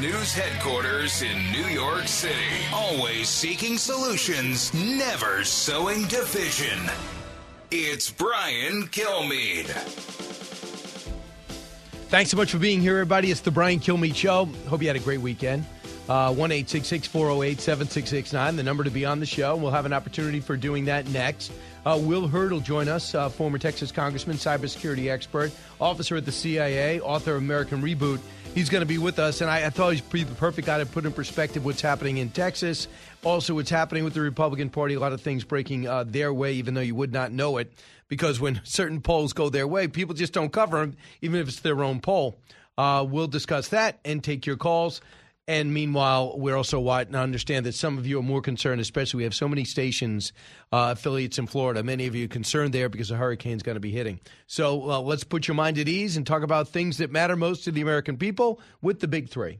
News 0.00 0.32
headquarters 0.32 1.22
in 1.22 1.50
New 1.50 1.66
York 1.66 2.06
City, 2.06 2.32
always 2.72 3.28
seeking 3.28 3.76
solutions, 3.76 4.72
never 4.72 5.42
sowing 5.42 6.06
division. 6.06 6.78
It's 7.72 8.08
Brian 8.08 8.84
Kilmeade. 8.84 9.66
Thanks 12.10 12.30
so 12.30 12.36
much 12.36 12.52
for 12.52 12.58
being 12.58 12.80
here, 12.80 12.92
everybody. 12.92 13.32
It's 13.32 13.40
the 13.40 13.50
Brian 13.50 13.80
Kilmeade 13.80 14.14
Show. 14.14 14.44
Hope 14.68 14.82
you 14.82 14.86
had 14.86 14.94
a 14.94 15.00
great 15.00 15.20
weekend. 15.20 15.64
Uh, 16.08 16.32
one 16.32 16.52
eight 16.52 16.70
six 16.70 16.86
six 16.86 17.08
four 17.08 17.26
zero 17.26 17.42
eight 17.42 17.60
seven 17.60 17.88
six 17.88 18.08
six 18.08 18.32
nine. 18.32 18.54
The 18.54 18.62
number 18.62 18.84
to 18.84 18.90
be 18.90 19.04
on 19.04 19.18
the 19.18 19.26
show. 19.26 19.56
We'll 19.56 19.72
have 19.72 19.84
an 19.84 19.92
opportunity 19.92 20.38
for 20.38 20.56
doing 20.56 20.84
that 20.84 21.08
next. 21.08 21.50
Uh, 21.84 21.98
Will 22.00 22.28
Hurd 22.28 22.52
will 22.52 22.60
join 22.60 22.88
us, 22.88 23.14
uh, 23.14 23.28
former 23.28 23.58
Texas 23.58 23.90
congressman, 23.90 24.36
cybersecurity 24.36 25.10
expert, 25.10 25.50
officer 25.80 26.16
at 26.16 26.24
the 26.24 26.32
CIA, 26.32 27.00
author 27.00 27.32
of 27.32 27.38
American 27.38 27.82
Reboot. 27.82 28.20
He's 28.54 28.68
going 28.68 28.80
to 28.80 28.86
be 28.86 28.98
with 28.98 29.18
us, 29.18 29.40
and 29.40 29.50
I, 29.50 29.66
I 29.66 29.70
thought 29.70 29.92
he's 29.92 30.02
the 30.02 30.34
perfect 30.34 30.66
guy 30.66 30.78
to 30.78 30.86
put 30.86 31.06
in 31.06 31.12
perspective 31.12 31.64
what's 31.64 31.80
happening 31.80 32.16
in 32.16 32.30
Texas, 32.30 32.88
also 33.22 33.54
what's 33.54 33.70
happening 33.70 34.04
with 34.04 34.14
the 34.14 34.20
Republican 34.20 34.68
Party. 34.70 34.94
A 34.94 35.00
lot 35.00 35.12
of 35.12 35.20
things 35.20 35.44
breaking 35.44 35.86
uh, 35.86 36.04
their 36.04 36.32
way, 36.32 36.54
even 36.54 36.74
though 36.74 36.80
you 36.80 36.94
would 36.94 37.12
not 37.12 37.30
know 37.30 37.58
it, 37.58 37.72
because 38.08 38.40
when 38.40 38.60
certain 38.64 39.00
polls 39.00 39.32
go 39.32 39.48
their 39.48 39.68
way, 39.68 39.86
people 39.86 40.14
just 40.14 40.32
don't 40.32 40.52
cover 40.52 40.80
them, 40.80 40.96
even 41.22 41.40
if 41.40 41.48
it's 41.48 41.60
their 41.60 41.84
own 41.84 42.00
poll. 42.00 42.38
Uh, 42.76 43.06
we'll 43.08 43.28
discuss 43.28 43.68
that 43.68 44.00
and 44.04 44.24
take 44.24 44.46
your 44.46 44.56
calls. 44.56 45.00
And 45.46 45.72
meanwhile, 45.72 46.38
we're 46.38 46.56
also 46.56 46.78
watching. 46.78 47.14
I 47.14 47.22
understand 47.22 47.64
that 47.64 47.74
some 47.74 47.96
of 47.96 48.06
you 48.06 48.18
are 48.18 48.22
more 48.22 48.42
concerned, 48.42 48.82
especially 48.82 49.18
we 49.18 49.24
have 49.24 49.34
so 49.34 49.48
many 49.48 49.64
stations, 49.64 50.32
uh, 50.72 50.94
affiliates 50.96 51.38
in 51.38 51.46
Florida. 51.46 51.82
Many 51.82 52.06
of 52.06 52.14
you 52.14 52.26
are 52.26 52.28
concerned 52.28 52.72
there 52.74 52.88
because 52.88 53.10
a 53.10 53.16
hurricane's 53.16 53.62
going 53.62 53.76
to 53.76 53.80
be 53.80 53.90
hitting. 53.90 54.20
So 54.46 54.90
uh, 54.90 55.00
let's 55.00 55.24
put 55.24 55.48
your 55.48 55.54
mind 55.54 55.78
at 55.78 55.88
ease 55.88 56.16
and 56.16 56.26
talk 56.26 56.42
about 56.42 56.68
things 56.68 56.98
that 56.98 57.10
matter 57.10 57.36
most 57.36 57.64
to 57.64 57.72
the 57.72 57.80
American 57.80 58.16
people 58.16 58.60
with 58.82 59.00
the 59.00 59.08
big 59.08 59.28
three. 59.28 59.58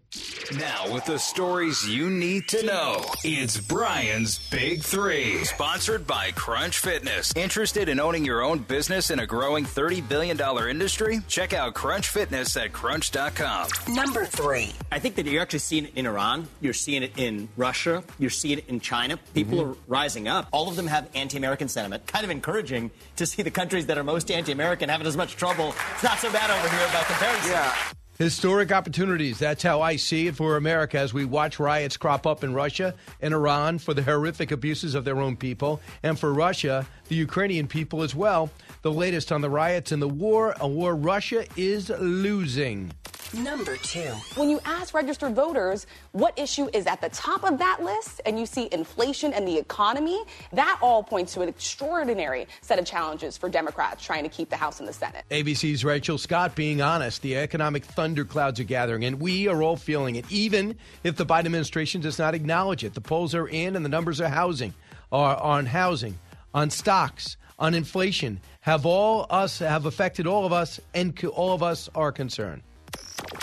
Now, 0.58 0.92
with 0.92 1.04
the 1.04 1.18
stories 1.18 1.86
you 1.88 2.08
need 2.08 2.48
to 2.48 2.64
know, 2.64 3.04
it's 3.22 3.58
Brian's 3.60 4.38
Big 4.50 4.82
Three, 4.82 5.44
sponsored 5.44 6.06
by 6.06 6.30
Crunch 6.32 6.78
Fitness. 6.78 7.32
Interested 7.36 7.88
in 7.90 8.00
owning 8.00 8.24
your 8.24 8.42
own 8.42 8.60
business 8.60 9.10
in 9.10 9.18
a 9.18 9.26
growing 9.26 9.64
$30 9.66 10.08
billion 10.08 10.40
industry? 10.70 11.20
Check 11.28 11.52
out 11.52 11.74
Crunch 11.74 12.08
Fitness 12.08 12.56
at 12.56 12.72
crunch.com. 12.72 13.68
Number 13.88 14.24
three. 14.24 14.72
I 14.90 14.98
think 14.98 15.16
that 15.16 15.26
you're 15.26 15.42
actually 15.42 15.58
seeing 15.58 15.84
it 15.84 15.92
in 15.96 16.06
Iran, 16.06 16.48
you're 16.62 16.72
seeing 16.72 17.02
it 17.02 17.12
in 17.18 17.48
Russia, 17.58 18.02
you're 18.18 18.30
seeing 18.30 18.58
it 18.58 18.68
in 18.68 18.80
China. 18.80 19.18
People 19.34 19.58
Mm-hmm. 19.58 19.70
are 19.72 19.76
rising 19.86 20.28
up. 20.28 20.46
All 20.52 20.68
of 20.68 20.76
them 20.76 20.86
have 20.86 20.97
anti 21.14 21.36
American 21.36 21.68
sentiment. 21.68 22.06
Kind 22.06 22.24
of 22.24 22.30
encouraging 22.30 22.91
to 23.16 23.27
see 23.27 23.42
the 23.42 23.50
countries 23.50 23.86
that 23.86 23.98
are 23.98 24.04
most 24.04 24.30
anti 24.30 24.52
American 24.52 24.88
having 24.88 25.06
as 25.06 25.16
much 25.16 25.36
trouble. 25.36 25.74
It's 25.94 26.02
not 26.02 26.18
so 26.18 26.32
bad 26.32 26.50
over 26.50 26.68
here 26.74 26.86
by 26.92 27.02
comparison. 27.02 27.50
Yeah. 27.50 27.74
Historic 28.18 28.72
opportunities. 28.72 29.38
That's 29.38 29.62
how 29.62 29.80
I 29.80 29.94
see 29.94 30.26
it 30.26 30.34
for 30.34 30.56
America 30.56 30.98
as 30.98 31.14
we 31.14 31.24
watch 31.24 31.60
riots 31.60 31.96
crop 31.96 32.26
up 32.26 32.42
in 32.42 32.52
Russia 32.52 32.94
and 33.20 33.32
Iran 33.32 33.78
for 33.78 33.94
the 33.94 34.03
horrific 34.03 34.50
abuses 34.50 34.97
of 34.97 35.04
their 35.04 35.20
own 35.20 35.36
people, 35.36 35.81
and 36.03 36.19
for 36.19 36.34
Russia, 36.34 36.84
the 37.08 37.16
Ukrainian 37.16 37.66
people 37.66 38.02
as 38.02 38.14
well. 38.14 38.50
The 38.82 38.92
latest 38.92 39.32
on 39.32 39.41
the 39.41 39.50
riots 39.50 39.92
and 39.92 40.00
the 40.00 40.08
war, 40.08 40.54
a 40.60 40.69
war 40.69 40.94
Russia 40.94 41.44
is 41.56 41.91
losing. 41.98 42.92
Number 43.34 43.76
two. 43.76 44.10
When 44.36 44.48
you 44.48 44.58
ask 44.64 44.94
registered 44.94 45.34
voters 45.34 45.86
what 46.12 46.38
issue 46.38 46.70
is 46.72 46.86
at 46.86 47.02
the 47.02 47.10
top 47.10 47.44
of 47.44 47.58
that 47.58 47.82
list, 47.82 48.22
and 48.24 48.38
you 48.38 48.47
see 48.47 48.70
inflation 48.72 49.34
and 49.34 49.47
the 49.47 49.58
economy, 49.58 50.18
that 50.54 50.78
all 50.80 51.02
points 51.02 51.34
to 51.34 51.42
an 51.42 51.48
extraordinary 51.48 52.48
set 52.62 52.78
of 52.78 52.86
challenges 52.86 53.36
for 53.36 53.50
Democrats 53.50 54.02
trying 54.02 54.22
to 54.22 54.30
keep 54.30 54.48
the 54.48 54.56
House 54.56 54.80
and 54.80 54.88
the 54.88 54.94
Senate. 54.94 55.24
ABC's 55.30 55.84
Rachel 55.84 56.16
Scott 56.16 56.54
being 56.54 56.80
honest, 56.80 57.20
the 57.20 57.36
economic 57.36 57.84
thunderclouds 57.84 58.60
are 58.60 58.64
gathering, 58.64 59.04
and 59.04 59.20
we 59.20 59.47
are 59.47 59.62
all 59.62 59.76
feeling 59.76 60.16
it, 60.16 60.24
even 60.30 60.74
if 61.04 61.16
the 61.16 61.26
Biden 61.26 61.47
administration 61.47 62.00
does 62.00 62.18
not 62.18 62.34
acknowledge 62.34 62.82
it. 62.82 62.94
The 62.94 63.02
polls 63.02 63.34
are 63.34 63.47
in, 63.47 63.76
and 63.76 63.84
the 63.84 63.91
numbers 63.91 64.22
are 64.22 64.28
housing, 64.28 64.72
are 65.12 65.36
on 65.36 65.66
housing, 65.66 66.18
on 66.54 66.70
stocks, 66.70 67.36
on 67.59 67.75
inflation, 67.75 68.41
have 68.60 68.86
all 68.86 69.26
us 69.31 69.59
have 69.59 69.86
affected 69.86 70.26
all 70.26 70.47
of 70.47 70.53
us, 70.53 70.81
and 70.94 71.19
all 71.25 71.53
of 71.53 71.62
us 71.62 71.88
are 71.94 72.12
concerned. 72.12 72.62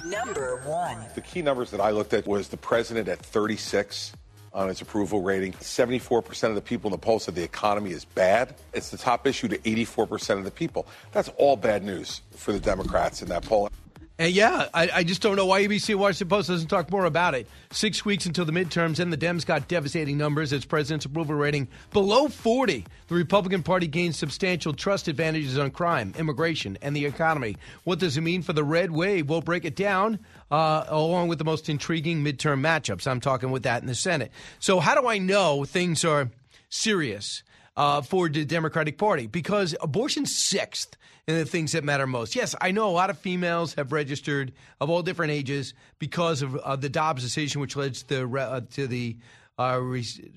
Number 0.06 0.62
one. 0.66 0.98
The 1.16 1.22
key 1.22 1.42
numbers 1.42 1.72
that 1.72 1.82
I 1.82 1.92
looked 1.92 2.14
at 2.14 2.26
was 2.26 2.48
the 2.48 2.58
president 2.58 3.08
at 3.08 3.20
36 3.20 4.14
on 4.54 4.70
his 4.70 4.82
approval 4.82 5.22
rating. 5.22 5.52
74% 5.54 6.50
of 6.50 6.56
the 6.56 6.62
people 6.62 6.88
in 6.88 6.92
the 6.94 6.98
poll 6.98 7.20
said 7.20 7.36
the 7.36 7.44
economy 7.44 7.92
is 7.92 8.06
bad. 8.06 8.56
It's 8.74 8.90
the 8.90 8.98
top 8.98 9.28
issue 9.28 9.50
to 9.50 9.58
84% 9.58 10.38
of 10.38 10.46
the 10.46 10.52
people. 10.52 10.88
That's 11.12 11.30
all 11.38 11.58
bad 11.58 11.84
news 11.84 12.22
for 12.36 12.54
the 12.54 12.60
Democrats 12.60 13.22
in 13.22 13.28
that 13.30 13.44
poll. 13.44 13.70
And 14.18 14.32
yeah, 14.32 14.70
I, 14.74 14.90
I 14.94 15.04
just 15.04 15.22
don't 15.22 15.36
know 15.36 15.46
why 15.46 15.64
ABC 15.64 15.94
Washington 15.94 16.30
Post 16.30 16.48
doesn't 16.48 16.70
talk 16.70 16.90
more 16.90 17.04
about 17.04 17.36
it. 17.36 17.48
Six 17.72 18.06
weeks 18.06 18.26
until 18.26 18.46
the 18.46 18.54
midterms, 18.54 19.00
and 19.00 19.12
the 19.12 19.18
Dems 19.18 19.46
got 19.46 19.68
devastating 19.68 20.18
numbers. 20.18 20.54
Its 20.54 20.64
president's 20.64 21.06
approval 21.06 21.36
rating 21.36 21.68
below 21.92 22.30
40. 22.30 22.86
The 23.08 23.16
Republican 23.16 23.62
Party 23.62 23.88
gained 23.88 24.16
substantial 24.16 24.72
trust 24.72 25.10
advantages 25.10 25.58
on 25.58 25.72
crime, 25.72 26.14
immigration, 26.18 26.78
and 26.82 26.96
the 26.96 27.06
economy. 27.06 27.58
What 27.84 28.00
does 28.00 28.16
it 28.16 28.22
mean 28.22 28.42
for 28.42 28.54
the 28.54 28.64
red 28.64 28.92
wave? 28.92 29.30
We'll 29.30 29.42
break 29.42 29.66
it 29.66 29.76
down 29.76 30.20
uh, 30.50 30.86
along 30.88 31.28
with 31.28 31.38
the 31.38 31.46
most 31.46 31.68
intriguing 31.68 32.24
midterm 32.24 32.62
matchups. 32.62 33.08
I'm 33.08 33.20
talking 33.20 33.52
with 33.52 33.64
that 33.64 33.82
in 33.82 33.88
the 33.88 33.96
Senate. 33.96 34.32
So, 34.60 34.80
how 34.80 35.00
do 35.00 35.08
I 35.08 35.18
know 35.18 35.66
things 35.66 36.06
are 36.06 36.30
serious? 36.70 37.44
uh, 37.78 38.02
for 38.02 38.30
the 38.30 38.46
Democratic 38.46 38.98
Party 38.98 39.28
because 39.28 39.76
abortion's 39.82 40.36
sixth 40.36 40.96
in 41.28 41.36
the 41.36 41.46
things 41.46 41.72
that 41.72 41.84
matter 41.84 42.06
most. 42.06 42.36
Yes, 42.36 42.56
I 42.62 42.72
know 42.72 42.90
a 42.90 42.92
lot 42.92 43.10
of 43.10 43.18
females 43.18 43.74
have 43.76 43.92
registered 43.92 44.54
of 44.80 44.90
all 44.90 45.02
different 45.02 45.32
ages 45.32 45.74
because 46.00 46.42
of 46.42 46.56
uh, 46.58 46.76
the 46.76 46.90
Dobbs 46.90 47.24
decision, 47.24 47.62
which 47.62 47.76
led 47.76 47.96
to 47.96 48.08
the, 48.08 48.40
uh, 48.40 48.62
to 48.72 48.88
the 48.88 49.18
uh, 49.58 49.80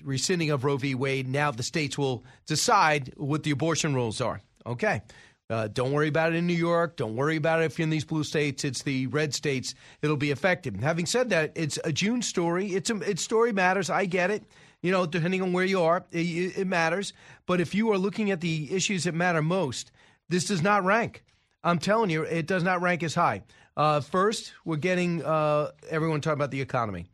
rescinding 0.03 0.49
of 0.49 0.63
Roe 0.63 0.77
v. 0.77 0.95
Wade. 0.95 1.27
Now 1.27 1.51
the 1.51 1.63
states 1.63 1.97
will 1.97 2.23
decide 2.47 3.13
what 3.17 3.43
the 3.43 3.51
abortion 3.51 3.93
rules 3.93 4.21
are. 4.21 4.41
Okay. 4.65 5.01
Uh, 5.49 5.67
don't 5.67 5.91
worry 5.91 6.07
about 6.07 6.31
it 6.31 6.35
in 6.35 6.45
New 6.45 6.53
York. 6.53 6.95
Don't 6.95 7.15
worry 7.15 7.35
about 7.35 7.61
it 7.61 7.65
if 7.65 7.79
you're 7.79 7.83
in 7.83 7.89
these 7.89 8.05
blue 8.05 8.23
states. 8.23 8.63
It's 8.63 8.83
the 8.83 9.07
red 9.07 9.33
states. 9.33 9.73
It'll 10.01 10.15
be 10.15 10.29
affected. 10.29 10.77
Having 10.77 11.07
said 11.07 11.29
that, 11.31 11.53
it's 11.55 11.79
a 11.83 11.91
June 11.91 12.21
story. 12.21 12.67
It's 12.75 12.91
a, 12.91 13.17
story 13.17 13.51
matters. 13.51 13.89
I 13.89 14.05
get 14.05 14.29
it. 14.29 14.43
You 14.81 14.91
know, 14.91 15.05
depending 15.05 15.41
on 15.41 15.51
where 15.51 15.65
you 15.65 15.81
are, 15.81 16.05
it, 16.11 16.57
it 16.57 16.67
matters. 16.67 17.13
But 17.47 17.59
if 17.59 17.73
you 17.73 17.91
are 17.91 17.97
looking 17.97 18.31
at 18.31 18.41
the 18.41 18.73
issues 18.73 19.05
that 19.05 19.15
matter 19.15 19.41
most, 19.41 19.91
this 20.29 20.45
does 20.45 20.61
not 20.61 20.83
rank. 20.83 21.23
I'm 21.63 21.79
telling 21.79 22.09
you, 22.09 22.23
it 22.23 22.47
does 22.47 22.63
not 22.63 22.81
rank 22.81 23.03
as 23.03 23.15
high. 23.15 23.43
Uh, 23.75 23.99
first, 23.99 24.53
we're 24.63 24.77
getting 24.77 25.23
uh, 25.23 25.71
everyone 25.89 26.21
talking 26.21 26.37
about 26.37 26.51
the 26.51 26.61
economy. 26.61 27.07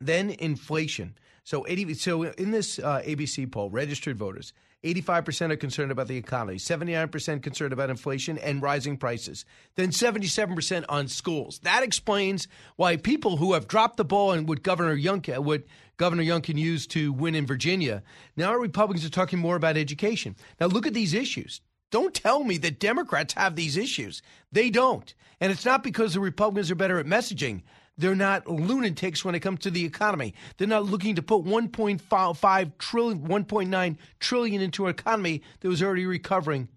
Then 0.00 0.30
inflation. 0.30 1.16
So 1.44 1.66
80, 1.66 1.94
so 1.94 2.24
in 2.24 2.50
this 2.50 2.78
uh, 2.78 3.02
ABC 3.04 3.50
poll, 3.50 3.70
registered 3.70 4.16
voters, 4.16 4.52
85% 4.84 5.50
are 5.50 5.56
concerned 5.56 5.90
about 5.90 6.06
the 6.06 6.16
economy, 6.16 6.58
79% 6.58 7.42
concerned 7.42 7.72
about 7.72 7.90
inflation 7.90 8.38
and 8.38 8.62
rising 8.62 8.96
prices, 8.96 9.44
then 9.74 9.88
77% 9.88 10.84
on 10.88 11.08
schools. 11.08 11.58
That 11.60 11.82
explains 11.82 12.46
why 12.76 12.96
people 12.96 13.38
who 13.38 13.54
have 13.54 13.66
dropped 13.66 13.96
the 13.96 14.04
ball 14.04 14.32
and 14.32 14.48
what 14.48 14.62
Governor 14.62 14.96
Youngkin, 14.96 15.38
what 15.40 15.64
Governor 15.96 16.22
Youngkin 16.22 16.58
used 16.58 16.92
to 16.92 17.12
win 17.12 17.34
in 17.34 17.44
Virginia, 17.44 18.04
now 18.36 18.50
our 18.50 18.60
Republicans 18.60 19.04
are 19.04 19.10
talking 19.10 19.40
more 19.40 19.56
about 19.56 19.76
education. 19.76 20.36
Now 20.60 20.66
look 20.66 20.86
at 20.86 20.94
these 20.94 21.12
issues. 21.12 21.60
Don't 21.90 22.14
tell 22.14 22.44
me 22.44 22.58
that 22.58 22.80
Democrats 22.80 23.34
have 23.34 23.56
these 23.56 23.76
issues. 23.76 24.22
They 24.52 24.70
don't. 24.70 25.12
And 25.40 25.52
it's 25.52 25.64
not 25.64 25.82
because 25.82 26.14
the 26.14 26.20
Republicans 26.20 26.70
are 26.70 26.74
better 26.74 26.98
at 26.98 27.06
messaging. 27.06 27.62
They're 27.96 28.14
not 28.14 28.46
lunatics 28.46 29.24
when 29.24 29.34
it 29.34 29.40
comes 29.40 29.60
to 29.60 29.70
the 29.70 29.84
economy. 29.84 30.34
They're 30.56 30.68
not 30.68 30.84
looking 30.84 31.16
to 31.16 31.22
put 31.22 31.44
1.5 31.44 32.78
trillion, 32.78 33.20
1.9 33.26 33.96
trillion 34.20 34.62
into 34.62 34.86
an 34.86 34.90
economy 34.90 35.42
that 35.60 35.68
was 35.68 35.82
already 35.82 36.06
recovering 36.06 36.68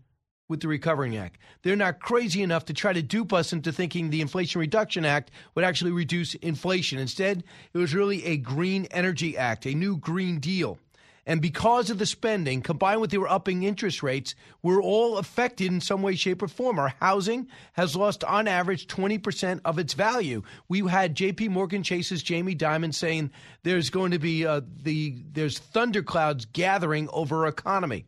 with 0.51 0.59
the 0.59 0.67
Recovering 0.67 1.15
Act. 1.15 1.39
They're 1.63 1.75
not 1.77 1.99
crazy 1.99 2.43
enough 2.43 2.65
to 2.65 2.73
try 2.73 2.91
to 2.91 3.01
dupe 3.01 3.31
us 3.31 3.53
into 3.53 3.71
thinking 3.71 4.09
the 4.09 4.21
Inflation 4.21 4.59
Reduction 4.59 5.05
Act 5.05 5.31
would 5.55 5.63
actually 5.63 5.91
reduce 5.91 6.35
inflation. 6.35 6.99
Instead, 6.99 7.43
it 7.73 7.77
was 7.77 7.95
really 7.95 8.25
a 8.25 8.37
green 8.37 8.85
energy 8.91 9.37
act, 9.37 9.65
a 9.65 9.73
new 9.73 9.95
green 9.95 10.39
deal. 10.39 10.77
And 11.25 11.41
because 11.41 11.89
of 11.91 11.99
the 11.99 12.05
spending, 12.05 12.61
combined 12.61 12.99
with 12.99 13.11
their 13.11 13.27
upping 13.27 13.63
interest 13.63 14.01
rates, 14.01 14.33
we're 14.63 14.81
all 14.81 15.17
affected 15.17 15.71
in 15.71 15.79
some 15.79 16.01
way, 16.01 16.15
shape, 16.15 16.41
or 16.41 16.47
form. 16.47 16.79
Our 16.79 16.93
housing 16.99 17.47
has 17.73 17.95
lost, 17.95 18.23
on 18.23 18.47
average, 18.47 18.87
20% 18.87 19.61
of 19.63 19.77
its 19.77 19.93
value. 19.93 20.41
We 20.67 20.79
had 20.87 21.15
J.P. 21.15 21.49
Morgan 21.49 21.83
Chase's 21.83 22.23
Jamie 22.23 22.55
Dimon 22.55 22.93
saying 22.93 23.31
there's 23.61 23.91
going 23.91 24.11
to 24.11 24.19
be 24.19 24.47
uh, 24.47 24.61
the 24.81 25.23
there's 25.31 25.59
thunderclouds 25.59 26.45
gathering 26.45 27.07
over 27.13 27.43
our 27.43 27.47
economy. 27.47 28.05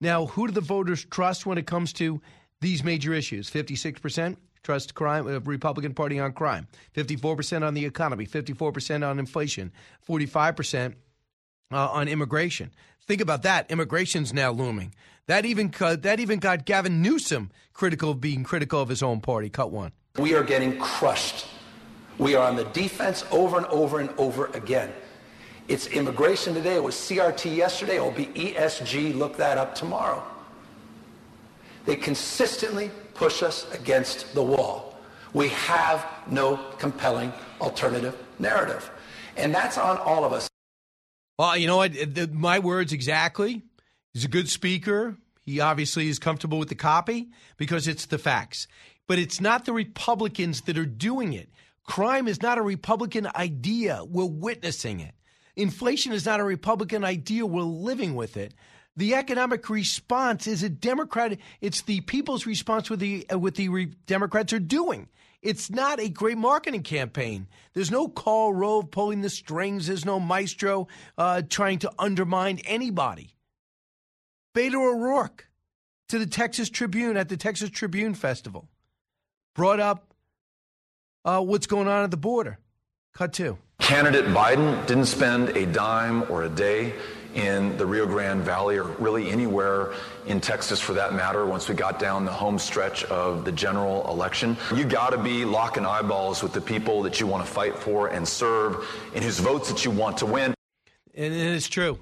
Now, 0.00 0.26
who 0.26 0.46
do 0.46 0.52
the 0.52 0.60
voters 0.60 1.04
trust 1.04 1.44
when 1.44 1.58
it 1.58 1.66
comes 1.66 1.92
to 1.94 2.20
these 2.60 2.84
major 2.84 3.12
issues? 3.12 3.50
56% 3.50 4.36
trust 4.62 4.94
crime, 4.94 5.26
uh, 5.26 5.40
Republican 5.40 5.94
Party 5.94 6.20
on 6.20 6.32
crime, 6.32 6.68
54% 6.94 7.66
on 7.66 7.74
the 7.74 7.84
economy, 7.84 8.26
54% 8.26 9.08
on 9.08 9.18
inflation, 9.18 9.72
45% 10.08 10.94
uh, 11.70 11.88
on 11.88 12.08
immigration. 12.08 12.70
Think 13.06 13.20
about 13.20 13.42
that. 13.42 13.70
Immigration's 13.70 14.32
now 14.32 14.50
looming. 14.50 14.94
That 15.26 15.44
even 15.44 15.72
that 15.78 16.20
even 16.20 16.38
got 16.38 16.64
Gavin 16.64 17.02
Newsom 17.02 17.50
critical 17.72 18.10
of 18.10 18.20
being 18.20 18.44
critical 18.44 18.80
of 18.80 18.88
his 18.88 19.02
own 19.02 19.20
party. 19.20 19.48
Cut 19.48 19.70
one. 19.70 19.92
We 20.18 20.34
are 20.34 20.42
getting 20.42 20.78
crushed. 20.78 21.46
We 22.18 22.34
are 22.34 22.48
on 22.48 22.56
the 22.56 22.64
defense 22.64 23.24
over 23.30 23.58
and 23.58 23.66
over 23.66 24.00
and 24.00 24.10
over 24.18 24.46
again. 24.46 24.92
It's 25.68 25.86
immigration 25.86 26.54
today. 26.54 26.74
It 26.76 26.82
was 26.82 26.94
CRT 26.94 27.54
yesterday. 27.54 27.96
It 27.96 28.02
will 28.02 28.10
be 28.10 28.26
ESG. 28.26 29.16
Look 29.16 29.36
that 29.36 29.58
up 29.58 29.74
tomorrow. 29.74 30.22
They 31.84 31.94
consistently 31.94 32.90
push 33.14 33.42
us 33.42 33.70
against 33.72 34.34
the 34.34 34.42
wall. 34.42 34.98
We 35.34 35.48
have 35.48 36.06
no 36.30 36.56
compelling 36.78 37.32
alternative 37.60 38.16
narrative. 38.38 38.90
And 39.36 39.54
that's 39.54 39.78
on 39.78 39.98
all 39.98 40.24
of 40.24 40.32
us. 40.32 40.48
Well, 41.38 41.56
you 41.56 41.66
know 41.68 41.76
what? 41.76 42.32
My 42.32 42.58
words 42.58 42.92
exactly. 42.92 43.62
He's 44.12 44.24
a 44.24 44.28
good 44.28 44.48
speaker. 44.48 45.16
He 45.42 45.60
obviously 45.60 46.08
is 46.08 46.18
comfortable 46.18 46.58
with 46.58 46.68
the 46.68 46.74
copy 46.74 47.28
because 47.56 47.86
it's 47.86 48.06
the 48.06 48.18
facts. 48.18 48.66
But 49.06 49.18
it's 49.18 49.40
not 49.40 49.64
the 49.64 49.72
Republicans 49.72 50.62
that 50.62 50.76
are 50.76 50.84
doing 50.84 51.32
it. 51.32 51.48
Crime 51.84 52.28
is 52.28 52.42
not 52.42 52.58
a 52.58 52.62
Republican 52.62 53.28
idea. 53.34 54.02
We're 54.04 54.26
witnessing 54.26 55.00
it. 55.00 55.14
Inflation 55.56 56.12
is 56.12 56.26
not 56.26 56.40
a 56.40 56.44
Republican 56.44 57.04
idea. 57.04 57.46
We're 57.46 57.62
living 57.62 58.14
with 58.14 58.36
it. 58.36 58.52
The 58.96 59.14
economic 59.14 59.70
response 59.70 60.46
is 60.46 60.62
a 60.62 60.68
Democrat. 60.68 61.38
It's 61.60 61.82
the 61.82 62.00
people's 62.00 62.46
response 62.46 62.90
with 62.90 63.00
the 63.00 63.26
uh, 63.32 63.38
what 63.38 63.54
the 63.54 63.68
re- 63.68 63.94
Democrats 64.06 64.52
are 64.52 64.58
doing. 64.58 65.08
It's 65.40 65.70
not 65.70 66.00
a 66.00 66.08
great 66.08 66.38
marketing 66.38 66.82
campaign. 66.82 67.46
There's 67.72 67.90
no 67.90 68.08
Karl 68.08 68.52
Rove 68.52 68.90
pulling 68.90 69.20
the 69.20 69.30
strings. 69.30 69.86
There's 69.86 70.04
no 70.04 70.18
maestro 70.18 70.88
uh, 71.16 71.42
trying 71.48 71.78
to 71.80 71.92
undermine 71.98 72.60
anybody. 72.64 73.34
Beto 74.54 74.74
O'Rourke 74.74 75.48
to 76.08 76.18
the 76.18 76.26
Texas 76.26 76.68
Tribune 76.68 77.16
at 77.16 77.28
the 77.28 77.36
Texas 77.36 77.70
Tribune 77.70 78.14
Festival 78.14 78.68
brought 79.54 79.78
up 79.78 80.12
uh, 81.24 81.40
what's 81.40 81.66
going 81.66 81.86
on 81.86 82.04
at 82.04 82.10
the 82.10 82.16
border. 82.16 82.58
Cut 83.14 83.32
two. 83.32 83.58
Candidate 83.80 84.26
Biden 84.26 84.84
didn't 84.86 85.06
spend 85.06 85.50
a 85.50 85.66
dime 85.66 86.24
or 86.30 86.42
a 86.44 86.48
day 86.48 86.94
in 87.38 87.76
the 87.76 87.86
Rio 87.86 88.06
Grande 88.06 88.42
Valley 88.42 88.78
or 88.78 88.84
really 88.84 89.30
anywhere 89.30 89.94
in 90.26 90.40
Texas 90.40 90.80
for 90.80 90.92
that 90.94 91.14
matter 91.14 91.46
once 91.46 91.68
we 91.68 91.74
got 91.74 91.98
down 91.98 92.24
the 92.24 92.32
home 92.32 92.58
stretch 92.58 93.04
of 93.04 93.44
the 93.44 93.52
general 93.52 94.08
election. 94.10 94.56
You 94.74 94.84
got 94.84 95.10
to 95.10 95.18
be 95.18 95.44
locking 95.44 95.86
eyeballs 95.86 96.42
with 96.42 96.52
the 96.52 96.60
people 96.60 97.02
that 97.02 97.20
you 97.20 97.26
want 97.26 97.46
to 97.46 97.50
fight 97.50 97.78
for 97.78 98.08
and 98.08 98.26
serve 98.26 98.84
and 99.14 99.22
whose 99.22 99.38
votes 99.38 99.70
that 99.70 99.84
you 99.84 99.90
want 99.90 100.18
to 100.18 100.26
win. 100.26 100.52
And 101.14 101.34
it's 101.34 101.68
true. 101.68 101.98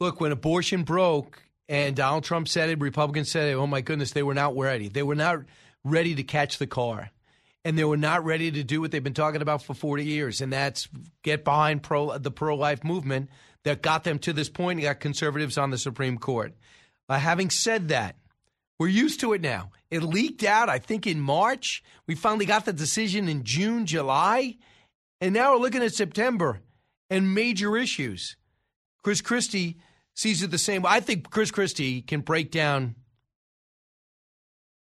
Look, 0.00 0.20
when 0.20 0.32
abortion 0.32 0.84
broke 0.84 1.42
and 1.68 1.94
Donald 1.94 2.24
Trump 2.24 2.48
said 2.48 2.70
it, 2.70 2.80
Republicans 2.80 3.30
said 3.30 3.48
it, 3.48 3.54
oh 3.54 3.66
my 3.66 3.82
goodness, 3.82 4.12
they 4.12 4.22
were 4.22 4.34
not 4.34 4.56
ready. 4.56 4.88
They 4.88 5.02
were 5.02 5.14
not 5.14 5.40
ready 5.84 6.14
to 6.14 6.22
catch 6.22 6.58
the 6.58 6.66
car 6.66 7.10
and 7.64 7.78
they 7.78 7.84
were 7.84 7.96
not 7.96 8.24
ready 8.24 8.50
to 8.50 8.64
do 8.64 8.80
what 8.80 8.90
they've 8.90 9.04
been 9.04 9.14
talking 9.14 9.42
about 9.42 9.62
for 9.62 9.74
40 9.74 10.04
years, 10.04 10.40
and 10.40 10.52
that's 10.52 10.88
get 11.22 11.44
behind 11.44 11.82
pro, 11.82 12.18
the 12.18 12.30
pro 12.30 12.56
life 12.56 12.82
movement 12.82 13.30
that 13.64 13.82
got 13.82 14.04
them 14.04 14.18
to 14.20 14.32
this 14.32 14.48
point 14.48 14.80
got 14.82 15.00
conservatives 15.00 15.58
on 15.58 15.70
the 15.70 15.78
Supreme 15.78 16.18
Court. 16.18 16.54
Uh, 17.08 17.18
having 17.18 17.50
said 17.50 17.88
that, 17.88 18.16
we're 18.78 18.88
used 18.88 19.20
to 19.20 19.32
it 19.32 19.40
now. 19.40 19.70
It 19.90 20.02
leaked 20.02 20.42
out, 20.42 20.68
I 20.68 20.78
think, 20.78 21.06
in 21.06 21.20
March. 21.20 21.82
We 22.06 22.14
finally 22.14 22.46
got 22.46 22.64
the 22.64 22.72
decision 22.72 23.28
in 23.28 23.44
June, 23.44 23.86
July, 23.86 24.56
and 25.20 25.34
now 25.34 25.52
we're 25.52 25.60
looking 25.60 25.82
at 25.82 25.94
September 25.94 26.60
and 27.10 27.34
major 27.34 27.76
issues. 27.76 28.36
Chris 29.02 29.20
Christie 29.20 29.78
sees 30.14 30.42
it 30.42 30.50
the 30.50 30.58
same. 30.58 30.82
way. 30.82 30.90
I 30.92 31.00
think 31.00 31.30
Chris 31.30 31.50
Christie 31.50 32.02
can 32.02 32.20
break 32.20 32.50
down 32.50 32.96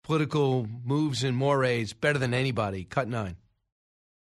political 0.03 0.67
moves 0.85 1.23
and 1.23 1.37
mores 1.37 1.93
better 1.93 2.19
than 2.19 2.35
anybody. 2.35 2.85
Cut 2.85 3.09
nine. 3.09 3.37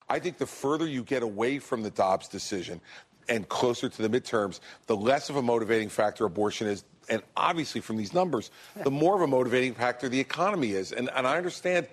I 0.08 0.18
think 0.18 0.38
the 0.38 0.46
further 0.46 0.86
you 0.86 1.02
get 1.02 1.22
away 1.22 1.58
from 1.58 1.82
the 1.82 1.90
Dobbs 1.90 2.28
decision 2.28 2.80
and 3.28 3.48
closer 3.48 3.88
to 3.88 4.02
the 4.02 4.08
midterms, 4.08 4.60
the 4.86 4.96
less 4.96 5.30
of 5.30 5.36
a 5.36 5.42
motivating 5.42 5.88
factor 5.88 6.24
abortion 6.24 6.66
is. 6.66 6.84
And 7.10 7.22
obviously, 7.36 7.80
from 7.80 7.96
these 7.96 8.12
numbers, 8.12 8.50
the 8.84 8.90
more 8.90 9.14
of 9.14 9.22
a 9.22 9.26
motivating 9.26 9.74
factor 9.74 10.08
the 10.08 10.20
economy 10.20 10.72
is. 10.72 10.92
And, 10.92 11.10
and 11.14 11.26
I 11.26 11.36
understand 11.36 11.88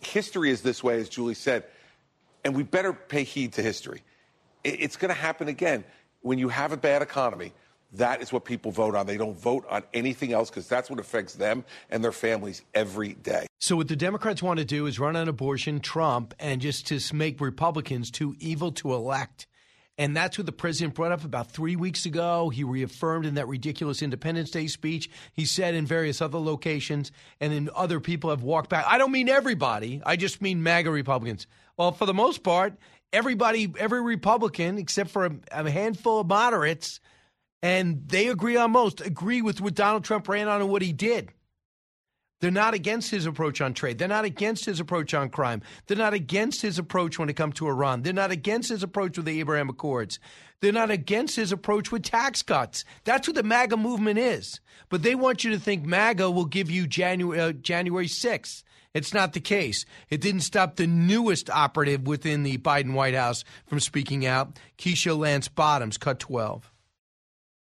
history 0.00 0.50
is 0.50 0.62
this 0.62 0.82
way, 0.82 1.00
as 1.00 1.08
Julie 1.08 1.34
said, 1.34 1.64
and 2.44 2.54
we 2.54 2.62
better 2.62 2.92
pay 2.92 3.24
heed 3.24 3.52
to 3.54 3.62
history. 3.62 4.02
It, 4.64 4.80
it's 4.80 4.96
going 4.96 5.10
to 5.14 5.20
happen 5.20 5.48
again. 5.48 5.84
When 6.22 6.38
you 6.38 6.48
have 6.48 6.72
a 6.72 6.76
bad 6.76 7.02
economy, 7.02 7.52
that 7.94 8.20
is 8.20 8.32
what 8.32 8.44
people 8.44 8.70
vote 8.70 8.94
on. 8.94 9.06
They 9.06 9.16
don't 9.16 9.38
vote 9.38 9.64
on 9.70 9.82
anything 9.94 10.32
else 10.32 10.50
because 10.50 10.68
that's 10.68 10.90
what 10.90 10.98
affects 10.98 11.34
them 11.34 11.64
and 11.90 12.04
their 12.04 12.12
families 12.12 12.62
every 12.74 13.14
day. 13.14 13.46
So, 13.60 13.76
what 13.76 13.88
the 13.88 13.96
Democrats 13.96 14.42
want 14.42 14.58
to 14.58 14.64
do 14.64 14.86
is 14.86 14.98
run 15.00 15.16
on 15.16 15.28
abortion, 15.28 15.80
Trump, 15.80 16.34
and 16.38 16.60
just 16.60 16.86
to 16.88 17.14
make 17.14 17.40
Republicans 17.40 18.10
too 18.10 18.36
evil 18.38 18.72
to 18.72 18.92
elect. 18.92 19.46
And 19.98 20.16
that's 20.16 20.38
what 20.38 20.46
the 20.46 20.52
president 20.52 20.94
brought 20.94 21.10
up 21.10 21.24
about 21.24 21.50
three 21.50 21.74
weeks 21.74 22.06
ago. 22.06 22.50
He 22.50 22.62
reaffirmed 22.62 23.26
in 23.26 23.34
that 23.34 23.48
ridiculous 23.48 24.00
Independence 24.00 24.50
Day 24.52 24.68
speech. 24.68 25.10
He 25.32 25.44
said 25.44 25.74
in 25.74 25.86
various 25.86 26.22
other 26.22 26.38
locations, 26.38 27.10
and 27.40 27.52
then 27.52 27.68
other 27.74 27.98
people 27.98 28.30
have 28.30 28.44
walked 28.44 28.70
back. 28.70 28.84
I 28.88 28.96
don't 28.96 29.10
mean 29.10 29.28
everybody, 29.28 30.00
I 30.06 30.14
just 30.14 30.40
mean 30.40 30.62
MAGA 30.62 30.90
Republicans. 30.90 31.48
Well, 31.76 31.90
for 31.90 32.06
the 32.06 32.14
most 32.14 32.44
part, 32.44 32.74
everybody, 33.12 33.72
every 33.76 34.00
Republican, 34.00 34.78
except 34.78 35.10
for 35.10 35.26
a, 35.26 35.32
a 35.50 35.68
handful 35.68 36.20
of 36.20 36.28
moderates, 36.28 37.00
and 37.60 38.04
they 38.06 38.28
agree 38.28 38.56
on 38.56 38.70
most, 38.70 39.00
agree 39.00 39.42
with 39.42 39.60
what 39.60 39.74
Donald 39.74 40.04
Trump 40.04 40.28
ran 40.28 40.46
on 40.46 40.60
and 40.60 40.70
what 40.70 40.82
he 40.82 40.92
did. 40.92 41.30
They're 42.40 42.50
not 42.50 42.74
against 42.74 43.10
his 43.10 43.26
approach 43.26 43.60
on 43.60 43.74
trade. 43.74 43.98
They're 43.98 44.06
not 44.06 44.24
against 44.24 44.64
his 44.64 44.78
approach 44.78 45.12
on 45.12 45.28
crime. 45.30 45.62
They're 45.86 45.96
not 45.96 46.14
against 46.14 46.62
his 46.62 46.78
approach 46.78 47.18
when 47.18 47.28
it 47.28 47.34
comes 47.34 47.56
to 47.56 47.68
Iran. 47.68 48.02
They're 48.02 48.12
not 48.12 48.30
against 48.30 48.68
his 48.68 48.82
approach 48.82 49.16
with 49.16 49.26
the 49.26 49.40
Abraham 49.40 49.68
Accords. 49.68 50.20
They're 50.60 50.72
not 50.72 50.90
against 50.90 51.36
his 51.36 51.52
approach 51.52 51.90
with 51.90 52.02
tax 52.02 52.42
cuts. 52.42 52.84
That's 53.04 53.26
what 53.26 53.34
the 53.34 53.42
MAGA 53.42 53.76
movement 53.76 54.18
is. 54.18 54.60
But 54.88 55.02
they 55.02 55.14
want 55.14 55.44
you 55.44 55.50
to 55.50 55.58
think 55.58 55.84
MAGA 55.84 56.30
will 56.30 56.44
give 56.44 56.70
you 56.70 56.86
January, 56.86 57.40
uh, 57.40 57.52
January 57.52 58.06
6th. 58.06 58.62
It's 58.94 59.12
not 59.14 59.32
the 59.32 59.40
case. 59.40 59.84
It 60.08 60.20
didn't 60.20 60.40
stop 60.40 60.76
the 60.76 60.86
newest 60.86 61.50
operative 61.50 62.06
within 62.06 62.42
the 62.42 62.58
Biden 62.58 62.94
White 62.94 63.14
House 63.14 63.44
from 63.66 63.80
speaking 63.80 64.26
out, 64.26 64.58
Keisha 64.78 65.16
Lance 65.16 65.48
Bottoms, 65.48 65.98
cut 65.98 66.18
12. 66.18 66.70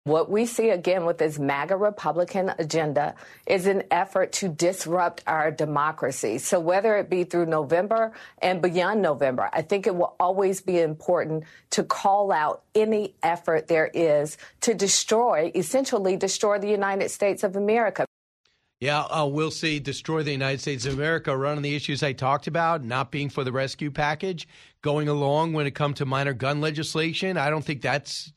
What 0.05 0.31
we 0.31 0.47
see 0.47 0.71
again 0.71 1.05
with 1.05 1.19
this 1.19 1.39
MAGA 1.39 1.77
Republican 1.77 2.55
agenda 2.59 3.15
is 3.45 3.67
an 3.67 3.83
effort 3.91 4.33
to 4.33 4.49
disrupt 4.49 5.23
our 5.27 5.51
democracy. 5.51 6.39
So, 6.39 6.59
whether 6.59 6.97
it 6.97 7.11
be 7.11 7.25
through 7.25 7.47
November 7.47 8.13
and 8.41 8.63
beyond 8.63 9.03
November, 9.03 9.51
I 9.53 9.61
think 9.61 9.87
it 9.87 9.95
will 9.95 10.17
always 10.19 10.63
be 10.63 10.81
important 10.81 11.45
to 11.71 11.85
call 11.85 12.33
out 12.33 12.63
any 12.75 13.13
effort 13.23 13.69
there 13.69 13.91
is 13.93 14.39
to 14.63 14.73
destroy, 14.73 15.53
essentially, 15.55 16.17
destroy 16.17 16.59
the 16.59 16.71
United 16.71 17.11
States 17.11 17.45
of 17.45 17.55
America. 17.55 18.07
Yeah, 18.81 19.03
uh, 19.03 19.27
we'll 19.27 19.51
see. 19.51 19.81
Destroy 19.81 20.23
the 20.23 20.33
United 20.33 20.63
States 20.63 20.87
of 20.87 20.95
America, 20.95 21.37
running 21.37 21.61
the 21.61 21.77
issues 21.77 22.03
I 22.03 22.15
talked 22.15 22.47
about, 22.47 22.83
not 22.83 23.11
being 23.11 23.29
for 23.29 23.45
the 23.45 23.53
rescue 23.53 23.91
package, 23.91 24.49
going 24.81 25.09
along 25.09 25.53
when 25.53 25.67
it 25.67 25.73
comes 25.73 25.99
to 25.99 26.07
minor 26.07 26.33
gun 26.33 26.63
legislation. 26.63 27.37
I 27.37 27.51
don't 27.51 27.63
think 27.63 27.83
that's 27.83 28.33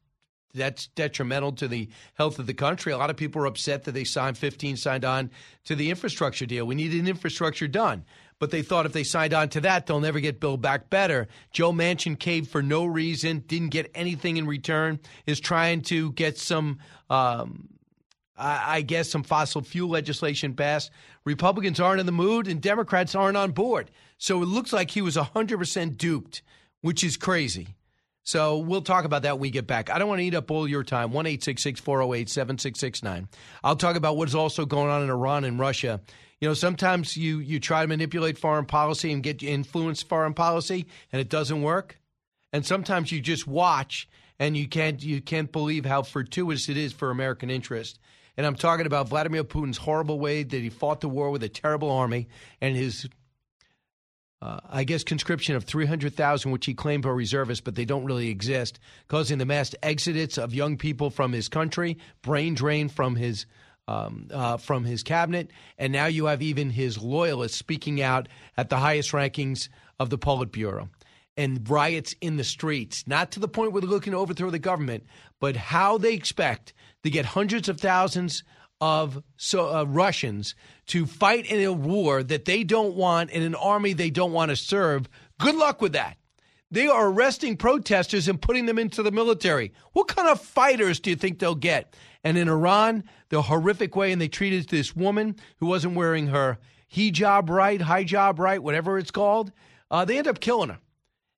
that's 0.53 0.87
detrimental 0.87 1.51
to 1.53 1.67
the 1.67 1.89
health 2.15 2.39
of 2.39 2.45
the 2.45 2.53
country. 2.53 2.91
A 2.91 2.97
lot 2.97 3.09
of 3.09 3.17
people 3.17 3.41
are 3.41 3.47
upset 3.47 3.83
that 3.83 3.93
they 3.93 4.03
signed 4.03 4.37
15 4.37 4.77
signed 4.77 5.05
on 5.05 5.31
to 5.65 5.75
the 5.75 5.89
infrastructure 5.89 6.45
deal. 6.45 6.65
We 6.65 6.75
need 6.75 6.93
an 6.93 7.07
infrastructure 7.07 7.67
done. 7.67 8.05
But 8.39 8.51
they 8.51 8.61
thought 8.61 8.85
if 8.85 8.93
they 8.93 9.03
signed 9.03 9.33
on 9.33 9.49
to 9.49 9.61
that, 9.61 9.85
they'll 9.85 9.99
never 9.99 10.19
get 10.19 10.39
Build 10.39 10.61
Back 10.61 10.89
Better. 10.89 11.27
Joe 11.51 11.71
Manchin 11.71 12.19
caved 12.19 12.49
for 12.49 12.61
no 12.61 12.85
reason, 12.85 13.39
didn't 13.47 13.69
get 13.69 13.89
anything 13.95 14.37
in 14.37 14.47
return, 14.47 14.99
is 15.25 15.39
trying 15.39 15.81
to 15.83 16.11
get 16.11 16.37
some, 16.37 16.79
um, 17.09 17.69
I, 18.35 18.77
I 18.77 18.81
guess, 18.81 19.09
some 19.09 19.23
fossil 19.23 19.61
fuel 19.61 19.89
legislation 19.89 20.55
passed. 20.55 20.91
Republicans 21.23 21.79
aren't 21.79 22.01
in 22.01 22.05
the 22.05 22.11
mood, 22.11 22.47
and 22.47 22.61
Democrats 22.61 23.15
aren't 23.15 23.37
on 23.37 23.51
board. 23.51 23.89
So 24.17 24.41
it 24.41 24.47
looks 24.47 24.73
like 24.73 24.91
he 24.91 25.01
was 25.01 25.15
100% 25.15 25.97
duped, 25.97 26.41
which 26.81 27.03
is 27.03 27.15
crazy. 27.15 27.75
So 28.23 28.57
we'll 28.57 28.81
talk 28.81 29.05
about 29.05 29.23
that 29.23 29.35
when 29.35 29.41
we 29.41 29.51
get 29.51 29.67
back. 29.67 29.89
I 29.89 29.99
don't 29.99 30.07
want 30.07 30.19
to 30.19 30.25
eat 30.25 30.35
up 30.35 30.49
all 30.49 30.67
your 30.67 30.83
time. 30.83 31.11
1 31.11 31.25
408 31.25 32.29
7669. 32.29 33.27
I'll 33.63 33.75
talk 33.75 33.95
about 33.95 34.15
what's 34.17 34.33
also 34.33 34.65
going 34.65 34.89
on 34.89 35.03
in 35.03 35.09
Iran 35.09 35.43
and 35.43 35.59
Russia. 35.59 36.01
You 36.39 36.47
know, 36.47 36.53
sometimes 36.53 37.15
you, 37.15 37.39
you 37.39 37.59
try 37.59 37.81
to 37.81 37.87
manipulate 37.87 38.37
foreign 38.37 38.65
policy 38.65 39.11
and 39.11 39.21
get 39.21 39.43
influence 39.43 40.01
foreign 40.01 40.33
policy, 40.33 40.87
and 41.11 41.19
it 41.19 41.29
doesn't 41.29 41.61
work. 41.61 41.99
And 42.51 42.65
sometimes 42.65 43.11
you 43.11 43.19
just 43.19 43.47
watch 43.47 44.07
and 44.39 44.57
you 44.57 44.67
can't 44.67 45.01
you 45.03 45.21
can't 45.21 45.51
believe 45.51 45.85
how 45.85 46.01
fortuitous 46.03 46.69
it 46.69 46.77
is 46.77 46.93
for 46.93 47.11
American 47.11 47.49
interest. 47.49 47.99
And 48.35 48.45
I'm 48.45 48.55
talking 48.55 48.85
about 48.85 49.09
Vladimir 49.09 49.43
Putin's 49.43 49.77
horrible 49.77 50.19
way 50.19 50.43
that 50.43 50.57
he 50.57 50.69
fought 50.69 51.01
the 51.01 51.09
war 51.09 51.29
with 51.29 51.43
a 51.43 51.49
terrible 51.49 51.91
army 51.91 52.27
and 52.61 52.75
his 52.75 53.07
uh, 54.43 54.59
I 54.69 54.83
guess, 54.83 55.05
conscription 55.05 55.55
of 55.55 55.63
300,000, 55.63 56.51
which 56.51 56.65
he 56.65 56.73
claimed 56.73 57.05
were 57.05 57.15
reservists, 57.15 57.61
but 57.61 57.75
they 57.75 57.85
don't 57.85 58.03
really 58.03 58.27
exist, 58.27 58.77
causing 59.07 59.37
the 59.37 59.45
mass 59.45 59.73
exodus 59.81 60.37
of 60.37 60.53
young 60.53 60.75
people 60.75 61.09
from 61.09 61.31
his 61.31 61.47
country, 61.47 61.97
brain 62.21 62.53
drain 62.53 62.89
from 62.89 63.15
his 63.15 63.45
um, 63.87 64.27
uh, 64.31 64.55
from 64.57 64.85
his 64.85 65.03
cabinet, 65.03 65.49
and 65.77 65.91
now 65.91 66.05
you 66.05 66.25
have 66.25 66.41
even 66.41 66.69
his 66.69 67.01
loyalists 67.01 67.57
speaking 67.57 68.01
out 68.01 68.29
at 68.57 68.69
the 68.69 68.77
highest 68.77 69.11
rankings 69.11 69.67
of 69.99 70.09
the 70.09 70.17
Politburo, 70.17 70.89
and 71.35 71.69
riots 71.69 72.15
in 72.21 72.37
the 72.37 72.45
streets, 72.45 73.05
not 73.07 73.31
to 73.31 73.41
the 73.41 73.47
point 73.47 73.71
where 73.71 73.81
they're 73.81 73.89
looking 73.89 74.11
to 74.11 74.19
overthrow 74.19 74.49
the 74.49 74.59
government, 74.59 75.03
but 75.39 75.55
how 75.57 75.97
they 75.97 76.13
expect 76.13 76.73
to 77.03 77.09
get 77.09 77.25
hundreds 77.25 77.67
of 77.67 77.79
thousands 77.79 78.43
of 78.83 79.23
so, 79.37 79.73
uh, 79.73 79.85
Russians 79.85 80.55
to 80.87 81.05
fight 81.05 81.45
in 81.45 81.63
a 81.63 81.71
war 81.71 82.21
that 82.21 82.43
they 82.43 82.65
don't 82.65 82.95
want 82.95 83.29
in 83.29 83.41
an 83.41 83.55
army 83.55 83.93
they 83.93 84.09
don't 84.09 84.33
want 84.33 84.49
to 84.49 84.57
serve. 84.57 85.07
Good 85.39 85.55
luck 85.55 85.81
with 85.81 85.93
that. 85.93 86.17
They 86.69 86.87
are 86.87 87.07
arresting 87.07 87.55
protesters 87.55 88.27
and 88.27 88.41
putting 88.41 88.65
them 88.65 88.77
into 88.77 89.01
the 89.01 89.11
military. 89.11 89.71
What 89.93 90.09
kind 90.09 90.27
of 90.27 90.41
fighters 90.41 90.99
do 90.99 91.11
you 91.11 91.15
think 91.15 91.39
they'll 91.39 91.55
get? 91.55 91.95
And 92.25 92.37
in 92.37 92.49
Iran, 92.49 93.05
the 93.29 93.43
horrific 93.43 93.95
way, 93.95 94.11
and 94.11 94.21
they 94.21 94.27
treated 94.27 94.67
this 94.67 94.93
woman 94.93 95.37
who 95.59 95.67
wasn't 95.67 95.95
wearing 95.95 96.27
her 96.27 96.57
hijab 96.93 97.49
right, 97.49 97.79
hijab 97.79 98.37
right, 98.37 98.61
whatever 98.61 98.97
it's 98.97 99.11
called, 99.11 99.53
uh, 99.91 100.03
they 100.03 100.17
end 100.17 100.27
up 100.27 100.41
killing 100.41 100.69
her. 100.69 100.79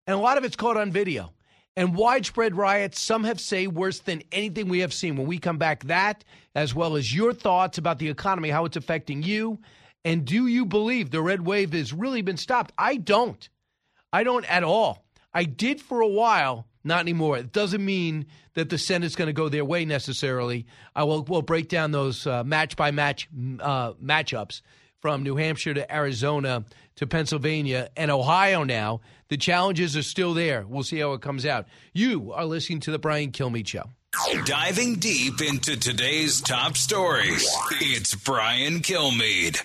And 0.08 0.16
a 0.16 0.20
lot 0.20 0.40
of 0.40 0.46
it's 0.46 0.56
caught 0.56 0.78
on 0.78 0.92
video 0.92 1.32
and 1.76 1.96
widespread 1.96 2.56
riots, 2.56 3.00
some 3.00 3.24
have 3.24 3.40
say 3.40 3.68
worse 3.68 4.00
than 4.00 4.24
anything 4.32 4.70
we 4.70 4.80
have 4.80 4.94
seen. 4.94 5.16
When 5.16 5.28
we 5.28 5.38
come 5.38 5.58
back, 5.58 5.84
that 5.86 6.24
as 6.54 6.74
well 6.74 6.96
as 6.96 7.14
your 7.14 7.34
thoughts 7.34 7.78
about 7.78 8.00
the 8.00 8.10
economy, 8.10 8.50
how 8.50 8.66
it's 8.66 8.78
affecting 8.78 9.24
you, 9.24 9.60
and 10.06 10.24
do 10.24 10.48
you 10.48 10.66
believe 10.66 11.10
the 11.10 11.22
red 11.22 11.42
wave 11.42 11.74
has 11.74 11.92
really 11.92 12.22
been 12.22 12.38
stopped? 12.38 12.72
I 12.78 12.98
don't. 12.98 13.50
I 14.14 14.24
don't 14.24 14.46
at 14.46 14.64
all. 14.64 15.04
I 15.34 15.44
did 15.44 15.82
for 15.82 16.00
a 16.00 16.08
while, 16.08 16.68
not 16.84 17.02
anymore. 17.02 17.38
It 17.38 17.52
doesn't 17.52 17.84
mean 17.84 18.28
that 18.54 18.70
the 18.70 18.78
Senate's 18.78 19.16
going 19.16 19.28
to 19.28 19.34
go 19.34 19.50
their 19.50 19.66
way 19.66 19.84
necessarily. 19.84 20.68
I 20.96 21.04
will 21.04 21.24
will 21.24 21.42
break 21.42 21.68
down 21.68 21.92
those 21.92 22.26
uh, 22.26 22.44
match 22.44 22.78
by 22.78 22.92
match 22.92 23.28
uh, 23.60 23.94
matchups 23.94 24.62
from 25.02 25.24
New 25.24 25.36
Hampshire 25.36 25.74
to 25.74 25.94
Arizona 25.94 26.64
to 26.96 27.08
Pennsylvania 27.08 27.90
and 27.98 28.10
Ohio 28.10 28.64
now. 28.64 29.02
The 29.30 29.38
challenges 29.38 29.98
are 29.98 30.04
still 30.04 30.36
there. 30.36 30.66
We'll 30.68 30.84
see 30.84 31.00
how 31.00 31.14
it 31.14 31.22
comes 31.22 31.48
out. 31.48 31.66
You 31.94 32.34
are 32.34 32.46
listening 32.46 32.80
to 32.82 32.92
The 32.92 33.00
Brian 33.00 33.32
Kilmeade 33.32 33.68
Show. 33.68 33.90
Diving 34.46 34.96
deep 34.96 35.42
into 35.42 35.78
today's 35.78 36.42
top 36.42 36.78
stories, 36.78 37.46
it's 37.82 38.14
Brian 38.14 38.82
Kilmeade. 38.82 39.62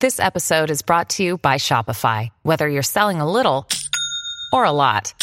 This 0.00 0.20
episode 0.20 0.70
is 0.70 0.82
brought 0.82 1.08
to 1.10 1.24
you 1.24 1.38
by 1.38 1.56
Shopify. 1.56 2.28
Whether 2.42 2.68
you're 2.68 2.82
selling 2.82 3.20
a 3.20 3.30
little 3.30 3.66
or 4.52 4.64
a 4.64 4.72
lot, 4.72 5.14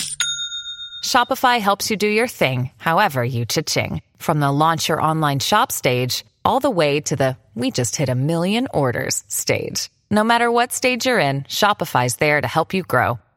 Shopify 1.03 1.59
helps 1.59 1.91
you 1.91 1.95
do 1.95 2.07
your 2.07 2.27
thing, 2.27 2.71
however 2.77 3.23
you 3.23 3.45
cha-ching. 3.45 4.01
From 4.17 4.39
the 4.39 4.51
launch 4.51 4.89
your 4.89 5.01
online 5.01 5.39
shop 5.39 5.71
stage, 5.71 6.25
all 6.43 6.59
the 6.59 6.71
way 6.71 7.01
to 7.01 7.15
the 7.15 7.37
we 7.53 7.69
just 7.69 7.95
hit 7.95 8.09
a 8.09 8.15
million 8.15 8.67
orders 8.73 9.23
stage. 9.27 9.89
No 10.09 10.23
matter 10.23 10.51
what 10.51 10.73
stage 10.73 11.05
you're 11.05 11.19
in, 11.19 11.43
Shopify's 11.43 12.15
there 12.17 12.41
to 12.41 12.47
help 12.47 12.73
you 12.73 12.81
grow. 12.81 13.19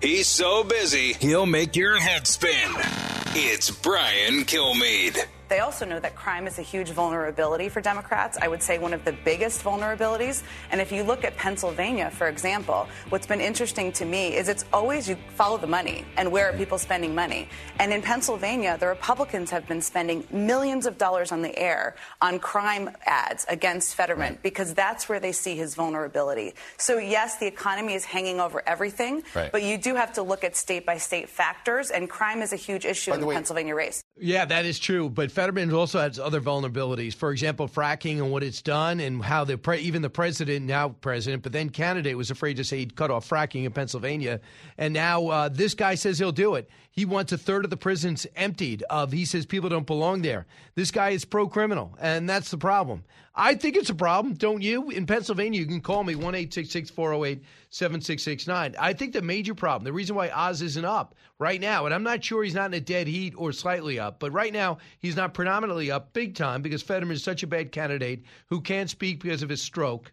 He's 0.00 0.28
so 0.28 0.64
busy, 0.64 1.12
he'll 1.12 1.44
make 1.44 1.76
your 1.76 2.00
head 2.00 2.26
spin. 2.26 2.70
It's 3.34 3.70
Brian 3.70 4.44
Kilmeade. 4.44 5.26
They 5.50 5.58
also 5.58 5.84
know 5.84 5.98
that 5.98 6.14
crime 6.14 6.46
is 6.46 6.60
a 6.60 6.62
huge 6.62 6.90
vulnerability 6.90 7.68
for 7.68 7.80
Democrats. 7.80 8.38
I 8.40 8.46
would 8.46 8.62
say 8.62 8.78
one 8.78 8.94
of 8.94 9.04
the 9.04 9.12
biggest 9.24 9.64
vulnerabilities. 9.64 10.44
And 10.70 10.80
if 10.80 10.92
you 10.92 11.02
look 11.02 11.24
at 11.24 11.36
Pennsylvania, 11.36 12.08
for 12.08 12.28
example, 12.28 12.86
what's 13.08 13.26
been 13.26 13.40
interesting 13.40 13.90
to 13.92 14.04
me 14.04 14.36
is 14.36 14.48
it's 14.48 14.64
always 14.72 15.08
you 15.08 15.16
follow 15.34 15.58
the 15.58 15.66
money 15.66 16.04
and 16.16 16.30
where 16.30 16.48
are 16.48 16.56
people 16.56 16.78
spending 16.78 17.16
money. 17.16 17.48
And 17.80 17.92
in 17.92 18.00
Pennsylvania, 18.00 18.76
the 18.78 18.86
Republicans 18.86 19.50
have 19.50 19.66
been 19.66 19.82
spending 19.82 20.24
millions 20.30 20.86
of 20.86 20.98
dollars 20.98 21.32
on 21.32 21.42
the 21.42 21.58
air 21.58 21.96
on 22.22 22.38
crime 22.38 22.88
ads 23.04 23.44
against 23.48 23.96
Fetterman 23.96 24.34
right. 24.34 24.42
because 24.44 24.72
that's 24.72 25.08
where 25.08 25.18
they 25.18 25.32
see 25.32 25.56
his 25.56 25.74
vulnerability. 25.74 26.54
So, 26.78 26.98
yes, 26.98 27.38
the 27.38 27.48
economy 27.48 27.94
is 27.94 28.04
hanging 28.04 28.38
over 28.38 28.62
everything, 28.68 29.24
right. 29.34 29.50
but 29.50 29.64
you 29.64 29.78
do 29.78 29.96
have 29.96 30.12
to 30.12 30.22
look 30.22 30.44
at 30.44 30.54
state 30.54 30.86
by 30.86 30.98
state 30.98 31.28
factors, 31.28 31.90
and 31.90 32.08
crime 32.08 32.40
is 32.40 32.52
a 32.52 32.56
huge 32.56 32.84
issue 32.84 33.12
in 33.12 33.20
the 33.20 33.26
way, 33.26 33.34
Pennsylvania 33.34 33.74
race. 33.74 34.04
Yeah, 34.16 34.44
that 34.44 34.64
is 34.64 34.78
true. 34.78 35.10
But 35.10 35.32
Fetterman 35.40 35.72
also 35.72 36.00
has 36.00 36.18
other 36.18 36.38
vulnerabilities. 36.38 37.14
For 37.14 37.30
example, 37.32 37.66
fracking 37.66 38.18
and 38.18 38.30
what 38.30 38.42
it's 38.42 38.60
done, 38.60 39.00
and 39.00 39.24
how 39.24 39.44
the 39.44 39.56
pre- 39.56 39.78
even 39.78 40.02
the 40.02 40.10
president, 40.10 40.66
now 40.66 40.90
president, 40.90 41.42
but 41.42 41.52
then 41.52 41.70
candidate, 41.70 42.14
was 42.14 42.30
afraid 42.30 42.58
to 42.58 42.64
say 42.64 42.80
he'd 42.80 42.94
cut 42.94 43.10
off 43.10 43.26
fracking 43.26 43.64
in 43.64 43.72
Pennsylvania. 43.72 44.38
And 44.80 44.94
now 44.94 45.28
uh, 45.28 45.48
this 45.50 45.74
guy 45.74 45.94
says 45.94 46.18
he'll 46.18 46.32
do 46.32 46.54
it. 46.54 46.70
He 46.90 47.04
wants 47.04 47.32
a 47.32 47.38
third 47.38 47.64
of 47.64 47.70
the 47.70 47.76
prisons 47.76 48.26
emptied. 48.34 48.82
Of 48.88 49.12
he 49.12 49.26
says 49.26 49.44
people 49.44 49.68
don't 49.68 49.86
belong 49.86 50.22
there. 50.22 50.46
This 50.74 50.90
guy 50.90 51.10
is 51.10 51.26
pro 51.26 51.48
criminal, 51.48 51.94
and 52.00 52.26
that's 52.26 52.50
the 52.50 52.56
problem. 52.56 53.04
I 53.34 53.56
think 53.56 53.76
it's 53.76 53.90
a 53.90 53.94
problem, 53.94 54.34
don't 54.34 54.62
you? 54.62 54.88
In 54.88 55.04
Pennsylvania, 55.04 55.60
you 55.60 55.66
can 55.66 55.82
call 55.82 56.02
me 56.02 56.14
one 56.14 56.34
eight 56.34 56.54
six 56.54 56.70
six 56.70 56.88
four 56.88 57.10
zero 57.10 57.20
oh 57.20 57.24
eight 57.26 57.44
seven 57.68 58.00
six 58.00 58.22
six 58.22 58.46
nine. 58.46 58.74
I 58.78 58.94
think 58.94 59.12
the 59.12 59.20
major 59.20 59.54
problem, 59.54 59.84
the 59.84 59.92
reason 59.92 60.16
why 60.16 60.30
Oz 60.30 60.62
isn't 60.62 60.84
up 60.84 61.14
right 61.38 61.60
now, 61.60 61.84
and 61.84 61.94
I'm 61.94 62.02
not 62.02 62.24
sure 62.24 62.42
he's 62.42 62.54
not 62.54 62.70
in 62.70 62.74
a 62.74 62.80
dead 62.80 63.06
heat 63.06 63.34
or 63.36 63.52
slightly 63.52 64.00
up, 64.00 64.18
but 64.18 64.32
right 64.32 64.52
now 64.52 64.78
he's 64.98 65.14
not 65.14 65.34
predominantly 65.34 65.90
up 65.90 66.14
big 66.14 66.34
time 66.34 66.62
because 66.62 66.82
Fetterman 66.82 67.16
is 67.16 67.22
such 67.22 67.42
a 67.42 67.46
bad 67.46 67.70
candidate 67.70 68.24
who 68.46 68.62
can't 68.62 68.88
speak 68.88 69.22
because 69.22 69.42
of 69.42 69.50
his 69.50 69.60
stroke 69.60 70.10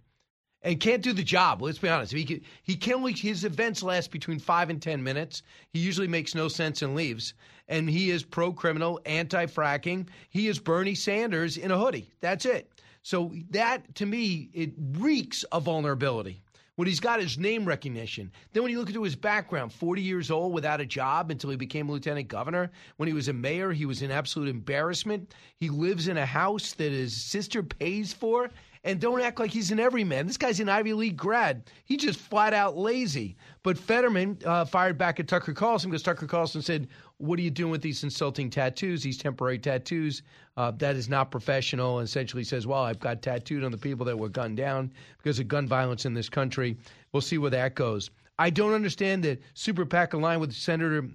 and 0.68 0.82
can't 0.82 1.02
do 1.02 1.14
the 1.14 1.24
job. 1.24 1.62
Let's 1.62 1.78
be 1.78 1.88
honest. 1.88 2.12
He 2.12 2.26
can, 2.26 2.42
he 2.62 2.76
can 2.76 2.96
only 2.96 3.14
his 3.14 3.46
events 3.46 3.82
last 3.82 4.12
between 4.12 4.38
five 4.38 4.70
and 4.70 4.82
ten 4.82 5.02
minutes. 5.02 5.42
He 5.70 5.80
usually 5.80 6.10
makes 6.10 6.36
no 6.36 6.50
sense 6.50 6.82
and 6.82 6.94
leaves. 6.94 7.36
And 7.70 7.90
he 7.90 8.12
is 8.12 8.24
pro 8.24 8.52
criminal, 8.52 9.00
anti 9.06 9.46
fracking. 9.46 10.08
He 10.30 10.50
is 10.50 10.60
Bernie 10.60 10.94
Sanders 10.94 11.56
in 11.56 11.72
a 11.72 11.78
hoodie. 11.78 12.12
That's 12.20 12.46
it. 12.46 12.70
So 13.02 13.32
that 13.52 13.96
to 13.96 14.06
me 14.06 14.50
it 14.54 14.74
reeks 14.78 15.44
of 15.44 15.64
vulnerability. 15.64 16.42
What 16.76 16.88
he's 16.88 17.00
got 17.00 17.22
is 17.22 17.40
name 17.40 17.66
recognition. 17.66 18.30
Then 18.52 18.62
when 18.62 18.72
you 18.72 18.78
look 18.78 18.90
into 18.90 19.02
his 19.02 19.16
background, 19.16 19.72
40 19.72 20.02
years 20.02 20.30
old 20.30 20.54
without 20.54 20.82
a 20.82 20.86
job 20.86 21.32
until 21.32 21.50
he 21.50 21.56
became 21.56 21.90
lieutenant 21.90 22.28
governor. 22.28 22.70
When 22.98 23.08
he 23.08 23.14
was 23.14 23.30
a 23.30 23.34
mayor, 23.34 23.72
he 23.72 23.88
was 23.88 24.02
an 24.02 24.12
absolute 24.12 24.50
embarrassment. 24.50 25.34
He 25.56 25.70
lives 25.70 26.10
in 26.10 26.18
a 26.18 26.26
house 26.26 26.74
that 26.74 26.92
his 26.92 27.16
sister 27.16 27.64
pays 27.64 28.14
for 28.14 28.52
and 28.88 29.02
don't 29.02 29.22
act 29.22 29.38
like 29.38 29.52
he's 29.52 29.70
an 29.70 29.80
everyman. 29.82 30.26
This 30.26 30.38
guy's 30.38 30.62
an 30.62 30.70
Ivy 30.70 30.94
League 30.94 31.18
grad. 31.18 31.70
He's 31.84 32.02
just 32.02 32.20
flat 32.20 32.54
out 32.54 32.78
lazy. 32.78 33.36
But 33.62 33.78
Fetterman 33.78 34.40
uh, 34.46 34.64
fired 34.64 34.98
back 34.98 35.20
at 35.20 35.28
Tucker 35.28 35.54
Carlson 35.54 35.92
because 35.92 36.04
Tucker 36.04 36.26
Carlson 36.26 36.62
said, 36.62 36.88
What 37.18 37.38
are 37.38 37.42
you 37.42 37.52
doing 37.52 37.70
with 37.70 37.82
these 37.82 38.04
insulting 38.06 38.50
tattoos, 38.50 39.04
these 39.04 39.18
temporary 39.18 39.60
tattoos? 39.60 40.22
Uh, 40.56 40.72
that 40.78 40.96
is 40.96 41.10
not 41.10 41.32
professional. 41.32 42.00
And 42.00 42.08
essentially 42.08 42.46
says, 42.46 42.66
Well, 42.66 42.82
I've 42.82 43.00
got 43.00 43.22
tattooed 43.22 43.66
on 43.66 43.72
the 43.72 43.78
people 43.78 44.06
that 44.06 44.18
were 44.18 44.30
gunned 44.30 44.56
down 44.56 44.94
because 45.18 45.38
of 45.38 45.50
gun 45.50 45.68
violence 45.68 46.06
in 46.06 46.14
this 46.14 46.30
country. 46.30 46.78
We'll 47.12 47.22
see 47.22 47.38
where 47.38 47.52
that 47.52 47.76
goes. 47.76 48.10
I 48.40 48.50
don't 48.50 48.74
understand 48.74 49.24
that 49.26 49.42
Super 49.54 49.86
PAC 49.86 50.14
aligned 50.14 50.40
with 50.40 50.54
Senator 50.54 51.10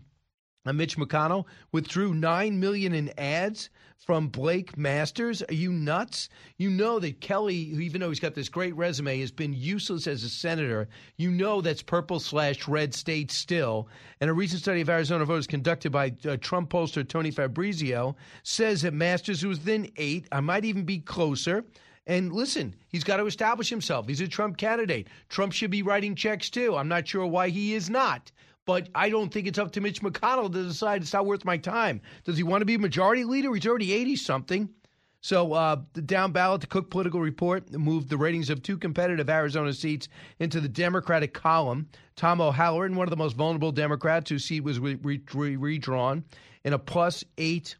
Mitch 0.70 0.96
McConnell 0.96 1.46
withdrew 1.72 2.14
nine 2.14 2.60
million 2.60 2.94
in 2.94 3.10
ads 3.18 3.68
from 3.98 4.28
Blake 4.28 4.76
Masters. 4.76 5.42
Are 5.48 5.54
you 5.54 5.72
nuts? 5.72 6.28
You 6.56 6.70
know 6.70 6.98
that 7.00 7.20
Kelly, 7.20 7.56
even 7.56 8.00
though 8.00 8.08
he's 8.08 8.20
got 8.20 8.34
this 8.34 8.48
great 8.48 8.74
resume, 8.76 9.18
has 9.20 9.32
been 9.32 9.52
useless 9.52 10.06
as 10.06 10.22
a 10.22 10.28
senator. 10.28 10.88
You 11.16 11.30
know 11.30 11.60
that's 11.60 11.82
purple 11.82 12.20
slash 12.20 12.68
red 12.68 12.94
state 12.94 13.30
still. 13.30 13.88
And 14.20 14.30
a 14.30 14.32
recent 14.32 14.62
study 14.62 14.80
of 14.80 14.88
Arizona 14.88 15.24
voters 15.24 15.46
conducted 15.46 15.90
by 15.90 16.12
uh, 16.28 16.36
Trump 16.40 16.70
pollster 16.70 17.08
Tony 17.08 17.30
Fabrizio 17.30 18.14
says 18.42 18.82
that 18.82 18.94
Masters 18.94 19.44
was 19.44 19.58
within 19.58 19.90
eight. 19.96 20.26
I 20.30 20.40
might 20.40 20.64
even 20.64 20.84
be 20.84 20.98
closer. 20.98 21.64
And 22.06 22.32
listen, 22.32 22.74
he's 22.88 23.04
got 23.04 23.18
to 23.18 23.26
establish 23.26 23.68
himself. 23.68 24.08
He's 24.08 24.20
a 24.20 24.26
Trump 24.26 24.56
candidate. 24.56 25.06
Trump 25.28 25.52
should 25.52 25.70
be 25.70 25.82
writing 25.82 26.16
checks 26.16 26.50
too. 26.50 26.76
I'm 26.76 26.88
not 26.88 27.06
sure 27.06 27.26
why 27.26 27.50
he 27.50 27.74
is 27.74 27.88
not. 27.88 28.32
But 28.64 28.88
I 28.94 29.10
don't 29.10 29.32
think 29.32 29.46
it's 29.46 29.58
up 29.58 29.72
to 29.72 29.80
Mitch 29.80 30.02
McConnell 30.02 30.52
to 30.52 30.62
decide 30.64 31.02
it's 31.02 31.12
not 31.12 31.26
worth 31.26 31.44
my 31.44 31.56
time. 31.56 32.00
Does 32.24 32.36
he 32.36 32.42
want 32.42 32.60
to 32.60 32.66
be 32.66 32.78
majority 32.78 33.24
leader? 33.24 33.52
He's 33.54 33.66
already 33.66 33.92
80 33.92 34.16
something. 34.16 34.68
So 35.20 35.52
uh, 35.52 35.76
the 35.92 36.02
down 36.02 36.32
ballot, 36.32 36.62
the 36.62 36.66
Cook 36.66 36.90
Political 36.90 37.20
Report 37.20 37.72
moved 37.72 38.08
the 38.08 38.16
ratings 38.16 38.50
of 38.50 38.60
two 38.60 38.76
competitive 38.76 39.30
Arizona 39.30 39.72
seats 39.72 40.08
into 40.40 40.60
the 40.60 40.68
Democratic 40.68 41.32
column. 41.32 41.88
Tom 42.16 42.40
O'Halleran, 42.40 42.96
one 42.96 43.06
of 43.06 43.10
the 43.10 43.16
most 43.16 43.36
vulnerable 43.36 43.70
Democrats 43.70 44.30
whose 44.30 44.44
seat 44.44 44.64
was 44.64 44.80
re- 44.80 44.98
re- 45.32 45.56
redrawn 45.56 46.24
in 46.64 46.72
a 46.72 46.78
plus 46.78 47.22
eight 47.38 47.76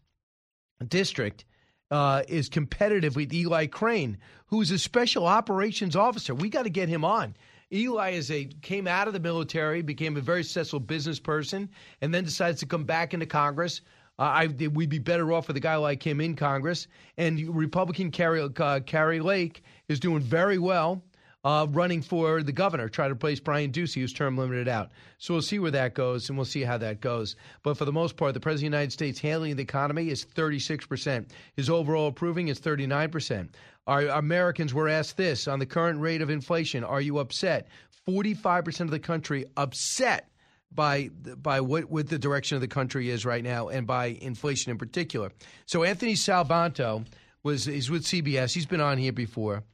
district, 0.86 1.44
uh, 1.90 2.22
is 2.28 2.48
competitive 2.48 3.16
with 3.16 3.32
Eli 3.34 3.66
Crane, 3.66 4.18
who's 4.46 4.70
a 4.70 4.78
special 4.78 5.26
operations 5.26 5.96
officer. 5.96 6.34
We 6.34 6.48
got 6.48 6.62
to 6.62 6.70
get 6.70 6.88
him 6.88 7.04
on. 7.04 7.34
Eli 7.72 8.10
is 8.10 8.30
a 8.30 8.44
came 8.60 8.86
out 8.86 9.06
of 9.06 9.14
the 9.14 9.20
military, 9.20 9.82
became 9.82 10.16
a 10.16 10.20
very 10.20 10.42
successful 10.42 10.80
business 10.80 11.18
person, 11.18 11.70
and 12.00 12.12
then 12.12 12.24
decides 12.24 12.60
to 12.60 12.66
come 12.66 12.84
back 12.84 13.14
into 13.14 13.26
Congress. 13.26 13.80
Uh, 14.18 14.22
I, 14.22 14.46
we'd 14.46 14.90
be 14.90 14.98
better 14.98 15.32
off 15.32 15.48
with 15.48 15.56
a 15.56 15.60
guy 15.60 15.76
like 15.76 16.02
him 16.02 16.20
in 16.20 16.36
Congress. 16.36 16.86
And 17.16 17.40
Republican 17.56 18.10
Kari, 18.10 18.42
uh, 18.42 18.80
Kari 18.80 19.20
Lake 19.20 19.62
is 19.88 19.98
doing 19.98 20.20
very 20.20 20.58
well, 20.58 21.02
uh, 21.44 21.66
running 21.70 22.02
for 22.02 22.42
the 22.42 22.52
governor, 22.52 22.88
trying 22.88 23.08
to 23.08 23.14
replace 23.14 23.40
Brian 23.40 23.72
Ducey, 23.72 24.00
whose 24.00 24.12
term 24.12 24.36
limited 24.36 24.68
out. 24.68 24.90
So 25.18 25.34
we'll 25.34 25.42
see 25.42 25.58
where 25.58 25.70
that 25.72 25.94
goes, 25.94 26.28
and 26.28 26.38
we'll 26.38 26.44
see 26.44 26.62
how 26.62 26.78
that 26.78 27.00
goes. 27.00 27.34
But 27.62 27.76
for 27.76 27.84
the 27.84 27.92
most 27.92 28.16
part, 28.16 28.34
the 28.34 28.40
president 28.40 28.68
of 28.68 28.72
the 28.72 28.76
United 28.76 28.92
States 28.92 29.18
handling 29.18 29.56
the 29.56 29.62
economy 29.62 30.08
is 30.08 30.24
36%. 30.24 31.26
His 31.54 31.68
overall 31.68 32.08
approving 32.08 32.48
is 32.48 32.60
39%. 32.60 33.48
Our 33.86 34.06
Americans 34.06 34.72
were 34.72 34.88
asked 34.88 35.16
this 35.16 35.48
on 35.48 35.58
the 35.58 35.66
current 35.66 36.00
rate 36.00 36.22
of 36.22 36.30
inflation. 36.30 36.84
Are 36.84 37.00
you 37.00 37.18
upset? 37.18 37.66
45% 38.08 38.80
of 38.80 38.90
the 38.90 38.98
country 38.98 39.46
upset 39.56 40.28
by 40.74 41.10
by 41.36 41.60
what, 41.60 41.90
what 41.90 42.08
the 42.08 42.18
direction 42.18 42.54
of 42.54 42.60
the 42.60 42.68
country 42.68 43.10
is 43.10 43.26
right 43.26 43.44
now 43.44 43.68
and 43.68 43.86
by 43.86 44.06
inflation 44.06 44.70
in 44.70 44.78
particular. 44.78 45.30
So 45.66 45.84
Anthony 45.84 46.14
Salvanto 46.14 47.06
was 47.42 47.68
is 47.68 47.90
with 47.90 48.04
CBS. 48.04 48.54
He's 48.54 48.66
been 48.66 48.80
on 48.80 48.98
here 48.98 49.12
before. 49.12 49.64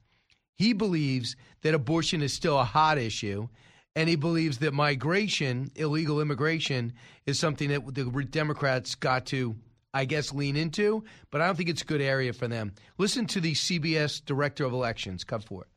He 0.59 0.73
believes 0.73 1.37
that 1.63 1.75
abortion 1.75 2.21
is 2.21 2.33
still 2.33 2.59
a 2.59 2.65
hot 2.65 2.99
issue, 2.99 3.49
and 3.97 4.09
he 4.09 4.17
believes 4.17 4.59
that 4.59 4.75
migration, 4.75 5.71
illegal 5.77 6.21
immigration, 6.21 6.93
is 7.27 7.39
something 7.39 7.71
that 7.71 7.95
the 7.95 8.05
Democrats 8.25 8.95
got 8.95 9.27
to 9.27 9.57
I 9.95 10.05
guess, 10.05 10.35
lean 10.35 10.57
into, 10.57 11.03
but 11.31 11.41
I 11.41 11.47
don't 11.47 11.57
think 11.57 11.71
it's 11.71 11.83
a 11.83 11.87
good 11.87 12.03
area 12.03 12.33
for 12.33 12.47
them. 12.47 12.75
Listen 12.99 13.27
to 13.29 13.41
the 13.41 13.55
CBS 13.55 14.23
Director 14.25 14.65
of 14.65 14.73
Elections, 14.73 15.25
cut 15.25 15.43
for 15.45 15.63
it. 15.63 15.69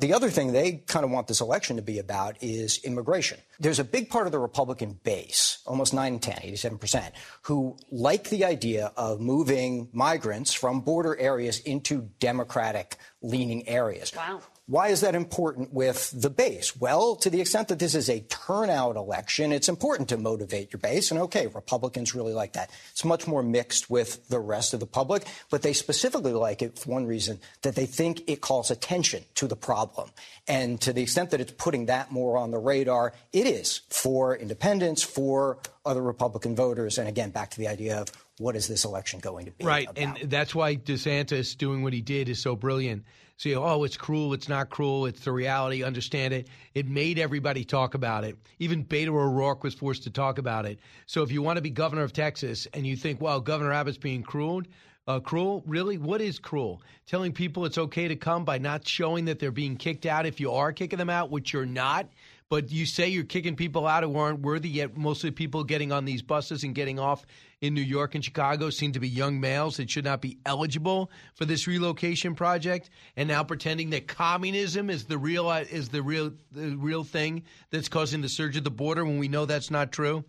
The 0.00 0.14
other 0.14 0.30
thing 0.30 0.52
they 0.52 0.82
kind 0.86 1.04
of 1.04 1.10
want 1.10 1.26
this 1.28 1.42
election 1.42 1.76
to 1.76 1.82
be 1.82 1.98
about 1.98 2.42
is 2.42 2.82
immigration. 2.84 3.38
There's 3.58 3.78
a 3.78 3.84
big 3.84 4.08
part 4.08 4.24
of 4.24 4.32
the 4.32 4.38
Republican 4.38 4.98
base, 5.04 5.58
almost 5.66 5.92
9 5.92 6.18
10, 6.18 6.36
87%, 6.36 7.12
who 7.42 7.76
like 7.90 8.30
the 8.30 8.46
idea 8.46 8.92
of 8.96 9.20
moving 9.20 9.90
migrants 9.92 10.54
from 10.54 10.80
border 10.80 11.16
areas 11.18 11.58
into 11.60 12.08
Democratic 12.18 12.96
leaning 13.20 13.68
areas. 13.68 14.12
Wow. 14.16 14.40
Why 14.70 14.90
is 14.90 15.00
that 15.00 15.16
important 15.16 15.74
with 15.74 16.12
the 16.14 16.30
base? 16.30 16.76
Well, 16.76 17.16
to 17.16 17.28
the 17.28 17.40
extent 17.40 17.66
that 17.68 17.80
this 17.80 17.96
is 17.96 18.08
a 18.08 18.20
turnout 18.20 18.94
election, 18.94 19.50
it's 19.50 19.68
important 19.68 20.08
to 20.10 20.16
motivate 20.16 20.72
your 20.72 20.78
base. 20.78 21.10
And 21.10 21.18
okay, 21.22 21.48
Republicans 21.48 22.14
really 22.14 22.32
like 22.32 22.52
that. 22.52 22.70
It's 22.92 23.04
much 23.04 23.26
more 23.26 23.42
mixed 23.42 23.90
with 23.90 24.28
the 24.28 24.38
rest 24.38 24.72
of 24.72 24.78
the 24.78 24.86
public, 24.86 25.24
but 25.50 25.62
they 25.62 25.72
specifically 25.72 26.34
like 26.34 26.62
it 26.62 26.78
for 26.78 26.92
one 26.92 27.04
reason 27.04 27.40
that 27.62 27.74
they 27.74 27.84
think 27.84 28.22
it 28.28 28.42
calls 28.42 28.70
attention 28.70 29.24
to 29.34 29.48
the 29.48 29.56
problem. 29.56 30.10
And 30.46 30.80
to 30.82 30.92
the 30.92 31.02
extent 31.02 31.30
that 31.30 31.40
it's 31.40 31.50
putting 31.50 31.86
that 31.86 32.12
more 32.12 32.38
on 32.38 32.52
the 32.52 32.58
radar, 32.58 33.12
it 33.32 33.48
is 33.48 33.80
for 33.90 34.36
independents, 34.36 35.02
for 35.02 35.58
other 35.84 36.00
Republican 36.00 36.54
voters. 36.54 36.96
And 36.96 37.08
again, 37.08 37.30
back 37.30 37.50
to 37.50 37.58
the 37.58 37.66
idea 37.66 38.00
of 38.02 38.12
what 38.38 38.54
is 38.54 38.68
this 38.68 38.84
election 38.84 39.18
going 39.18 39.46
to 39.46 39.50
be? 39.50 39.64
Right. 39.64 39.90
About? 39.90 40.20
And 40.20 40.30
that's 40.30 40.54
why 40.54 40.76
DeSantis 40.76 41.58
doing 41.58 41.82
what 41.82 41.92
he 41.92 42.02
did 42.02 42.28
is 42.28 42.40
so 42.40 42.54
brilliant 42.54 43.04
so, 43.40 43.64
oh, 43.64 43.84
it's 43.84 43.96
cruel, 43.96 44.34
it's 44.34 44.50
not 44.50 44.68
cruel, 44.68 45.06
it's 45.06 45.24
the 45.24 45.32
reality, 45.32 45.82
understand 45.82 46.34
it. 46.34 46.48
It 46.74 46.86
made 46.86 47.18
everybody 47.18 47.64
talk 47.64 47.94
about 47.94 48.22
it. 48.22 48.36
Even 48.58 48.84
Beto 48.84 49.14
O'Rourke 49.14 49.64
was 49.64 49.72
forced 49.72 50.02
to 50.02 50.10
talk 50.10 50.36
about 50.36 50.66
it. 50.66 50.78
So 51.06 51.22
if 51.22 51.32
you 51.32 51.40
want 51.40 51.56
to 51.56 51.62
be 51.62 51.70
governor 51.70 52.02
of 52.02 52.12
Texas 52.12 52.68
and 52.74 52.86
you 52.86 52.96
think, 52.96 53.18
well, 53.18 53.40
Governor 53.40 53.72
Abbott's 53.72 53.96
being 53.96 54.22
cruel, 54.22 54.60
uh, 55.08 55.20
cruel? 55.20 55.62
Really? 55.66 55.96
What 55.96 56.20
is 56.20 56.38
cruel? 56.38 56.82
Telling 57.06 57.32
people 57.32 57.64
it's 57.64 57.78
okay 57.78 58.08
to 58.08 58.14
come 58.14 58.44
by 58.44 58.58
not 58.58 58.86
showing 58.86 59.24
that 59.24 59.38
they're 59.38 59.50
being 59.50 59.78
kicked 59.78 60.04
out 60.04 60.26
if 60.26 60.38
you 60.38 60.52
are 60.52 60.70
kicking 60.74 60.98
them 60.98 61.08
out, 61.08 61.30
which 61.30 61.54
you're 61.54 61.64
not. 61.64 62.10
But 62.50 62.72
you 62.72 62.84
say 62.84 63.08
you're 63.08 63.22
kicking 63.22 63.54
people 63.54 63.86
out 63.86 64.02
who 64.02 64.16
aren't 64.16 64.40
worthy, 64.40 64.68
yet 64.68 64.96
most 64.96 65.22
of 65.22 65.28
the 65.28 65.32
people 65.32 65.62
getting 65.62 65.92
on 65.92 66.04
these 66.04 66.20
buses 66.20 66.64
and 66.64 66.74
getting 66.74 66.98
off 66.98 67.24
in 67.60 67.74
New 67.74 67.80
York 67.80 68.16
and 68.16 68.24
Chicago 68.24 68.70
seem 68.70 68.90
to 68.92 68.98
be 68.98 69.08
young 69.08 69.38
males 69.38 69.76
that 69.76 69.88
should 69.88 70.04
not 70.04 70.20
be 70.20 70.36
eligible 70.44 71.12
for 71.34 71.44
this 71.44 71.68
relocation 71.68 72.34
project, 72.34 72.90
and 73.16 73.28
now 73.28 73.44
pretending 73.44 73.90
that 73.90 74.08
communism 74.08 74.90
is 74.90 75.04
the 75.04 75.16
real 75.16 75.48
is 75.48 75.90
the 75.90 76.02
real 76.02 76.32
the 76.50 76.74
real 76.76 77.04
thing 77.04 77.44
that's 77.70 77.88
causing 77.88 78.20
the 78.20 78.28
surge 78.28 78.56
at 78.56 78.64
the 78.64 78.70
border 78.70 79.04
when 79.04 79.18
we 79.18 79.28
know 79.28 79.46
that's 79.46 79.70
not 79.70 79.92
true. 79.92 80.24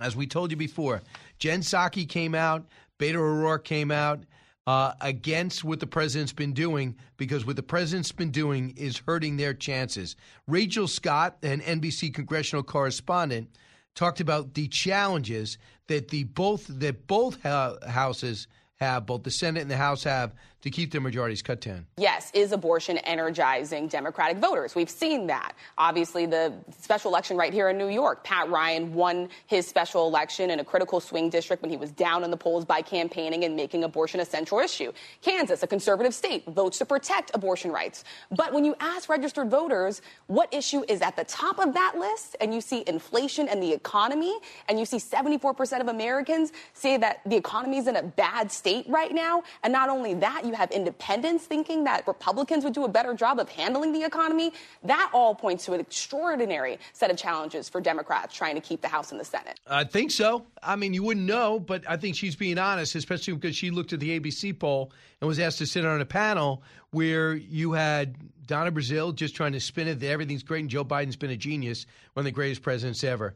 As 0.00 0.16
we 0.16 0.26
told 0.26 0.50
you 0.50 0.56
before, 0.56 1.02
Jen 1.38 1.60
Psaki 1.60 2.08
came 2.08 2.34
out, 2.34 2.66
Beto 2.98 3.16
O'Rourke 3.16 3.64
came 3.64 3.92
out 3.92 4.24
uh, 4.66 4.92
against 5.00 5.64
what 5.64 5.80
the 5.80 5.86
president's 5.86 6.32
been 6.32 6.52
doing 6.52 6.96
because 7.16 7.44
what 7.44 7.56
the 7.56 7.62
president's 7.62 8.12
been 8.12 8.30
doing 8.30 8.72
is 8.76 9.02
hurting 9.06 9.36
their 9.36 9.54
chances. 9.54 10.16
Rachel 10.46 10.88
Scott, 10.88 11.36
an 11.42 11.60
NBC 11.60 12.14
congressional 12.14 12.62
correspondent, 12.62 13.48
talked 13.94 14.20
about 14.20 14.54
the 14.54 14.68
challenges 14.68 15.58
that 15.86 16.08
the 16.08 16.24
both 16.24 16.66
that 16.68 17.06
both 17.06 17.42
houses 17.42 18.48
have, 18.76 19.06
both 19.06 19.22
the 19.22 19.30
Senate 19.30 19.60
and 19.60 19.70
the 19.70 19.76
House 19.76 20.04
have, 20.04 20.32
to 20.64 20.70
keep 20.70 20.90
their 20.90 21.00
majorities 21.02 21.42
cut 21.42 21.60
down. 21.60 21.84
Yes, 21.98 22.30
is 22.32 22.52
abortion 22.52 22.96
energizing 22.96 23.86
Democratic 23.86 24.38
voters? 24.38 24.74
We've 24.74 24.88
seen 24.88 25.26
that. 25.26 25.54
Obviously, 25.76 26.24
the 26.24 26.54
special 26.80 27.10
election 27.10 27.36
right 27.36 27.52
here 27.52 27.68
in 27.68 27.76
New 27.76 27.88
York, 27.88 28.24
Pat 28.24 28.48
Ryan 28.48 28.94
won 28.94 29.28
his 29.46 29.66
special 29.66 30.08
election 30.08 30.48
in 30.48 30.60
a 30.60 30.64
critical 30.64 31.00
swing 31.00 31.28
district 31.28 31.60
when 31.60 31.70
he 31.70 31.76
was 31.76 31.90
down 31.90 32.24
in 32.24 32.30
the 32.30 32.36
polls 32.38 32.64
by 32.64 32.80
campaigning 32.80 33.44
and 33.44 33.54
making 33.54 33.84
abortion 33.84 34.20
a 34.20 34.24
central 34.24 34.58
issue. 34.58 34.90
Kansas, 35.20 35.62
a 35.62 35.66
conservative 35.66 36.14
state, 36.14 36.46
votes 36.46 36.78
to 36.78 36.86
protect 36.86 37.30
abortion 37.34 37.70
rights. 37.70 38.02
But 38.30 38.54
when 38.54 38.64
you 38.64 38.74
ask 38.80 39.10
registered 39.10 39.50
voters 39.50 40.00
what 40.28 40.52
issue 40.54 40.82
is 40.88 41.02
at 41.02 41.14
the 41.14 41.24
top 41.24 41.58
of 41.58 41.74
that 41.74 41.96
list, 41.98 42.36
and 42.40 42.54
you 42.54 42.62
see 42.62 42.84
inflation 42.86 43.48
and 43.48 43.62
the 43.62 43.74
economy, 43.74 44.34
and 44.70 44.80
you 44.80 44.86
see 44.86 44.96
74% 44.96 45.82
of 45.82 45.88
Americans 45.88 46.52
say 46.72 46.96
that 46.96 47.20
the 47.26 47.36
economy 47.36 47.76
is 47.76 47.86
in 47.86 47.96
a 47.96 48.02
bad 48.02 48.50
state 48.50 48.86
right 48.88 49.12
now, 49.12 49.42
and 49.62 49.70
not 49.70 49.90
only 49.90 50.14
that, 50.14 50.46
you 50.46 50.53
have 50.54 50.70
independents 50.70 51.44
thinking 51.44 51.84
that 51.84 52.06
Republicans 52.06 52.64
would 52.64 52.74
do 52.74 52.84
a 52.84 52.88
better 52.88 53.14
job 53.14 53.38
of 53.38 53.48
handling 53.48 53.92
the 53.92 54.02
economy. 54.02 54.52
That 54.82 55.10
all 55.12 55.34
points 55.34 55.64
to 55.66 55.72
an 55.72 55.80
extraordinary 55.80 56.78
set 56.92 57.10
of 57.10 57.16
challenges 57.16 57.68
for 57.68 57.80
Democrats 57.80 58.34
trying 58.34 58.54
to 58.54 58.60
keep 58.60 58.80
the 58.80 58.88
House 58.88 59.10
and 59.10 59.20
the 59.20 59.24
Senate. 59.24 59.58
I 59.66 59.84
think 59.84 60.10
so. 60.10 60.46
I 60.62 60.76
mean, 60.76 60.94
you 60.94 61.02
wouldn't 61.02 61.26
know, 61.26 61.58
but 61.58 61.82
I 61.88 61.96
think 61.96 62.16
she's 62.16 62.36
being 62.36 62.58
honest, 62.58 62.94
especially 62.94 63.34
because 63.34 63.56
she 63.56 63.70
looked 63.70 63.92
at 63.92 64.00
the 64.00 64.18
ABC 64.18 64.58
poll 64.58 64.92
and 65.20 65.28
was 65.28 65.38
asked 65.38 65.58
to 65.58 65.66
sit 65.66 65.84
on 65.84 66.00
a 66.00 66.06
panel 66.06 66.62
where 66.90 67.34
you 67.34 67.72
had 67.72 68.16
Donna 68.46 68.70
Brazile 68.70 69.14
just 69.14 69.34
trying 69.34 69.52
to 69.52 69.60
spin 69.60 69.88
it 69.88 70.00
that 70.00 70.08
everything's 70.08 70.42
great 70.42 70.60
and 70.60 70.70
Joe 70.70 70.84
Biden's 70.84 71.16
been 71.16 71.30
a 71.30 71.36
genius, 71.36 71.86
one 72.12 72.22
of 72.22 72.24
the 72.26 72.30
greatest 72.30 72.62
presidents 72.62 73.02
ever. 73.02 73.34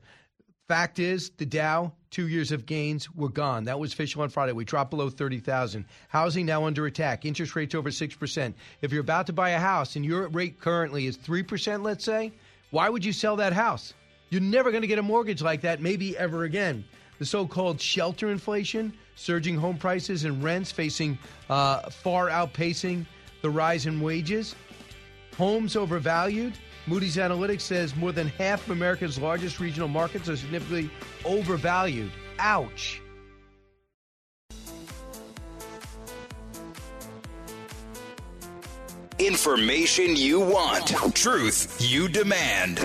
Fact 0.68 0.98
is, 0.98 1.31
the 1.38 1.46
Dow, 1.46 1.92
two 2.11 2.28
years 2.28 2.52
of 2.52 2.66
gains 2.66 3.11
were 3.14 3.31
gone. 3.31 3.64
That 3.64 3.81
was 3.81 3.94
official 3.94 4.20
on 4.20 4.28
Friday. 4.28 4.52
We 4.52 4.66
dropped 4.66 4.90
below 4.90 5.09
30,000. 5.09 5.87
Housing 6.09 6.44
now 6.44 6.66
under 6.66 6.85
attack. 6.85 7.24
Interest 7.24 7.57
rates 7.57 7.74
over 7.74 7.88
6%. 7.88 8.54
If 8.83 8.92
you're 8.92 9.00
about 9.00 9.26
to 9.28 9.33
buy 9.33 9.50
a 9.50 9.59
house 9.59 9.96
and 9.96 10.04
your 10.04 10.28
rate 10.28 10.61
currently 10.61 11.07
is 11.07 11.16
3%, 11.16 11.83
let's 11.83 12.04
say, 12.04 12.33
why 12.70 12.90
would 12.90 13.02
you 13.02 13.14
sell 13.14 13.35
that 13.37 13.54
house? 13.54 13.94
You're 14.28 14.42
never 14.42 14.70
going 14.70 14.83
to 14.83 14.87
get 14.87 14.98
a 14.98 15.02
mortgage 15.02 15.40
like 15.40 15.62
that, 15.62 15.81
maybe 15.81 16.14
ever 16.18 16.44
again. 16.44 16.85
The 17.18 17.24
so 17.24 17.46
called 17.46 17.81
shelter 17.81 18.31
inflation, 18.31 18.92
surging 19.16 19.57
home 19.57 19.78
prices 19.78 20.24
and 20.24 20.44
rents 20.44 20.70
facing 20.70 21.18
uh, 21.48 21.88
far 21.88 22.28
outpacing 22.28 23.07
the 23.40 23.48
rise 23.48 23.87
in 23.87 24.02
wages, 24.02 24.54
homes 25.35 25.76
overvalued 25.76 26.52
Moody's 26.88 27.16
Analytics 27.16 27.61
says 27.61 27.94
more 27.94 28.12
than 28.12 28.29
half 28.29 28.64
of 28.64 28.70
America's 28.70 29.18
largest 29.18 29.61
regional 29.61 29.88
markets 29.88 30.29
are 30.29 30.37
significantly 30.37 30.90
overvalued. 31.24 32.11
Ouch. 32.38 33.03
Information 39.18 40.16
you 40.16 40.40
want, 40.40 40.87
truth 41.14 41.77
you 41.81 42.09
demand. 42.09 42.79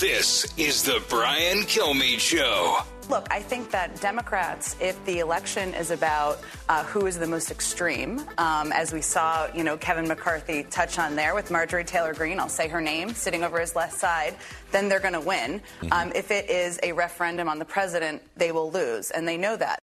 This 0.00 0.46
is 0.56 0.84
the 0.84 1.02
Brian 1.10 1.58
Kilmeade 1.64 2.20
Show. 2.20 2.78
Look, 3.08 3.26
I 3.30 3.40
think 3.40 3.70
that 3.72 4.00
Democrats, 4.00 4.76
if 4.80 5.04
the 5.04 5.18
election 5.18 5.74
is 5.74 5.90
about 5.90 6.40
uh, 6.68 6.84
who 6.84 7.06
is 7.06 7.18
the 7.18 7.26
most 7.26 7.50
extreme, 7.50 8.22
um, 8.38 8.72
as 8.72 8.92
we 8.92 9.02
saw, 9.02 9.48
you 9.54 9.64
know, 9.64 9.76
Kevin 9.76 10.06
McCarthy 10.08 10.62
touch 10.64 10.98
on 10.98 11.16
there 11.16 11.34
with 11.34 11.50
Marjorie 11.50 11.84
Taylor 11.84 12.14
Greene, 12.14 12.38
I'll 12.38 12.48
say 12.48 12.68
her 12.68 12.80
name, 12.80 13.10
sitting 13.10 13.44
over 13.44 13.60
his 13.60 13.76
left 13.76 13.94
side, 13.94 14.36
then 14.70 14.88
they're 14.88 15.00
going 15.00 15.12
to 15.14 15.20
win. 15.20 15.60
Mm-hmm. 15.60 15.92
Um, 15.92 16.12
if 16.14 16.30
it 16.30 16.48
is 16.48 16.78
a 16.82 16.92
referendum 16.92 17.48
on 17.48 17.58
the 17.58 17.64
president, 17.64 18.22
they 18.36 18.52
will 18.52 18.70
lose, 18.70 19.10
and 19.10 19.26
they 19.26 19.36
know 19.36 19.56
that. 19.56 19.78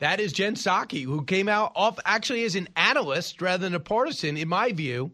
That 0.00 0.20
is 0.20 0.32
Jen 0.32 0.54
Psaki, 0.54 1.04
who 1.04 1.24
came 1.24 1.48
out 1.48 1.72
off 1.76 1.98
actually 2.04 2.44
as 2.44 2.56
an 2.56 2.68
analyst 2.76 3.40
rather 3.40 3.62
than 3.62 3.74
a 3.74 3.80
partisan, 3.80 4.36
in 4.36 4.48
my 4.48 4.72
view, 4.72 5.12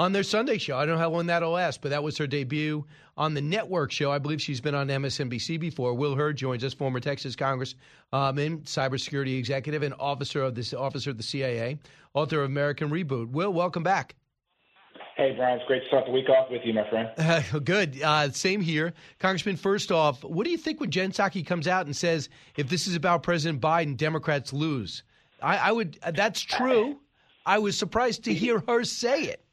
on 0.00 0.12
their 0.12 0.22
Sunday 0.22 0.56
show. 0.56 0.78
I 0.78 0.86
don't 0.86 0.94
know 0.94 1.00
how 1.00 1.10
long 1.10 1.26
that'll 1.26 1.50
last, 1.50 1.82
but 1.82 1.90
that 1.90 2.02
was 2.02 2.16
her 2.16 2.26
debut 2.26 2.86
on 3.18 3.34
the 3.34 3.42
network 3.42 3.92
show. 3.92 4.10
I 4.10 4.16
believe 4.16 4.40
she's 4.40 4.58
been 4.58 4.74
on 4.74 4.88
MSNBC 4.88 5.60
before. 5.60 5.92
Will 5.92 6.14
Hurd 6.14 6.38
joins 6.38 6.64
us, 6.64 6.72
former 6.72 7.00
Texas 7.00 7.36
Congressman, 7.36 7.82
um, 8.10 8.36
cybersecurity 8.36 9.38
executive 9.38 9.82
and 9.82 9.92
officer 10.00 10.42
of 10.42 10.54
the 10.54 10.78
officer 10.78 11.10
of 11.10 11.18
the 11.18 11.22
CIA, 11.22 11.78
author 12.14 12.40
of 12.40 12.46
American 12.46 12.88
Reboot. 12.88 13.30
Will, 13.32 13.52
welcome 13.52 13.82
back. 13.82 14.14
Hey, 15.18 15.34
Brian, 15.36 15.58
it's 15.58 15.66
great 15.66 15.82
to 15.82 15.88
start 15.88 16.06
the 16.06 16.12
week 16.12 16.30
off 16.30 16.50
with 16.50 16.62
you, 16.64 16.72
my 16.72 16.88
friend. 16.88 17.10
Uh, 17.18 17.58
good. 17.64 18.00
Uh, 18.02 18.30
same 18.30 18.62
here. 18.62 18.94
Congressman, 19.18 19.56
first 19.56 19.92
off, 19.92 20.24
what 20.24 20.44
do 20.44 20.50
you 20.50 20.56
think 20.56 20.80
when 20.80 20.90
Jen 20.90 21.12
Psaki 21.12 21.46
comes 21.46 21.68
out 21.68 21.84
and 21.84 21.94
says, 21.94 22.30
if 22.56 22.70
this 22.70 22.86
is 22.86 22.94
about 22.94 23.22
President 23.22 23.60
Biden, 23.60 23.98
Democrats 23.98 24.54
lose? 24.54 25.02
I, 25.42 25.58
I 25.58 25.72
would, 25.72 25.98
uh, 26.02 26.12
that's 26.12 26.40
true. 26.40 26.96
I 27.44 27.58
was 27.58 27.76
surprised 27.76 28.24
to 28.24 28.32
hear 28.32 28.62
her 28.66 28.82
say 28.84 29.24
it. 29.24 29.44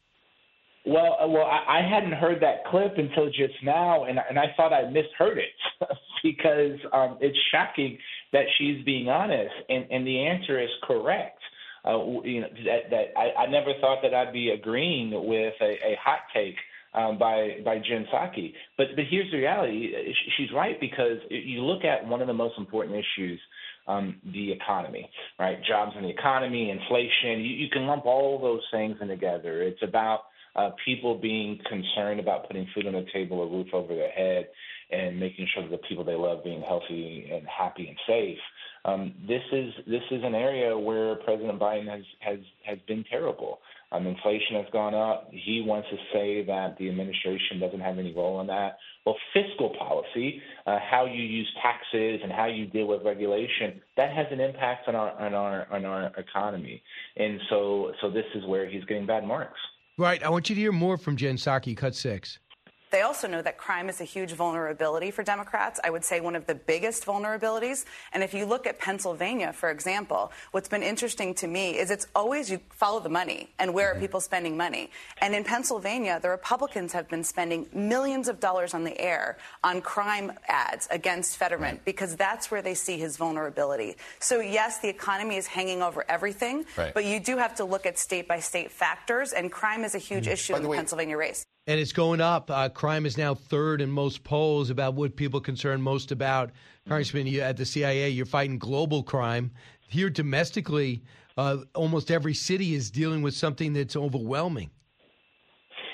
Well, 0.87 1.17
uh, 1.21 1.27
well, 1.27 1.45
I, 1.45 1.79
I 1.79 1.89
hadn't 1.89 2.13
heard 2.13 2.41
that 2.41 2.65
clip 2.71 2.93
until 2.97 3.27
just 3.27 3.55
now, 3.63 4.05
and 4.05 4.19
and 4.29 4.39
I 4.39 4.53
thought 4.55 4.73
I 4.73 4.89
misheard 4.89 5.37
it 5.37 5.53
because 6.23 6.79
um, 6.93 7.17
it's 7.19 7.37
shocking 7.51 7.97
that 8.33 8.45
she's 8.57 8.83
being 8.85 9.09
honest, 9.09 9.53
and 9.69 9.85
and 9.91 10.07
the 10.07 10.25
answer 10.25 10.61
is 10.61 10.69
correct 10.83 11.39
uh, 11.87 12.21
you 12.23 12.41
know 12.41 12.47
that 12.65 12.89
that 12.89 13.05
I, 13.17 13.43
I 13.43 13.45
never 13.47 13.73
thought 13.79 13.99
that 14.03 14.13
I'd 14.13 14.33
be 14.33 14.49
agreeing 14.49 15.11
with 15.11 15.53
a, 15.61 15.65
a 15.65 15.97
hot 16.03 16.19
take 16.33 16.55
um, 16.93 17.17
by 17.17 17.57
by 17.63 17.77
Jen 17.77 18.05
Psaki. 18.13 18.53
But 18.77 18.87
but 18.95 19.05
here's 19.09 19.31
the 19.31 19.37
reality: 19.37 19.93
she's 20.37 20.51
right 20.53 20.79
because 20.79 21.17
you 21.29 21.61
look 21.61 21.85
at 21.85 22.05
one 22.05 22.21
of 22.21 22.27
the 22.27 22.33
most 22.33 22.57
important 22.57 22.95
issues. 22.95 23.39
Um, 23.87 24.17
the 24.33 24.51
economy, 24.51 25.09
right? 25.39 25.59
Jobs 25.65 25.93
in 25.95 26.03
the 26.03 26.09
economy, 26.09 26.71
inflation. 26.71 27.39
You, 27.39 27.55
you 27.55 27.69
can 27.69 27.87
lump 27.87 28.05
all 28.05 28.37
those 28.37 28.59
things 28.69 28.97
in 28.99 29.07
together. 29.07 29.61
It's 29.61 29.81
about 29.81 30.23
uh, 30.57 30.71
people 30.83 31.15
being 31.15 31.59
concerned 31.69 32.19
about 32.19 32.47
putting 32.47 32.67
food 32.73 32.87
on 32.87 32.93
the 32.93 33.05
table, 33.13 33.43
a 33.43 33.47
roof 33.47 33.67
over 33.73 33.93
their 33.93 34.11
head, 34.11 34.47
and 34.91 35.19
making 35.19 35.47
sure 35.53 35.63
that 35.63 35.71
the 35.71 35.87
people 35.89 36.03
they 36.03 36.15
love 36.15 36.43
being 36.43 36.61
healthy 36.61 37.29
and 37.31 37.45
happy 37.47 37.87
and 37.87 37.97
safe. 38.07 38.39
Um, 38.85 39.13
this 39.27 39.41
is 39.51 39.73
this 39.85 40.03
is 40.11 40.23
an 40.23 40.33
area 40.33 40.77
where 40.77 41.15
President 41.15 41.59
Biden 41.59 41.89
has 41.89 42.03
has 42.19 42.39
has 42.63 42.77
been 42.87 43.03
terrible. 43.09 43.59
Um, 43.91 44.05
inflation 44.07 44.55
has 44.55 44.65
gone 44.73 44.93
up. 44.93 45.29
He 45.31 45.61
wants 45.61 45.87
to 45.89 45.97
say 46.11 46.43
that 46.45 46.77
the 46.77 46.89
administration 46.89 47.59
doesn't 47.59 47.79
have 47.79 47.97
any 47.99 48.13
role 48.13 48.41
in 48.41 48.47
that. 48.47 48.77
Well, 49.05 49.15
fiscal 49.33 49.73
policy, 49.77 50.41
uh, 50.65 50.77
how 50.79 51.05
you 51.05 51.23
use 51.23 51.49
taxes 51.61 52.19
and 52.21 52.31
how 52.31 52.47
you 52.47 52.65
deal 52.65 52.87
with 52.87 53.03
regulation, 53.03 53.81
that 53.95 54.11
has 54.11 54.27
an 54.31 54.41
impact 54.41 54.87
on 54.87 54.95
our 54.95 55.11
on 55.19 55.33
our 55.33 55.67
on 55.71 55.85
our 55.85 56.11
economy. 56.17 56.81
And 57.17 57.39
so 57.49 57.91
so 58.01 58.09
this 58.09 58.25
is 58.35 58.45
where 58.45 58.67
he's 58.67 58.83
getting 58.85 59.05
bad 59.05 59.25
marks. 59.25 59.59
Right. 59.97 60.23
I 60.23 60.29
want 60.29 60.49
you 60.49 60.55
to 60.55 60.61
hear 60.61 60.71
more 60.71 60.97
from 60.97 61.15
Jen 61.15 61.37
Psaki. 61.37 61.75
Cut 61.75 61.95
six. 61.95 62.39
They 62.89 63.01
also 63.01 63.27
know 63.27 63.41
that 63.41 63.57
crime 63.57 63.89
is 63.89 63.99
a 63.99 64.05
huge 64.05 64.31
vulnerability 64.31 65.11
for 65.11 65.23
Democrats. 65.23 65.79
I 65.83 65.89
would 65.89 66.05
say 66.05 66.21
one 66.21 66.35
of 66.35 66.45
the 66.45 66.55
biggest 66.55 67.05
vulnerabilities. 67.05 67.85
And 68.13 68.23
if 68.23 68.33
you 68.33 68.45
look 68.45 68.65
at 68.65 68.79
Pennsylvania, 68.79 69.51
for 69.51 69.69
example, 69.69 70.31
what's 70.51 70.69
been 70.69 70.83
interesting 70.83 71.33
to 71.35 71.47
me 71.47 71.77
is 71.77 71.91
it's 71.91 72.07
always 72.15 72.49
you 72.49 72.59
follow 72.69 72.99
the 72.99 73.09
money 73.09 73.49
and 73.59 73.73
where 73.73 73.89
are 73.89 73.93
mm-hmm. 73.93 74.01
people 74.01 74.21
spending 74.21 74.55
money. 74.55 74.89
And 75.21 75.35
in 75.35 75.43
Pennsylvania, 75.43 76.19
the 76.21 76.29
Republicans 76.29 76.93
have 76.93 77.09
been 77.09 77.23
spending 77.23 77.67
millions 77.73 78.27
of 78.27 78.39
dollars 78.39 78.73
on 78.73 78.83
the 78.83 78.99
air 78.99 79.37
on 79.63 79.81
crime 79.81 80.31
ads 80.47 80.87
against 80.89 81.37
Fetterman 81.37 81.81
because 81.83 82.15
that's 82.15 82.49
where 82.49 82.61
they 82.61 82.73
see 82.73 82.97
his 82.97 83.17
vulnerability. 83.17 83.97
So, 84.19 84.39
yes, 84.39 84.79
the 84.79 84.89
economy 84.89 85.35
is 85.35 85.47
hanging 85.47 85.81
over 85.81 86.05
everything, 86.07 86.65
right. 86.77 86.93
but 86.93 87.05
you 87.05 87.19
do 87.19 87.37
have 87.37 87.55
to 87.55 87.65
look 87.65 87.85
at 87.85 87.97
state 87.97 88.27
by 88.27 88.39
state 88.39 88.71
factors, 88.71 89.33
and 89.33 89.51
crime 89.51 89.83
is 89.83 89.95
a 89.95 89.99
huge 89.99 90.23
mm-hmm. 90.23 90.33
issue 90.33 90.55
in 90.55 90.63
the 90.63 90.69
way, 90.69 90.77
Pennsylvania 90.77 91.17
race 91.17 91.45
and 91.67 91.79
it's 91.79 91.91
going 91.91 92.21
up. 92.21 92.49
Uh, 92.49 92.69
crime 92.69 93.05
is 93.05 93.17
now 93.17 93.35
third 93.35 93.81
in 93.81 93.91
most 93.91 94.23
polls 94.23 94.69
about 94.69 94.93
what 94.93 95.15
people 95.15 95.41
concern 95.41 95.81
most 95.81 96.11
about. 96.11 96.51
Congressman, 96.87 97.27
you, 97.27 97.41
at 97.41 97.57
the 97.57 97.65
CIA, 97.65 98.09
you're 98.09 98.25
fighting 98.25 98.57
global 98.57 99.03
crime. 99.03 99.51
Here 99.89 100.09
domestically, 100.09 101.03
uh, 101.37 101.57
almost 101.75 102.09
every 102.09 102.33
city 102.33 102.73
is 102.73 102.89
dealing 102.89 103.21
with 103.21 103.35
something 103.35 103.73
that's 103.73 103.97
overwhelming. 103.97 104.71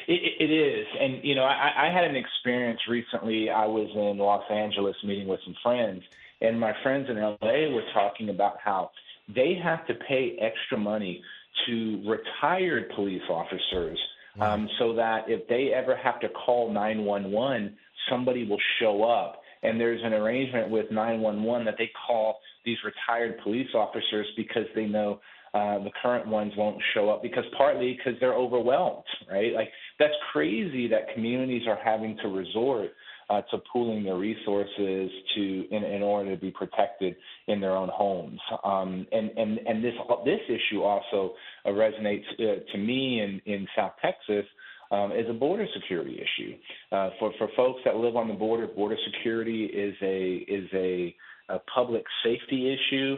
It, 0.08 0.22
it 0.40 0.52
is, 0.52 0.86
and 1.00 1.24
you 1.24 1.34
know, 1.34 1.46
I, 1.46 1.88
I 1.88 1.94
had 1.94 2.04
an 2.04 2.18
experience 2.18 2.82
recently. 2.90 3.50
I 3.50 3.66
was 3.66 3.90
in 3.96 4.18
Los 4.18 4.44
Angeles 4.52 4.96
meeting 5.04 5.28
with 5.28 5.40
some 5.46 5.56
friends, 5.64 6.04
and 6.42 6.60
my 6.60 6.74
friends 6.84 7.08
in 7.10 7.16
LA 7.16 7.74
were 7.74 7.86
talking 7.94 8.30
about 8.30 8.58
how 8.62 8.92
they 9.34 9.58
have 9.64 9.88
to 9.88 9.94
pay 9.94 10.38
extra 10.42 10.78
money 10.78 11.24
to 11.66 12.04
retired 12.06 12.92
police 12.96 13.22
officers 13.30 13.98
um, 14.40 14.68
so 14.80 14.94
that 14.96 15.26
if 15.28 15.48
they 15.48 15.72
ever 15.74 15.96
have 15.96 16.20
to 16.22 16.30
call 16.30 16.72
911, 16.72 17.76
somebody 18.10 18.46
will 18.48 18.62
show 18.80 19.04
up. 19.04 19.42
And 19.62 19.80
there's 19.80 20.02
an 20.04 20.14
arrangement 20.14 20.70
with 20.70 20.92
911 20.92 21.66
that 21.66 21.76
they 21.78 21.90
call 22.08 22.40
these 22.66 22.78
retired 22.84 23.40
police 23.44 23.70
officers 23.74 24.28
because 24.36 24.66
they 24.76 24.86
know 24.86 25.20
uh, 25.54 25.78
the 25.80 25.92
current 26.02 26.28
ones 26.28 26.52
won't 26.58 26.82
show 26.94 27.10
up 27.10 27.22
because 27.22 27.44
partly 27.56 27.96
because 27.96 28.20
they're 28.20 28.34
overwhelmed, 28.34 29.04
right? 29.30 29.54
Like 29.54 29.70
that's 30.00 30.14
crazy 30.32 30.88
that 30.88 31.14
communities 31.14 31.64
are 31.68 31.78
having 31.84 32.18
to 32.24 32.28
resort 32.28 32.90
uh, 33.30 33.42
to 33.52 33.58
pooling 33.72 34.04
their 34.04 34.18
resources 34.18 35.12
to 35.36 35.66
in, 35.72 35.84
in 35.84 36.02
order 36.02 36.36
to 36.36 36.42
be 36.42 36.52
protected 36.52 37.16
in 37.48 37.60
their 37.60 37.76
own 37.76 37.90
homes. 37.94 38.40
Um, 38.64 39.08
and 39.12 39.32
and 39.38 39.60
and 39.60 39.84
this 39.84 39.94
this 40.26 40.40
issue 40.48 40.82
also 40.82 41.34
uh, 41.66 41.70
resonates 41.70 42.26
uh, 42.40 42.72
to 42.72 42.78
me 42.78 43.22
in 43.22 43.42
in 43.46 43.68
South 43.76 43.94
Texas. 44.02 44.46
Um, 44.92 45.12
is 45.12 45.26
a 45.28 45.34
border 45.34 45.66
security 45.74 46.22
issue 46.22 46.56
uh, 46.92 47.10
for 47.18 47.32
for 47.40 47.48
folks 47.56 47.82
that 47.84 47.96
live 47.96 48.16
on 48.16 48.28
the 48.28 48.34
border. 48.36 48.68
Border 48.68 48.98
security 49.12 49.66
is 49.66 49.96
a 50.04 50.46
is 50.48 50.70
a 50.74 51.16
a 51.50 51.60
public 51.74 52.04
safety 52.24 52.72
issue, 52.72 53.16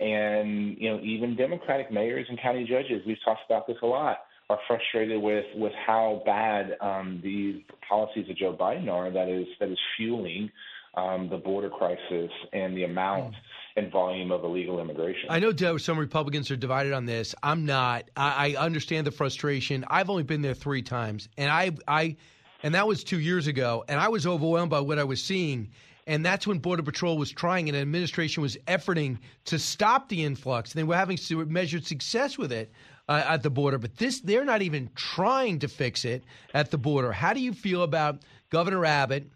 and 0.00 0.78
you 0.78 0.88
know 0.88 1.00
even 1.02 1.36
Democratic 1.36 1.92
mayors 1.92 2.24
and 2.30 2.40
county 2.40 2.64
judges. 2.64 3.02
We've 3.06 3.18
talked 3.26 3.42
about 3.46 3.66
this 3.66 3.76
a 3.82 3.86
lot 3.86 4.20
are 4.50 4.58
frustrated 4.66 5.20
with 5.20 5.44
with 5.54 5.72
how 5.86 6.22
bad 6.24 6.76
um, 6.80 7.20
the 7.22 7.62
policies 7.88 8.28
of 8.30 8.36
Joe 8.36 8.56
Biden 8.58 8.88
are. 8.88 9.10
That 9.10 9.28
is 9.28 9.46
that 9.60 9.68
is 9.68 9.78
fueling 9.96 10.50
um, 10.94 11.28
the 11.28 11.36
border 11.36 11.68
crisis 11.68 12.30
and 12.52 12.76
the 12.76 12.84
amount 12.84 13.34
mm. 13.34 13.36
and 13.76 13.92
volume 13.92 14.32
of 14.32 14.44
illegal 14.44 14.80
immigration. 14.80 15.26
I 15.28 15.38
know 15.38 15.76
some 15.76 15.98
Republicans 15.98 16.50
are 16.50 16.56
divided 16.56 16.92
on 16.92 17.04
this. 17.04 17.34
I'm 17.42 17.66
not. 17.66 18.10
I, 18.16 18.54
I 18.56 18.64
understand 18.64 19.06
the 19.06 19.10
frustration. 19.10 19.84
I've 19.88 20.08
only 20.08 20.22
been 20.22 20.42
there 20.42 20.54
three 20.54 20.82
times, 20.82 21.28
and 21.36 21.50
I 21.50 21.72
I 21.86 22.16
and 22.62 22.74
that 22.74 22.88
was 22.88 23.04
two 23.04 23.20
years 23.20 23.46
ago, 23.46 23.84
and 23.86 24.00
I 24.00 24.08
was 24.08 24.26
overwhelmed 24.26 24.70
by 24.70 24.80
what 24.80 24.98
I 24.98 25.04
was 25.04 25.22
seeing. 25.22 25.70
And 26.06 26.24
that's 26.24 26.46
when 26.46 26.58
Border 26.58 26.82
Patrol 26.82 27.18
was 27.18 27.30
trying 27.30 27.68
and 27.68 27.76
the 27.76 27.82
administration 27.82 28.42
was 28.42 28.56
efforting 28.66 29.18
to 29.44 29.58
stop 29.58 30.08
the 30.08 30.24
influx. 30.24 30.72
And 30.72 30.78
they 30.78 30.84
were 30.84 30.96
having 30.96 31.18
measured 31.48 31.84
success 31.84 32.38
with 32.38 32.50
it 32.50 32.72
uh, 33.08 33.24
at 33.26 33.42
the 33.42 33.50
border, 33.50 33.78
but 33.78 33.96
this 33.96 34.20
they're 34.20 34.44
not 34.44 34.62
even 34.62 34.90
trying 34.94 35.58
to 35.60 35.68
fix 35.68 36.04
it 36.04 36.24
at 36.52 36.70
the 36.70 36.78
border. 36.78 37.12
How 37.12 37.32
do 37.32 37.40
you 37.40 37.52
feel 37.52 37.82
about 37.82 38.22
Governor 38.50 38.84
Abbott 38.84 39.30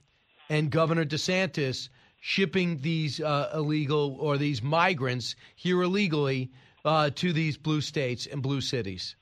and 0.51 0.71
Governor 0.71 1.05
DeSantis 1.05 1.89
shipping 2.21 2.79
these 2.79 3.21
uh, 3.21 3.51
illegal 3.55 4.17
or 4.21 4.37
these 4.37 4.63
migrants 4.63 5.35
here 5.57 5.83
illegally 5.83 6.51
uh, 6.85 7.11
to 7.17 7.33
these 7.33 7.57
blue 7.57 7.81
states 7.81 8.27
and 8.27 8.43
blue 8.43 8.61
cities? 8.61 9.17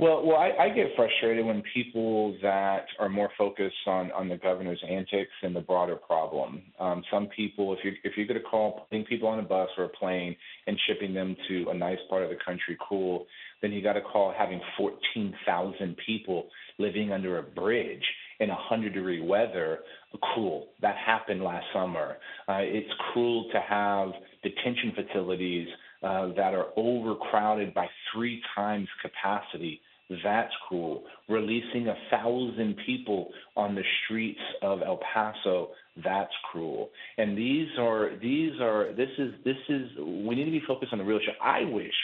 Well, 0.00 0.26
well, 0.26 0.36
I, 0.36 0.64
I 0.64 0.68
get 0.70 0.88
frustrated 0.96 1.46
when 1.46 1.62
people 1.72 2.36
that 2.42 2.86
are 2.98 3.08
more 3.08 3.30
focused 3.38 3.76
on 3.86 4.10
on 4.10 4.28
the 4.28 4.36
governor's 4.36 4.82
antics 4.88 5.30
and 5.42 5.54
the 5.54 5.60
broader 5.60 5.94
problem. 5.94 6.62
Um, 6.80 7.04
some 7.12 7.28
people, 7.28 7.72
if 7.72 7.78
you 7.84 7.92
if 8.02 8.16
you're 8.16 8.26
going 8.26 8.40
to 8.40 8.46
call 8.46 8.86
putting 8.90 9.04
people 9.04 9.28
on 9.28 9.38
a 9.38 9.42
bus 9.42 9.68
or 9.78 9.84
a 9.84 9.88
plane 9.88 10.34
and 10.66 10.76
shipping 10.88 11.14
them 11.14 11.36
to 11.48 11.66
a 11.70 11.74
nice 11.74 11.98
part 12.10 12.24
of 12.24 12.30
the 12.30 12.36
country, 12.44 12.76
cool 12.88 13.26
then 13.64 13.72
you 13.72 13.82
got 13.82 13.94
to 13.94 14.02
call 14.02 14.34
having 14.36 14.60
14,000 14.76 15.96
people 16.04 16.48
living 16.78 17.12
under 17.12 17.38
a 17.38 17.42
bridge 17.42 18.02
in 18.38 18.50
100 18.50 18.92
degree 18.92 19.22
weather 19.22 19.78
cruel. 20.20 20.68
That 20.82 20.96
happened 20.96 21.42
last 21.42 21.64
summer. 21.72 22.18
Uh, 22.46 22.58
it's 22.60 22.90
cruel 23.10 23.48
to 23.54 23.60
have 23.60 24.10
detention 24.42 24.92
facilities 24.94 25.66
uh, 26.04 26.28
that 26.36 26.54
are 26.54 26.66
overcrowded 26.76 27.72
by 27.72 27.86
three 28.12 28.42
times 28.54 28.88
capacity. 29.00 29.80
That's 30.22 30.52
cruel. 30.68 31.04
Releasing 31.28 31.88
a 31.88 31.96
thousand 32.10 32.76
people 32.84 33.30
on 33.56 33.74
the 33.74 33.82
streets 34.04 34.40
of 34.60 34.82
El 34.82 35.00
Paso, 35.12 35.70
that's 36.04 36.32
cruel. 36.50 36.90
And 37.16 37.36
these 37.38 37.68
are 37.78 38.10
these 38.20 38.52
are 38.60 38.92
this 38.94 39.08
is 39.16 39.32
this 39.44 39.56
is 39.70 39.88
we 39.98 40.34
need 40.34 40.44
to 40.44 40.50
be 40.50 40.62
focused 40.66 40.92
on 40.92 40.98
the 40.98 41.04
real 41.04 41.16
issue. 41.16 41.30
I 41.42 41.64
wish 41.64 41.94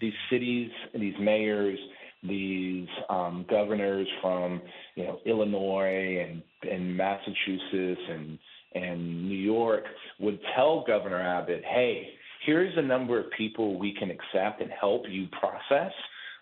these 0.00 0.14
cities 0.30 0.70
these 0.94 1.14
mayors 1.20 1.78
these 2.22 2.88
um, 3.10 3.44
governors 3.50 4.08
from 4.22 4.62
you 4.94 5.04
know 5.04 5.18
Illinois 5.26 6.26
and 6.26 6.42
and 6.70 6.96
Massachusetts 6.96 8.00
and 8.08 8.38
and 8.74 9.28
New 9.28 9.36
York 9.36 9.84
would 10.20 10.38
tell 10.56 10.84
Governor 10.86 11.20
Abbott, 11.20 11.62
hey, 11.64 12.08
here's 12.44 12.76
a 12.76 12.82
number 12.82 13.18
of 13.18 13.26
people 13.36 13.78
we 13.78 13.94
can 13.94 14.10
accept 14.10 14.60
and 14.60 14.70
help 14.70 15.02
you 15.08 15.26
process. 15.38 15.92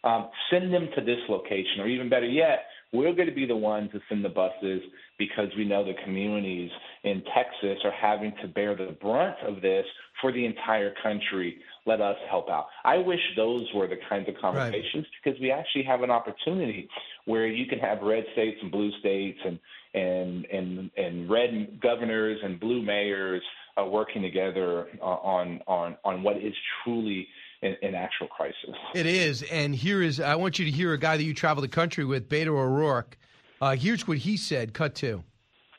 Um, 0.03 0.31
send 0.51 0.73
them 0.73 0.89
to 0.97 1.05
this 1.05 1.19
location, 1.29 1.81
or 1.81 1.87
even 1.87 2.09
better 2.09 2.27
yet, 2.27 2.61
we're 2.93 3.13
going 3.13 3.29
to 3.29 3.35
be 3.35 3.47
the 3.47 3.57
ones 3.57 3.91
to 3.93 4.01
send 4.09 4.25
the 4.25 4.31
buses 4.31 4.81
because 5.19 5.49
we 5.57 5.65
know 5.65 5.85
the 5.85 5.95
communities 6.05 6.71
in 7.05 7.23
Texas 7.35 7.79
are 7.85 7.93
having 7.93 8.33
to 8.43 8.49
bear 8.49 8.75
the 8.75 8.97
brunt 9.01 9.37
of 9.47 9.63
this 9.63 9.85
for 10.21 10.33
the 10.33 10.45
entire 10.45 10.95
country. 11.03 11.59
Let 11.87 12.01
us 12.01 12.17
help 12.29 12.49
out. 12.49 12.67
I 12.85 12.97
wish 12.97 13.21
those 13.37 13.67
were 13.75 13.87
the 13.87 13.99
kinds 14.09 14.29
of 14.29 14.35
conversations 14.41 14.85
right. 14.95 15.05
because 15.23 15.41
we 15.41 15.53
actually 15.53 15.85
have 15.85 16.03
an 16.03 16.11
opportunity 16.11 16.89
where 17.27 17.47
you 17.47 17.67
can 17.67 17.79
have 17.79 18.03
red 18.03 18.25
states 18.33 18.59
and 18.63 18.71
blue 18.73 18.91
states 18.99 19.39
and 19.45 19.59
and 19.93 20.45
and 20.47 20.91
and 20.97 21.31
red 21.31 21.81
governors 21.81 22.39
and 22.43 22.59
blue 22.59 22.83
mayors 22.83 23.43
uh, 23.81 23.87
working 23.87 24.23
together 24.23 24.89
uh, 25.01 25.05
on 25.05 25.61
on 25.67 25.97
on 26.05 26.23
what 26.23 26.37
is 26.37 26.55
truly 26.83 27.29
an, 27.63 27.77
an, 27.83 27.95
actual 27.95 28.27
crisis. 28.29 28.75
It 28.95 29.07
is, 29.07 29.43
and 29.45 29.75
here 29.75 30.03
is 30.03 30.21
I 30.21 30.37
want 30.37 30.59
you 30.59 30.65
to 30.65 30.71
hear 30.71 30.93
a 30.93 30.99
guy 30.99 31.17
that 31.17 31.25
you 31.25 31.35
travel 31.35 31.61
the 31.61 31.69
country 31.69 32.05
with, 32.05 32.29
Beto 32.29 32.49
O'Rourke. 32.49 33.17
Uh, 33.61 33.77
here's 33.77 34.09
what 34.09 34.19
he 34.19 34.37
said. 34.37 34.73
Cut 34.73 34.95
to. 34.97 35.23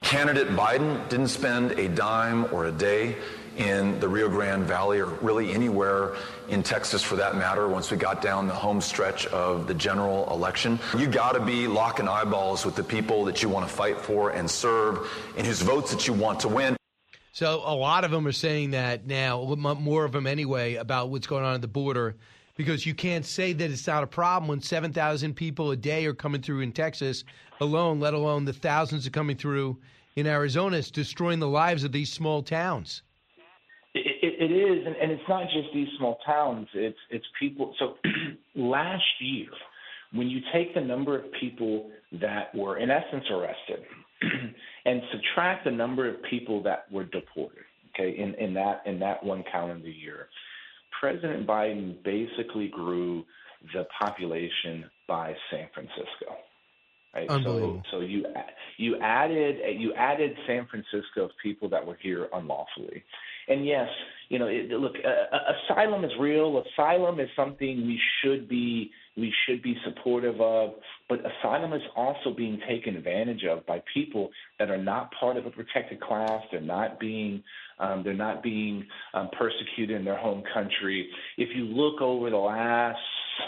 Candidate 0.03 0.49
Biden 0.49 1.07
didn't 1.09 1.27
spend 1.27 1.71
a 1.73 1.87
dime 1.87 2.51
or 2.51 2.65
a 2.65 2.71
day 2.71 3.15
in 3.57 3.99
the 3.99 4.07
Rio 4.07 4.29
Grande 4.29 4.63
Valley 4.63 4.99
or 4.99 5.05
really 5.05 5.51
anywhere 5.51 6.15
in 6.49 6.63
Texas 6.63 7.03
for 7.03 7.15
that 7.17 7.35
matter 7.35 7.67
once 7.67 7.91
we 7.91 7.97
got 7.97 8.21
down 8.21 8.47
the 8.47 8.53
home 8.53 8.81
stretch 8.81 9.27
of 9.27 9.67
the 9.67 9.73
general 9.73 10.27
election. 10.31 10.79
You 10.97 11.07
got 11.07 11.33
to 11.33 11.39
be 11.39 11.67
locking 11.67 12.07
eyeballs 12.07 12.65
with 12.65 12.75
the 12.75 12.83
people 12.83 13.25
that 13.25 13.43
you 13.43 13.49
want 13.49 13.67
to 13.67 13.73
fight 13.73 13.99
for 13.99 14.31
and 14.31 14.49
serve 14.49 15.07
and 15.37 15.45
whose 15.45 15.61
votes 15.61 15.91
that 15.91 16.07
you 16.07 16.13
want 16.13 16.39
to 16.41 16.47
win. 16.47 16.75
So 17.31 17.61
a 17.65 17.75
lot 17.75 18.03
of 18.03 18.11
them 18.11 18.27
are 18.27 18.33
saying 18.33 18.71
that 18.71 19.07
now, 19.07 19.43
more 19.55 20.03
of 20.03 20.11
them 20.11 20.27
anyway, 20.27 20.75
about 20.75 21.09
what's 21.09 21.27
going 21.27 21.45
on 21.45 21.55
at 21.55 21.61
the 21.61 21.67
border 21.67 22.15
because 22.55 22.85
you 22.85 22.93
can't 22.93 23.25
say 23.25 23.53
that 23.53 23.71
it's 23.71 23.87
not 23.87 24.03
a 24.03 24.07
problem 24.07 24.47
when 24.47 24.61
7,000 24.61 25.33
people 25.33 25.71
a 25.71 25.75
day 25.75 26.05
are 26.05 26.13
coming 26.13 26.41
through 26.41 26.61
in 26.61 26.71
Texas 26.71 27.23
alone, 27.59 27.99
let 27.99 28.13
alone 28.13 28.45
the 28.45 28.53
thousands 28.53 29.07
are 29.07 29.11
coming 29.11 29.37
through 29.37 29.77
in 30.15 30.27
Arizona. 30.27 30.77
It's 30.77 30.91
destroying 30.91 31.39
the 31.39 31.47
lives 31.47 31.83
of 31.83 31.91
these 31.91 32.11
small 32.11 32.43
towns. 32.43 33.03
It, 33.93 34.05
it, 34.21 34.51
it 34.51 34.53
is, 34.53 34.85
and, 34.85 34.95
and 34.95 35.11
it's 35.11 35.27
not 35.27 35.43
just 35.45 35.73
these 35.73 35.87
small 35.97 36.17
towns. 36.25 36.67
It's 36.73 36.97
it's 37.09 37.25
people. 37.39 37.73
So 37.77 37.95
last 38.55 39.03
year, 39.19 39.49
when 40.13 40.29
you 40.29 40.39
take 40.53 40.73
the 40.73 40.81
number 40.81 41.17
of 41.17 41.25
people 41.39 41.89
that 42.13 42.53
were 42.55 42.77
in 42.77 42.89
essence 42.89 43.25
arrested, 43.31 43.85
and 44.85 45.01
subtract 45.11 45.65
the 45.65 45.71
number 45.71 46.07
of 46.07 46.15
people 46.29 46.61
that 46.63 46.91
were 46.91 47.05
deported, 47.05 47.63
okay, 47.93 48.17
in, 48.17 48.35
in 48.35 48.53
that 48.53 48.81
in 48.85 48.99
that 48.99 49.23
one 49.23 49.43
calendar 49.51 49.89
year, 49.89 50.27
President 50.99 51.47
Biden 51.47 52.03
basically 52.03 52.67
grew 52.67 53.23
the 53.73 53.85
population 53.99 54.85
by 55.07 55.33
San 55.49 55.67
Francisco. 55.73 56.37
Right? 57.13 57.29
Unbelievable. 57.29 57.83
So, 57.91 57.99
so 57.99 58.05
you 58.05 58.25
you 58.77 58.97
added 59.01 59.57
you 59.77 59.93
added 59.93 60.31
San 60.47 60.65
Francisco 60.67 61.25
of 61.25 61.31
people 61.43 61.67
that 61.69 61.85
were 61.85 61.97
here 62.01 62.29
unlawfully, 62.33 63.03
and 63.49 63.65
yes, 63.65 63.89
you 64.29 64.39
know, 64.39 64.47
it, 64.47 64.69
look, 64.69 64.95
uh, 64.95 65.37
asylum 65.69 66.05
is 66.05 66.11
real. 66.19 66.63
Asylum 66.73 67.19
is 67.19 67.27
something 67.35 67.85
we 67.85 67.99
should 68.21 68.47
be 68.47 68.91
we 69.17 69.33
should 69.45 69.61
be 69.61 69.75
supportive 69.83 70.39
of, 70.39 70.71
but 71.09 71.19
asylum 71.19 71.73
is 71.73 71.81
also 71.95 72.33
being 72.35 72.59
taken 72.67 72.95
advantage 72.95 73.43
of 73.43 73.65
by 73.65 73.83
people 73.93 74.29
that 74.57 74.69
are 74.69 74.81
not 74.81 75.11
part 75.19 75.35
of 75.35 75.45
a 75.45 75.49
protected 75.49 75.99
class. 75.99 76.41
They're 76.51 76.61
not 76.61 76.99
being 76.99 77.43
um, 77.79 78.03
they're 78.03 78.13
not 78.13 78.43
being 78.43 78.85
um, 79.13 79.29
persecuted 79.37 79.97
in 79.97 80.05
their 80.05 80.17
home 80.17 80.43
country. 80.53 81.09
If 81.37 81.49
you 81.55 81.65
look 81.65 81.99
over 82.01 82.29
the 82.29 82.37
last, 82.37 82.99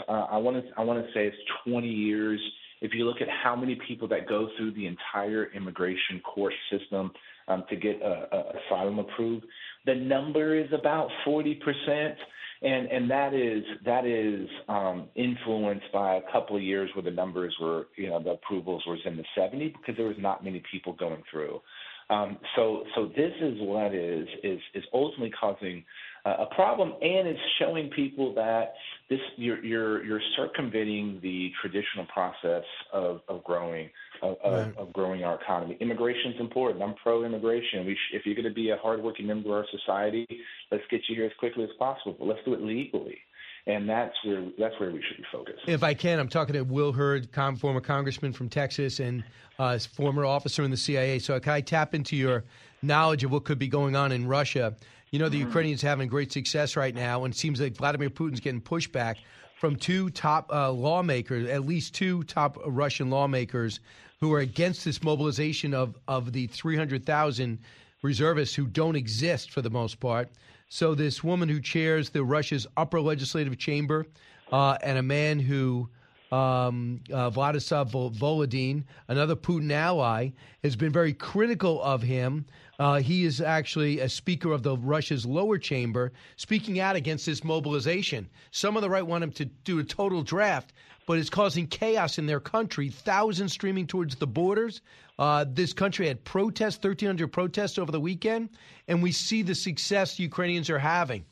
uh, 0.10 0.28
I 0.32 0.38
want 0.38 0.58
to 0.58 0.71
I 0.78 0.84
want 0.84 1.06
to 1.06 1.12
say 1.13 1.28
it's 1.28 1.38
20 1.65 1.88
years 1.88 2.39
if 2.82 2.93
you 2.93 3.06
look 3.06 3.21
at 3.21 3.30
how 3.30 3.56
many 3.56 3.80
people 3.88 4.10
that 4.10 4.28
go 4.28 4.49
through 4.58 4.73
the 4.73 4.86
entire 4.88 5.49
immigration 5.54 6.19
court 6.19 6.54
system 6.69 7.12
um, 7.47 7.63
to 7.69 7.78
get 7.78 8.02
a, 8.02 8.28
a 8.36 8.54
asylum 8.60 8.99
approved, 8.99 9.45
the 9.86 9.95
number 9.95 10.60
is 10.60 10.67
about 10.73 11.10
40 11.23 11.56
percent 11.56 12.17
and 12.63 12.88
and 12.88 13.12
that 13.12 13.34
is 13.34 13.63
that 13.86 14.06
is 14.06 14.47
um, 14.69 15.08
influenced 15.15 15.91
by 15.91 16.15
a 16.15 16.21
couple 16.32 16.56
of 16.56 16.62
years 16.62 16.89
where 16.95 17.04
the 17.04 17.12
numbers 17.12 17.54
were 17.60 17.88
you 17.97 18.10
know 18.10 18.21
the 18.21 18.32
approvals 18.32 18.84
was 18.88 18.99
in 19.06 19.17
the 19.17 19.26
70 19.36 19.69
because 19.69 19.95
there 19.97 20.08
was 20.08 20.17
not 20.17 20.43
many 20.43 20.63
people 20.71 20.93
going 20.93 21.23
through. 21.30 21.62
Um, 22.10 22.38
so 22.56 22.84
so 22.95 23.08
this 23.08 23.32
is 23.41 23.56
what 23.60 23.93
is 23.93 24.28
is 24.43 24.60
is 24.73 24.84
ultimately 24.93 25.32
causing 25.39 25.84
uh, 26.26 26.45
a 26.49 26.56
problem, 26.56 26.93
and 27.02 27.28
it's 27.28 27.39
showing 27.60 27.89
people 27.89 28.34
that 28.36 28.73
this 29.10 29.19
you're 29.36 29.63
you're 29.63 30.04
you're 30.06 30.21
circumventing 30.38 31.19
the 31.21 31.52
traditional 31.62 32.06
process 32.13 32.63
of 32.91 33.21
of 33.28 33.43
growing 33.43 33.89
of, 34.24 34.68
right. 34.68 34.78
of, 34.78 34.94
growing 34.94 35.24
our 35.24 35.40
economy. 35.42 35.78
Immigration 35.80 36.32
is 36.34 36.40
important. 36.40 36.82
I'm 36.82 36.96
pro-immigration. 36.96 37.86
Sh- 37.88 38.14
if 38.14 38.26
you're 38.26 38.36
going 38.36 38.48
to 38.48 38.54
be 38.54 38.70
a 38.70 38.78
hardworking 38.78 39.28
member 39.28 39.50
of 39.50 39.66
our 39.66 39.66
society, 39.72 40.26
let's 40.72 40.84
get 40.90 41.02
you 41.10 41.16
here 41.16 41.26
as 41.26 41.32
quickly 41.40 41.64
as 41.64 41.70
possible. 41.78 42.16
But 42.18 42.28
let's 42.28 42.40
do 42.46 42.54
it 42.54 42.62
legally 42.62 43.18
and 43.66 43.88
that's 43.88 44.14
where 44.26 44.44
that's 44.60 44.78
where 44.80 44.92
we 44.92 45.02
should 45.08 45.18
be 45.18 45.24
focused. 45.32 45.60
If 45.68 45.84
I 45.84 45.94
can, 45.94 46.20
I'm 46.20 46.28
talking 46.28 46.54
to 46.54 46.64
Will 46.64 46.92
Hurd, 46.92 47.30
former 47.58 47.80
congressman 47.80 48.34
from 48.34 48.50
Texas 48.50 49.00
and 49.00 49.24
uh, 49.58 49.80
former 49.80 50.26
officer 50.26 50.64
in 50.64 50.72
the 50.72 50.78
CIA. 50.78 51.20
So 51.20 51.40
can 51.40 51.54
I 51.54 51.62
tap 51.62 51.96
into 51.96 52.16
your 52.16 52.44
knowledge 52.82 53.24
of 53.24 53.32
what 53.32 53.46
could 53.46 53.60
be 53.60 53.68
going 53.68 53.96
on 53.96 54.12
in 54.12 54.28
Russia? 54.28 54.76
You 55.12 55.20
know, 55.20 55.30
the 55.30 55.38
mm-hmm. 55.38 55.48
Ukrainians 55.48 55.82
having 55.82 56.10
great 56.10 56.32
success 56.32 56.76
right 56.76 56.94
now, 56.94 57.24
and 57.24 57.34
it 57.34 57.38
seems 57.38 57.62
like 57.62 57.76
Vladimir 57.76 58.10
Putin's 58.10 58.40
getting 58.40 58.62
pushback 58.62 59.18
from 59.56 59.76
two 59.76 60.10
top 60.10 60.52
uh, 60.52 60.72
lawmakers, 60.72 61.48
at 61.50 61.66
least 61.66 61.96
two 61.96 62.24
top 62.24 62.58
Russian 62.66 63.10
lawmakers, 63.10 63.80
who 64.24 64.32
are 64.32 64.40
against 64.40 64.86
this 64.86 65.04
mobilization 65.04 65.74
of 65.74 65.98
of 66.08 66.32
the 66.32 66.48
300,000 66.48 67.60
reservists 68.04 68.56
who 68.56 68.66
don't 68.66 68.96
exist 68.96 69.52
for 69.52 69.62
the 69.62 69.70
most 69.70 70.00
part. 70.00 70.30
So 70.70 70.96
this 70.96 71.26
woman 71.26 71.50
who 71.50 71.60
chairs 71.60 72.10
the 72.10 72.24
Russia's 72.24 72.66
upper 72.78 73.02
legislative 73.02 73.58
chamber, 73.58 74.06
uh, 74.50 74.78
and 74.82 74.98
a 74.98 75.04
man 75.04 75.40
who 75.42 75.90
um, 76.32 77.02
uh, 77.12 77.30
Vladislav 77.32 77.92
Volodin, 78.18 78.86
another 79.10 79.36
Putin 79.36 79.72
ally, 79.72 80.30
has 80.64 80.78
been 80.78 80.94
very 80.94 81.14
critical 81.14 81.84
of 81.84 82.02
him. 82.02 82.46
Uh, 82.80 83.02
he 83.02 83.26
is 83.26 83.42
actually 83.42 84.00
a 84.00 84.08
speaker 84.08 84.54
of 84.54 84.64
the 84.64 84.78
Russia's 84.78 85.26
lower 85.26 85.58
chamber, 85.58 86.14
speaking 86.38 86.80
out 86.80 86.96
against 86.96 87.26
this 87.26 87.44
mobilization. 87.44 88.30
Some 88.52 88.78
of 88.78 88.84
the 88.84 88.90
right 88.90 89.06
want 89.06 89.26
him 89.26 89.32
to 89.34 89.46
do 89.46 89.80
a 89.80 89.84
total 89.84 90.24
draft, 90.24 90.72
but 91.06 91.18
it's 91.18 91.30
causing 91.30 91.68
chaos 91.68 92.18
in 92.18 92.26
their 92.26 92.39
country. 92.39 92.89
Thousands 92.89 93.54
streaming 93.54 93.88
towards 93.88 94.16
the 94.16 94.28
borders. 94.28 94.82
Uh, 95.20 95.46
this 95.48 95.74
country 95.74 96.08
had 96.08 96.24
protests, 96.24 96.78
1,300 96.78 97.28
protests 97.28 97.78
over 97.78 97.92
the 97.92 98.00
weekend, 98.00 98.50
and 98.88 99.04
we 99.04 99.12
see 99.12 99.42
the 99.42 99.56
success 99.56 100.20
Ukrainians 100.20 100.70
are 100.70 100.80
having. 100.80 101.26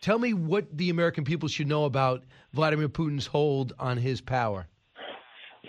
Tell 0.00 0.18
me 0.18 0.32
what 0.32 0.76
the 0.76 0.90
American 0.90 1.24
people 1.24 1.48
should 1.48 1.66
know 1.66 1.84
about 1.84 2.22
Vladimir 2.52 2.88
Putin's 2.88 3.26
hold 3.26 3.72
on 3.78 3.96
his 3.96 4.20
power. 4.20 4.66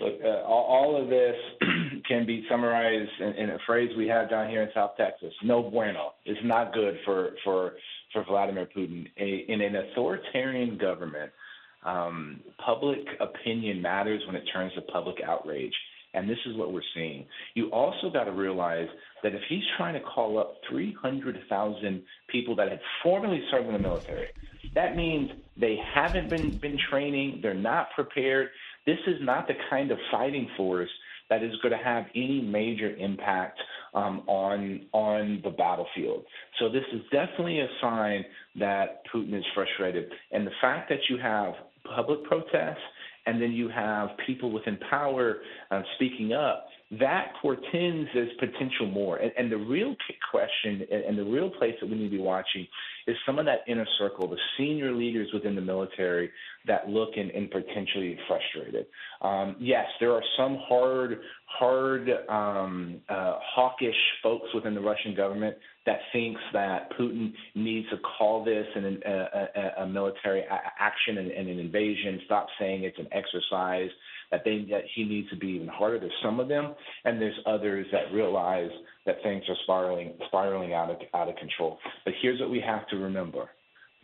Look, 0.00 0.20
uh, 0.24 0.28
all, 0.46 1.00
of 1.00 1.08
this 1.08 1.36
can 2.08 2.26
be 2.26 2.44
summarized 2.48 3.10
in, 3.20 3.34
in, 3.34 3.50
a 3.50 3.58
phrase 3.66 3.90
we 3.96 4.06
have 4.08 4.30
down 4.30 4.48
here 4.48 4.62
in 4.62 4.70
South 4.74 4.92
Texas: 4.96 5.32
"No 5.42 5.62
bueno." 5.62 6.12
It's 6.24 6.40
not 6.44 6.72
good 6.72 6.98
for 7.04 7.30
for 7.44 7.74
for 8.12 8.24
Vladimir 8.24 8.66
Putin. 8.74 9.06
A, 9.18 9.44
in 9.48 9.60
an 9.60 9.76
authoritarian 9.76 10.78
government, 10.78 11.30
um, 11.84 12.40
public 12.64 12.98
opinion 13.20 13.80
matters 13.80 14.22
when 14.26 14.36
it 14.36 14.44
turns 14.52 14.72
to 14.74 14.82
public 14.82 15.16
outrage. 15.26 15.74
And 16.12 16.28
this 16.28 16.38
is 16.44 16.56
what 16.56 16.72
we're 16.72 16.82
seeing. 16.94 17.24
You 17.54 17.68
also 17.70 18.10
got 18.10 18.24
to 18.24 18.32
realize 18.32 18.88
that 19.22 19.32
if 19.32 19.42
he's 19.48 19.62
trying 19.76 19.94
to 19.94 20.00
call 20.00 20.38
up 20.38 20.54
300,000 20.68 22.02
people 22.28 22.56
that 22.56 22.68
had 22.68 22.80
formerly 23.02 23.40
served 23.50 23.68
in 23.68 23.74
the 23.74 23.78
military, 23.78 24.26
that 24.74 24.96
means 24.96 25.30
they 25.56 25.78
haven't 25.94 26.28
been, 26.28 26.58
been 26.58 26.78
training, 26.90 27.38
they're 27.42 27.54
not 27.54 27.90
prepared. 27.94 28.48
This 28.86 28.98
is 29.06 29.16
not 29.20 29.46
the 29.46 29.54
kind 29.70 29.92
of 29.92 29.98
fighting 30.10 30.48
force 30.56 30.90
that 31.28 31.44
is 31.44 31.52
going 31.62 31.72
to 31.72 31.82
have 31.82 32.06
any 32.14 32.42
major 32.42 32.94
impact 32.96 33.58
um, 33.94 34.22
on 34.26 34.86
on 34.92 35.40
the 35.42 35.50
battlefield. 35.50 36.24
So 36.58 36.68
this 36.68 36.84
is 36.92 37.00
definitely 37.12 37.60
a 37.60 37.68
sign 37.80 38.24
that 38.56 39.02
Putin 39.12 39.36
is 39.38 39.44
frustrated, 39.54 40.10
and 40.32 40.46
the 40.46 40.52
fact 40.60 40.88
that 40.90 40.98
you 41.08 41.18
have 41.18 41.54
public 41.94 42.24
protests 42.24 42.82
and 43.26 43.40
then 43.40 43.52
you 43.52 43.68
have 43.68 44.10
people 44.26 44.50
within 44.50 44.78
power 44.88 45.36
uh, 45.70 45.82
speaking 45.96 46.32
up 46.32 46.66
that 46.98 47.32
portends 47.40 48.08
as 48.16 48.26
potential 48.40 48.86
more. 48.86 49.18
And, 49.18 49.30
and 49.38 49.52
the 49.52 49.56
real 49.56 49.94
question 50.30 50.84
and, 50.90 51.04
and 51.04 51.18
the 51.18 51.24
real 51.24 51.48
place 51.48 51.74
that 51.80 51.88
we 51.88 51.96
need 51.96 52.10
to 52.10 52.16
be 52.16 52.18
watching 52.18 52.66
is 53.06 53.16
some 53.24 53.38
of 53.38 53.44
that 53.44 53.60
inner 53.68 53.86
circle, 53.98 54.28
the 54.28 54.36
senior 54.58 54.92
leaders 54.92 55.28
within 55.32 55.54
the 55.54 55.60
military 55.60 56.30
that 56.66 56.88
look 56.88 57.10
and, 57.16 57.30
and 57.30 57.48
potentially 57.50 58.18
frustrated. 58.26 58.86
Um, 59.22 59.56
yes, 59.60 59.86
there 60.00 60.12
are 60.12 60.22
some 60.36 60.58
hard, 60.68 61.20
hard, 61.46 62.08
um, 62.28 63.00
uh, 63.08 63.38
hawkish 63.40 63.94
folks 64.22 64.48
within 64.52 64.74
the 64.74 64.80
Russian 64.80 65.14
government 65.14 65.56
that 65.90 65.98
thinks 66.12 66.40
that 66.52 66.88
Putin 66.96 67.32
needs 67.56 67.88
to 67.90 67.96
call 68.16 68.44
this 68.44 68.66
an, 68.76 69.00
a, 69.04 69.10
a, 69.10 69.82
a 69.82 69.86
military 69.88 70.44
action 70.78 71.18
and, 71.18 71.32
and 71.32 71.48
an 71.48 71.58
invasion. 71.58 72.20
Stop 72.26 72.46
saying 72.60 72.84
it's 72.84 72.98
an 72.98 73.08
exercise 73.10 73.90
that 74.30 74.42
they 74.44 74.64
that 74.70 74.82
he 74.94 75.02
needs 75.02 75.28
to 75.30 75.36
be 75.36 75.48
even 75.48 75.66
harder. 75.66 75.98
There's 75.98 76.12
some 76.22 76.38
of 76.38 76.46
them, 76.46 76.74
and 77.04 77.20
there's 77.20 77.34
others 77.44 77.86
that 77.90 78.12
realize 78.14 78.70
that 79.04 79.16
things 79.24 79.42
are 79.48 79.56
spiraling 79.64 80.12
spiraling 80.28 80.74
out 80.74 80.90
of 80.90 80.98
out 81.12 81.28
of 81.28 81.34
control. 81.36 81.78
But 82.04 82.14
here's 82.22 82.38
what 82.38 82.50
we 82.50 82.60
have 82.64 82.86
to 82.90 82.96
remember: 82.96 83.50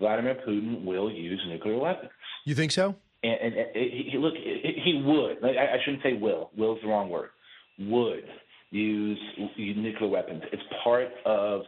Vladimir 0.00 0.36
Putin 0.46 0.84
will 0.84 1.08
use 1.08 1.40
nuclear 1.46 1.78
weapons. 1.78 2.10
You 2.44 2.56
think 2.56 2.72
so? 2.72 2.96
And, 3.22 3.38
and, 3.40 3.54
and 3.54 3.68
he, 3.74 4.18
look, 4.18 4.34
he 4.34 5.02
would. 5.04 5.44
I, 5.44 5.74
I 5.74 5.76
shouldn't 5.84 6.02
say 6.02 6.14
will. 6.14 6.50
Will 6.56 6.74
is 6.74 6.82
the 6.82 6.88
wrong 6.88 7.10
word. 7.10 7.30
Would 7.78 8.24
use, 8.70 9.18
nuclear 9.58 10.10
weapons. 10.10 10.42
It's 10.52 10.62
part 10.82 11.08
of 11.24 11.62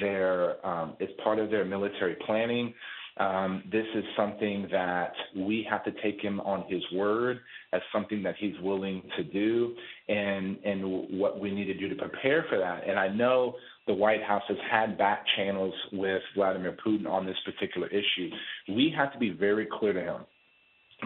their 0.00 0.64
um, 0.66 0.96
it's 1.00 1.12
part 1.22 1.38
of 1.38 1.50
their 1.50 1.64
military 1.64 2.16
planning. 2.26 2.72
Um, 3.16 3.62
this 3.70 3.86
is 3.94 4.02
something 4.16 4.66
that 4.72 5.12
we 5.36 5.64
have 5.70 5.84
to 5.84 5.92
take 6.02 6.20
him 6.20 6.40
on 6.40 6.64
his 6.68 6.82
word 6.92 7.38
as 7.72 7.80
something 7.92 8.24
that 8.24 8.34
he's 8.40 8.54
willing 8.60 9.02
to 9.16 9.22
do, 9.22 9.74
and 10.08 10.58
and 10.64 11.18
what 11.18 11.38
we 11.38 11.52
need 11.52 11.66
to 11.66 11.74
do 11.74 11.88
to 11.88 11.94
prepare 11.94 12.44
for 12.48 12.58
that. 12.58 12.88
And 12.88 12.98
I 12.98 13.08
know 13.08 13.54
the 13.86 13.94
White 13.94 14.22
House 14.22 14.42
has 14.48 14.56
had 14.70 14.98
back 14.98 15.24
channels 15.36 15.74
with 15.92 16.22
Vladimir 16.34 16.76
Putin 16.84 17.06
on 17.06 17.26
this 17.26 17.36
particular 17.44 17.88
issue. 17.88 18.30
We 18.68 18.92
have 18.96 19.12
to 19.12 19.18
be 19.18 19.30
very 19.30 19.68
clear 19.70 19.92
to 19.92 20.00
him 20.00 20.20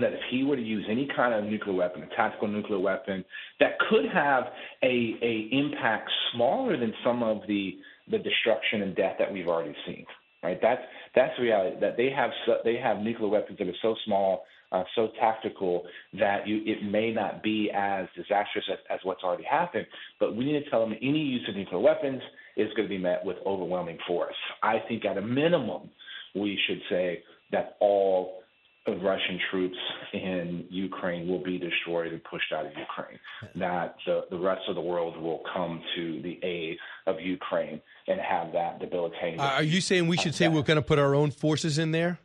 that 0.01 0.13
if 0.13 0.21
he 0.31 0.45
were 0.45 0.57
to 0.57 0.63
use 0.63 0.87
any 0.89 1.09
kind 1.15 1.35
of 1.35 1.45
nuclear 1.51 1.75
weapon, 1.75 2.03
a 2.03 2.17
tactical 2.17 2.49
nuclear 2.49 2.79
weapon, 2.79 3.25
that 3.61 3.79
could 3.91 4.05
have 4.13 4.45
a, 4.83 5.17
a 5.23 5.49
impact 5.53 6.11
smaller 6.33 6.77
than 6.77 6.93
some 7.05 7.23
of 7.23 7.41
the 7.49 7.77
the 8.11 8.19
destruction 8.19 8.81
and 8.81 8.97
death 8.97 9.17
that 9.19 9.31
we've 9.31 9.49
already 9.49 9.75
seen 9.87 10.07
right? 10.43 10.59
That's 10.61 10.83
that's 11.15 11.33
the 11.37 11.43
reality. 11.45 11.77
That 11.81 11.97
they 11.97 12.11
have 12.11 12.31
so, 12.47 12.57
they 12.65 12.77
have 12.77 12.99
nuclear 12.99 13.29
weapons 13.29 13.59
that 13.59 13.69
are 13.69 13.73
so 13.83 13.95
small, 14.05 14.45
uh, 14.73 14.85
so 14.95 15.09
tactical 15.21 15.85
that 16.19 16.47
you 16.47 16.63
it 16.65 16.83
may 16.85 17.13
not 17.13 17.43
be 17.43 17.71
as 17.75 18.07
disastrous 18.17 18.65
as, 18.71 18.79
as 18.91 19.01
what's 19.03 19.23
already 19.23 19.45
happened. 19.45 19.87
But 20.21 20.37
we 20.37 20.45
need 20.45 20.65
to 20.65 20.71
tell 20.71 20.81
them 20.81 20.97
any 21.01 21.21
use 21.21 21.47
of 21.49 21.57
nuclear 21.57 21.81
weapons 21.81 22.23
is 22.57 22.69
going 22.75 22.89
to 22.89 22.95
be 22.95 22.99
met 22.99 23.25
with 23.25 23.37
overwhelming 23.47 23.99
force. 24.07 24.35
I 24.63 24.79
think 24.89 25.05
at 25.05 25.19
a 25.19 25.23
minimum, 25.23 25.91
we 26.35 26.59
should 26.67 26.81
say 26.89 27.23
that 27.53 27.77
all 27.81 28.41
of 28.89 29.03
Russian 29.03 29.39
troops 29.51 29.77
in 30.13 30.65
Ukraine 30.71 31.29
will 31.29 31.43
be 31.43 31.59
destroyed 31.59 32.13
and 32.13 32.23
pushed 32.25 32.53
out 32.53 32.67
of 32.67 32.73
Ukraine. 32.77 33.19
That 33.57 33.97
the, 34.07 34.23
the 34.31 34.39
rest 34.39 34.63
of 34.69 34.75
the 34.75 34.81
world 34.81 35.21
will 35.21 35.43
come 35.55 35.83
to 35.97 36.23
the 36.23 36.39
aid 36.43 36.79
of 37.07 37.17
Ukraine 37.21 37.81
and 38.07 38.21
have 38.21 38.53
that 38.53 38.81
debilitating. 38.81 39.41
Uh, 39.41 39.55
are 39.57 39.63
you 39.63 39.81
saying 39.81 40.09
we 40.09 40.17
should 40.17 40.35
say 40.35 40.49
we're 40.49 40.63
going 40.63 40.77
to 40.77 40.83
put 40.83 40.99
our 40.99 41.15
own 41.15 41.31
forces 41.31 41.79
in 41.79 41.93
there? 41.93 42.19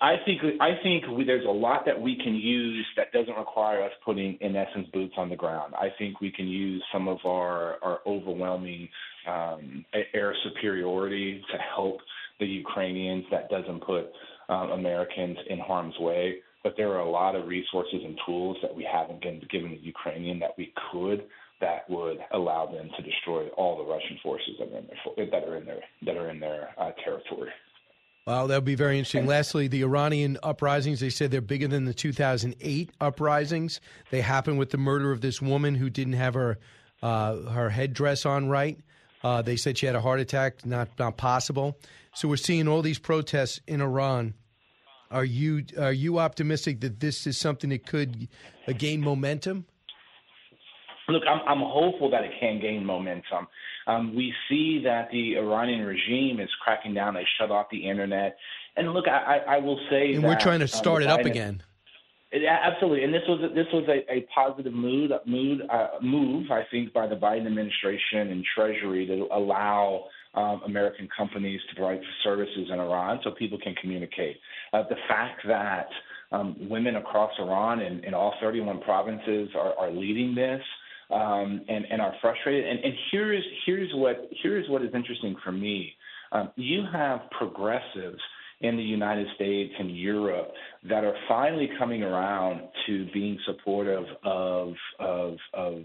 I 0.00 0.16
think 0.24 0.40
I 0.60 0.70
think 0.82 1.04
we, 1.08 1.24
there's 1.24 1.44
a 1.44 1.50
lot 1.50 1.84
that 1.84 2.00
we 2.00 2.16
can 2.16 2.34
use 2.34 2.86
that 2.96 3.12
doesn't 3.12 3.36
require 3.36 3.82
us 3.82 3.90
putting, 4.04 4.38
in 4.40 4.56
essence, 4.56 4.88
boots 4.92 5.14
on 5.18 5.28
the 5.28 5.36
ground. 5.36 5.74
I 5.74 5.88
think 5.98 6.20
we 6.20 6.30
can 6.30 6.48
use 6.48 6.82
some 6.92 7.08
of 7.08 7.18
our 7.26 7.76
our 7.82 7.98
overwhelming 8.06 8.88
um, 9.28 9.84
air 10.14 10.34
superiority 10.44 11.42
to 11.52 11.58
help 11.58 11.98
the 12.38 12.46
Ukrainians. 12.46 13.24
That 13.30 13.50
doesn't 13.50 13.84
put 13.84 14.06
um, 14.50 14.72
Americans 14.72 15.38
in 15.48 15.58
harm's 15.58 15.98
way. 15.98 16.36
But 16.62 16.74
there 16.76 16.90
are 16.90 17.00
a 17.00 17.10
lot 17.10 17.34
of 17.34 17.46
resources 17.46 18.00
and 18.04 18.18
tools 18.26 18.58
that 18.60 18.74
we 18.74 18.86
haven't 18.90 19.22
been 19.22 19.40
given 19.50 19.70
the 19.70 19.78
Ukrainian 19.78 20.38
that 20.40 20.50
we 20.58 20.74
could 20.92 21.24
that 21.60 21.88
would 21.88 22.18
allow 22.32 22.66
them 22.66 22.90
to 22.96 23.02
destroy 23.02 23.46
all 23.56 23.78
the 23.78 23.84
Russian 23.84 24.18
forces 24.22 24.56
that 24.58 24.68
are 24.72 24.78
in 24.78 24.86
their 24.86 25.26
that 25.26 25.48
are 25.48 25.56
in 25.56 25.64
their 25.64 25.80
that 26.02 26.16
are 26.16 26.30
in 26.30 26.40
their 26.40 26.70
uh, 26.76 26.90
territory. 27.02 27.50
Well, 28.26 28.46
that 28.48 28.56
would 28.56 28.64
be 28.64 28.74
very 28.74 28.98
interesting. 28.98 29.26
Lastly, 29.26 29.66
the 29.66 29.82
Iranian 29.82 30.36
uprisings, 30.42 31.00
they 31.00 31.08
said 31.08 31.30
they're 31.30 31.40
bigger 31.40 31.66
than 31.66 31.86
the 31.86 31.94
2008 31.94 32.90
uprisings. 33.00 33.80
They 34.10 34.20
happened 34.20 34.58
with 34.58 34.70
the 34.70 34.78
murder 34.78 35.10
of 35.10 35.22
this 35.22 35.40
woman 35.40 35.74
who 35.74 35.88
didn't 35.88 36.12
have 36.12 36.34
her 36.34 36.58
uh, 37.02 37.36
her 37.50 37.70
headdress 37.70 38.26
on 38.26 38.48
right. 38.48 38.78
Uh, 39.22 39.42
they 39.42 39.56
said 39.56 39.76
she 39.76 39.86
had 39.86 39.94
a 39.94 40.00
heart 40.00 40.20
attack, 40.20 40.64
not 40.64 40.88
not 40.98 41.16
possible. 41.16 41.76
So 42.14 42.28
we're 42.28 42.36
seeing 42.36 42.68
all 42.68 42.82
these 42.82 42.98
protests 42.98 43.60
in 43.66 43.80
Iran. 43.80 44.34
Are 45.10 45.24
you 45.24 45.64
are 45.78 45.92
you 45.92 46.18
optimistic 46.18 46.80
that 46.80 47.00
this 47.00 47.26
is 47.26 47.36
something 47.36 47.70
that 47.70 47.86
could 47.86 48.28
uh, 48.66 48.72
gain 48.72 49.00
momentum? 49.00 49.66
Look, 51.08 51.24
I'm, 51.28 51.40
I'm 51.46 51.66
hopeful 51.66 52.10
that 52.10 52.22
it 52.22 52.30
can 52.38 52.60
gain 52.60 52.84
momentum. 52.84 53.48
Um, 53.86 54.14
we 54.14 54.32
see 54.48 54.80
that 54.84 55.10
the 55.10 55.36
Iranian 55.36 55.80
regime 55.80 56.38
is 56.38 56.48
cracking 56.62 56.94
down. 56.94 57.14
They 57.14 57.26
shut 57.38 57.50
off 57.50 57.66
the 57.70 57.88
internet. 57.88 58.36
And 58.76 58.92
look, 58.94 59.08
I, 59.08 59.38
I 59.48 59.58
will 59.58 59.80
say 59.90 60.14
and 60.14 60.22
that, 60.22 60.28
we're 60.28 60.38
trying 60.38 60.60
to 60.60 60.64
um, 60.64 60.68
start 60.68 61.02
um, 61.02 61.08
it 61.08 61.12
up 61.12 61.26
again. 61.26 61.62
Absolutely, 62.32 63.02
and 63.02 63.12
this 63.12 63.22
was 63.26 63.50
this 63.56 63.66
was 63.72 63.84
a, 63.88 64.12
a 64.12 64.24
positive 64.32 64.72
mood 64.72 65.10
mood 65.26 65.62
uh, 65.68 65.88
move, 66.00 66.50
I 66.52 66.62
think, 66.70 66.92
by 66.92 67.08
the 67.08 67.16
Biden 67.16 67.46
administration 67.46 68.30
and 68.30 68.44
Treasury 68.54 69.04
to 69.06 69.26
allow 69.32 70.04
um, 70.34 70.60
American 70.64 71.08
companies 71.16 71.60
to 71.68 71.76
provide 71.76 72.00
services 72.22 72.68
in 72.72 72.78
Iran 72.78 73.18
so 73.24 73.32
people 73.32 73.58
can 73.60 73.74
communicate. 73.80 74.36
Uh, 74.72 74.84
the 74.88 74.94
fact 75.08 75.40
that 75.48 75.88
um, 76.30 76.56
women 76.68 76.96
across 76.96 77.32
Iran 77.40 77.80
in, 77.80 78.04
in 78.04 78.14
all 78.14 78.34
31 78.40 78.80
provinces 78.82 79.48
are, 79.56 79.74
are 79.76 79.90
leading 79.90 80.34
this 80.34 80.62
um, 81.10 81.62
and, 81.68 81.84
and 81.90 82.00
are 82.00 82.14
frustrated. 82.20 82.64
And, 82.64 82.78
and 82.84 82.94
here's 83.10 83.44
here's 83.66 83.90
what 83.94 84.28
here's 84.42 84.68
what 84.68 84.82
is 84.82 84.90
interesting 84.94 85.34
for 85.44 85.52
me. 85.52 85.92
Um, 86.32 86.50
you 86.54 86.84
have 86.92 87.22
progressives 87.36 88.20
in 88.60 88.76
the 88.76 88.82
United 88.82 89.26
States 89.34 89.72
and 89.78 89.96
Europe 89.96 90.52
that 90.88 91.04
are 91.04 91.14
finally 91.28 91.70
coming 91.78 92.02
around 92.02 92.60
to 92.86 93.06
being 93.12 93.38
supportive 93.46 94.04
of 94.24 94.74
of 94.98 95.36
of 95.54 95.84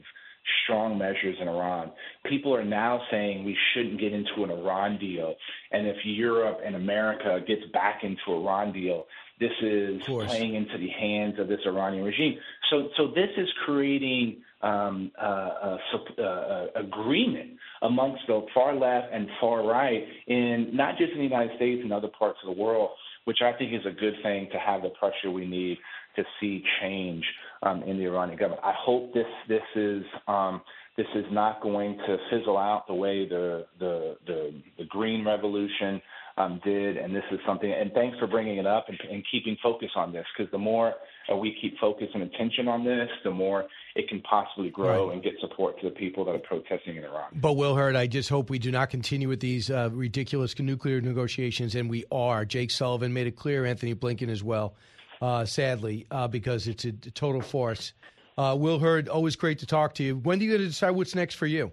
strong 0.64 0.98
measures 0.98 1.36
in 1.42 1.48
Iran. 1.48 1.92
People 2.30 2.56
are 2.56 2.64
now 2.66 3.02
saying 3.10 3.46
we 3.46 3.58
shouldn't 3.74 4.00
get 4.00 4.14
into 4.14 4.44
an 4.44 4.52
Iran 4.52 5.00
deal. 5.00 5.34
And 5.72 5.88
if 5.88 5.98
Europe 6.04 6.60
and 6.64 6.76
America 6.76 7.40
gets 7.48 7.64
back 7.74 8.04
into 8.04 8.40
Iran 8.40 8.72
deal, 8.72 9.06
this 9.40 9.52
is 9.62 10.02
playing 10.04 10.56
into 10.56 10.78
the 10.78 10.90
hands 10.90 11.40
of 11.40 11.48
this 11.48 11.60
Iranian 11.66 12.04
regime. 12.04 12.38
So, 12.70 12.90
so 12.96 13.08
this 13.08 13.30
is 13.38 13.48
creating 13.66 14.38
um, 14.62 15.12
uh, 15.22 15.78
uh, 15.90 16.22
uh, 16.22 16.66
agreement 16.76 17.52
amongst 17.82 18.24
the 18.28 18.46
far 18.54 18.76
left 18.76 19.08
and 19.14 19.28
far 19.42 19.66
right, 19.66 20.04
in 20.28 20.70
not 20.74 20.98
just 20.98 21.12
in 21.12 21.18
the 21.18 21.24
United 21.24 21.56
States 21.58 21.82
and 21.84 21.92
other 21.92 22.08
parts 22.08 22.40
of 22.46 22.56
the 22.56 22.62
world, 22.62 22.92
which 23.26 23.40
I 23.44 23.52
think 23.58 23.74
is 23.74 23.86
a 23.86 23.92
good 23.92 24.16
thing 24.24 24.48
to 24.54 24.60
have 24.60 24.82
the 24.82 24.90
pressure 24.90 25.32
we 25.32 25.46
need 25.46 25.78
to 26.16 26.24
see 26.40 26.64
change 26.82 27.24
um, 27.64 27.84
in 27.84 27.98
the 27.98 28.06
Iranian 28.06 28.38
government. 28.38 28.62
I 28.64 28.74
hope 28.78 29.14
this 29.14 29.28
this 29.50 29.62
is 29.76 30.04
um, 30.28 30.62
this 30.98 31.08
is 31.14 31.26
not 31.32 31.62
going 31.62 31.98
to 32.08 32.18
fizzle 32.32 32.58
out 32.58 32.88
the 32.88 32.94
way 32.94 33.28
the 33.28 33.66
the 33.80 34.16
the, 34.26 34.62
the 34.78 34.86
Green 34.86 35.26
Revolution 35.26 36.02
um, 36.38 36.60
did, 36.66 36.98
and 36.98 37.16
this 37.16 37.24
is 37.32 37.40
something. 37.48 37.72
And 37.72 37.92
thanks 37.94 38.18
for 38.20 38.28
bringing 38.28 38.58
it 38.58 38.68
up 38.68 38.88
and, 38.90 39.00
and 39.10 39.24
keeping 39.32 39.56
focus 39.64 39.90
on 39.96 40.12
this, 40.12 40.26
because 40.36 40.52
the 40.52 40.58
more 40.58 40.94
uh, 41.32 41.36
we 41.36 41.56
keep 41.62 41.78
focus 41.80 42.08
and 42.14 42.24
attention 42.24 42.68
on 42.68 42.84
this, 42.84 43.10
the 43.24 43.32
more 43.32 43.66
it 43.96 44.10
can 44.10 44.22
possibly 44.22 44.70
grow 44.70 45.08
right. 45.08 45.14
and 45.14 45.24
get 45.24 45.34
support 45.40 45.80
to 45.80 45.90
the 45.90 45.96
people 45.96 46.26
that 46.26 46.36
are 46.36 46.40
protesting 46.40 46.98
in 46.98 47.06
Iran. 47.06 47.30
But 47.34 47.54
Will 47.54 47.76
Hurd, 47.76 47.96
I 47.96 48.08
just 48.08 48.30
hope 48.30 48.50
we 48.50 48.60
do 48.60 48.72
not 48.72 48.90
continue 48.90 49.30
with 49.30 49.40
these 49.40 49.72
uh, 49.72 49.90
ridiculous 49.94 50.58
nuclear 50.60 51.00
negotiations, 51.00 51.74
and 51.76 51.90
we 51.90 52.04
are. 52.12 52.44
Jake 52.44 52.72
Sullivan 52.72 53.14
made 53.14 53.28
it 53.28 53.38
clear, 53.38 53.66
Antony 53.66 53.96
Blinken 53.96 54.30
as 54.30 54.44
well, 54.44 54.76
uh, 55.22 55.46
sadly, 55.46 56.06
uh, 56.12 56.28
because 56.28 56.68
it's 56.68 56.84
a 56.84 56.92
total 56.92 57.42
force. 57.42 57.94
Uh, 58.38 58.54
Will 58.60 58.80
Hurd, 58.80 59.08
always 59.08 59.38
great 59.38 59.60
to 59.60 59.66
talk 59.66 59.94
to 59.96 60.04
you. 60.04 60.18
When 60.18 60.40
do 60.40 60.46
you 60.46 60.52
going 60.52 60.62
to 60.62 60.68
decide 60.68 60.92
what's 60.92 61.16
next 61.16 61.36
for 61.36 61.48
you? 61.48 61.72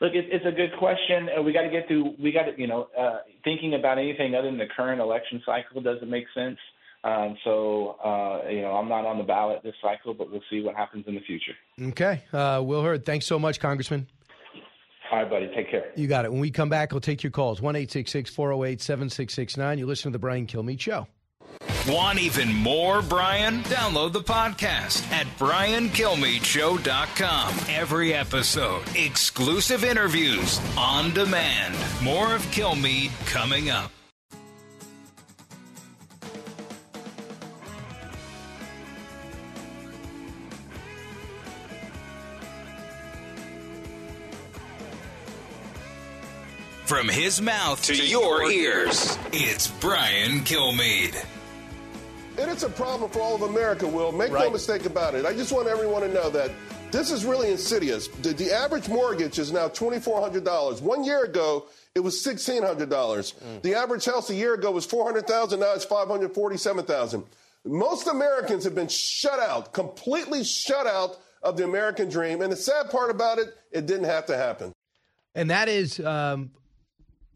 Look, 0.00 0.14
it, 0.14 0.26
it's 0.30 0.46
a 0.46 0.52
good 0.52 0.70
question. 0.78 1.28
We 1.44 1.52
got 1.52 1.62
to 1.62 1.70
get 1.70 1.88
through. 1.88 2.14
We 2.22 2.32
got 2.32 2.44
to, 2.44 2.52
you 2.56 2.66
know, 2.66 2.88
uh, 2.98 3.18
thinking 3.44 3.74
about 3.74 3.98
anything 3.98 4.34
other 4.34 4.48
than 4.48 4.58
the 4.58 4.66
current 4.76 5.00
election 5.00 5.42
cycle 5.44 5.80
doesn't 5.80 6.08
make 6.08 6.26
sense. 6.34 6.58
Um, 7.04 7.36
so, 7.44 7.96
uh, 8.04 8.48
you 8.50 8.62
know, 8.62 8.72
I'm 8.72 8.88
not 8.88 9.06
on 9.06 9.18
the 9.18 9.24
ballot 9.24 9.60
this 9.62 9.74
cycle, 9.80 10.14
but 10.14 10.30
we'll 10.30 10.42
see 10.50 10.60
what 10.60 10.74
happens 10.74 11.04
in 11.06 11.14
the 11.14 11.20
future. 11.20 11.52
Okay. 11.80 12.22
Uh, 12.32 12.60
Will 12.64 12.82
Hurd, 12.82 13.04
thanks 13.04 13.26
so 13.26 13.38
much, 13.38 13.60
Congressman. 13.60 14.08
All 15.10 15.18
right, 15.18 15.30
buddy. 15.30 15.48
Take 15.54 15.70
care. 15.70 15.92
You 15.96 16.06
got 16.06 16.24
it. 16.24 16.32
When 16.32 16.40
we 16.40 16.50
come 16.50 16.68
back, 16.68 16.92
we'll 16.92 17.00
take 17.00 17.22
your 17.22 17.30
calls 17.30 17.62
1 17.62 17.74
408 17.74 18.80
7669. 18.80 19.78
You 19.78 19.86
listen 19.86 20.12
to 20.12 20.14
The 20.14 20.18
Brian 20.18 20.46
Kilmeade 20.46 20.80
Show. 20.80 21.06
Want 21.88 22.18
even 22.18 22.54
more 22.54 23.00
Brian? 23.00 23.62
Download 23.62 24.12
the 24.12 24.20
podcast 24.20 25.10
at 25.10 25.26
briankilmeadshow.com. 25.38 27.54
Every 27.70 28.12
episode, 28.12 28.82
exclusive 28.94 29.84
interviews 29.84 30.60
on 30.76 31.14
demand. 31.14 31.74
More 32.02 32.34
of 32.34 32.42
Kilmeade 32.48 33.10
coming 33.24 33.70
up. 33.70 33.90
From 46.84 47.08
his 47.08 47.40
mouth 47.40 47.82
to, 47.84 47.94
your 47.94 48.50
ears, 48.50 49.16
it's 49.32 49.68
Brian 49.68 50.40
Kilmeade. 50.40 51.24
It's 52.58 52.64
a 52.64 52.70
problem 52.70 53.08
for 53.08 53.20
all 53.20 53.36
of 53.36 53.42
America, 53.42 53.86
Will. 53.86 54.10
Make 54.10 54.32
no 54.32 54.50
mistake 54.50 54.84
about 54.84 55.14
it. 55.14 55.24
I 55.24 55.32
just 55.32 55.52
want 55.52 55.68
everyone 55.68 56.02
to 56.02 56.08
know 56.08 56.28
that 56.30 56.50
this 56.90 57.12
is 57.12 57.24
really 57.24 57.52
insidious. 57.52 58.08
The, 58.08 58.32
the 58.32 58.50
average 58.50 58.88
mortgage 58.88 59.38
is 59.38 59.52
now 59.52 59.68
$2,400. 59.68 60.82
One 60.82 61.04
year 61.04 61.22
ago, 61.22 61.66
it 61.94 62.00
was 62.00 62.16
$1,600. 62.16 62.88
Mm. 62.88 63.62
The 63.62 63.74
average 63.76 64.06
house 64.06 64.28
a 64.30 64.34
year 64.34 64.54
ago 64.54 64.72
was 64.72 64.84
400000 64.86 65.60
Now 65.60 65.72
it's 65.72 65.84
547000 65.84 67.22
Most 67.64 68.08
Americans 68.08 68.64
have 68.64 68.74
been 68.74 68.88
shut 68.88 69.38
out, 69.38 69.72
completely 69.72 70.42
shut 70.42 70.88
out 70.88 71.16
of 71.44 71.56
the 71.56 71.62
American 71.62 72.08
dream. 72.08 72.42
And 72.42 72.50
the 72.50 72.56
sad 72.56 72.90
part 72.90 73.12
about 73.12 73.38
it, 73.38 73.56
it 73.70 73.86
didn't 73.86 74.06
have 74.06 74.26
to 74.26 74.36
happen. 74.36 74.72
And 75.32 75.48
that 75.50 75.68
is, 75.68 76.00
um, 76.00 76.50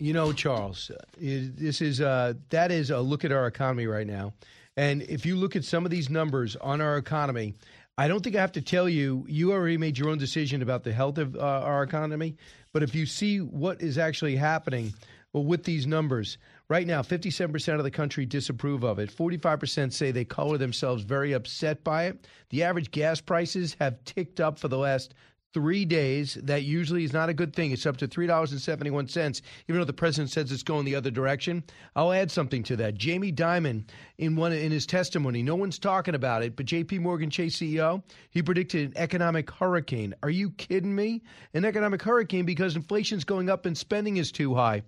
you 0.00 0.14
know, 0.14 0.32
Charles, 0.32 0.90
uh, 0.90 0.96
this 1.16 1.80
is 1.80 2.00
uh, 2.00 2.34
that 2.50 2.72
is 2.72 2.90
a 2.90 2.98
look 2.98 3.24
at 3.24 3.30
our 3.30 3.46
economy 3.46 3.86
right 3.86 4.08
now. 4.08 4.32
And 4.76 5.02
if 5.02 5.26
you 5.26 5.36
look 5.36 5.56
at 5.56 5.64
some 5.64 5.84
of 5.84 5.90
these 5.90 6.08
numbers 6.08 6.56
on 6.56 6.80
our 6.80 6.96
economy, 6.96 7.54
I 7.98 8.08
don't 8.08 8.24
think 8.24 8.36
I 8.36 8.40
have 8.40 8.52
to 8.52 8.62
tell 8.62 8.88
you, 8.88 9.26
you 9.28 9.52
already 9.52 9.76
made 9.76 9.98
your 9.98 10.08
own 10.08 10.18
decision 10.18 10.62
about 10.62 10.82
the 10.82 10.92
health 10.92 11.18
of 11.18 11.36
uh, 11.36 11.40
our 11.40 11.82
economy. 11.82 12.36
But 12.72 12.82
if 12.82 12.94
you 12.94 13.04
see 13.04 13.38
what 13.38 13.82
is 13.82 13.98
actually 13.98 14.36
happening 14.36 14.94
well, 15.32 15.44
with 15.44 15.64
these 15.64 15.86
numbers, 15.86 16.36
right 16.68 16.86
now, 16.86 17.00
57% 17.00 17.78
of 17.78 17.84
the 17.84 17.90
country 17.90 18.26
disapprove 18.26 18.82
of 18.82 18.98
it. 18.98 19.14
45% 19.14 19.92
say 19.92 20.10
they 20.10 20.26
color 20.26 20.58
themselves 20.58 21.04
very 21.04 21.32
upset 21.32 21.82
by 21.82 22.04
it. 22.04 22.26
The 22.50 22.64
average 22.64 22.90
gas 22.90 23.20
prices 23.20 23.76
have 23.80 24.04
ticked 24.04 24.40
up 24.40 24.58
for 24.58 24.68
the 24.68 24.76
last 24.78 25.14
three 25.52 25.84
days. 25.84 26.38
That 26.42 26.62
usually 26.62 27.04
is 27.04 27.12
not 27.12 27.28
a 27.28 27.34
good 27.34 27.54
thing. 27.54 27.70
It's 27.72 27.86
up 27.86 27.96
to 27.98 28.08
$3.71, 28.08 29.42
even 29.68 29.80
though 29.80 29.84
the 29.84 29.92
president 29.92 30.30
says 30.30 30.50
it's 30.50 30.62
going 30.62 30.84
the 30.84 30.94
other 30.94 31.10
direction. 31.10 31.62
I'll 31.94 32.12
add 32.12 32.30
something 32.30 32.62
to 32.64 32.76
that. 32.76 32.94
Jamie 32.94 33.32
Dimon, 33.32 33.84
in 34.18 34.36
one 34.36 34.52
in 34.52 34.72
his 34.72 34.86
testimony, 34.86 35.42
no 35.42 35.54
one's 35.54 35.78
talking 35.78 36.14
about 36.14 36.42
it, 36.42 36.56
but 36.56 36.66
JP 36.66 37.00
Morgan 37.00 37.30
Chase 37.30 37.56
CEO, 37.56 38.02
he 38.30 38.42
predicted 38.42 38.88
an 38.88 38.96
economic 38.96 39.50
hurricane. 39.50 40.14
Are 40.22 40.30
you 40.30 40.50
kidding 40.50 40.94
me? 40.94 41.22
An 41.54 41.64
economic 41.64 42.02
hurricane 42.02 42.44
because 42.44 42.76
inflation's 42.76 43.24
going 43.24 43.50
up 43.50 43.66
and 43.66 43.76
spending 43.76 44.16
is 44.16 44.32
too 44.32 44.54
high 44.54 44.82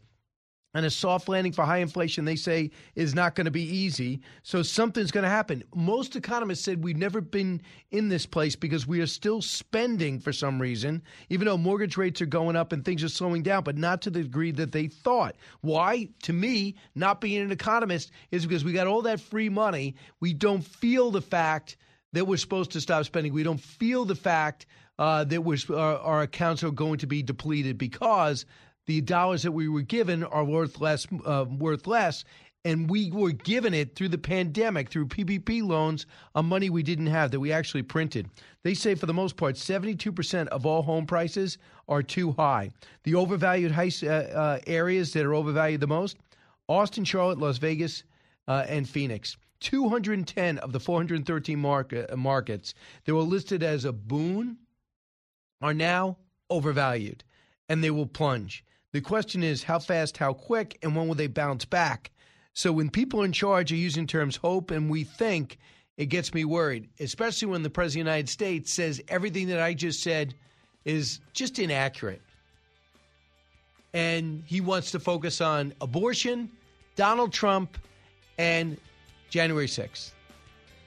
and 0.74 0.84
a 0.84 0.90
soft 0.90 1.28
landing 1.28 1.52
for 1.52 1.64
high 1.64 1.78
inflation, 1.78 2.24
they 2.24 2.36
say, 2.36 2.70
is 2.96 3.14
not 3.14 3.36
going 3.36 3.44
to 3.44 3.50
be 3.50 3.62
easy. 3.62 4.20
So 4.42 4.62
something's 4.62 5.12
going 5.12 5.22
to 5.22 5.30
happen. 5.30 5.62
Most 5.74 6.16
economists 6.16 6.64
said 6.64 6.82
we've 6.82 6.96
never 6.96 7.20
been 7.20 7.62
in 7.92 8.08
this 8.08 8.26
place 8.26 8.56
because 8.56 8.86
we 8.86 9.00
are 9.00 9.06
still 9.06 9.40
spending 9.40 10.18
for 10.18 10.32
some 10.32 10.60
reason, 10.60 11.02
even 11.30 11.46
though 11.46 11.56
mortgage 11.56 11.96
rates 11.96 12.20
are 12.20 12.26
going 12.26 12.56
up 12.56 12.72
and 12.72 12.84
things 12.84 13.04
are 13.04 13.08
slowing 13.08 13.42
down, 13.42 13.62
but 13.62 13.78
not 13.78 14.02
to 14.02 14.10
the 14.10 14.24
degree 14.24 14.50
that 14.50 14.72
they 14.72 14.88
thought. 14.88 15.36
Why? 15.60 16.08
To 16.24 16.32
me, 16.32 16.74
not 16.94 17.20
being 17.20 17.40
an 17.40 17.52
economist 17.52 18.10
is 18.32 18.44
because 18.44 18.64
we 18.64 18.72
got 18.72 18.88
all 18.88 19.02
that 19.02 19.20
free 19.20 19.48
money. 19.48 19.94
We 20.20 20.34
don't 20.34 20.64
feel 20.64 21.10
the 21.12 21.22
fact 21.22 21.76
that 22.12 22.26
we're 22.26 22.36
supposed 22.36 22.72
to 22.72 22.80
stop 22.80 23.04
spending. 23.04 23.32
We 23.32 23.42
don't 23.42 23.60
feel 23.60 24.04
the 24.04 24.14
fact 24.14 24.66
uh, 24.98 25.24
that 25.24 25.66
our, 25.70 25.98
our 25.98 26.22
accounts 26.22 26.62
are 26.62 26.70
going 26.70 26.98
to 26.98 27.06
be 27.06 27.22
depleted 27.22 27.78
because 27.78 28.46
the 28.86 29.00
dollars 29.00 29.42
that 29.42 29.52
we 29.52 29.68
were 29.68 29.82
given 29.82 30.24
are 30.24 30.44
worth 30.44 30.80
less, 30.80 31.06
uh, 31.24 31.44
worth 31.48 31.86
less, 31.86 32.24
and 32.64 32.88
we 32.88 33.10
were 33.10 33.32
given 33.32 33.74
it 33.74 33.94
through 33.94 34.08
the 34.08 34.18
pandemic, 34.18 34.88
through 34.88 35.06
PPP 35.06 35.62
loans, 35.62 36.06
on 36.34 36.46
money 36.46 36.70
we 36.70 36.82
didn't 36.82 37.06
have 37.06 37.30
that 37.30 37.40
we 37.40 37.52
actually 37.52 37.82
printed. 37.82 38.28
They 38.62 38.74
say 38.74 38.94
for 38.94 39.06
the 39.06 39.12
most 39.12 39.36
part, 39.36 39.56
72% 39.56 40.48
of 40.48 40.64
all 40.64 40.82
home 40.82 41.06
prices 41.06 41.58
are 41.88 42.02
too 42.02 42.32
high. 42.32 42.70
The 43.04 43.14
overvalued 43.14 43.72
uh, 43.72 44.06
uh, 44.08 44.58
areas 44.66 45.12
that 45.12 45.26
are 45.26 45.34
overvalued 45.34 45.80
the 45.80 45.86
most 45.86 46.16
Austin, 46.66 47.04
Charlotte, 47.04 47.38
Las 47.38 47.58
Vegas, 47.58 48.04
uh, 48.48 48.64
and 48.68 48.88
Phoenix. 48.88 49.36
210 49.60 50.58
of 50.58 50.72
the 50.72 50.80
413 50.80 51.58
market, 51.58 52.10
uh, 52.10 52.16
markets 52.16 52.74
that 53.04 53.14
were 53.14 53.22
listed 53.22 53.62
as 53.62 53.84
a 53.84 53.92
boon 53.92 54.56
are 55.60 55.74
now 55.74 56.16
overvalued 56.50 57.24
and 57.68 57.82
they 57.82 57.90
will 57.90 58.06
plunge. 58.06 58.64
The 58.94 59.00
question 59.00 59.42
is 59.42 59.64
how 59.64 59.80
fast, 59.80 60.18
how 60.18 60.34
quick, 60.34 60.78
and 60.80 60.94
when 60.94 61.08
will 61.08 61.16
they 61.16 61.26
bounce 61.26 61.64
back? 61.64 62.12
So 62.52 62.70
when 62.70 62.90
people 62.90 63.24
in 63.24 63.32
charge 63.32 63.72
are 63.72 63.76
using 63.76 64.06
terms 64.06 64.36
hope 64.36 64.70
and 64.70 64.88
we 64.88 65.02
think, 65.02 65.58
it 65.96 66.06
gets 66.06 66.32
me 66.32 66.44
worried, 66.44 66.88
especially 67.00 67.48
when 67.48 67.64
the 67.64 67.70
President 67.70 68.02
of 68.02 68.04
the 68.04 68.10
United 68.12 68.28
States 68.28 68.72
says 68.72 69.02
everything 69.08 69.48
that 69.48 69.58
I 69.58 69.74
just 69.74 70.00
said 70.00 70.36
is 70.84 71.18
just 71.32 71.58
inaccurate. 71.58 72.22
And 73.92 74.44
he 74.46 74.60
wants 74.60 74.92
to 74.92 75.00
focus 75.00 75.40
on 75.40 75.74
abortion, 75.80 76.48
Donald 76.94 77.32
Trump, 77.32 77.76
and 78.38 78.78
January 79.28 79.66
6th. 79.66 80.12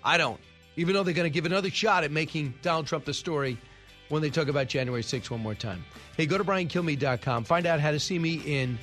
I 0.05 0.17
don't. 0.17 0.39
Even 0.77 0.93
though 0.93 1.03
they're 1.03 1.13
going 1.13 1.29
to 1.29 1.33
give 1.33 1.45
another 1.45 1.69
shot 1.69 2.05
at 2.05 2.11
making 2.11 2.53
Donald 2.61 2.87
Trump 2.87 3.03
the 3.03 3.13
story 3.13 3.57
when 4.09 4.21
they 4.21 4.29
talk 4.29 4.47
about 4.47 4.67
January 4.67 5.03
6th 5.03 5.29
one 5.29 5.41
more 5.41 5.55
time. 5.55 5.83
Hey, 6.15 6.25
go 6.25 6.37
to 6.37 6.43
briankilmeade.com. 6.43 7.43
Find 7.43 7.65
out 7.65 7.79
how 7.79 7.91
to 7.91 7.99
see 7.99 8.19
me 8.19 8.41
in 8.45 8.77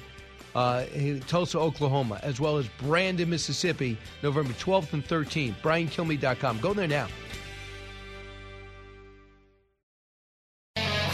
uh, 0.54 0.84
Tulsa, 1.26 1.58
Oklahoma, 1.58 2.20
as 2.22 2.40
well 2.40 2.58
as 2.58 2.68
Brandon, 2.78 3.28
Mississippi, 3.28 3.98
November 4.22 4.52
12th 4.54 4.92
and 4.92 5.06
13th. 5.06 5.54
briankilmeade.com. 5.62 6.60
Go 6.60 6.74
there 6.74 6.88
now. 6.88 7.08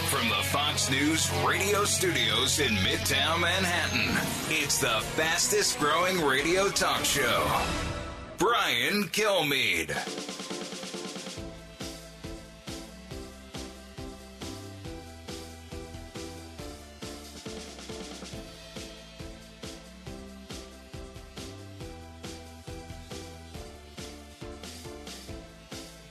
From 0.09 0.29
the 0.29 0.43
Fox 0.45 0.91
News 0.91 1.31
radio 1.47 1.85
studios 1.85 2.61
in 2.61 2.75
Midtown 2.77 3.41
Manhattan, 3.41 4.11
it's 4.51 4.79
the 4.79 4.89
fastest 4.89 5.79
growing 5.79 6.21
radio 6.21 6.69
talk 6.69 7.05
show. 7.05 7.47
Brian 8.39 9.05
Kilmeade. 9.05 10.50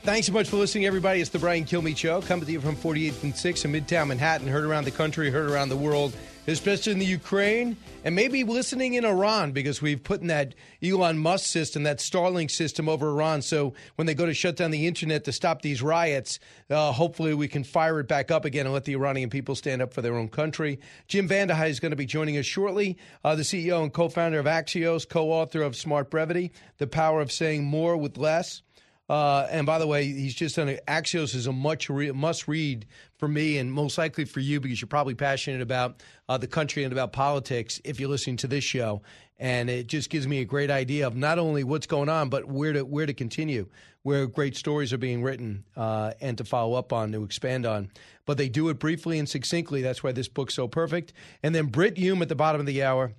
Thanks 0.03 0.27
so 0.27 0.33
much 0.33 0.47
for 0.47 0.55
listening, 0.55 0.85
everybody. 0.85 1.19
It's 1.19 1.29
the 1.29 1.39
Brian 1.39 1.65
Kilmeade 1.65 1.97
Show, 1.97 2.21
coming 2.21 2.45
to 2.45 2.51
you 2.53 2.61
from 2.61 2.77
48th 2.77 3.21
and 3.23 3.33
6th 3.33 3.65
in 3.65 3.73
Midtown 3.73 4.07
Manhattan. 4.07 4.47
Heard 4.47 4.63
around 4.63 4.85
the 4.85 4.91
country, 4.91 5.29
heard 5.29 5.51
around 5.51 5.67
the 5.67 5.75
world, 5.75 6.13
especially 6.47 6.93
in 6.93 6.99
the 6.99 7.05
Ukraine, 7.05 7.75
and 8.05 8.15
maybe 8.15 8.45
listening 8.45 8.93
in 8.93 9.03
Iran 9.03 9.51
because 9.51 9.81
we've 9.81 10.01
put 10.01 10.21
in 10.21 10.27
that 10.27 10.55
Elon 10.81 11.17
Musk 11.17 11.47
system, 11.47 11.83
that 11.83 11.97
Starlink 11.97 12.49
system 12.49 12.87
over 12.87 13.09
Iran. 13.09 13.41
So 13.41 13.73
when 13.97 14.07
they 14.07 14.13
go 14.13 14.25
to 14.25 14.33
shut 14.33 14.55
down 14.55 14.71
the 14.71 14.87
internet 14.87 15.25
to 15.25 15.33
stop 15.33 15.61
these 15.61 15.81
riots, 15.81 16.39
uh, 16.69 16.93
hopefully 16.93 17.33
we 17.33 17.49
can 17.49 17.65
fire 17.65 17.99
it 17.99 18.07
back 18.07 18.31
up 18.31 18.45
again 18.45 18.65
and 18.65 18.73
let 18.73 18.85
the 18.85 18.93
Iranian 18.93 19.29
people 19.29 19.53
stand 19.53 19.81
up 19.81 19.93
for 19.93 20.01
their 20.01 20.15
own 20.15 20.29
country. 20.29 20.79
Jim 21.09 21.27
VandeHei 21.27 21.69
is 21.69 21.81
going 21.81 21.91
to 21.91 21.97
be 21.97 22.05
joining 22.05 22.37
us 22.37 22.45
shortly, 22.45 22.97
uh, 23.25 23.35
the 23.35 23.43
CEO 23.43 23.83
and 23.83 23.93
co 23.93 24.07
founder 24.07 24.39
of 24.39 24.45
Axios, 24.45 25.07
co 25.07 25.29
author 25.29 25.61
of 25.61 25.75
Smart 25.75 26.09
Brevity, 26.09 26.53
The 26.77 26.87
Power 26.87 27.19
of 27.19 27.33
Saying 27.33 27.65
More 27.65 27.97
with 27.97 28.17
Less. 28.17 28.61
Uh, 29.09 29.47
and 29.49 29.65
by 29.65 29.79
the 29.79 29.87
way, 29.87 30.05
he's 30.05 30.35
just 30.35 30.55
done 30.55 30.69
a, 30.69 30.77
Axios 30.87 31.33
is 31.33 31.47
a 31.47 31.51
much 31.51 31.89
re- 31.89 32.11
must 32.11 32.47
read 32.47 32.85
for 33.17 33.27
me 33.27 33.57
and 33.57 33.73
most 33.73 33.97
likely 33.97 34.23
for 34.23 34.39
you 34.39 34.59
because 34.59 34.79
you're 34.79 34.87
probably 34.87 35.15
passionate 35.15 35.61
about 35.61 36.03
uh, 36.29 36.37
the 36.37 36.47
country 36.47 36.83
and 36.83 36.93
about 36.93 37.11
politics 37.11 37.81
if 37.83 37.99
you're 37.99 38.09
listening 38.09 38.37
to 38.37 38.47
this 38.47 38.63
show. 38.63 39.01
And 39.39 39.69
it 39.69 39.87
just 39.87 40.09
gives 40.09 40.27
me 40.27 40.41
a 40.41 40.45
great 40.45 40.69
idea 40.69 41.07
of 41.07 41.15
not 41.15 41.39
only 41.39 41.63
what's 41.63 41.87
going 41.87 42.09
on, 42.09 42.29
but 42.29 42.45
where 42.45 42.73
to 42.73 42.83
where 42.83 43.05
to 43.05 43.13
continue, 43.13 43.67
where 44.03 44.27
great 44.27 44.55
stories 44.55 44.93
are 44.93 44.97
being 44.97 45.23
written, 45.23 45.63
uh, 45.75 46.11
and 46.21 46.37
to 46.37 46.43
follow 46.43 46.75
up 46.75 46.93
on, 46.93 47.13
to 47.13 47.23
expand 47.23 47.65
on. 47.65 47.89
But 48.25 48.37
they 48.37 48.49
do 48.49 48.69
it 48.69 48.79
briefly 48.79 49.17
and 49.17 49.27
succinctly. 49.27 49.81
That's 49.81 50.03
why 50.03 50.11
this 50.11 50.27
book's 50.27 50.53
so 50.53 50.67
perfect. 50.67 51.13
And 51.41 51.55
then 51.55 51.67
Brit 51.67 51.97
Hume 51.97 52.21
at 52.21 52.29
the 52.29 52.35
bottom 52.35 52.59
of 52.59 52.67
the 52.67 52.83
hour 52.83 53.13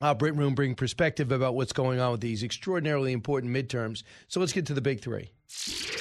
uh, 0.00 0.14
Brit 0.14 0.34
Hume 0.34 0.54
bring 0.54 0.74
perspective 0.74 1.32
about 1.32 1.54
what's 1.54 1.72
going 1.72 1.98
on 2.00 2.12
with 2.12 2.20
these 2.20 2.42
extraordinarily 2.42 3.12
important 3.12 3.52
midterms. 3.54 4.02
So 4.28 4.40
let's 4.40 4.52
get 4.52 4.66
to 4.66 4.74
the 4.74 4.80
big 4.80 5.00
three. 5.00 5.30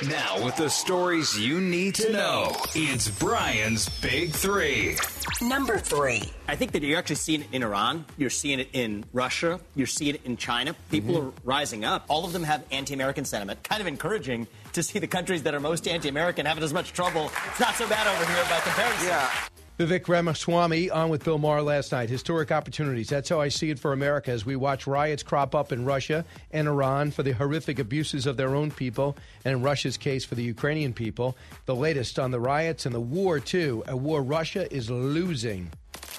Now, 0.09 0.43
with 0.43 0.57
the 0.57 0.69
stories 0.69 1.39
you 1.39 1.61
need 1.61 1.95
to 1.95 2.11
know, 2.11 2.51
it's 2.75 3.09
Brian's 3.17 3.87
Big 4.01 4.31
Three. 4.31 4.97
Number 5.41 5.77
three. 5.79 6.21
I 6.49 6.55
think 6.57 6.73
that 6.73 6.83
you're 6.83 6.97
actually 6.99 7.15
seeing 7.15 7.41
it 7.41 7.47
in 7.53 7.63
Iran. 7.63 8.03
You're 8.17 8.29
seeing 8.29 8.59
it 8.59 8.67
in 8.73 9.05
Russia. 9.13 9.59
You're 9.73 9.87
seeing 9.87 10.15
it 10.15 10.25
in 10.25 10.35
China. 10.35 10.75
People 10.91 11.15
Mm-hmm. 11.15 11.27
are 11.29 11.33
rising 11.45 11.85
up. 11.85 12.05
All 12.09 12.25
of 12.25 12.33
them 12.33 12.43
have 12.43 12.63
anti 12.71 12.93
American 12.93 13.23
sentiment. 13.23 13.63
Kind 13.63 13.79
of 13.79 13.87
encouraging 13.87 14.47
to 14.73 14.83
see 14.83 14.99
the 14.99 15.07
countries 15.07 15.43
that 15.43 15.55
are 15.55 15.61
most 15.61 15.87
anti 15.87 16.09
American 16.09 16.45
having 16.45 16.63
as 16.63 16.73
much 16.73 16.91
trouble. 16.91 17.31
It's 17.49 17.59
not 17.59 17.73
so 17.75 17.87
bad 17.87 18.05
over 18.05 18.29
here 18.31 18.43
by 18.49 18.59
comparison. 18.59 19.07
Yeah. 19.07 19.29
Vivek 19.77 20.07
Ramaswamy 20.07 20.89
on 20.89 21.09
with 21.09 21.23
Bill 21.23 21.37
Maher 21.37 21.61
last 21.61 21.91
night. 21.91 22.09
Historic 22.09 22.51
opportunities. 22.51 23.09
That's 23.09 23.29
how 23.29 23.39
I 23.39 23.49
see 23.49 23.69
it 23.69 23.77
for 23.77 23.93
America 23.93 24.31
as 24.31 24.43
we 24.43 24.55
watch 24.55 24.87
riots 24.87 25.21
crop 25.21 25.53
up 25.53 25.71
in 25.71 25.85
Russia 25.85 26.25
and 26.51 26.67
Iran 26.67 27.11
for 27.11 27.21
the 27.21 27.33
horrific 27.33 27.77
abuses 27.77 28.25
of 28.25 28.37
their 28.37 28.55
own 28.55 28.71
people, 28.71 29.15
and 29.45 29.57
in 29.57 29.61
Russia's 29.61 29.95
case 29.95 30.25
for 30.25 30.33
the 30.33 30.41
Ukrainian 30.41 30.93
people. 30.93 31.37
The 31.67 31.75
latest 31.75 32.17
on 32.17 32.31
the 32.31 32.39
riots 32.39 32.87
and 32.87 32.95
the 32.95 32.99
war, 32.99 33.39
too. 33.39 33.83
A 33.87 33.95
war 33.95 34.23
Russia 34.23 34.65
is 34.73 34.89
losing. 34.89 35.71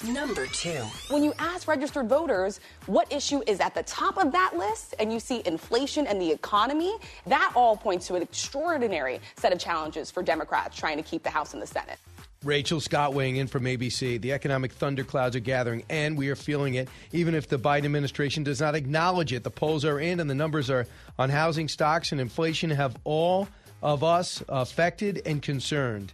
Number 0.07 0.47
two. 0.47 0.85
When 1.09 1.25
you 1.25 1.35
ask 1.41 1.67
registered 1.67 2.09
voters 2.09 2.61
what 2.87 3.13
issue 3.13 3.43
is 3.49 3.59
at 3.59 3.75
the 3.75 3.83
top 3.83 4.19
of 4.19 4.31
that 4.31 4.57
list, 4.57 4.95
and 5.01 5.13
you 5.13 5.19
see 5.19 5.43
inflation 5.45 6.07
and 6.07 6.23
the 6.23 6.31
economy, 6.31 6.95
that 7.27 7.53
all 7.57 7.77
points 7.77 8.07
to 8.07 8.15
an 8.15 8.23
extraordinary 8.23 9.19
set 9.37 9.53
of 9.53 9.59
challenges 9.59 10.13
for 10.13 10.23
Democrats 10.23 10.77
trying 10.77 10.97
to 10.97 11.03
keep 11.03 11.25
the 11.25 11.31
House 11.31 11.55
and 11.55 11.61
the 11.61 11.67
Senate. 11.67 11.99
Rachel 12.45 12.81
Scott 12.81 13.15
weighing 13.15 13.37
in 13.37 13.49
from 13.49 13.65
ABC. 13.65 14.21
The 14.21 14.33
economic 14.33 14.73
thunderclouds 14.73 15.35
are 15.35 15.41
gathering, 15.41 15.83
and 15.91 16.17
we 16.17 16.29
are 16.29 16.37
feeling 16.37 16.75
it, 16.75 16.89
even 17.13 17.35
if 17.35 17.49
the 17.49 17.59
Biden 17.59 17.85
administration 17.85 18.45
does 18.45 18.61
not 18.61 18.77
acknowledge 18.77 19.33
it. 19.33 19.43
The 19.43 19.51
polls 19.51 19.85
are 19.85 19.99
in, 19.99 20.21
and 20.21 20.31
the 20.31 20.37
numbers 20.37 20.71
are 20.71 20.87
on 21.19 21.31
housing 21.31 21.69
stocks 21.69 22.13
and 22.13 22.21
inflation 22.21 22.71
have 22.71 22.97
all 23.03 23.49
of 23.83 24.05
us 24.05 24.43
affected 24.49 25.23
and 25.27 25.43
concerned. 25.43 26.13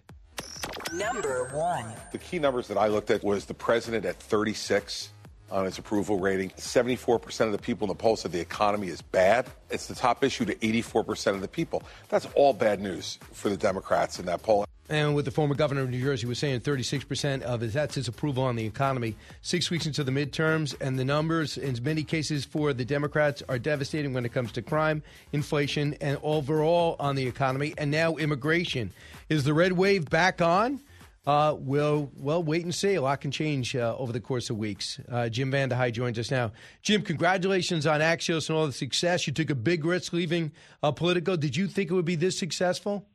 Number 0.94 1.50
one. 1.52 1.92
The 2.12 2.18
key 2.18 2.38
numbers 2.38 2.68
that 2.68 2.78
I 2.78 2.86
looked 2.86 3.10
at 3.10 3.22
was 3.22 3.44
the 3.44 3.54
president 3.54 4.06
at 4.06 4.16
36 4.16 5.10
on 5.50 5.66
his 5.66 5.76
approval 5.76 6.18
rating. 6.18 6.50
74% 6.50 7.40
of 7.46 7.52
the 7.52 7.58
people 7.58 7.84
in 7.84 7.88
the 7.90 7.94
poll 7.94 8.16
said 8.16 8.32
the 8.32 8.40
economy 8.40 8.88
is 8.88 9.02
bad. 9.02 9.46
It's 9.70 9.88
the 9.88 9.94
top 9.94 10.24
issue 10.24 10.46
to 10.46 10.54
84% 10.54 11.34
of 11.34 11.42
the 11.42 11.48
people. 11.48 11.82
That's 12.08 12.26
all 12.34 12.54
bad 12.54 12.80
news 12.80 13.18
for 13.32 13.50
the 13.50 13.58
Democrats 13.58 14.18
in 14.18 14.24
that 14.26 14.42
poll. 14.42 14.64
And 14.90 15.14
with 15.14 15.24
the 15.24 15.30
former 15.30 15.54
governor 15.54 15.80
of 15.80 15.88
New 15.88 16.02
Jersey 16.02 16.26
was 16.26 16.38
saying 16.38 16.60
36% 16.60 17.40
of 17.42 17.62
his, 17.62 17.72
that's 17.72 17.94
his 17.94 18.06
approval 18.06 18.44
on 18.44 18.54
the 18.54 18.66
economy. 18.66 19.16
Six 19.40 19.70
weeks 19.70 19.86
into 19.86 20.04
the 20.04 20.12
midterms, 20.12 20.78
and 20.78 20.98
the 20.98 21.06
numbers 21.06 21.56
in 21.56 21.78
many 21.82 22.02
cases 22.02 22.44
for 22.44 22.74
the 22.74 22.84
Democrats 22.84 23.42
are 23.48 23.58
devastating 23.58 24.12
when 24.12 24.26
it 24.26 24.32
comes 24.32 24.52
to 24.52 24.62
crime, 24.62 25.02
inflation, 25.32 25.94
and 26.02 26.18
overall 26.22 26.96
on 27.00 27.16
the 27.16 27.26
economy. 27.26 27.72
And 27.78 27.90
now 27.90 28.16
immigration. 28.16 28.92
Is 29.30 29.44
the 29.44 29.54
red 29.54 29.72
wave 29.72 30.10
back 30.10 30.42
on? 30.42 30.80
Uh, 31.26 31.56
we'll, 31.58 32.10
well, 32.18 32.42
wait 32.42 32.64
and 32.64 32.74
see. 32.74 32.94
A 32.94 33.00
lot 33.00 33.22
can 33.22 33.30
change 33.30 33.74
uh, 33.74 33.96
over 33.96 34.12
the 34.12 34.20
course 34.20 34.50
of 34.50 34.58
weeks. 34.58 35.00
Uh, 35.10 35.30
Jim 35.30 35.50
VandeHei 35.50 35.90
joins 35.90 36.18
us 36.18 36.30
now. 36.30 36.52
Jim, 36.82 37.00
congratulations 37.00 37.86
on 37.86 38.00
Axios 38.00 38.50
and 38.50 38.58
all 38.58 38.66
the 38.66 38.72
success. 38.72 39.26
You 39.26 39.32
took 39.32 39.48
a 39.48 39.54
big 39.54 39.86
risk 39.86 40.12
leaving 40.12 40.52
uh, 40.82 40.92
Politico. 40.92 41.36
Did 41.36 41.56
you 41.56 41.66
think 41.66 41.90
it 41.90 41.94
would 41.94 42.04
be 42.04 42.16
this 42.16 42.38
successful? 42.38 43.06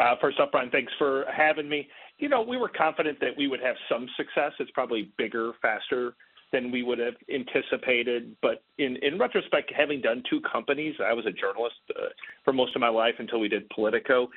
Uh, 0.00 0.14
first 0.20 0.40
up, 0.40 0.52
Brian, 0.52 0.70
thanks 0.70 0.92
for 0.98 1.26
having 1.34 1.68
me. 1.68 1.86
You 2.18 2.28
know, 2.28 2.40
we 2.40 2.56
were 2.56 2.70
confident 2.70 3.20
that 3.20 3.36
we 3.36 3.48
would 3.48 3.60
have 3.60 3.76
some 3.90 4.08
success. 4.16 4.52
It's 4.58 4.70
probably 4.70 5.12
bigger, 5.18 5.52
faster 5.60 6.14
than 6.52 6.72
we 6.72 6.82
would 6.82 6.98
have 6.98 7.14
anticipated. 7.32 8.34
But 8.42 8.62
in, 8.78 8.96
in 9.02 9.18
retrospect, 9.18 9.72
having 9.76 10.00
done 10.00 10.22
two 10.28 10.40
companies, 10.40 10.94
I 11.04 11.12
was 11.12 11.26
a 11.26 11.30
journalist 11.30 11.76
uh, 11.90 12.08
for 12.44 12.52
most 12.52 12.74
of 12.74 12.80
my 12.80 12.88
life 12.88 13.14
until 13.18 13.40
we 13.40 13.48
did 13.48 13.68
Politico. 13.70 14.28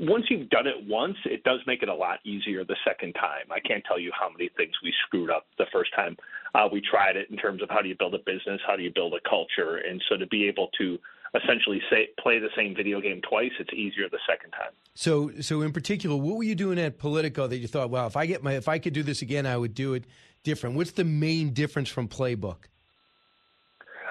Once 0.00 0.24
you've 0.30 0.48
done 0.48 0.66
it 0.66 0.76
once, 0.86 1.16
it 1.24 1.42
does 1.44 1.60
make 1.66 1.82
it 1.82 1.88
a 1.88 1.94
lot 1.94 2.20
easier 2.24 2.64
the 2.64 2.76
second 2.86 3.12
time. 3.14 3.50
I 3.50 3.60
can't 3.60 3.84
tell 3.86 3.98
you 3.98 4.10
how 4.18 4.30
many 4.30 4.48
things 4.56 4.72
we 4.82 4.94
screwed 5.06 5.28
up 5.28 5.46
the 5.58 5.66
first 5.72 5.94
time 5.94 6.16
uh, 6.54 6.68
we 6.72 6.80
tried 6.80 7.16
it 7.16 7.28
in 7.30 7.36
terms 7.36 7.62
of 7.62 7.68
how 7.68 7.82
do 7.82 7.88
you 7.88 7.96
build 7.98 8.14
a 8.14 8.18
business, 8.18 8.60
how 8.66 8.76
do 8.76 8.82
you 8.82 8.92
build 8.94 9.12
a 9.12 9.28
culture. 9.28 9.78
And 9.78 10.00
so 10.08 10.16
to 10.16 10.26
be 10.28 10.46
able 10.46 10.68
to 10.78 10.98
essentially 11.34 11.80
say, 11.90 12.08
play 12.18 12.38
the 12.38 12.48
same 12.56 12.74
video 12.74 13.00
game 13.00 13.20
twice, 13.28 13.50
it's 13.58 13.72
easier 13.72 14.08
the 14.08 14.18
second 14.28 14.52
time. 14.52 14.70
So, 14.94 15.30
so 15.40 15.62
in 15.62 15.72
particular, 15.72 16.16
what 16.16 16.36
were 16.36 16.44
you 16.44 16.54
doing 16.54 16.78
at 16.78 16.98
Politico 16.98 17.46
that 17.46 17.58
you 17.58 17.66
thought, 17.66 17.90
wow, 17.90 18.06
if 18.06 18.16
I 18.16 18.26
get 18.26 18.42
my, 18.42 18.52
if 18.52 18.68
I 18.68 18.78
could 18.78 18.92
do 18.92 19.02
this 19.02 19.22
again, 19.22 19.46
I 19.46 19.56
would 19.56 19.74
do 19.74 19.94
it 19.94 20.04
different? 20.44 20.76
What's 20.76 20.92
the 20.92 21.04
main 21.04 21.50
difference 21.52 21.88
from 21.88 22.08
Playbook? 22.08 22.68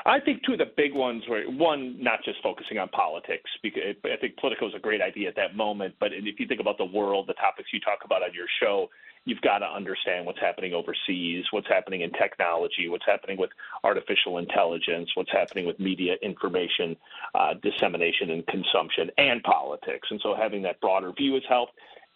I 0.06 0.20
think 0.20 0.44
two 0.46 0.54
of 0.54 0.60
the 0.60 0.70
big 0.76 0.94
ones 0.94 1.24
were 1.30 1.44
one, 1.44 1.96
not 2.02 2.20
just 2.26 2.44
focusing 2.44 2.78
on 2.78 2.90
politics, 2.90 3.50
because 3.62 3.96
I 4.04 4.18
think 4.18 4.36
Politico 4.36 4.68
is 4.68 4.74
a 4.76 4.80
great 4.80 5.02
idea 5.02 5.30
at 5.30 5.36
that 5.38 5.56
moment. 5.56 5.96
But 6.00 6.12
if 6.12 6.40
you 6.40 6.46
think 6.46 6.60
about 6.60 6.78
the 6.78 6.86
world, 6.86 7.28
the 7.28 7.34
topics 7.36 7.70
you 7.72 7.80
talk 7.80 8.00
about 8.04 8.22
on 8.22 8.34
your 8.34 8.48
show, 8.62 8.90
you've 9.26 9.42
got 9.42 9.60
to 9.60 9.66
understand 9.66 10.26
what's 10.26 10.40
happening 10.40 10.74
overseas, 10.74 11.46
what's 11.52 11.68
happening 11.68 12.02
in 12.02 12.12
technology, 12.12 12.90
what's 12.90 13.06
happening 13.06 13.38
with 13.38 13.50
artificial 13.84 14.38
intelligence, 14.38 15.10
what's 15.16 15.32
happening 15.32 15.66
with 15.66 15.80
media 15.80 16.16
information 16.22 16.96
uh, 17.36 17.54
dissemination 17.62 18.32
and 18.32 18.46
consumption, 18.48 19.10
and 19.18 19.42
politics. 19.44 20.08
And 20.12 20.20
so 20.22 20.36
having 20.36 20.62
that 20.64 20.80
broader 20.82 21.12
view 21.12 21.34
has 21.36 21.44
helped. 21.48 21.74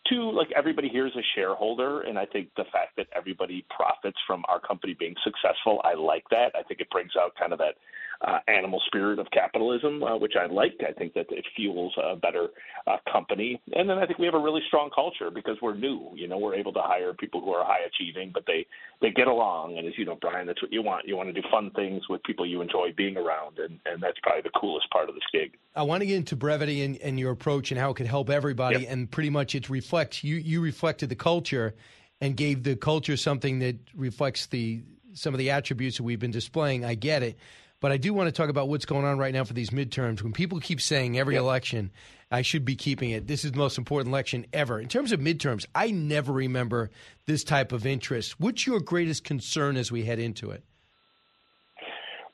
Two, 0.10 0.32
like 0.32 0.47
everybody 0.55 0.88
here 0.89 1.05
is 1.08 1.14
a 1.16 1.24
shareholder, 1.36 2.01
and 2.01 2.18
I 2.18 2.26
think 2.26 2.49
the 2.55 2.64
fact 2.72 2.95
that 2.97 3.08
everybody 3.16 3.66
profits 3.76 4.18
from 4.26 4.43
our 4.47 4.60
company 4.60 4.95
being 4.97 5.16
successful, 5.24 5.82
I 5.84 5.95
like 5.95 6.24
that. 6.32 6.51
I 6.55 6.64
think 6.64 6.80
it 6.80 6.89
brings 6.89 7.12
out 7.20 7.34
kind 7.38 7.51
of 7.51 7.60
that 7.60 7.76
uh, 8.26 8.39
animal 8.47 8.82
spirit 8.88 9.20
of 9.20 9.28
capitalism, 9.32 10.01
uh, 10.01 10.18
which 10.18 10.34
I 10.39 10.45
like. 10.51 10.74
I 10.88 10.91
think 10.93 11.14
that 11.14 11.28
it 11.30 11.45
fuels 11.55 11.93
a 12.01 12.16
better 12.16 12.47
uh, 12.88 12.97
company, 13.12 13.62
and 13.74 13.89
then 13.89 13.97
I 13.97 14.05
think 14.05 14.18
we 14.18 14.26
have 14.26 14.34
a 14.34 14.39
really 14.39 14.62
strong 14.68 14.89
culture 14.95 15.30
because 15.30 15.58
we're 15.62 15.76
new. 15.76 16.10
You 16.16 16.28
know, 16.28 16.38
we're 16.38 16.55
able 16.55 16.74
to 16.74 16.82
hire 16.82 17.14
people 17.14 17.41
who 17.41 17.51
are 17.51 17.66
high 17.66 17.86
achieving, 17.86 18.32
but 18.34 18.43
they 18.47 18.66
they 19.01 19.12
get 19.12 19.28
along. 19.28 19.78
And 19.78 19.88
as 19.88 19.93
you 19.97 20.05
know, 20.05 20.18
Brian, 20.20 20.47
that's 20.47 20.62
what 20.62 20.72
you 20.74 20.82
want. 20.82 21.08
You 21.08 21.16
want 21.16 21.30
to 21.30 21.34
do 21.34 21.47
fun 21.51 21.70
things 21.76 22.08
with 22.10 22.24
people 22.24 22.45
you 22.45 22.62
enjoy 22.62 22.93
being 22.95 23.18
around, 23.18 23.60
and 23.60 23.80
and 23.86 24.01
that's 24.01 24.18
probably 24.24 24.41
the 24.41 24.58
coolest 24.60 24.89
part 24.89 25.10
of 25.10 25.16
this 25.16 25.24
gig. 25.32 25.58
I 25.76 25.84
want 25.84 26.01
to 26.01 26.08
get 26.08 26.16
into 26.16 26.36
brevity 26.36 26.82
and, 26.82 26.97
and 26.97 27.20
your 27.20 27.32
approach 27.32 27.70
and 27.72 27.80
how 27.80 27.91
it 27.91 27.97
could 27.97 28.08
help 28.08 28.32
everybody, 28.32 28.80
Yep. 28.80 28.91
and 28.91 29.12
pretty 29.12 29.30
much 29.30 29.53
it 29.53 29.70
you. 30.24 30.36
You 30.36 30.62
reflected 30.62 31.10
the 31.10 31.16
culture 31.16 31.76
and 32.22 32.36
gave 32.36 32.64
the 32.64 32.76
culture 32.76 33.18
something 33.18 33.60
that 33.60 33.78
reflects 33.95 34.48
the 34.48 34.82
some 35.14 35.34
of 35.34 35.38
the 35.39 35.52
attributes 35.52 35.98
that 35.98 36.04
we've 36.04 36.20
been 36.20 36.32
displaying. 36.32 36.86
I 36.86 36.95
get 36.95 37.24
it. 37.24 37.38
But 37.80 37.91
I 37.91 37.98
do 37.98 38.12
want 38.12 38.28
to 38.28 38.32
talk 38.32 38.50
about 38.50 38.70
what's 38.70 38.86
going 38.86 39.06
on 39.06 39.20
right 39.20 39.34
now 39.34 39.43
for 39.43 39.54
these 39.54 39.70
midterms. 39.70 40.24
When 40.24 40.34
people 40.34 40.60
keep 40.60 40.82
saying 40.82 41.20
every 41.20 41.36
election, 41.36 41.91
I 42.32 42.41
should 42.41 42.66
be 42.66 42.76
keeping 42.76 43.12
it. 43.12 43.28
This 43.28 43.45
is 43.45 43.52
the 43.52 43.58
most 43.60 43.78
important 43.78 44.12
election 44.12 44.48
ever. 44.52 44.80
In 44.80 44.88
terms 44.88 45.12
of 45.12 45.20
midterms, 45.20 45.66
I 45.76 45.91
never 45.91 46.34
remember 46.34 46.89
this 47.28 47.43
type 47.43 47.72
of 47.72 47.86
interest. 47.86 48.39
What's 48.39 48.66
your 48.66 48.80
greatest 48.80 49.24
concern 49.24 49.78
as 49.78 49.91
we 49.91 50.04
head 50.04 50.18
into 50.18 50.50
it? 50.50 50.64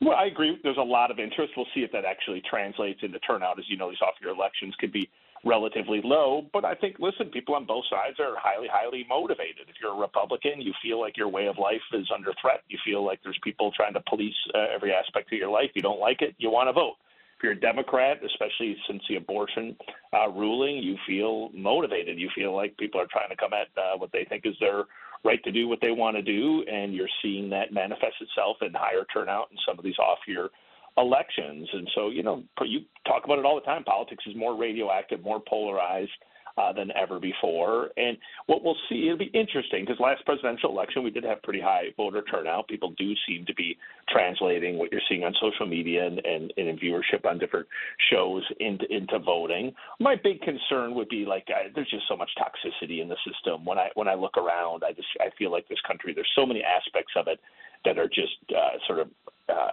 Well, 0.00 0.16
I 0.16 0.26
agree. 0.26 0.58
There's 0.62 0.78
a 0.78 0.82
lot 0.82 1.10
of 1.10 1.18
interest. 1.18 1.52
We'll 1.56 1.66
see 1.74 1.80
if 1.80 1.92
that 1.92 2.04
actually 2.04 2.42
translates 2.48 3.00
into 3.02 3.18
turnout. 3.18 3.58
As 3.58 3.66
you 3.68 3.76
know, 3.76 3.90
these 3.90 4.02
off-year 4.02 4.32
elections 4.32 4.74
could 4.78 4.92
be 4.92 5.10
relatively 5.44 6.00
low. 6.02 6.46
But 6.52 6.64
I 6.64 6.74
think, 6.74 6.96
listen, 6.98 7.26
people 7.28 7.54
on 7.54 7.66
both 7.66 7.84
sides 7.90 8.18
are 8.20 8.34
highly, 8.36 8.68
highly 8.70 9.04
motivated. 9.08 9.68
If 9.68 9.76
you're 9.80 9.94
a 9.94 10.00
Republican, 10.00 10.60
you 10.60 10.72
feel 10.82 11.00
like 11.00 11.16
your 11.16 11.28
way 11.28 11.46
of 11.46 11.58
life 11.58 11.82
is 11.92 12.10
under 12.14 12.32
threat. 12.40 12.62
You 12.68 12.78
feel 12.84 13.04
like 13.04 13.20
there's 13.22 13.38
people 13.42 13.70
trying 13.72 13.94
to 13.94 14.02
police 14.08 14.34
uh, 14.54 14.66
every 14.74 14.92
aspect 14.92 15.32
of 15.32 15.38
your 15.38 15.50
life. 15.50 15.70
You 15.74 15.82
don't 15.82 16.00
like 16.00 16.22
it, 16.22 16.34
you 16.38 16.50
want 16.50 16.68
to 16.68 16.72
vote. 16.72 16.94
If 17.36 17.42
you're 17.42 17.52
a 17.52 17.60
Democrat, 17.60 18.20
especially 18.24 18.76
since 18.88 19.02
the 19.08 19.16
abortion 19.16 19.76
uh, 20.12 20.28
ruling, 20.30 20.76
you 20.76 20.96
feel 21.06 21.50
motivated. 21.52 22.18
You 22.18 22.30
feel 22.34 22.54
like 22.54 22.76
people 22.76 23.00
are 23.00 23.08
trying 23.10 23.28
to 23.28 23.36
come 23.36 23.52
at 23.52 23.68
uh, 23.76 23.98
what 23.98 24.12
they 24.12 24.24
think 24.24 24.46
is 24.46 24.54
their 24.60 24.84
right 25.24 25.42
to 25.42 25.50
do 25.50 25.66
what 25.66 25.80
they 25.80 25.90
want 25.90 26.16
to 26.16 26.22
do, 26.22 26.64
and 26.70 26.94
you're 26.94 27.08
seeing 27.22 27.50
that 27.50 27.72
manifest 27.72 28.14
itself 28.20 28.58
in 28.60 28.72
higher 28.74 29.04
turnout 29.12 29.48
in 29.50 29.58
some 29.66 29.78
of 29.78 29.84
these 29.84 29.98
off-year 29.98 30.50
elections. 30.96 31.68
And 31.72 31.88
so, 31.94 32.10
you 32.10 32.22
know, 32.22 32.42
you 32.62 32.80
talk 33.06 33.24
about 33.24 33.38
it 33.38 33.44
all 33.44 33.56
the 33.56 33.62
time. 33.62 33.84
Politics 33.84 34.24
is 34.26 34.36
more 34.36 34.56
radioactive, 34.56 35.22
more 35.22 35.42
polarized 35.46 36.10
uh, 36.56 36.72
than 36.72 36.90
ever 36.96 37.18
before. 37.18 37.90
And 37.96 38.16
what 38.46 38.62
we'll 38.62 38.76
see, 38.88 39.06
it'll 39.06 39.18
be 39.18 39.30
interesting 39.34 39.84
because 39.84 39.98
last 39.98 40.24
presidential 40.24 40.70
election 40.70 41.02
we 41.02 41.10
did 41.10 41.24
have 41.24 41.42
pretty 41.42 41.60
high 41.60 41.86
voter 41.96 42.22
turnout. 42.22 42.68
People 42.68 42.94
do 42.96 43.12
seem 43.26 43.44
to 43.46 43.54
be 43.54 43.76
translating 44.08 44.78
what 44.78 44.92
you're 44.92 45.00
seeing 45.08 45.24
on 45.24 45.34
social 45.40 45.66
media 45.66 46.06
and, 46.06 46.24
and, 46.24 46.52
and 46.56 46.68
in 46.68 46.78
viewership 46.78 47.24
on 47.28 47.38
different 47.38 47.66
shows 48.10 48.42
into 48.60 48.84
into 48.94 49.18
voting. 49.18 49.72
My 49.98 50.14
big 50.22 50.40
concern 50.42 50.94
would 50.94 51.08
be 51.08 51.24
like 51.24 51.48
I, 51.48 51.70
there's 51.74 51.90
just 51.90 52.04
so 52.08 52.16
much 52.16 52.30
toxicity 52.38 53.02
in 53.02 53.08
the 53.08 53.16
system. 53.26 53.64
When 53.64 53.78
I 53.78 53.88
when 53.94 54.08
I 54.08 54.14
look 54.14 54.36
around, 54.36 54.84
I 54.84 54.92
just 54.92 55.08
I 55.20 55.30
feel 55.36 55.50
like 55.50 55.68
this 55.68 55.80
country 55.86 56.14
there's 56.14 56.30
so 56.36 56.46
many 56.46 56.62
aspects 56.62 57.12
of 57.16 57.26
it 57.26 57.40
that 57.84 57.98
are 57.98 58.08
just 58.08 58.36
uh, 58.50 58.78
sort 58.86 59.00
of 59.00 59.08
uh, 59.48 59.70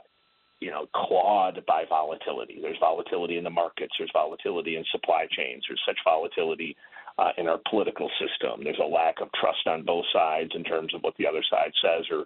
you 0.61 0.69
know, 0.69 0.85
clawed 0.95 1.59
by 1.67 1.83
volatility. 1.89 2.59
There's 2.61 2.77
volatility 2.79 3.37
in 3.37 3.43
the 3.43 3.49
markets. 3.49 3.93
There's 3.97 4.11
volatility 4.13 4.77
in 4.77 4.85
supply 4.91 5.25
chains. 5.35 5.63
There's 5.67 5.81
such 5.85 5.97
volatility 6.05 6.77
uh, 7.17 7.31
in 7.37 7.47
our 7.47 7.59
political 7.69 8.09
system. 8.21 8.63
There's 8.63 8.79
a 8.81 8.87
lack 8.87 9.21
of 9.21 9.29
trust 9.33 9.67
on 9.67 9.83
both 9.83 10.05
sides 10.13 10.51
in 10.55 10.63
terms 10.63 10.93
of 10.93 11.01
what 11.01 11.15
the 11.17 11.27
other 11.27 11.43
side 11.49 11.71
says 11.81 12.05
or 12.11 12.25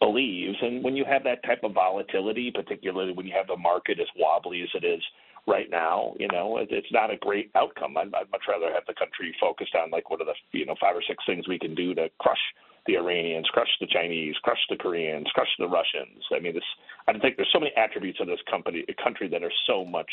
believes. 0.00 0.58
And 0.60 0.84
when 0.84 0.96
you 0.96 1.04
have 1.04 1.24
that 1.24 1.44
type 1.44 1.62
of 1.62 1.72
volatility, 1.72 2.50
particularly 2.54 3.12
when 3.12 3.26
you 3.26 3.32
have 3.34 3.46
the 3.46 3.56
market 3.56 3.98
as 4.00 4.08
wobbly 4.18 4.62
as 4.62 4.68
it 4.74 4.84
is 4.84 5.02
right 5.46 5.70
now, 5.70 6.14
you 6.18 6.28
know, 6.28 6.58
it, 6.58 6.68
it's 6.70 6.90
not 6.92 7.10
a 7.10 7.16
great 7.16 7.50
outcome. 7.54 7.96
I'd, 7.96 8.14
I'd 8.14 8.30
much 8.30 8.42
rather 8.48 8.72
have 8.72 8.84
the 8.86 8.94
country 8.94 9.34
focused 9.40 9.74
on 9.74 9.90
like 9.90 10.10
what 10.10 10.20
are 10.20 10.26
the 10.26 10.34
you 10.52 10.66
know 10.66 10.74
five 10.80 10.96
or 10.96 11.02
six 11.06 11.22
things 11.26 11.48
we 11.48 11.58
can 11.58 11.74
do 11.74 11.94
to 11.94 12.08
crush 12.18 12.40
the 12.86 12.96
Iranians, 12.96 13.46
crush 13.52 13.68
the 13.80 13.86
Chinese, 13.86 14.34
crush 14.42 14.60
the 14.70 14.76
Koreans, 14.76 15.26
crush 15.34 15.48
the 15.58 15.66
Russians. 15.66 16.22
I 16.34 16.40
mean, 16.40 16.54
this 16.54 16.64
I 17.08 17.12
think 17.18 17.36
there's 17.36 17.50
so 17.52 17.60
many 17.60 17.72
attributes 17.76 18.18
of 18.20 18.26
this 18.26 18.40
company 18.50 18.84
country 19.02 19.28
that 19.28 19.42
are 19.42 19.52
so 19.66 19.84
much 19.84 20.10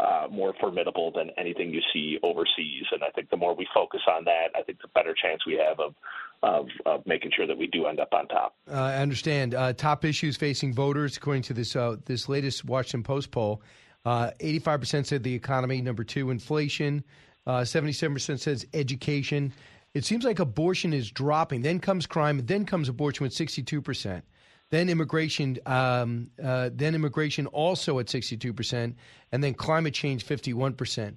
uh, 0.00 0.26
more 0.30 0.54
formidable 0.60 1.12
than 1.14 1.30
anything 1.38 1.70
you 1.70 1.80
see 1.92 2.18
overseas. 2.22 2.84
And 2.92 3.02
I 3.04 3.10
think 3.10 3.30
the 3.30 3.36
more 3.36 3.54
we 3.54 3.66
focus 3.72 4.00
on 4.08 4.24
that, 4.24 4.48
I 4.56 4.62
think 4.62 4.80
the 4.82 4.88
better 4.88 5.14
chance 5.14 5.46
we 5.46 5.54
have 5.54 5.80
of 5.80 5.94
of, 6.42 6.66
of 6.84 7.06
making 7.06 7.30
sure 7.34 7.46
that 7.46 7.56
we 7.56 7.66
do 7.68 7.86
end 7.86 8.00
up 8.00 8.12
on 8.12 8.28
top. 8.28 8.54
Uh, 8.70 8.74
I 8.74 8.96
understand. 8.96 9.54
Uh, 9.54 9.72
top 9.72 10.04
issues 10.04 10.36
facing 10.36 10.74
voters, 10.74 11.16
according 11.16 11.42
to 11.44 11.54
this 11.54 11.74
uh, 11.74 11.96
this 12.04 12.28
latest 12.28 12.64
Washington 12.64 13.02
Post 13.02 13.30
poll, 13.30 13.62
uh, 14.04 14.30
eighty-five 14.40 14.80
percent 14.80 15.06
said 15.06 15.22
the 15.22 15.34
economy. 15.34 15.80
Number 15.80 16.04
two, 16.04 16.30
inflation. 16.30 17.04
Uh, 17.46 17.64
seventy-seven 17.64 18.14
percent 18.14 18.40
says 18.40 18.66
education. 18.74 19.52
It 19.94 20.04
seems 20.04 20.24
like 20.24 20.38
abortion 20.38 20.92
is 20.92 21.10
dropping. 21.10 21.62
Then 21.62 21.78
comes 21.78 22.06
crime. 22.06 22.44
Then 22.44 22.66
comes 22.66 22.88
abortion 22.88 23.24
with 23.24 23.32
sixty-two 23.32 23.82
percent. 23.82 24.24
Then 24.70 24.88
immigration, 24.88 25.58
um, 25.66 26.30
uh, 26.42 26.70
then 26.72 26.94
immigration 26.94 27.46
also 27.46 27.98
at 28.00 28.06
62%, 28.06 28.94
and 29.30 29.44
then 29.44 29.54
climate 29.54 29.94
change 29.94 30.26
51%. 30.26 31.16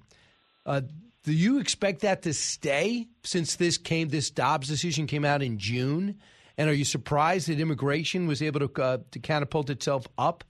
Uh, 0.64 0.82
do 1.24 1.32
you 1.32 1.58
expect 1.58 2.02
that 2.02 2.22
to 2.22 2.34
stay 2.34 3.08
since 3.24 3.56
this 3.56 3.76
came, 3.76 4.10
this 4.10 4.30
Dobbs 4.30 4.68
decision 4.68 5.06
came 5.06 5.24
out 5.24 5.42
in 5.42 5.58
June? 5.58 6.18
And 6.56 6.70
are 6.70 6.74
you 6.74 6.84
surprised 6.84 7.48
that 7.48 7.58
immigration 7.58 8.26
was 8.26 8.42
able 8.42 8.68
to 8.68 8.82
uh, 8.82 8.98
to 9.12 9.18
catapult 9.18 9.70
itself 9.70 10.06
up? 10.16 10.44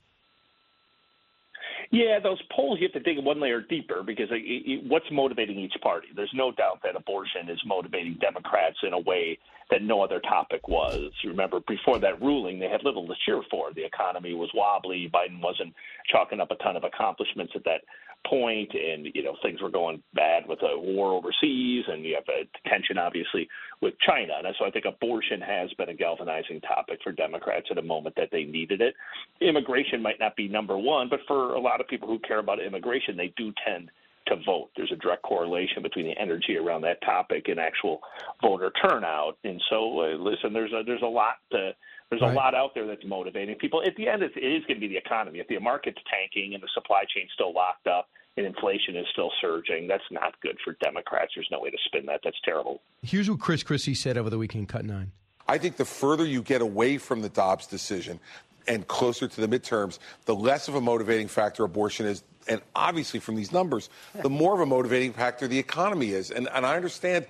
Yeah, 1.90 2.18
those 2.22 2.40
polls 2.54 2.78
you 2.80 2.88
have 2.92 3.02
to 3.02 3.14
dig 3.14 3.24
one 3.24 3.40
layer 3.40 3.62
deeper 3.62 4.02
because 4.02 4.28
it, 4.30 4.42
it, 4.44 4.84
what's 4.88 5.06
motivating 5.10 5.58
each 5.58 5.72
party? 5.82 6.08
There's 6.14 6.32
no 6.34 6.52
doubt 6.52 6.80
that 6.82 6.96
abortion 6.96 7.48
is 7.48 7.58
motivating 7.64 8.18
Democrats 8.20 8.76
in 8.82 8.92
a 8.92 8.98
way 8.98 9.38
that 9.70 9.82
no 9.82 10.02
other 10.02 10.20
topic 10.20 10.68
was. 10.68 11.10
Remember, 11.24 11.60
before 11.66 11.98
that 11.98 12.20
ruling, 12.20 12.58
they 12.58 12.68
had 12.68 12.84
little 12.84 13.06
to 13.06 13.14
cheer 13.24 13.42
for. 13.50 13.72
The 13.72 13.84
economy 13.84 14.34
was 14.34 14.50
wobbly. 14.54 15.10
Biden 15.12 15.42
wasn't 15.42 15.74
chalking 16.10 16.40
up 16.40 16.50
a 16.50 16.56
ton 16.56 16.76
of 16.76 16.84
accomplishments 16.84 17.52
at 17.56 17.64
that 17.64 17.82
point, 18.26 18.72
and 18.74 19.06
you 19.14 19.22
know 19.22 19.36
things 19.42 19.60
were 19.62 19.70
going 19.70 20.02
bad 20.14 20.46
with 20.46 20.60
a 20.62 20.78
war 20.78 21.12
overseas, 21.12 21.84
and 21.88 22.04
you 22.04 22.14
have 22.14 22.28
a 22.28 22.68
tension 22.68 22.98
obviously 22.98 23.48
with 23.80 23.94
China. 24.06 24.34
And 24.44 24.54
so 24.58 24.66
I 24.66 24.70
think 24.70 24.84
abortion 24.84 25.40
has 25.40 25.72
been 25.74 25.88
a 25.88 25.94
galvanizing 25.94 26.60
topic 26.60 27.00
for 27.02 27.12
Democrats 27.12 27.66
at 27.70 27.78
a 27.78 27.82
moment 27.82 28.16
that 28.16 28.28
they 28.32 28.44
needed 28.44 28.80
it. 28.80 28.94
Immigration 29.40 30.02
might 30.02 30.20
not 30.20 30.36
be 30.36 30.48
number 30.48 30.76
one, 30.76 31.08
but 31.08 31.20
for 31.26 31.54
a 31.54 31.60
lot 31.60 31.80
of 31.80 31.88
people 31.88 32.08
who 32.08 32.18
care 32.18 32.38
about 32.38 32.60
immigration, 32.60 33.16
they 33.16 33.32
do 33.36 33.52
tend 33.66 33.90
to 34.28 34.36
vote. 34.44 34.70
There's 34.76 34.92
a 34.92 34.96
direct 34.96 35.22
correlation 35.22 35.82
between 35.82 36.06
the 36.06 36.18
energy 36.20 36.56
around 36.56 36.82
that 36.82 37.00
topic 37.02 37.48
and 37.48 37.58
actual 37.58 38.00
voter 38.42 38.70
turnout. 38.82 39.38
And 39.44 39.60
so, 39.70 40.00
uh, 40.00 40.16
listen, 40.16 40.52
there's 40.52 40.72
a, 40.72 40.82
there's 40.84 41.02
a 41.02 41.06
lot 41.06 41.36
to, 41.52 41.72
there's 42.10 42.22
right. 42.22 42.32
a 42.32 42.34
lot 42.34 42.54
out 42.54 42.74
there 42.74 42.86
that's 42.86 43.04
motivating 43.04 43.56
people. 43.56 43.82
At 43.84 43.94
the 43.96 44.08
end, 44.08 44.22
it 44.22 44.32
is 44.36 44.64
going 44.64 44.76
to 44.76 44.80
be 44.80 44.88
the 44.88 44.96
economy. 44.96 45.40
If 45.40 45.48
the 45.48 45.58
market's 45.58 46.00
tanking 46.10 46.54
and 46.54 46.62
the 46.62 46.68
supply 46.72 47.02
chain's 47.14 47.30
still 47.34 47.52
locked 47.52 47.86
up 47.86 48.08
and 48.36 48.46
inflation 48.46 48.96
is 48.96 49.06
still 49.12 49.30
surging, 49.40 49.86
that's 49.86 50.04
not 50.10 50.40
good 50.40 50.56
for 50.64 50.76
Democrats. 50.82 51.32
There's 51.34 51.48
no 51.50 51.60
way 51.60 51.70
to 51.70 51.76
spin 51.84 52.06
that. 52.06 52.20
That's 52.24 52.40
terrible. 52.44 52.80
Here's 53.02 53.28
what 53.28 53.40
Chris 53.40 53.62
Christie 53.62 53.94
said 53.94 54.16
over 54.16 54.30
the 54.30 54.38
weekend, 54.38 54.68
Cut 54.68 54.84
Nine. 54.84 55.12
I 55.46 55.58
think 55.58 55.76
the 55.76 55.84
further 55.84 56.24
you 56.24 56.42
get 56.42 56.62
away 56.62 56.98
from 56.98 57.20
the 57.20 57.28
Dobbs 57.28 57.66
decision 57.66 58.20
and 58.66 58.86
closer 58.86 59.28
to 59.28 59.46
the 59.46 59.48
midterms, 59.48 59.98
the 60.26 60.34
less 60.34 60.68
of 60.68 60.74
a 60.74 60.80
motivating 60.80 61.28
factor 61.28 61.64
abortion 61.64 62.06
is. 62.06 62.22
And 62.46 62.62
obviously, 62.74 63.20
from 63.20 63.34
these 63.34 63.52
numbers, 63.52 63.90
the 64.22 64.30
more 64.30 64.54
of 64.54 64.60
a 64.60 64.66
motivating 64.66 65.12
factor 65.12 65.46
the 65.46 65.58
economy 65.58 66.12
is. 66.12 66.30
And, 66.30 66.48
and 66.54 66.64
I 66.64 66.76
understand 66.76 67.26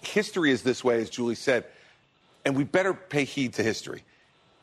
history 0.00 0.50
is 0.50 0.62
this 0.62 0.82
way, 0.82 1.00
as 1.00 1.10
Julie 1.10 1.36
said 1.36 1.64
and 2.44 2.56
we 2.56 2.64
better 2.64 2.94
pay 2.94 3.24
heed 3.24 3.54
to 3.54 3.62
history. 3.62 4.04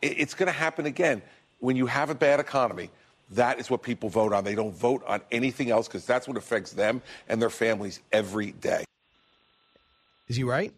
It's 0.01 0.33
going 0.33 0.47
to 0.47 0.57
happen 0.57 0.85
again. 0.85 1.21
When 1.59 1.75
you 1.75 1.87
have 1.87 2.09
a 2.09 2.15
bad 2.15 2.39
economy, 2.39 2.91
that 3.31 3.59
is 3.59 3.69
what 3.69 3.81
people 3.81 4.09
vote 4.09 4.33
on. 4.33 4.43
They 4.43 4.55
don't 4.55 4.75
vote 4.75 5.03
on 5.07 5.21
anything 5.31 5.71
else 5.71 5.87
because 5.87 6.05
that's 6.05 6.27
what 6.27 6.37
affects 6.37 6.71
them 6.71 7.01
and 7.27 7.41
their 7.41 7.49
families 7.49 7.99
every 8.11 8.51
day. 8.51 8.85
Is 10.27 10.35
he 10.35 10.43
right? 10.43 10.73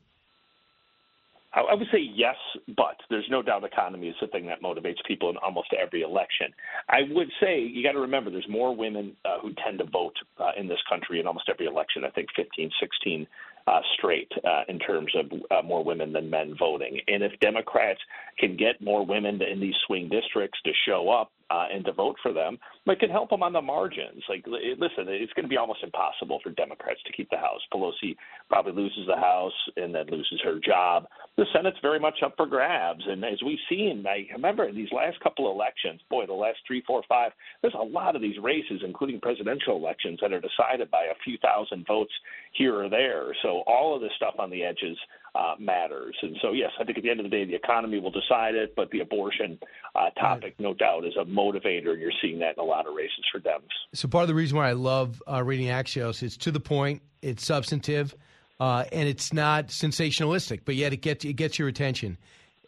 I 1.51 1.73
would 1.73 1.87
say 1.91 1.99
yes, 1.99 2.35
but 2.67 2.97
there's 3.09 3.27
no 3.29 3.41
doubt 3.41 3.63
economy 3.63 4.07
is 4.07 4.15
the 4.21 4.27
thing 4.27 4.45
that 4.47 4.61
motivates 4.61 5.03
people 5.07 5.31
in 5.31 5.37
almost 5.37 5.73
every 5.73 6.03
election. 6.03 6.53
I 6.87 6.99
would 7.09 7.29
say 7.41 7.59
you 7.59 7.81
got 7.81 7.93
to 7.93 7.99
remember 7.99 8.29
there's 8.29 8.47
more 8.47 8.75
women 8.75 9.15
uh, 9.25 9.39
who 9.41 9.53
tend 9.65 9.79
to 9.79 9.85
vote 9.85 10.13
uh, 10.39 10.51
in 10.55 10.67
this 10.67 10.77
country 10.87 11.19
in 11.19 11.25
almost 11.25 11.49
every 11.49 11.65
election. 11.65 12.03
I 12.05 12.11
think 12.11 12.29
15, 12.35 12.69
16 12.79 13.27
uh, 13.69 13.81
straight 13.97 14.31
uh, 14.43 14.63
in 14.67 14.79
terms 14.79 15.11
of 15.15 15.31
uh, 15.51 15.61
more 15.61 15.83
women 15.83 16.11
than 16.11 16.29
men 16.29 16.55
voting. 16.57 16.99
And 17.07 17.23
if 17.23 17.31
Democrats 17.39 17.99
can 18.39 18.57
get 18.57 18.81
more 18.81 19.05
women 19.05 19.41
in 19.41 19.59
these 19.59 19.75
swing 19.85 20.09
districts 20.09 20.59
to 20.65 20.71
show 20.87 21.09
up 21.09 21.31
uh, 21.49 21.65
and 21.73 21.83
to 21.85 21.93
vote 21.93 22.15
for 22.21 22.33
them, 22.33 22.57
but 22.85 22.99
can 22.99 23.09
help 23.09 23.29
them 23.29 23.43
on 23.43 23.53
the 23.53 23.61
margins. 23.61 24.23
Like, 24.29 24.45
listen, 24.47 25.05
it's 25.07 25.33
going 25.33 25.43
to 25.43 25.49
be 25.49 25.57
almost 25.57 25.83
impossible 25.83 26.39
for 26.43 26.51
Democrats 26.51 26.99
to 27.05 27.13
keep 27.13 27.29
the 27.29 27.37
House. 27.37 27.61
Pelosi 27.73 28.15
probably 28.49 28.73
loses 28.73 29.07
the 29.07 29.15
House 29.15 29.53
and 29.77 29.93
then 29.93 30.05
loses 30.11 30.39
her 30.43 30.59
job. 30.59 31.07
The 31.37 31.45
Senate's 31.53 31.77
very 31.81 31.99
much 31.99 32.19
up 32.23 32.33
for 32.37 32.45
grabs. 32.45 33.03
And 33.07 33.23
as 33.23 33.41
we've 33.45 33.59
seen, 33.69 34.05
I 34.07 34.27
remember 34.33 34.67
in 34.67 34.75
these 34.75 34.91
last 34.91 35.19
couple 35.21 35.49
of 35.49 35.55
elections, 35.55 36.01
boy, 36.09 36.25
the 36.25 36.33
last 36.33 36.57
three, 36.67 36.83
four, 36.85 37.01
five, 37.07 37.31
there's 37.61 37.73
a 37.79 37.83
lot 37.83 38.15
of 38.15 38.21
these 38.21 38.37
races, 38.41 38.81
including 38.83 39.19
presidential 39.19 39.75
elections, 39.75 40.19
that 40.21 40.33
are 40.33 40.41
decided 40.41 40.91
by 40.91 41.05
a 41.05 41.19
few 41.23 41.37
thousand 41.41 41.85
votes 41.87 42.13
here 42.53 42.75
or 42.75 42.89
there. 42.89 43.35
So 43.41 43.63
all 43.67 43.95
of 43.95 44.01
this 44.01 44.11
stuff 44.17 44.35
on 44.37 44.49
the 44.49 44.63
edges 44.63 44.97
uh, 45.35 45.55
matters. 45.59 46.15
And 46.21 46.35
so, 46.41 46.51
yes, 46.51 46.71
I 46.79 46.83
think 46.83 46.97
at 46.97 47.03
the 47.03 47.09
end 47.09 47.19
of 47.19 47.23
the 47.23 47.29
day, 47.29 47.45
the 47.45 47.55
economy 47.55 47.99
will 47.99 48.11
decide 48.11 48.55
it, 48.55 48.73
but 48.75 48.89
the 48.91 48.99
abortion 48.99 49.59
uh, 49.95 50.09
topic, 50.11 50.55
no 50.59 50.73
doubt, 50.73 51.05
is 51.05 51.13
a 51.19 51.25
motivator, 51.25 51.91
and 51.91 52.01
you're 52.01 52.11
seeing 52.21 52.39
that 52.39 52.55
in 52.57 52.59
a 52.59 52.63
lot 52.63 52.87
of 52.87 52.93
races 52.93 53.23
for 53.31 53.39
Dems. 53.39 53.61
So, 53.93 54.07
part 54.07 54.23
of 54.23 54.27
the 54.27 54.35
reason 54.35 54.57
why 54.57 54.69
I 54.69 54.73
love 54.73 55.21
uh, 55.31 55.43
reading 55.43 55.67
Axios, 55.67 56.23
it's 56.23 56.37
to 56.37 56.51
the 56.51 56.59
point, 56.59 57.01
it's 57.21 57.45
substantive, 57.45 58.15
uh, 58.59 58.85
and 58.91 59.07
it's 59.07 59.33
not 59.33 59.67
sensationalistic, 59.67 60.61
but 60.65 60.75
yet 60.75 60.93
it 60.93 60.97
gets 60.97 61.25
it 61.25 61.33
gets 61.33 61.59
your 61.59 61.67
attention. 61.67 62.17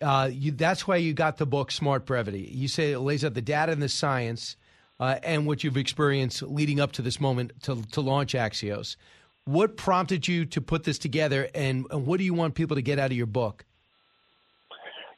Uh, 0.02 0.30
you, 0.32 0.52
that's 0.52 0.88
why 0.88 0.96
you 0.96 1.14
got 1.14 1.38
the 1.38 1.46
book 1.46 1.72
Smart 1.72 2.06
Brevity. 2.06 2.50
You 2.52 2.68
say 2.68 2.92
it 2.92 3.00
lays 3.00 3.24
out 3.24 3.34
the 3.34 3.42
data 3.42 3.72
and 3.72 3.82
the 3.82 3.90
science. 3.90 4.56
Uh, 5.00 5.18
and 5.24 5.48
what 5.48 5.64
you've 5.64 5.78
experienced 5.78 6.44
leading 6.44 6.80
up 6.80 6.92
to 6.92 7.02
this 7.02 7.20
moment 7.20 7.52
to, 7.64 7.82
to 7.92 8.02
launch 8.02 8.34
Axios. 8.34 8.98
What 9.46 9.76
prompted 9.76 10.28
you 10.28 10.46
to 10.46 10.62
put 10.62 10.84
this 10.84 11.00
together, 11.00 11.50
and, 11.56 11.86
and 11.90 12.06
what 12.06 12.18
do 12.20 12.24
you 12.24 12.34
want 12.34 12.54
people 12.54 12.76
to 12.76 12.82
get 12.82 13.00
out 13.00 13.12
of 13.12 13.18
your 13.18 13.26
book? 13.26 13.66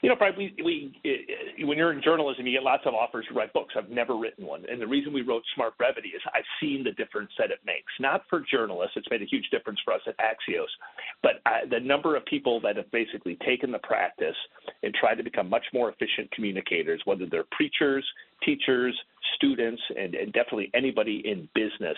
You 0.04 0.10
know, 0.10 0.16
Brian, 0.18 0.36
we, 0.38 0.54
we, 0.62 1.66
when 1.66 1.78
you're 1.78 1.94
in 1.94 2.02
journalism, 2.04 2.46
you 2.46 2.52
get 2.52 2.64
lots 2.64 2.84
of 2.86 2.94
offers 2.94 3.26
to 3.30 3.34
write 3.34 3.54
books. 3.54 3.74
I've 3.78 3.90
never 3.90 4.18
written 4.18 4.46
one. 4.46 4.64
And 4.70 4.82
the 4.82 4.88
reason 4.88 5.14
we 5.14 5.22
wrote 5.22 5.44
Smart 5.56 5.78
Brevity 5.78 6.10
is 6.10 6.22
I've 6.36 6.44
seen 6.60 6.84
the 6.84 6.92
difference 6.92 7.32
that 7.38 7.52
it 7.52 7.60
makes. 7.66 7.88
Not 8.02 8.24
for 8.30 8.44
journalists, 8.52 8.98
it's 8.98 9.08
made 9.10 9.22
a 9.22 9.26
huge 9.26 9.50
difference 9.50 9.80
for 9.86 9.94
us 9.94 10.02
at 10.06 10.18
Axios, 10.18 10.68
but 11.22 11.42
uh, 11.46 11.70
the 11.70 11.80
number 11.80 12.18
of 12.18 12.26
people 12.26 12.60
that 12.62 12.76
have 12.76 12.92
basically 12.92 13.38
taken 13.46 13.72
the 13.72 13.80
practice 13.80 14.36
and 14.84 14.94
tried 14.94 15.16
to 15.16 15.24
become 15.24 15.50
much 15.50 15.66
more 15.74 15.90
efficient 15.90 16.30
communicators, 16.32 17.02
whether 17.06 17.26
they're 17.26 17.46
preachers, 17.52 18.06
teachers, 18.44 18.94
students, 19.36 19.82
and, 19.98 20.16
and 20.16 20.34
definitely 20.34 20.70
anybody 20.74 21.22
in 21.24 21.48
business 21.56 21.96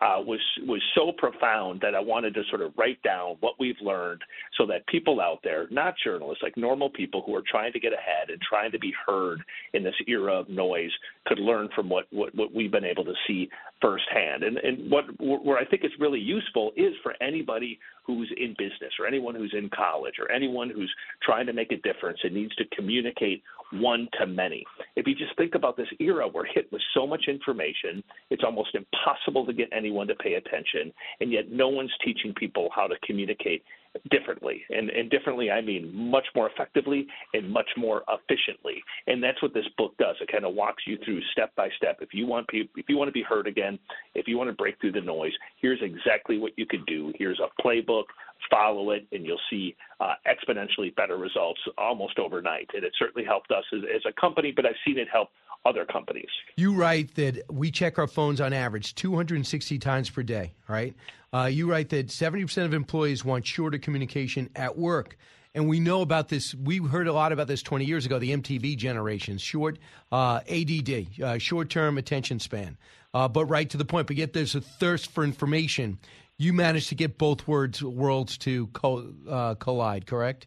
uh, 0.00 0.20
was 0.20 0.40
was 0.66 0.80
so 0.94 1.12
profound 1.16 1.80
that 1.80 1.94
I 1.94 2.00
wanted 2.00 2.34
to 2.34 2.42
sort 2.50 2.62
of 2.62 2.72
write 2.76 3.02
down 3.02 3.36
what 3.40 3.54
we've 3.58 3.80
learned 3.80 4.22
so 4.56 4.64
that 4.66 4.86
people 4.86 5.20
out 5.20 5.40
there, 5.42 5.66
not 5.70 5.94
journalists, 6.02 6.42
like 6.42 6.56
normal 6.56 6.88
people 6.88 7.22
who 7.26 7.34
are 7.34 7.42
trying 7.48 7.72
to 7.72 7.80
get 7.80 7.92
ahead 7.92 8.30
and 8.30 8.40
trying 8.40 8.70
to 8.72 8.78
be 8.78 8.92
heard 9.06 9.40
in 9.74 9.82
this 9.82 9.94
era 10.06 10.34
of 10.34 10.48
noise, 10.48 10.90
could 11.26 11.38
learn 11.38 11.68
from 11.74 11.88
what 11.88 12.06
what, 12.10 12.34
what 12.34 12.54
we've 12.54 12.70
been 12.70 12.84
able 12.84 13.04
to 13.04 13.14
see 13.26 13.48
firsthand. 13.80 14.44
And 14.44 14.58
and 14.58 14.90
what 14.90 15.04
where 15.20 15.58
I 15.58 15.64
think 15.64 15.82
it's 15.82 15.94
really 15.98 16.20
useful 16.20 16.72
is 16.76 16.94
for 17.02 17.14
anybody 17.20 17.78
who's 18.04 18.32
in 18.36 18.54
business 18.56 18.92
or 18.98 19.06
anyone 19.06 19.34
who's 19.34 19.54
in 19.56 19.68
college 19.68 20.14
or 20.18 20.30
anyone 20.30 20.70
who's 20.70 20.92
trying 21.22 21.46
to 21.46 21.52
make 21.52 21.72
a 21.72 21.76
difference 21.76 22.18
and 22.22 22.34
needs 22.34 22.54
to 22.56 22.64
communicate 22.74 23.42
one 23.72 24.08
to 24.18 24.26
many. 24.26 24.64
If 24.96 25.06
you 25.06 25.14
just 25.14 25.36
think 25.36 25.54
about 25.54 25.76
this 25.76 25.88
era, 26.00 26.26
we're 26.28 26.46
hit 26.46 26.70
with 26.72 26.82
so 26.94 27.06
much 27.06 27.24
information, 27.28 28.02
it's 28.30 28.44
almost 28.44 28.74
impossible 28.74 29.46
to 29.46 29.52
get 29.52 29.68
anyone 29.72 30.06
to 30.08 30.14
pay 30.14 30.34
attention, 30.34 30.92
and 31.20 31.32
yet 31.32 31.50
no 31.50 31.68
one's 31.68 31.92
teaching 32.04 32.34
people 32.34 32.68
how 32.74 32.86
to 32.86 32.94
communicate 33.04 33.62
differently. 34.10 34.62
And, 34.70 34.90
and 34.90 35.10
differently, 35.10 35.50
I 35.50 35.60
mean 35.60 35.94
much 35.94 36.26
more 36.34 36.50
effectively 36.50 37.06
and 37.34 37.50
much 37.50 37.68
more 37.76 38.02
efficiently. 38.08 38.82
And 39.06 39.22
that's 39.22 39.40
what 39.42 39.54
this 39.54 39.66
book 39.76 39.96
does. 39.98 40.16
It 40.20 40.30
kind 40.30 40.44
of 40.44 40.54
walks 40.54 40.84
you 40.86 40.98
through 41.04 41.20
step 41.32 41.54
by 41.56 41.68
step. 41.76 41.98
If 42.00 42.10
you 42.12 42.26
want 42.26 42.46
if 42.52 42.88
you 42.88 42.96
want 42.96 43.08
to 43.08 43.12
be 43.12 43.22
heard 43.22 43.46
again, 43.46 43.78
if 44.14 44.26
you 44.28 44.38
want 44.38 44.48
to 44.50 44.54
break 44.54 44.80
through 44.80 44.92
the 44.92 45.00
noise, 45.00 45.32
here's 45.60 45.80
exactly 45.82 46.38
what 46.38 46.52
you 46.56 46.66
could 46.66 46.86
do. 46.86 47.12
Here's 47.16 47.40
a 47.40 47.62
playbook. 47.62 48.04
Follow 48.50 48.92
it, 48.92 49.06
and 49.12 49.26
you'll 49.26 49.40
see 49.50 49.76
uh, 50.00 50.14
exponentially 50.26 50.94
better 50.94 51.16
results 51.16 51.60
almost 51.76 52.18
overnight. 52.18 52.70
And 52.72 52.84
it 52.84 52.92
certainly 52.98 53.26
helped 53.26 53.50
us 53.50 53.64
as, 53.74 53.80
as 53.94 54.02
a 54.08 54.20
company, 54.20 54.52
but 54.54 54.64
I've 54.64 54.76
seen 54.86 54.96
it 54.96 55.08
help 55.12 55.30
other 55.64 55.84
companies. 55.84 56.28
You 56.56 56.72
write 56.72 57.14
that 57.16 57.42
we 57.50 57.70
check 57.70 57.98
our 57.98 58.06
phones 58.06 58.40
on 58.40 58.52
average 58.52 58.94
260 58.94 59.78
times 59.78 60.08
per 60.08 60.22
day, 60.22 60.54
right? 60.68 60.94
Uh, 61.32 61.44
you 61.44 61.70
write 61.70 61.90
that 61.90 62.08
70% 62.08 62.64
of 62.64 62.74
employees 62.74 63.24
want 63.24 63.46
shorter 63.46 63.78
communication 63.78 64.50
at 64.56 64.76
work. 64.76 65.16
And 65.54 65.68
we 65.68 65.80
know 65.80 66.02
about 66.02 66.28
this. 66.28 66.54
We 66.54 66.78
heard 66.78 67.08
a 67.08 67.12
lot 67.12 67.32
about 67.32 67.48
this 67.48 67.62
20 67.62 67.84
years 67.84 68.06
ago, 68.06 68.18
the 68.18 68.30
MTV 68.30 68.76
generation, 68.76 69.38
short 69.38 69.78
uh, 70.12 70.40
ADD, 70.48 71.20
uh, 71.22 71.38
short 71.38 71.70
term 71.70 71.98
attention 71.98 72.38
span, 72.38 72.76
uh, 73.14 73.28
but 73.28 73.46
right 73.46 73.68
to 73.70 73.76
the 73.76 73.84
point. 73.84 74.06
But 74.06 74.16
yet 74.16 74.32
there's 74.32 74.54
a 74.54 74.60
thirst 74.60 75.10
for 75.10 75.24
information. 75.24 75.98
You 76.36 76.52
managed 76.52 76.90
to 76.90 76.94
get 76.94 77.18
both 77.18 77.48
words, 77.48 77.82
worlds 77.82 78.38
to 78.38 78.68
co- 78.68 79.12
uh, 79.28 79.54
collide, 79.56 80.06
correct? 80.06 80.46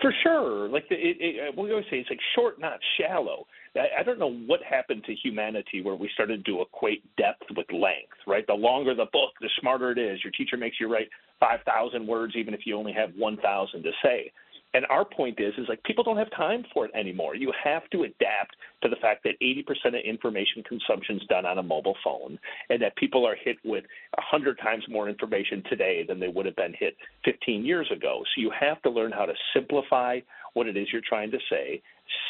For 0.00 0.14
sure. 0.22 0.68
Like 0.68 0.88
the, 0.88 0.94
it, 0.94 1.16
it, 1.20 1.56
we 1.56 1.70
always 1.70 1.86
say, 1.90 1.98
it's 1.98 2.10
like 2.10 2.20
short, 2.34 2.60
not 2.60 2.78
shallow. 2.98 3.46
I, 3.80 4.00
I 4.00 4.02
don't 4.02 4.18
know 4.18 4.32
what 4.46 4.60
happened 4.62 5.04
to 5.04 5.14
humanity 5.14 5.80
where 5.82 5.94
we 5.94 6.10
started 6.14 6.44
to 6.44 6.60
equate 6.62 7.04
depth 7.16 7.44
with 7.56 7.66
length, 7.72 8.18
right? 8.26 8.46
The 8.46 8.54
longer 8.54 8.94
the 8.94 9.06
book, 9.12 9.32
the 9.40 9.50
smarter 9.60 9.90
it 9.90 9.98
is. 9.98 10.22
Your 10.22 10.32
teacher 10.32 10.56
makes 10.56 10.76
you 10.78 10.92
write 10.92 11.08
5,000 11.40 12.06
words 12.06 12.34
even 12.36 12.54
if 12.54 12.60
you 12.64 12.76
only 12.76 12.92
have 12.92 13.10
1,000 13.16 13.82
to 13.82 13.90
say. 14.02 14.30
And 14.72 14.86
our 14.88 15.04
point 15.04 15.40
is, 15.40 15.52
is 15.58 15.66
like 15.68 15.82
people 15.82 16.04
don't 16.04 16.16
have 16.16 16.30
time 16.30 16.64
for 16.72 16.84
it 16.84 16.92
anymore. 16.94 17.34
You 17.34 17.52
have 17.64 17.88
to 17.90 18.04
adapt 18.04 18.54
to 18.82 18.88
the 18.88 18.96
fact 19.02 19.24
that 19.24 19.34
80% 19.42 19.64
of 19.88 20.04
information 20.04 20.62
consumption 20.62 21.16
is 21.16 21.26
done 21.28 21.44
on 21.44 21.58
a 21.58 21.62
mobile 21.62 21.96
phone, 22.04 22.38
and 22.68 22.80
that 22.80 22.94
people 22.94 23.26
are 23.26 23.34
hit 23.34 23.56
with 23.64 23.84
100 24.14 24.58
times 24.58 24.84
more 24.88 25.08
information 25.08 25.64
today 25.68 26.04
than 26.06 26.20
they 26.20 26.28
would 26.28 26.46
have 26.46 26.54
been 26.54 26.74
hit 26.78 26.96
15 27.24 27.64
years 27.64 27.90
ago. 27.90 28.22
So 28.34 28.40
you 28.40 28.52
have 28.58 28.80
to 28.82 28.90
learn 28.90 29.10
how 29.10 29.26
to 29.26 29.34
simplify 29.52 30.20
what 30.54 30.68
it 30.68 30.76
is 30.76 30.86
you're 30.92 31.02
trying 31.04 31.32
to 31.32 31.38
say, 31.50 31.82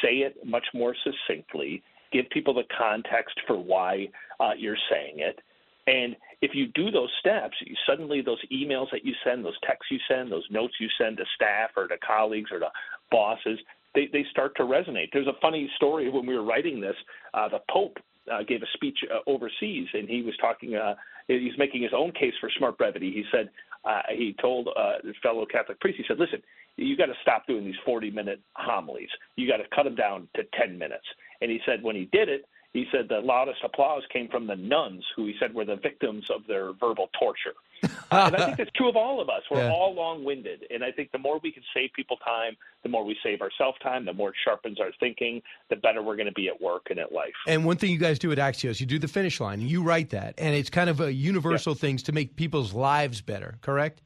say 0.03 0.18
it 0.18 0.37
much 0.45 0.66
more 0.74 0.95
succinctly, 1.05 1.83
give 2.12 2.28
people 2.31 2.55
the 2.55 2.64
context 2.76 3.39
for 3.47 3.57
why 3.57 4.09
uh, 4.39 4.53
you're 4.57 4.76
saying 4.91 5.18
it, 5.18 5.41
and 5.87 6.16
if 6.43 6.53
you 6.55 6.68
do 6.68 6.91
those 6.91 7.11
steps, 7.20 7.55
you, 7.64 7.74
suddenly 7.87 8.20
those 8.22 8.41
emails 8.53 8.87
that 8.93 9.05
you 9.05 9.12
send, 9.24 9.45
those 9.45 9.59
texts 9.66 9.91
you 9.91 9.99
send, 10.09 10.31
those 10.31 10.47
notes 10.51 10.74
you 10.78 10.89
send 10.99 11.16
to 11.16 11.24
staff 11.35 11.70
or 11.76 11.89
to 11.89 11.97
colleagues 11.99 12.51
or 12.53 12.61
to 12.61 12.68
bosses, 13.11 13.59
they, 13.95 14.09
they 14.12 14.24
start 14.31 14.57
to 14.57 14.62
resonate. 14.62 15.09
There's 15.12 15.26
a 15.26 15.41
funny 15.43 15.68
story 15.76 16.09
when 16.11 16.26
we 16.26 16.35
were 16.35 16.45
writing 16.45 16.81
this. 16.81 16.95
Uh, 17.35 17.49
the 17.49 17.61
Pope 17.70 17.97
uh, 18.33 18.43
gave 18.47 18.62
a 18.62 18.66
speech 18.74 18.99
uh, 19.12 19.18
overseas, 19.28 19.89
and 19.93 20.09
he 20.09 20.22
was 20.22 20.35
talking. 20.41 20.76
Uh, 20.76 20.95
he's 21.26 21.59
making 21.59 21.83
his 21.83 21.93
own 21.97 22.12
case 22.12 22.35
for 22.41 22.51
smart 22.57 22.78
brevity. 22.78 23.11
He 23.11 23.24
said 23.33 23.51
uh, 23.85 24.03
he 24.11 24.37
told 24.41 24.68
uh, 24.68 24.99
fellow 25.22 25.45
Catholic 25.45 25.81
priest, 25.81 25.99
he 25.99 26.05
said, 26.07 26.18
"Listen, 26.20 26.41
you 26.77 26.97
got 26.97 27.07
to 27.07 27.14
stop 27.23 27.47
doing 27.47 27.64
these 27.64 27.75
40-minute 27.87 28.41
homilies. 28.55 29.11
You 29.37 29.49
got 29.49 29.59
to 29.59 29.64
cut 29.75 29.85
them 29.85 29.95
down 29.95 30.29
to 30.37 30.43
10 30.59 30.79
minutes." 30.79 31.07
And 31.41 31.51
he 31.51 31.61
said 31.66 31.83
when 31.83 31.97
he 31.97 32.09
did 32.12 32.29
it, 32.29 32.45
he 32.73 32.87
said 32.93 33.09
the 33.09 33.18
loudest 33.18 33.59
applause 33.64 34.03
came 34.12 34.29
from 34.29 34.47
the 34.47 34.55
nuns, 34.55 35.05
who 35.16 35.27
he 35.27 35.35
said 35.41 35.53
were 35.53 35.64
the 35.64 35.77
victims 35.77 36.25
of 36.31 36.47
their 36.47 36.73
verbal 36.73 37.09
torture. 37.18 37.55
and 38.12 38.37
I 38.37 38.47
think 38.47 38.59
that's 38.59 38.71
true 38.77 38.89
of 38.89 38.95
all 38.95 39.21
of 39.21 39.29
us. 39.29 39.43
We're 39.51 39.62
yeah. 39.62 39.73
all 39.73 39.93
long 39.95 40.23
winded. 40.23 40.64
And 40.71 40.85
I 40.85 40.93
think 40.93 41.11
the 41.11 41.18
more 41.18 41.41
we 41.43 41.51
can 41.51 41.64
save 41.75 41.91
people 41.95 42.16
time, 42.18 42.57
the 42.85 42.89
more 42.89 43.05
we 43.05 43.16
save 43.25 43.41
ourselves 43.41 43.79
time, 43.83 44.05
the 44.05 44.12
more 44.12 44.29
it 44.29 44.37
sharpens 44.45 44.81
our 44.81 44.91
thinking, 45.01 45.43
the 45.68 45.77
better 45.77 46.01
we're 46.03 46.16
going 46.16 46.27
to 46.27 46.33
be 46.33 46.47
at 46.47 46.61
work 46.61 46.89
and 46.91 47.01
at 47.01 47.11
life. 47.11 47.33
And 47.49 47.64
one 47.64 47.77
thing 47.77 47.91
you 47.91 47.99
guys 47.99 48.21
do 48.21 48.31
at 48.31 48.39
Axios, 48.39 48.79
you 48.79 48.87
do 48.87 49.01
the 49.01 49.09
finish 49.09 49.41
line, 49.41 49.61
and 49.61 49.68
you 49.68 49.83
write 49.83 50.11
that. 50.11 50.35
And 50.39 50.55
it's 50.55 50.71
kind 50.71 50.91
of 50.91 51.01
a 51.01 51.12
universal 51.12 51.73
yeah. 51.73 51.81
things 51.81 52.05
to 52.05 52.12
make 52.12 52.37
people's 52.37 52.73
lives 52.73 53.21
better, 53.21 53.59
correct? 53.62 54.03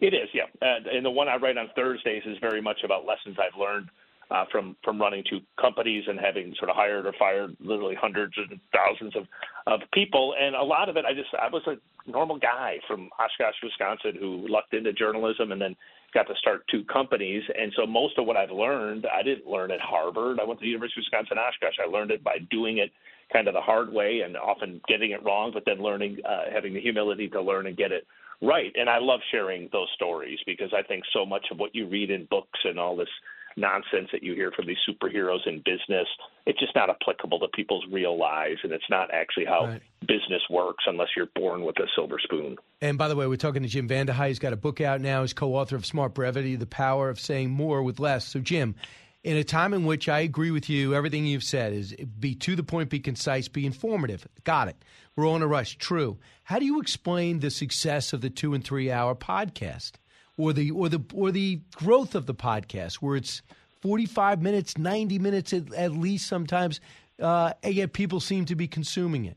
It 0.00 0.14
is, 0.14 0.28
yeah. 0.32 0.44
And 0.62 1.04
the 1.04 1.10
one 1.10 1.28
I 1.28 1.36
write 1.36 1.58
on 1.58 1.70
Thursdays 1.74 2.22
is 2.26 2.38
very 2.40 2.62
much 2.62 2.78
about 2.84 3.04
lessons 3.04 3.36
I've 3.38 3.58
learned 3.58 3.88
uh, 4.30 4.44
from 4.52 4.76
from 4.84 5.00
running 5.00 5.24
two 5.28 5.40
companies 5.60 6.04
and 6.06 6.20
having 6.20 6.54
sort 6.58 6.70
of 6.70 6.76
hired 6.76 7.06
or 7.06 7.14
fired 7.18 7.56
literally 7.60 7.94
hundreds 7.94 8.34
and 8.36 8.60
thousands 8.72 9.16
of 9.16 9.24
of 9.66 9.80
people, 9.92 10.34
and 10.38 10.54
a 10.54 10.62
lot 10.62 10.88
of 10.88 10.96
it 10.96 11.04
I 11.04 11.14
just 11.14 11.30
I 11.34 11.48
was 11.48 11.62
a 11.66 11.76
normal 12.10 12.38
guy 12.38 12.78
from 12.86 13.10
Oshkosh, 13.18 13.56
Wisconsin, 13.62 14.16
who 14.18 14.46
lucked 14.48 14.74
into 14.74 14.92
journalism 14.92 15.52
and 15.52 15.60
then 15.60 15.76
got 16.14 16.26
to 16.26 16.34
start 16.36 16.62
two 16.70 16.84
companies. 16.84 17.42
And 17.58 17.72
so 17.76 17.86
most 17.86 18.16
of 18.18 18.26
what 18.26 18.36
I've 18.36 18.50
learned, 18.50 19.06
I 19.06 19.22
didn't 19.22 19.46
learn 19.46 19.70
at 19.70 19.80
Harvard. 19.80 20.40
I 20.40 20.44
went 20.44 20.58
to 20.60 20.64
the 20.64 20.70
University 20.70 21.00
of 21.00 21.04
Wisconsin 21.04 21.36
Oshkosh. 21.38 21.76
I 21.84 21.88
learned 21.88 22.10
it 22.10 22.24
by 22.24 22.38
doing 22.50 22.78
it 22.78 22.90
kind 23.30 23.46
of 23.46 23.52
the 23.52 23.60
hard 23.60 23.92
way 23.92 24.22
and 24.24 24.36
often 24.36 24.80
getting 24.88 25.10
it 25.10 25.22
wrong, 25.22 25.50
but 25.52 25.64
then 25.66 25.82
learning, 25.82 26.18
uh, 26.26 26.50
having 26.50 26.72
the 26.72 26.80
humility 26.80 27.28
to 27.28 27.42
learn 27.42 27.66
and 27.66 27.76
get 27.76 27.92
it 27.92 28.06
right. 28.42 28.72
And 28.74 28.88
I 28.88 28.98
love 28.98 29.20
sharing 29.30 29.68
those 29.72 29.88
stories 29.94 30.38
because 30.46 30.72
I 30.76 30.82
think 30.82 31.04
so 31.12 31.26
much 31.26 31.46
of 31.50 31.58
what 31.58 31.74
you 31.74 31.86
read 31.86 32.10
in 32.10 32.26
books 32.30 32.60
and 32.64 32.78
all 32.78 32.96
this 32.96 33.08
nonsense 33.58 34.08
that 34.12 34.22
you 34.22 34.34
hear 34.34 34.52
from 34.52 34.66
these 34.66 34.76
superheroes 34.88 35.46
in 35.46 35.58
business. 35.58 36.06
It's 36.46 36.58
just 36.58 36.74
not 36.74 36.88
applicable 36.90 37.40
to 37.40 37.48
people's 37.48 37.84
real 37.90 38.18
lives, 38.18 38.60
and 38.62 38.72
it's 38.72 38.88
not 38.88 39.12
actually 39.12 39.44
how 39.44 39.66
right. 39.66 39.82
business 40.02 40.42
works 40.48 40.84
unless 40.86 41.08
you're 41.16 41.28
born 41.34 41.64
with 41.64 41.76
a 41.78 41.86
silver 41.94 42.18
spoon. 42.22 42.56
And 42.80 42.96
by 42.96 43.08
the 43.08 43.16
way, 43.16 43.26
we're 43.26 43.36
talking 43.36 43.62
to 43.62 43.68
Jim 43.68 43.88
VandeHei. 43.88 44.28
He's 44.28 44.38
got 44.38 44.52
a 44.52 44.56
book 44.56 44.80
out 44.80 45.00
now. 45.00 45.22
He's 45.22 45.32
co-author 45.32 45.76
of 45.76 45.84
Smart 45.84 46.14
Brevity: 46.14 46.56
The 46.56 46.66
Power 46.66 47.10
of 47.10 47.20
Saying 47.20 47.50
More 47.50 47.82
with 47.82 47.98
Less. 47.98 48.26
So, 48.26 48.40
Jim. 48.40 48.74
In 49.24 49.36
a 49.36 49.42
time 49.42 49.74
in 49.74 49.84
which 49.84 50.08
I 50.08 50.20
agree 50.20 50.52
with 50.52 50.70
you, 50.70 50.94
everything 50.94 51.26
you've 51.26 51.42
said 51.42 51.72
is 51.72 51.92
be 52.20 52.36
to 52.36 52.54
the 52.54 52.62
point, 52.62 52.88
be 52.88 53.00
concise, 53.00 53.48
be 53.48 53.66
informative. 53.66 54.26
Got 54.44 54.68
it. 54.68 54.76
We're 55.18 55.28
on 55.28 55.42
a 55.42 55.48
rush. 55.48 55.76
True. 55.78 56.16
How 56.44 56.60
do 56.60 56.64
you 56.64 56.80
explain 56.80 57.40
the 57.40 57.50
success 57.50 58.12
of 58.12 58.20
the 58.20 58.30
two 58.30 58.54
and 58.54 58.64
three 58.64 58.90
hour 58.90 59.14
podcast? 59.16 59.94
or 60.38 60.52
the 60.52 60.70
or 60.70 60.88
the 60.88 61.02
or 61.12 61.30
the 61.30 61.60
growth 61.74 62.14
of 62.14 62.26
the 62.26 62.34
podcast 62.34 62.94
where 62.96 63.16
it's 63.16 63.42
45 63.82 64.40
minutes 64.40 64.78
90 64.78 65.18
minutes 65.18 65.52
at, 65.52 65.74
at 65.74 65.92
least 65.92 66.26
sometimes 66.26 66.80
uh, 67.20 67.52
and 67.62 67.74
yet 67.74 67.92
people 67.92 68.20
seem 68.20 68.44
to 68.46 68.54
be 68.54 68.68
consuming 68.68 69.24
it 69.24 69.36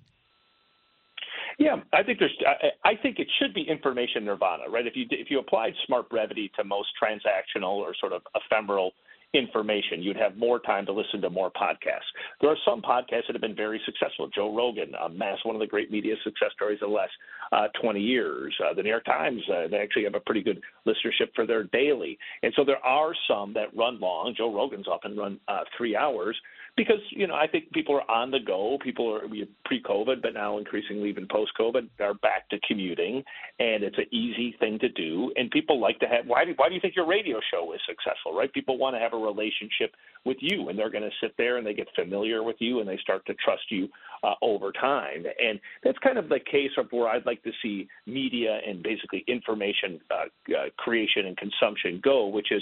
yeah, 1.58 1.76
I 1.94 2.02
think 2.02 2.18
there's. 2.18 2.36
I 2.84 2.96
think 2.96 3.20
it 3.20 3.28
should 3.38 3.54
be 3.54 3.62
information 3.62 4.26
nirvana, 4.26 4.64
right? 4.68 4.88
If 4.88 4.96
you 4.96 5.06
if 5.12 5.30
you 5.30 5.38
applied 5.38 5.74
smart 5.86 6.10
brevity 6.10 6.52
to 6.56 6.64
most 6.64 6.90
transactional 7.00 7.74
or 7.74 7.94
sort 7.94 8.14
of 8.14 8.24
ephemeral 8.34 8.94
information. 9.34 10.02
You'd 10.02 10.18
have 10.18 10.38
more 10.38 10.60
time 10.60 10.86
to 10.86 10.92
listen 10.92 11.22
to 11.22 11.30
more 11.30 11.52
podcasts. 11.52 12.10
There 12.42 12.50
are 12.50 12.58
some 12.66 12.82
podcasts 12.82 13.28
that 13.28 13.34
have 13.34 13.42
been 13.42 13.56
very 13.56 13.82
successful. 13.86 14.30
Joe 14.34 14.54
Rogan, 14.56 14.94
uh, 15.00 15.10
Mass, 15.10 15.38
one 15.44 15.56
of 15.56 15.62
the 15.62 15.68
great 15.68 15.92
media 15.92 16.16
success 16.24 16.50
stories 16.54 16.80
of 16.82 16.90
the 16.90 16.96
last 16.96 17.12
uh, 17.52 17.68
20 17.82 18.00
years. 18.00 18.54
Uh, 18.64 18.74
the 18.74 18.84
New 18.84 18.90
York 18.90 19.06
Times, 19.06 19.42
uh, 19.50 19.68
they 19.70 19.78
actually 19.78 20.04
have 20.04 20.16
a 20.16 20.20
pretty 20.20 20.42
good 20.42 20.62
listenership 20.86 21.34
for 21.36 21.46
their 21.46 21.64
daily. 21.66 22.18
And 22.44 22.54
so 22.56 22.66
there 22.66 22.84
are 22.86 23.14
some 23.28 23.54
that 23.54 23.76
run 23.76 24.00
long. 24.00 24.34
Joe 24.38 24.54
Rogan's 24.54 24.88
often 24.88 25.16
run 25.16 25.40
uh, 25.48 25.62
three 25.78 25.96
hours 25.96 26.38
because 26.78 27.00
you 27.12 27.28
know 27.28 27.36
I 27.36 27.48
think 27.48 27.72
people 27.72 27.96
are 27.96 28.10
on 28.10 28.32
the 28.32 28.40
go. 28.40 28.78
People 28.84 29.14
are 29.14 29.22
pre-COVID, 29.66 30.22
but 30.22 30.34
now 30.34 30.58
increasingly 30.58 31.10
even 31.10 31.28
post-COVID 31.28 31.90
are 32.00 32.14
back 32.16 32.50
to 32.50 32.60
commuting, 32.68 33.24
and 33.60 33.84
it's 33.84 33.98
an 33.98 34.08
easy 34.12 34.56
thing 34.60 34.80
to 34.80 34.90
do. 34.90 35.32
And 35.36 35.52
people 35.52 35.80
like 35.80 36.00
to 36.00 36.08
have. 36.08 36.26
Why 36.26 36.46
do 36.46 36.54
Why 36.56 36.70
do 36.70 36.76
you 36.76 36.82
think 36.82 36.96
your 36.96 37.08
radio 37.08 37.40
show 37.52 37.74
is 37.74 37.82
successful? 37.88 38.34
Right? 38.36 38.52
People 38.54 38.78
want 38.78 38.96
to 38.96 39.00
have 39.00 39.14
a 39.14 39.18
relationship 39.18 39.94
with 40.26 40.38
you, 40.40 40.70
and 40.70 40.78
they're 40.78 40.90
going 40.90 41.04
to 41.04 41.16
sit 41.22 41.34
there 41.38 41.58
and 41.58 41.66
they 41.66 41.74
get 41.74 41.88
familiar 41.96 42.44
with 42.44 42.58
you, 42.60 42.80
and 42.80 42.88
they 42.88 42.98
start 42.98 43.26
to 43.26 43.34
trust 43.36 43.64
you 43.70 43.90
uh, 44.24 44.36
over 44.42 44.72
time. 44.72 45.26
And 45.44 45.60
that's 45.84 45.98
kind 46.00 46.18
of 46.18 46.30
the 46.30 46.40
case 46.40 46.72
of 46.78 46.88
where 46.92 47.08
I'd 47.08 47.26
like 47.26 47.44
to 47.44 47.52
see 47.62 47.88
media 48.06 48.60
and 48.68 48.82
basically 48.84 49.24
information 49.28 50.00
uh, 50.10 50.54
uh, 50.54 50.70
creation 50.78 51.26
and 51.28 51.38
consumption 51.38 52.00
go, 52.04 52.28
which 52.28 52.52
is 52.52 52.62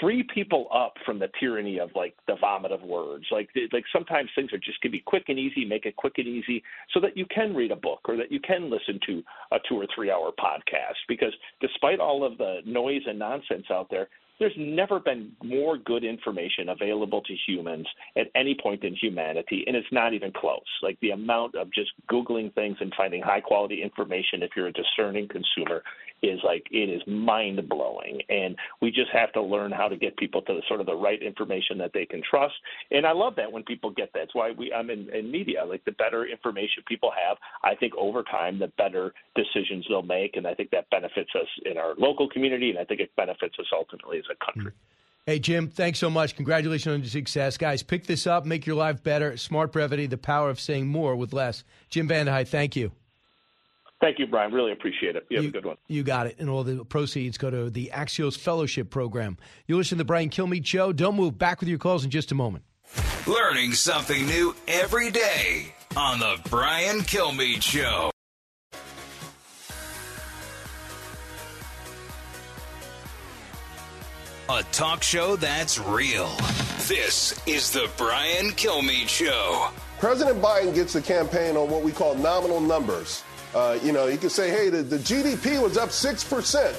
free 0.00 0.22
people 0.34 0.68
up 0.72 0.94
from 1.04 1.18
the 1.18 1.28
tyranny 1.38 1.78
of 1.78 1.90
like 1.94 2.14
the 2.26 2.36
vomit 2.40 2.72
of 2.72 2.82
words. 2.82 3.24
Like 3.30 3.48
like 3.72 3.84
sometimes 3.92 4.30
things 4.34 4.52
are 4.52 4.58
just 4.58 4.80
can 4.80 4.90
be 4.90 5.00
quick 5.00 5.24
and 5.28 5.38
easy. 5.38 5.64
Make 5.64 5.86
it 5.86 5.96
quick 5.96 6.14
and 6.18 6.26
easy 6.26 6.62
so 6.92 7.00
that 7.00 7.16
you 7.16 7.26
can 7.26 7.54
read 7.54 7.70
a 7.70 7.76
book 7.76 8.00
or 8.08 8.16
that 8.16 8.30
you 8.30 8.40
can 8.40 8.70
listen 8.70 9.00
to 9.06 9.22
a 9.52 9.58
two 9.68 9.76
or 9.76 9.86
three 9.94 10.10
hour 10.10 10.30
podcast. 10.38 11.00
Because 11.08 11.32
despite 11.60 12.00
all 12.00 12.24
of 12.24 12.38
the 12.38 12.60
noise 12.64 13.02
and 13.06 13.18
nonsense 13.18 13.66
out 13.70 13.88
there, 13.90 14.08
there's 14.40 14.54
never 14.56 14.98
been 14.98 15.32
more 15.44 15.76
good 15.76 16.02
information 16.02 16.70
available 16.70 17.20
to 17.20 17.36
humans 17.46 17.86
at 18.16 18.28
any 18.34 18.56
point 18.60 18.82
in 18.82 18.96
humanity, 18.96 19.64
and 19.66 19.76
it's 19.76 19.86
not 19.92 20.14
even 20.14 20.32
close. 20.32 20.60
Like 20.82 20.98
the 21.00 21.10
amount 21.10 21.54
of 21.54 21.70
just 21.72 21.90
Googling 22.10 22.52
things 22.54 22.78
and 22.80 22.92
finding 22.96 23.22
high 23.22 23.42
quality 23.42 23.82
information 23.82 24.42
if 24.42 24.50
you're 24.56 24.68
a 24.68 24.72
discerning 24.72 25.28
consumer 25.28 25.82
is 26.22 26.40
like 26.44 26.66
it 26.70 26.88
is 26.88 27.02
mind 27.06 27.68
blowing, 27.68 28.20
and 28.28 28.56
we 28.80 28.90
just 28.90 29.10
have 29.12 29.32
to 29.32 29.42
learn 29.42 29.72
how 29.72 29.88
to 29.88 29.96
get 29.96 30.16
people 30.16 30.42
to 30.42 30.54
the, 30.54 30.62
sort 30.68 30.80
of 30.80 30.86
the 30.86 30.94
right 30.94 31.22
information 31.22 31.78
that 31.78 31.92
they 31.92 32.06
can 32.06 32.22
trust. 32.28 32.54
And 32.90 33.06
I 33.06 33.12
love 33.12 33.36
that 33.36 33.50
when 33.50 33.62
people 33.62 33.90
get 33.90 34.12
that. 34.14 34.24
It's 34.24 34.34
why 34.34 34.52
we 34.52 34.72
I'm 34.72 34.90
in, 34.90 35.08
in 35.10 35.30
media. 35.30 35.64
Like 35.64 35.84
the 35.84 35.92
better 35.92 36.26
information 36.26 36.82
people 36.86 37.10
have, 37.10 37.36
I 37.62 37.74
think 37.74 37.94
over 37.96 38.22
time 38.22 38.58
the 38.58 38.68
better 38.78 39.12
decisions 39.34 39.86
they'll 39.88 40.02
make, 40.02 40.36
and 40.36 40.46
I 40.46 40.54
think 40.54 40.70
that 40.70 40.88
benefits 40.90 41.30
us 41.34 41.48
in 41.64 41.78
our 41.78 41.94
local 41.96 42.28
community, 42.28 42.70
and 42.70 42.78
I 42.78 42.84
think 42.84 43.00
it 43.00 43.10
benefits 43.16 43.56
us 43.58 43.66
ultimately 43.72 44.18
as 44.18 44.24
a 44.30 44.44
country. 44.44 44.72
Hey, 45.26 45.38
Jim, 45.38 45.68
thanks 45.68 45.98
so 45.98 46.10
much. 46.10 46.34
Congratulations 46.34 46.92
on 46.92 47.00
your 47.00 47.08
success. 47.08 47.56
Guys, 47.58 47.82
pick 47.82 48.06
this 48.06 48.26
up, 48.26 48.46
make 48.46 48.66
your 48.66 48.76
life 48.76 49.02
better. 49.02 49.36
Smart 49.36 49.70
brevity, 49.70 50.06
the 50.06 50.18
power 50.18 50.50
of 50.50 50.58
saying 50.58 50.88
more 50.88 51.14
with 51.14 51.32
less. 51.32 51.62
Jim 51.88 52.08
Van 52.08 52.26
VandeHei, 52.26 52.48
thank 52.48 52.74
you. 52.74 52.90
Thank 54.00 54.18
you, 54.18 54.26
Brian. 54.26 54.52
Really 54.52 54.72
appreciate 54.72 55.14
it. 55.14 55.26
You 55.28 55.36
have 55.36 55.44
you, 55.44 55.50
a 55.50 55.52
good 55.52 55.64
one. 55.66 55.76
You 55.86 56.02
got 56.02 56.26
it. 56.26 56.36
And 56.38 56.48
all 56.48 56.64
the 56.64 56.84
proceeds 56.84 57.36
go 57.36 57.50
to 57.50 57.68
the 57.68 57.90
Axios 57.92 58.38
Fellowship 58.38 58.88
Program. 58.90 59.36
You 59.66 59.76
listen 59.76 59.98
to 59.98 60.00
the 60.00 60.06
Brian 60.06 60.30
Kilmeade 60.30 60.64
Show. 60.64 60.92
Don't 60.92 61.16
move. 61.16 61.36
Back 61.38 61.60
with 61.60 61.68
your 61.68 61.78
calls 61.78 62.04
in 62.04 62.10
just 62.10 62.32
a 62.32 62.34
moment. 62.34 62.64
Learning 63.26 63.72
something 63.72 64.26
new 64.26 64.54
every 64.66 65.10
day 65.10 65.74
on 65.96 66.18
the 66.18 66.38
Brian 66.48 67.00
Kilmeade 67.00 67.62
Show. 67.62 68.10
A 74.48 74.64
talk 74.72 75.02
show 75.02 75.36
that's 75.36 75.78
real. 75.78 76.28
This 76.88 77.40
is 77.46 77.70
the 77.70 77.88
Brian 77.96 78.46
Kilmeade 78.52 79.08
Show. 79.08 79.68
President 80.00 80.42
Biden 80.42 80.74
gets 80.74 80.94
the 80.94 81.02
campaign 81.02 81.56
on 81.56 81.70
what 81.70 81.82
we 81.82 81.92
call 81.92 82.16
nominal 82.16 82.60
numbers. 82.60 83.22
Uh, 83.54 83.78
you 83.82 83.92
know, 83.92 84.06
you 84.06 84.18
can 84.18 84.30
say, 84.30 84.50
hey, 84.50 84.68
the, 84.68 84.82
the 84.82 84.98
GDP 84.98 85.60
was 85.62 85.76
up 85.76 85.88
6%. 85.88 86.74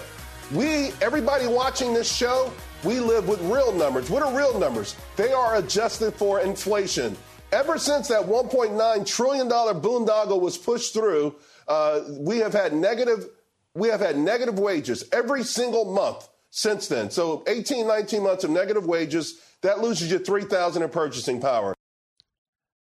We, 0.52 0.92
everybody 1.02 1.48
watching 1.48 1.94
this 1.94 2.14
show, 2.14 2.52
we 2.84 3.00
live 3.00 3.28
with 3.28 3.42
real 3.42 3.72
numbers. 3.72 4.10
What 4.10 4.24
are 4.24 4.36
real 4.36 4.58
numbers? 4.60 4.96
They 5.16 5.32
are 5.34 5.56
adjusted 5.56 6.14
for 6.14 6.40
inflation. 6.42 7.18
Ever 7.52 7.78
since 7.78 8.08
that 8.08 8.24
$1.9 8.24 9.06
trillion 9.06 9.50
boondoggle 9.50 10.40
was 10.40 10.58
pushed 10.58 10.94
through, 10.94 11.36
uh, 11.68 12.02
we 12.10 12.38
have 12.38 12.54
had 12.54 12.74
negative 12.74 13.28
we 13.74 13.88
have 13.88 14.02
had 14.02 14.18
negative 14.18 14.60
wages 14.60 15.06
every 15.12 15.44
single 15.44 15.86
month 15.94 16.28
since 16.50 16.88
then. 16.88 17.10
So 17.10 17.44
18, 17.48 17.88
19 17.88 18.24
months 18.24 18.44
of 18.44 18.50
negative 18.50 18.86
wages, 18.86 19.40
that 19.62 19.80
loses 19.80 20.12
you 20.12 20.20
3,000 20.20 20.84
in 20.84 20.90
purchasing 20.90 21.40
power. 21.40 21.74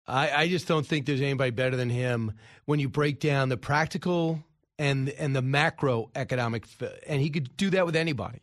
I, 0.06 0.30
I 0.30 0.48
just 0.48 0.68
don't 0.68 0.86
think 0.86 1.06
there's 1.06 1.20
anybody 1.20 1.50
better 1.50 1.76
than 1.76 1.90
him 1.90 2.32
when 2.66 2.78
you 2.78 2.88
break 2.88 3.20
down 3.20 3.48
the 3.48 3.56
practical 3.56 4.42
and 4.78 5.08
and 5.10 5.34
the 5.34 5.42
macroeconomic, 5.42 6.64
and 7.06 7.20
he 7.20 7.30
could 7.30 7.56
do 7.56 7.70
that 7.70 7.86
with 7.86 7.96
anybody. 7.96 8.40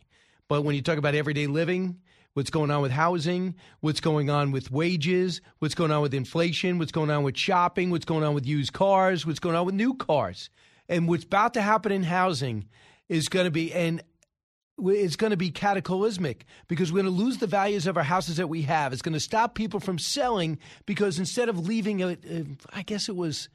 But 0.48 0.64
when 0.64 0.76
you 0.76 0.82
talk 0.82 0.98
about 0.98 1.16
everyday 1.16 1.48
living, 1.48 2.00
what's 2.34 2.50
going 2.50 2.72
on 2.72 2.82
with 2.82 2.92
housing, 2.92 3.56
what's 3.82 4.00
going 4.00 4.30
on 4.30 4.52
with 4.52 4.72
wages, 4.72 5.42
what's 5.60 5.76
going 5.76 5.92
on 5.92 6.02
with 6.02 6.14
inflation, 6.14 6.80
what's 6.80 6.92
going 6.92 7.10
on 7.10 7.24
with 7.24 7.38
shopping, 7.38 7.92
what's 7.92 8.06
going 8.06 8.24
on 8.24 8.34
with 8.34 8.46
used 8.46 8.74
cars, 8.74 9.26
what's 9.26 9.40
going 9.40 9.56
on 9.56 9.66
with 9.66 9.76
new 9.76 9.94
cars, 9.94 10.50
and 10.90 11.08
what's 11.08 11.26
about 11.26 11.54
to 11.54 11.62
happen 11.62 11.92
in 11.92 12.04
housing 12.04 12.68
is 13.10 13.28
going 13.28 13.46
to 13.46 13.52
be 13.52 13.74
and 13.74 14.02
it's 14.90 15.16
going 15.16 15.32
to 15.32 15.38
be 15.38 15.52
cataclysmic 15.52 16.46
because 16.68 16.92
we're 16.92 17.02
going 17.02 17.14
to 17.14 17.24
lose 17.24 17.38
the 17.38 17.48
values 17.48 17.88
of 17.88 17.98
our 17.98 18.04
houses 18.04 18.38
that 18.38 18.48
we 18.48 18.64
have. 18.64 18.94
It's 18.94 19.02
going 19.02 19.14
to 19.14 19.20
stop 19.20 19.56
people 19.56 19.80
from 19.80 20.00
selling 20.00 20.58
because 20.86 21.20
instead 21.20 21.50
of 21.50 21.68
leaving, 21.68 22.02
a, 22.02 22.08
a, 22.08 22.12
uh, 22.12 22.44
I 22.74 22.82
guess 22.84 23.10
it 23.10 23.16
was, 23.16 23.50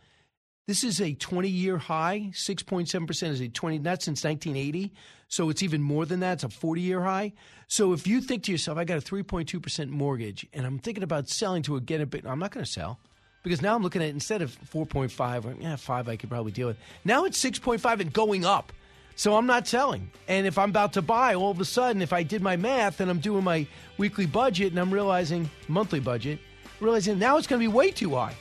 this 0.66 0.84
is 0.84 1.00
a 1.00 1.14
20 1.14 1.48
year 1.48 1.78
high. 1.78 2.30
6.7% 2.32 3.28
is 3.28 3.40
a 3.40 3.48
20, 3.48 3.78
not 3.78 4.02
since 4.02 4.24
1980. 4.24 4.92
So 5.28 5.50
it's 5.50 5.62
even 5.62 5.82
more 5.82 6.06
than 6.06 6.20
that. 6.20 6.34
It's 6.34 6.44
a 6.44 6.48
40 6.48 6.80
year 6.80 7.02
high. 7.02 7.32
So 7.66 7.92
if 7.92 8.06
you 8.06 8.20
think 8.20 8.44
to 8.44 8.52
yourself, 8.52 8.78
I 8.78 8.84
got 8.84 8.98
a 8.98 9.00
3.2% 9.00 9.88
mortgage 9.88 10.46
and 10.52 10.64
I'm 10.64 10.78
thinking 10.78 11.02
about 11.02 11.28
selling 11.28 11.62
to 11.64 11.76
a 11.76 11.80
get 11.80 12.00
a 12.00 12.06
bit, 12.06 12.24
I'm 12.26 12.38
not 12.38 12.52
going 12.52 12.64
to 12.64 12.70
sell 12.70 13.00
because 13.42 13.62
now 13.62 13.74
I'm 13.74 13.82
looking 13.82 14.02
at 14.02 14.08
instead 14.08 14.42
of 14.42 14.56
4.5 14.72 15.44
or 15.44 15.60
yeah, 15.60 15.76
5 15.76 16.08
I 16.08 16.16
could 16.16 16.30
probably 16.30 16.52
deal 16.52 16.68
with. 16.68 16.78
Now 17.04 17.24
it's 17.24 17.42
6.5 17.42 18.00
and 18.00 18.12
going 18.12 18.44
up. 18.44 18.72
So 19.16 19.34
I'm 19.34 19.46
not 19.46 19.66
selling. 19.66 20.10
And 20.28 20.46
if 20.46 20.58
I'm 20.58 20.68
about 20.68 20.92
to 20.92 21.02
buy, 21.02 21.34
all 21.34 21.50
of 21.50 21.58
a 21.58 21.64
sudden, 21.64 22.02
if 22.02 22.12
I 22.12 22.22
did 22.22 22.42
my 22.42 22.56
math 22.56 23.00
and 23.00 23.10
I'm 23.10 23.18
doing 23.18 23.42
my 23.42 23.66
weekly 23.96 24.26
budget 24.26 24.72
and 24.72 24.78
I'm 24.78 24.92
realizing, 24.92 25.50
monthly 25.68 26.00
budget, 26.00 26.38
realizing 26.80 27.18
now 27.18 27.38
it's 27.38 27.46
going 27.46 27.60
to 27.60 27.68
be 27.68 27.72
way 27.72 27.90
too 27.90 28.14
high. 28.14 28.34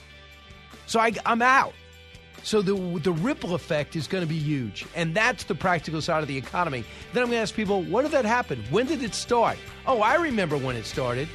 So 0.86 1.00
I, 1.00 1.12
I'm 1.24 1.40
out. 1.40 1.72
So 2.42 2.62
the 2.62 2.74
the 3.00 3.12
ripple 3.12 3.54
effect 3.56 3.96
is 3.96 4.06
going 4.06 4.22
to 4.22 4.28
be 4.28 4.38
huge, 4.38 4.86
and 4.94 5.12
that's 5.12 5.42
the 5.42 5.54
practical 5.54 6.00
side 6.00 6.22
of 6.22 6.28
the 6.28 6.36
economy. 6.36 6.84
Then 7.12 7.24
I'm 7.24 7.30
going 7.30 7.38
to 7.38 7.42
ask 7.42 7.52
people, 7.52 7.82
when 7.82 8.04
did 8.04 8.12
that 8.12 8.24
happen? 8.24 8.62
When 8.70 8.86
did 8.86 9.02
it 9.02 9.14
start? 9.14 9.58
Oh, 9.84 10.00
I 10.00 10.14
remember 10.14 10.56
when 10.56 10.76
it 10.76 10.84
started. 10.84 11.28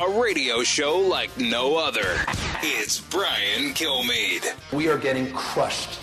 A 0.00 0.08
radio 0.18 0.62
show 0.62 0.98
like 0.98 1.36
no 1.36 1.76
other. 1.76 2.16
It's 2.62 2.98
Brian 2.98 3.74
Kilmeade. 3.74 4.54
We 4.72 4.88
are 4.88 4.96
getting 4.96 5.30
crushed. 5.34 6.00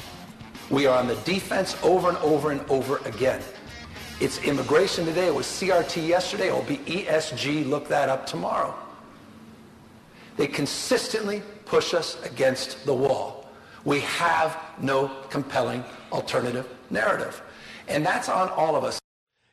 We 0.70 0.86
are 0.86 0.96
on 0.96 1.08
the 1.08 1.16
defense 1.16 1.76
over 1.82 2.10
and 2.10 2.18
over 2.20 2.52
and 2.52 2.62
over 2.70 2.98
again. 3.06 3.42
It's 4.22 4.38
immigration 4.44 5.06
today. 5.06 5.26
It 5.26 5.34
was 5.34 5.48
CRT 5.48 6.08
yesterday. 6.08 6.50
It 6.50 6.54
will 6.54 6.62
be 6.62 6.78
ESG. 6.78 7.68
Look 7.68 7.88
that 7.88 8.10
up 8.10 8.28
tomorrow. 8.28 8.76
They 10.38 10.46
consistently 10.46 11.42
push 11.66 11.96
us 11.96 12.22
against 12.24 12.86
the 12.86 12.94
wall. 12.94 13.50
We 13.86 14.02
have 14.02 14.56
no 14.80 15.08
compelling 15.32 15.84
alternative 16.12 16.70
narrative. 16.92 17.42
And 17.88 18.06
that's 18.06 18.30
on 18.30 18.50
all 18.50 18.76
of 18.76 18.84
us. 18.84 18.99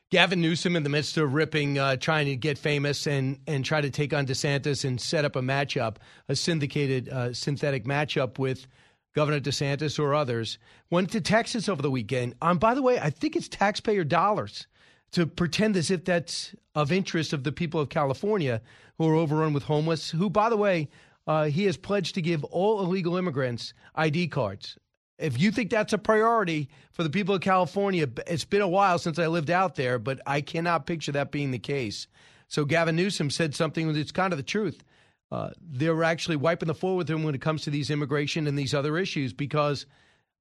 Gavin 0.09 0.39
Newsom 0.39 0.77
in 0.77 0.83
the 0.83 0.89
midst 0.89 1.17
of 1.17 1.33
ripping, 1.33 1.77
uh, 1.77 1.97
trying 1.97 2.27
to 2.27 2.37
get 2.37 2.57
famous 2.57 3.07
and 3.07 3.39
and 3.45 3.65
try 3.65 3.81
to 3.81 3.89
take 3.89 4.13
on 4.13 4.25
DeSantis 4.25 4.85
and 4.85 5.01
set 5.01 5.25
up 5.25 5.35
a 5.35 5.41
matchup, 5.41 5.97
a 6.29 6.35
syndicated, 6.35 7.09
uh, 7.09 7.33
synthetic 7.33 7.83
matchup 7.83 8.39
with 8.39 8.67
Governor 9.13 9.41
DeSantis 9.41 9.99
or 9.99 10.15
others. 10.15 10.59
Went 10.89 11.11
to 11.11 11.19
Texas 11.19 11.67
over 11.67 11.81
the 11.81 11.91
weekend. 11.91 12.35
Um, 12.41 12.57
by 12.57 12.73
the 12.73 12.81
way, 12.81 12.97
I 12.99 13.09
think 13.09 13.35
it's 13.35 13.49
taxpayer 13.49 14.05
dollars 14.05 14.67
to 15.11 15.25
pretend 15.25 15.75
as 15.75 15.91
if 15.91 16.05
that's 16.05 16.55
of 16.73 16.93
interest 16.93 17.33
of 17.33 17.43
the 17.43 17.51
people 17.51 17.81
of 17.81 17.89
California 17.89 18.61
who 18.97 19.09
are 19.09 19.15
overrun 19.15 19.51
with 19.51 19.63
homeless. 19.63 20.11
Who, 20.11 20.29
by 20.29 20.49
the 20.49 20.55
way, 20.55 20.87
uh, 21.27 21.45
he 21.45 21.65
has 21.65 21.75
pledged 21.75 22.15
to 22.15 22.21
give 22.21 22.45
all 22.45 22.79
illegal 22.79 23.17
immigrants 23.17 23.73
ID 23.95 24.29
cards. 24.29 24.77
If 25.17 25.39
you 25.39 25.51
think 25.51 25.71
that's 25.71 25.93
a 25.93 25.97
priority 25.97 26.69
for 26.91 27.03
the 27.03 27.09
people 27.09 27.33
of 27.33 27.41
California, 27.41 28.07
it's 28.27 28.45
been 28.45 28.61
a 28.61 28.67
while 28.67 28.99
since 28.99 29.17
I 29.17 29.27
lived 29.27 29.49
out 29.49 29.75
there, 29.75 29.97
but 29.97 30.19
I 30.27 30.41
cannot 30.41 30.85
picture 30.85 31.11
that 31.13 31.31
being 31.31 31.51
the 31.51 31.59
case. 31.59 32.07
So 32.47 32.65
Gavin 32.65 32.95
Newsom 32.95 33.29
said 33.29 33.55
something 33.55 33.91
that's 33.93 34.11
kind 34.11 34.31
of 34.31 34.37
the 34.37 34.43
truth. 34.43 34.83
Uh, 35.31 35.49
they're 35.59 36.03
actually 36.03 36.37
wiping 36.37 36.67
the 36.67 36.75
floor 36.75 36.95
with 36.95 37.09
him 37.09 37.23
when 37.23 37.35
it 37.35 37.41
comes 37.41 37.63
to 37.63 37.69
these 37.69 37.89
immigration 37.89 38.47
and 38.47 38.57
these 38.57 38.73
other 38.73 38.97
issues 38.97 39.33
because 39.33 39.85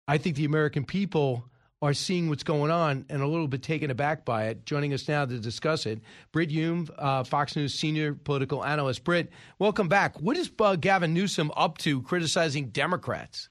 I 0.06 0.18
think 0.18 0.36
the 0.36 0.44
American 0.44 0.84
people 0.84 1.44
are 1.82 1.92
seeing 1.92 2.28
what's 2.28 2.42
going 2.42 2.70
on 2.70 3.04
and 3.08 3.22
a 3.22 3.26
little 3.26 3.48
bit 3.48 3.62
taken 3.62 3.90
aback 3.90 4.24
by 4.24 4.46
it. 4.46 4.64
Joining 4.64 4.94
us 4.94 5.08
now 5.08 5.24
to 5.24 5.38
discuss 5.38 5.86
it, 5.86 6.00
Brit 6.32 6.50
Hume, 6.50 6.88
uh, 6.98 7.24
Fox 7.24 7.56
News 7.56 7.74
senior 7.74 8.14
political 8.14 8.64
analyst. 8.64 9.04
Brit, 9.04 9.30
welcome 9.58 9.88
back. 9.88 10.20
What 10.20 10.36
is 10.36 10.50
uh, 10.58 10.76
Gavin 10.76 11.12
Newsom 11.12 11.50
up 11.56 11.78
to 11.78 12.02
criticizing 12.02 12.68
Democrats? 12.68 13.48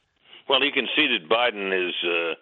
Well, 0.49 0.61
he 0.61 0.71
conceded 0.71 1.29
Biden 1.29 1.73
is 1.73 1.95
uh, 2.03 2.33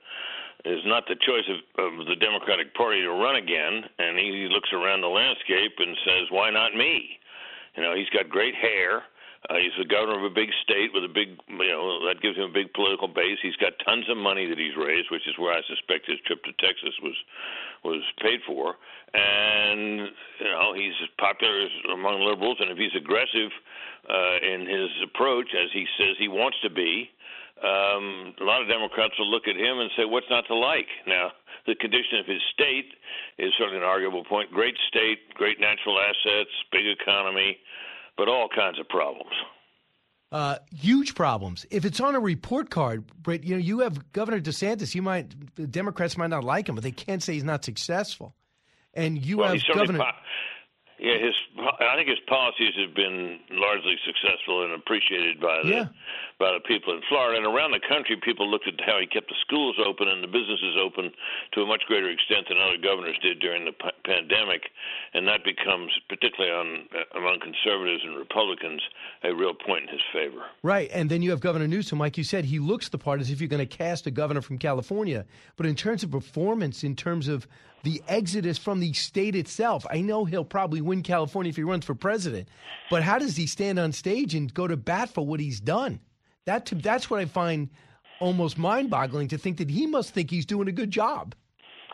is 0.65 0.83
not 0.85 1.03
the 1.07 1.15
choice 1.15 1.47
of, 1.51 1.59
of 1.79 2.05
the 2.07 2.15
Democratic 2.15 2.73
Party 2.73 3.01
to 3.01 3.11
run 3.11 3.35
again, 3.35 3.83
and 3.99 4.17
he 4.17 4.47
looks 4.51 4.71
around 4.71 5.01
the 5.01 5.11
landscape 5.11 5.75
and 5.79 5.95
says, 6.05 6.27
"Why 6.29 6.49
not 6.49 6.75
me?" 6.75 7.19
You 7.75 7.83
know, 7.83 7.95
he's 7.95 8.09
got 8.09 8.29
great 8.29 8.55
hair. 8.55 9.03
Uh, 9.49 9.59
he's 9.59 9.75
the 9.77 9.83
governor 9.83 10.15
of 10.15 10.23
a 10.23 10.33
big 10.33 10.47
state 10.63 10.95
with 10.95 11.03
a 11.03 11.11
big, 11.11 11.35
you 11.51 11.67
know, 11.67 12.07
that 12.07 12.21
gives 12.23 12.37
him 12.37 12.47
a 12.47 12.53
big 12.53 12.71
political 12.71 13.09
base. 13.09 13.35
He's 13.43 13.59
got 13.59 13.75
tons 13.83 14.07
of 14.07 14.15
money 14.15 14.47
that 14.47 14.57
he's 14.57 14.75
raised, 14.79 15.11
which 15.11 15.27
is 15.27 15.35
where 15.37 15.51
I 15.51 15.59
suspect 15.67 16.07
his 16.07 16.19
trip 16.23 16.39
to 16.47 16.53
Texas 16.63 16.95
was 17.03 17.17
was 17.83 18.03
paid 18.21 18.39
for. 18.47 18.75
And 19.13 20.07
you 20.39 20.51
know, 20.51 20.73
he's 20.73 20.95
popular 21.19 21.67
among 21.91 22.23
liberals, 22.23 22.57
and 22.59 22.71
if 22.71 22.77
he's 22.77 22.95
aggressive 22.95 23.51
uh, 24.07 24.37
in 24.39 24.63
his 24.63 24.89
approach, 25.03 25.51
as 25.51 25.69
he 25.73 25.85
says 25.99 26.15
he 26.17 26.29
wants 26.29 26.57
to 26.63 26.69
be, 26.69 27.11
um, 27.64 28.36
a 28.39 28.43
lot 28.43 28.61
of 28.61 28.68
Democrats 28.68 29.14
will 29.18 29.30
look 29.32 29.47
at 29.47 29.55
him 29.55 29.80
and 29.80 29.89
say, 29.95 30.05
"What's 30.05 30.30
not 30.30 30.45
to 30.47 30.55
like?" 30.55 30.88
Now, 31.07 31.32
the 31.66 31.76
condition 31.76 32.20
of 32.20 32.26
his 32.26 32.41
state 32.53 32.91
is 33.38 33.53
certainly 33.57 33.78
an 33.78 33.84
arguable 33.84 34.24
point. 34.26 34.51
Great 34.51 34.76
state, 34.88 35.34
great 35.34 35.59
natural 35.59 35.99
assets, 35.99 36.51
big 36.72 36.86
economy, 36.88 37.57
but 38.18 38.28
all 38.28 38.49
kinds 38.53 38.80
of 38.80 38.88
problems. 38.89 39.32
Uh, 40.34 40.57
huge 40.72 41.14
problems. 41.14 41.66
If 41.70 41.86
it's 41.86 42.01
on 42.01 42.16
a 42.16 42.20
report 42.20 42.70
card, 42.70 43.05
but 43.22 43.43
you 43.43 43.55
know, 43.55 43.61
you 43.61 43.80
have 43.80 44.11
Governor 44.11 44.41
DeSantis. 44.41 44.95
You 44.95 45.03
might 45.03 45.55
the 45.55 45.68
Democrats 45.68 46.18
might 46.18 46.32
not 46.32 46.43
like 46.43 46.68
him, 46.68 46.76
but 46.76 46.84
they 46.84 46.91
can't 46.91 47.22
say 47.22 47.34
he's 47.34 47.43
not 47.43 47.64
successful. 47.64 48.36
And 48.95 49.24
you 49.24 49.38
well, 49.38 49.53
have 49.53 49.64
Governor. 49.74 49.99
Po- 49.99 50.11
Yeah, 50.99 51.17
his 51.17 51.33
I 51.57 51.95
think 51.97 52.07
his 52.07 52.19
policies 52.29 52.73
have 52.79 52.93
been 52.95 53.39
largely 53.51 53.95
successful 54.05 54.63
and 54.63 54.73
appreciated 54.73 55.41
by 55.41 55.61
the 55.63 55.69
Yeah. 55.69 55.87
by 56.39 56.53
the 56.53 56.59
people 56.61 56.93
in 56.93 57.01
Florida 57.09 57.37
and 57.37 57.45
around 57.47 57.71
the 57.71 57.79
country. 57.79 58.15
People 58.15 58.49
looked 58.49 58.67
at 58.67 58.79
how 58.85 58.99
he 58.99 59.07
kept 59.07 59.27
the 59.27 59.35
schools 59.41 59.75
open 59.83 60.07
and 60.07 60.23
the 60.23 60.27
businesses 60.27 60.77
open 60.79 61.11
to 61.53 61.61
a 61.61 61.65
much 61.65 61.83
greater 61.87 62.09
extent 62.09 62.47
than 62.47 62.57
other 62.57 62.77
governors 62.77 63.17
did 63.21 63.39
during 63.39 63.65
the 63.65 63.71
p- 63.73 63.89
pandemic, 64.05 64.69
and 65.13 65.27
that 65.27 65.43
becomes 65.43 65.91
particularly 66.07 66.53
on 66.53 66.87
among 67.15 67.39
conservatives 67.39 68.03
and 68.05 68.15
Republicans 68.15 68.81
a 69.23 69.33
real 69.33 69.53
point 69.53 69.83
in 69.83 69.89
his 69.89 70.01
favor. 70.13 70.45
Right. 70.61 70.89
And 70.93 71.09
then 71.09 71.21
you 71.21 71.31
have 71.31 71.41
Governor 71.41 71.67
Newsom. 71.67 71.97
Like 71.99 72.17
you 72.17 72.23
said, 72.23 72.45
he 72.45 72.59
looks 72.59 72.89
the 72.89 72.97
part 72.99 73.19
as 73.19 73.29
if 73.31 73.41
you're 73.41 73.49
going 73.49 73.65
to 73.67 73.77
cast 73.77 74.05
a 74.07 74.11
governor 74.11 74.41
from 74.41 74.57
California. 74.57 75.25
But 75.57 75.65
in 75.65 75.75
terms 75.75 76.03
of 76.03 76.11
performance, 76.11 76.83
in 76.83 76.95
terms 76.95 77.27
of 77.27 77.47
the 77.84 78.01
exodus 78.07 78.57
from 78.57 78.79
the 78.79 78.93
state 78.93 79.36
itself, 79.36 79.86
I 79.89 80.01
know 80.01 80.25
he'll 80.25 80.45
probably 80.45 80.81
win 80.81 81.03
California 81.03 81.49
if 81.49 81.55
he 81.57 81.63
runs 81.63 81.86
for 81.86 81.95
president. 81.95 82.47
But 82.89 83.03
how 83.03 83.19
does 83.19 83.36
he 83.36 83.45
stand 83.45 83.77
on 83.77 83.91
stage 83.91 84.34
and 84.36 84.53
go 84.53 84.67
to 84.67 84.77
bat 84.77 85.09
for 85.09 85.25
what 85.25 85.39
he's 85.39 85.59
done? 85.59 85.99
That 86.45 86.65
that's 86.65 87.09
what 87.09 87.19
I 87.19 87.25
find 87.25 87.69
almost 88.19 88.57
mind-boggling 88.57 89.27
to 89.29 89.38
think 89.38 89.57
that 89.57 89.69
he 89.69 89.86
must 89.86 90.13
think 90.13 90.31
he's 90.31 90.45
doing 90.45 90.67
a 90.67 90.71
good 90.71 90.91
job. 90.91 91.36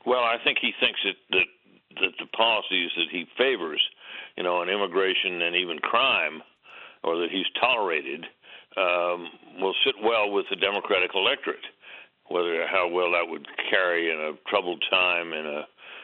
Well, 0.06 0.24
I 0.24 0.38
think 0.44 0.60
he 0.62 0.72
thinks 0.80 1.00
that 1.04 1.16
that, 1.32 2.02
that 2.02 2.14
the 2.20 2.28
policies 2.38 2.92
that 2.96 3.08
he 3.12 3.26
favors, 3.38 3.82
you 4.38 4.44
know, 4.44 4.58
on 4.58 4.70
immigration 4.70 5.42
and 5.42 5.56
even 5.56 5.80
crime, 5.80 6.42
or 7.04 7.18
that 7.18 7.30
he's 7.32 7.48
tolerated, 7.60 8.26
um, 8.78 9.28
will 9.60 9.76
sit 9.84 9.96
well 10.04 10.32
with 10.32 10.46
the 10.50 10.56
Democratic 10.56 11.12
electorate. 11.16 11.66
Whether 12.30 12.68
how 12.68 12.88
well 12.88 13.12
that 13.12 13.28
would 13.28 13.48
carry 13.72 14.12
in 14.12 14.20
a 14.20 14.50
troubled 14.50 14.84
time 14.92 15.34
in 15.34 15.46
a 15.48 15.64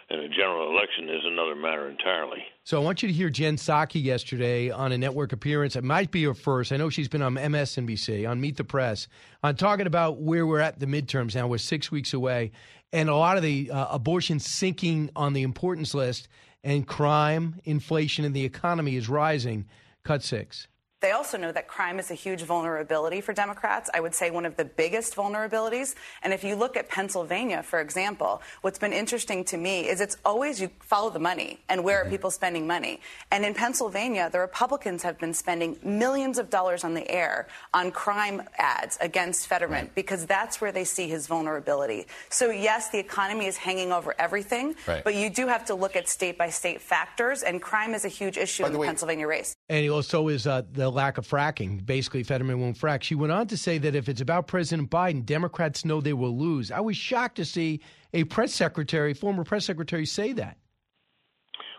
in 0.09 0.19
a 0.19 0.29
general 0.29 0.69
election 0.69 1.09
is 1.09 1.21
another 1.25 1.55
matter 1.55 1.89
entirely. 1.89 2.43
So 2.63 2.79
I 2.79 2.83
want 2.83 3.01
you 3.01 3.07
to 3.07 3.13
hear 3.13 3.29
Jen 3.29 3.55
Psaki 3.55 4.03
yesterday 4.03 4.69
on 4.69 4.91
a 4.91 4.97
network 4.97 5.33
appearance. 5.33 5.75
It 5.75 5.83
might 5.83 6.11
be 6.11 6.23
her 6.25 6.33
first. 6.33 6.71
I 6.71 6.77
know 6.77 6.89
she's 6.89 7.07
been 7.07 7.21
on 7.21 7.35
MSNBC, 7.35 8.29
on 8.29 8.39
Meet 8.39 8.57
the 8.57 8.63
Press, 8.63 9.07
on 9.43 9.55
talking 9.55 9.87
about 9.87 10.21
where 10.21 10.45
we're 10.45 10.59
at 10.59 10.79
the 10.79 10.85
midterms 10.85 11.35
now. 11.35 11.47
We're 11.47 11.57
six 11.57 11.91
weeks 11.91 12.13
away, 12.13 12.51
and 12.93 13.09
a 13.09 13.15
lot 13.15 13.37
of 13.37 13.43
the 13.43 13.71
uh, 13.71 13.87
abortion 13.89 14.39
sinking 14.39 15.09
on 15.15 15.33
the 15.33 15.43
importance 15.43 15.93
list, 15.93 16.27
and 16.63 16.87
crime, 16.87 17.59
inflation, 17.63 18.25
and 18.25 18.35
the 18.35 18.45
economy 18.45 18.95
is 18.95 19.09
rising. 19.09 19.65
Cut 20.03 20.23
six. 20.23 20.67
They 21.05 21.11
also 21.11 21.37
know 21.37 21.51
that 21.51 21.67
crime 21.67 21.99
is 21.99 22.09
a 22.09 22.15
huge 22.15 22.41
vulnerability 22.41 23.21
for 23.21 23.31
Democrats. 23.31 23.91
I 23.93 23.99
would 23.99 24.15
say 24.15 24.31
one 24.31 24.43
of 24.43 24.57
the 24.57 24.65
biggest 24.65 25.15
vulnerabilities. 25.15 25.93
And 26.23 26.33
if 26.33 26.43
you 26.43 26.55
look 26.55 26.75
at 26.75 26.89
Pennsylvania, 26.89 27.61
for 27.61 27.79
example, 27.79 28.41
what's 28.63 28.79
been 28.79 28.91
interesting 28.91 29.43
to 29.45 29.57
me 29.57 29.87
is 29.87 30.01
it's 30.01 30.17
always 30.25 30.59
you 30.59 30.71
follow 30.79 31.11
the 31.11 31.19
money 31.19 31.59
and 31.69 31.83
where 31.83 32.01
are 32.01 32.09
people 32.09 32.31
spending 32.31 32.65
money. 32.65 33.01
And 33.29 33.45
in 33.45 33.53
Pennsylvania, 33.53 34.31
the 34.31 34.39
Republicans 34.39 35.03
have 35.03 35.19
been 35.19 35.35
spending 35.35 35.77
millions 35.83 36.39
of 36.39 36.49
dollars 36.49 36.83
on 36.83 36.95
the 36.95 37.07
air 37.07 37.49
on 37.71 37.91
crime 37.91 38.41
ads 38.57 38.97
against 38.99 39.45
Fetterman 39.45 39.91
because 39.93 40.25
that's 40.25 40.59
where 40.59 40.71
they 40.71 40.85
see 40.85 41.07
his 41.07 41.27
vulnerability. 41.27 42.07
So, 42.31 42.49
yes, 42.49 42.89
the 42.89 42.97
economy 42.97 43.45
is 43.45 43.57
hanging 43.57 43.91
over 43.91 44.15
everything, 44.17 44.73
Right. 44.87 45.03
but 45.03 45.13
you 45.13 45.29
do 45.29 45.45
have 45.45 45.65
to 45.65 45.75
look 45.75 45.95
at 45.95 46.09
state 46.09 46.35
by 46.35 46.49
state 46.49 46.81
factors, 46.81 47.43
and 47.43 47.61
crime 47.61 47.93
is 47.93 48.05
a 48.05 48.09
huge 48.09 48.39
issue 48.39 48.65
in 48.65 48.73
the 48.73 48.79
Pennsylvania 48.79 49.27
race. 49.27 49.55
And 49.69 49.87
also 49.91 50.29
is 50.29 50.47
uh, 50.47 50.63
the 50.73 50.94
lack 50.95 51.17
of 51.17 51.27
fracking. 51.27 51.85
Basically, 51.85 52.23
Fetterman 52.23 52.59
won't 52.59 52.77
frack. 52.77 53.03
She 53.03 53.13
went 53.13 53.31
on 53.31 53.47
to 53.47 53.57
say 53.57 53.77
that 53.77 53.95
if 53.95 54.09
it's 54.09 54.21
about 54.21 54.47
President 54.47 54.89
Biden, 54.89 55.25
Democrats 55.25 55.85
know 55.85 56.01
they 56.01 56.13
will 56.13 56.35
lose. 56.35 56.71
I 56.71 56.79
was 56.79 56.97
shocked 56.97 57.35
to 57.35 57.45
see 57.45 57.81
a 58.13 58.23
press 58.23 58.53
secretary, 58.53 59.13
former 59.13 59.43
press 59.43 59.65
secretary, 59.65 60.05
say 60.05 60.33
that. 60.33 60.57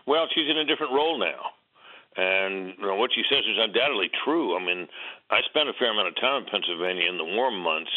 Well, 0.05 0.27
she's 0.33 0.49
in 0.49 0.57
a 0.57 0.65
different 0.65 0.93
role 0.93 1.19
now. 1.19 1.51
And 2.15 2.73
you 2.79 2.87
know, 2.87 2.95
what 2.95 3.11
she 3.13 3.23
says 3.29 3.43
is 3.45 3.57
undoubtedly 3.59 4.09
true. 4.23 4.55
I 4.55 4.63
mean, 4.63 4.87
I 5.29 5.41
spent 5.49 5.69
a 5.69 5.73
fair 5.77 5.91
amount 5.91 6.07
of 6.07 6.15
time 6.15 6.43
in 6.43 6.49
Pennsylvania 6.49 7.09
in 7.09 7.17
the 7.17 7.25
warm 7.25 7.59
months, 7.59 7.91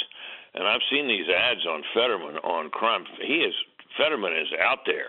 and 0.55 0.67
I've 0.67 0.85
seen 0.91 1.09
these 1.09 1.25
ads 1.31 1.65
on 1.65 1.83
Fetterman 1.95 2.37
on 2.45 2.69
crime. 2.71 3.05
He 3.23 3.47
is 3.47 3.55
Fetterman 3.97 4.33
is 4.37 4.49
out 4.61 4.81
there 4.85 5.09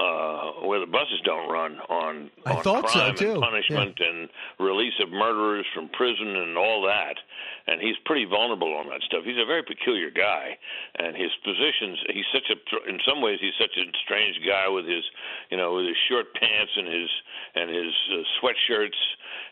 uh, 0.00 0.66
where 0.66 0.80
the 0.80 0.90
buses 0.90 1.20
don't 1.24 1.48
run 1.48 1.78
on, 1.88 2.30
I 2.44 2.58
on 2.58 2.62
thought 2.64 2.90
so, 2.90 2.98
crime 2.98 3.14
too. 3.14 3.32
and 3.32 3.42
punishment 3.42 3.98
and 4.00 4.28
release 4.58 4.94
of 5.00 5.10
murderers 5.10 5.66
from 5.72 5.88
prison 5.90 6.34
and 6.34 6.58
all 6.58 6.82
that. 6.82 7.14
And 7.66 7.80
he's 7.80 7.94
pretty 8.04 8.24
vulnerable 8.26 8.74
on 8.74 8.88
that 8.90 9.02
stuff. 9.06 9.22
He's 9.24 9.38
a 9.40 9.46
very 9.46 9.62
peculiar 9.62 10.10
guy, 10.10 10.58
and 10.98 11.16
his 11.16 11.30
positions. 11.44 11.98
He's 12.12 12.28
such 12.34 12.50
a. 12.50 12.58
In 12.90 12.98
some 13.06 13.22
ways, 13.22 13.38
he's 13.40 13.56
such 13.58 13.72
a 13.78 13.84
strange 14.04 14.36
guy 14.44 14.68
with 14.68 14.84
his, 14.84 15.04
you 15.50 15.56
know, 15.56 15.74
with 15.74 15.86
his 15.86 15.96
short 16.10 16.34
pants 16.34 16.72
and 16.76 16.86
his 16.86 17.10
and 17.54 17.70
his 17.70 17.94
uh, 18.12 18.22
sweatshirts, 18.42 19.00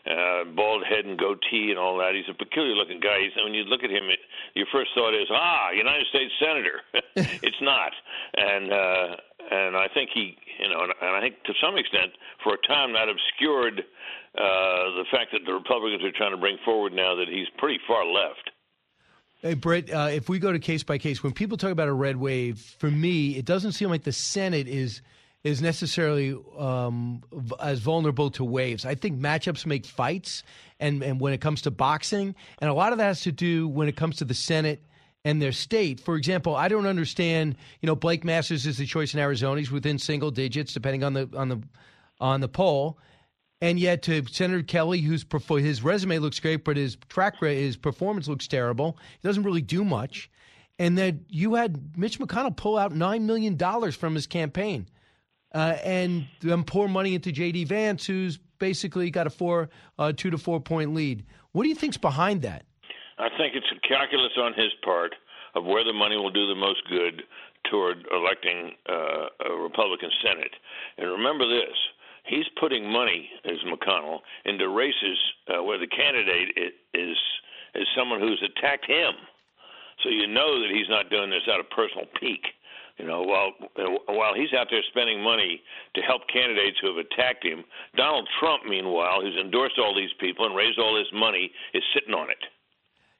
uh, 0.05 0.43
bald 0.51 0.83
head 0.85 1.05
and 1.05 1.17
goatee 1.17 1.71
and 1.71 1.79
all 1.79 1.97
that. 1.97 2.13
He's 2.13 2.29
a 2.29 2.37
peculiar 2.37 2.75
looking 2.75 2.99
guy. 2.99 3.23
He's, 3.23 3.31
when 3.43 3.53
you 3.53 3.63
look 3.63 3.83
at 3.83 3.89
him, 3.89 4.11
it, 4.11 4.19
your 4.53 4.67
first 4.71 4.91
thought 4.93 5.15
is, 5.15 5.27
ah, 5.31 5.71
United 5.71 6.05
States 6.07 6.33
senator. 6.39 6.81
it's 7.15 7.61
not, 7.61 7.91
and 8.35 8.71
uh, 8.71 9.15
and 9.53 9.77
I 9.77 9.87
think 9.93 10.09
he, 10.13 10.35
you 10.59 10.69
know, 10.69 10.81
and, 10.83 10.93
I 11.15 11.21
think 11.21 11.43
to 11.45 11.53
some 11.61 11.77
extent, 11.77 12.11
for 12.43 12.55
a 12.55 12.67
time, 12.67 12.93
that 12.93 13.07
obscured 13.07 13.79
uh, 13.79 14.83
the 14.97 15.05
fact 15.11 15.31
that 15.33 15.41
the 15.45 15.53
Republicans 15.53 16.03
are 16.03 16.11
trying 16.11 16.31
to 16.31 16.37
bring 16.37 16.57
forward 16.65 16.93
now 16.93 17.15
that 17.15 17.27
he's 17.29 17.47
pretty 17.57 17.79
far 17.87 18.05
left. 18.05 18.49
Hey, 19.41 19.53
Brit, 19.53 19.93
uh, 19.93 20.09
if 20.11 20.29
we 20.29 20.39
go 20.39 20.51
to 20.51 20.59
case 20.59 20.83
by 20.83 20.97
case, 20.97 21.21
when 21.21 21.33
people 21.33 21.57
talk 21.57 21.71
about 21.71 21.89
a 21.89 21.93
red 21.93 22.17
wave, 22.17 22.59
for 22.79 22.89
me, 22.89 23.35
it 23.35 23.45
doesn't 23.45 23.73
seem 23.73 23.89
like 23.89 24.03
the 24.03 24.13
Senate 24.13 24.67
is 24.67 25.01
is 25.43 25.61
necessarily 25.61 26.39
um, 26.57 27.21
as 27.61 27.79
vulnerable 27.79 28.31
to 28.31 28.45
waves. 28.45 28.85
I 28.85 28.95
think 28.95 29.19
matchups 29.19 29.65
make 29.65 29.85
fights, 29.85 30.41
and, 30.79 31.03
and 31.03 31.19
when 31.19 31.33
it 31.33 31.41
comes 31.41 31.63
to 31.63 31.71
boxing, 31.71 32.33
and 32.59 32.69
a 32.69 32.73
lot 32.73 32.93
of 32.93 32.97
that 32.99 33.07
has 33.07 33.21
to 33.23 33.33
do 33.33 33.67
when 33.67 33.89
it 33.89 33.97
comes 33.97 34.15
to 34.17 34.25
the 34.25 34.33
Senate 34.33 34.81
and 35.25 35.41
their 35.41 35.51
state. 35.51 35.99
For 35.99 36.15
example, 36.15 36.55
I 36.55 36.67
don't 36.67 36.85
understand. 36.85 37.55
You 37.81 37.87
know, 37.87 37.95
Blake 37.95 38.23
Masters 38.23 38.65
is 38.65 38.77
the 38.77 38.85
choice 38.85 39.13
in 39.13 39.19
Arizona. 39.19 39.59
He's 39.59 39.71
within 39.71 39.97
single 39.97 40.31
digits, 40.31 40.73
depending 40.73 41.03
on 41.03 41.13
the 41.13 41.29
on 41.35 41.49
the 41.49 41.61
on 42.19 42.41
the 42.41 42.49
poll. 42.49 42.97
And 43.61 43.79
yet, 43.79 44.01
to 44.03 44.25
Senator 44.29 44.61
Kelly, 44.61 44.99
whose 44.99 45.25
his 45.49 45.83
resume 45.83 46.19
looks 46.19 46.39
great, 46.39 46.65
but 46.65 46.75
his 46.75 46.97
track 47.07 47.39
his 47.39 47.77
performance 47.77 48.27
looks 48.27 48.47
terrible. 48.47 48.97
He 49.21 49.27
doesn't 49.27 49.43
really 49.43 49.61
do 49.61 49.85
much. 49.85 50.29
And 50.79 50.97
then 50.97 51.25
you 51.29 51.53
had 51.53 51.97
Mitch 51.97 52.19
McConnell 52.19 52.55
pull 52.55 52.77
out 52.77 52.93
nine 52.93 53.25
million 53.25 53.55
dollars 53.55 53.95
from 53.95 54.15
his 54.15 54.27
campaign, 54.27 54.89
uh, 55.53 55.77
and 55.83 56.27
then 56.41 56.63
pour 56.63 56.89
money 56.89 57.15
into 57.15 57.31
J.D. 57.31 57.65
Vance, 57.65 58.05
who's 58.05 58.37
basically 58.59 59.11
got 59.11 59.27
a 59.27 59.29
four, 59.29 59.69
uh, 59.97 60.11
two 60.11 60.29
to 60.31 60.37
four 60.37 60.59
point 60.59 60.93
lead. 60.93 61.25
What 61.53 61.63
do 61.63 61.69
you 61.69 61.75
think's 61.75 61.97
behind 61.97 62.41
that? 62.41 62.65
I 63.19 63.29
think 63.37 63.55
it's 63.55 63.71
a 63.71 63.87
calculus 63.87 64.33
on 64.37 64.53
his 64.53 64.71
part 64.83 65.13
of 65.55 65.65
where 65.65 65.83
the 65.83 65.93
money 65.93 66.17
will 66.17 66.31
do 66.31 66.47
the 66.47 66.55
most 66.55 66.81
good 66.89 67.23
toward 67.69 68.05
electing 68.11 68.71
uh, 68.89 69.49
a 69.49 69.55
Republican 69.55 70.09
Senate. 70.23 70.51
And 70.97 71.09
remember 71.09 71.47
this: 71.47 71.77
he's 72.25 72.45
putting 72.59 72.91
money, 72.91 73.29
as 73.45 73.57
McConnell, 73.67 74.19
into 74.45 74.69
races 74.69 75.17
uh, 75.47 75.63
where 75.63 75.77
the 75.77 75.87
candidate 75.87 76.81
is 76.93 77.17
is 77.75 77.87
someone 77.97 78.19
who's 78.19 78.41
attacked 78.43 78.85
him. 78.85 79.13
So 80.03 80.09
you 80.09 80.27
know 80.27 80.59
that 80.59 80.69
he's 80.73 80.89
not 80.89 81.09
doing 81.09 81.29
this 81.29 81.47
out 81.51 81.59
of 81.59 81.69
personal 81.69 82.05
pique. 82.19 82.47
You 82.97 83.07
know, 83.07 83.21
while 83.21 83.53
while 84.07 84.33
he's 84.33 84.53
out 84.53 84.67
there 84.69 84.83
spending 84.89 85.21
money 85.21 85.61
to 85.95 86.01
help 86.01 86.21
candidates 86.31 86.77
who 86.81 86.95
have 86.95 87.05
attacked 87.05 87.45
him, 87.45 87.63
Donald 87.95 88.27
Trump, 88.39 88.63
meanwhile, 88.67 89.21
who's 89.21 89.37
endorsed 89.37 89.79
all 89.79 89.95
these 89.95 90.13
people 90.19 90.45
and 90.45 90.55
raised 90.55 90.77
all 90.77 90.95
this 90.95 91.11
money, 91.13 91.51
is 91.73 91.83
sitting 91.93 92.13
on 92.13 92.29
it. 92.29 92.43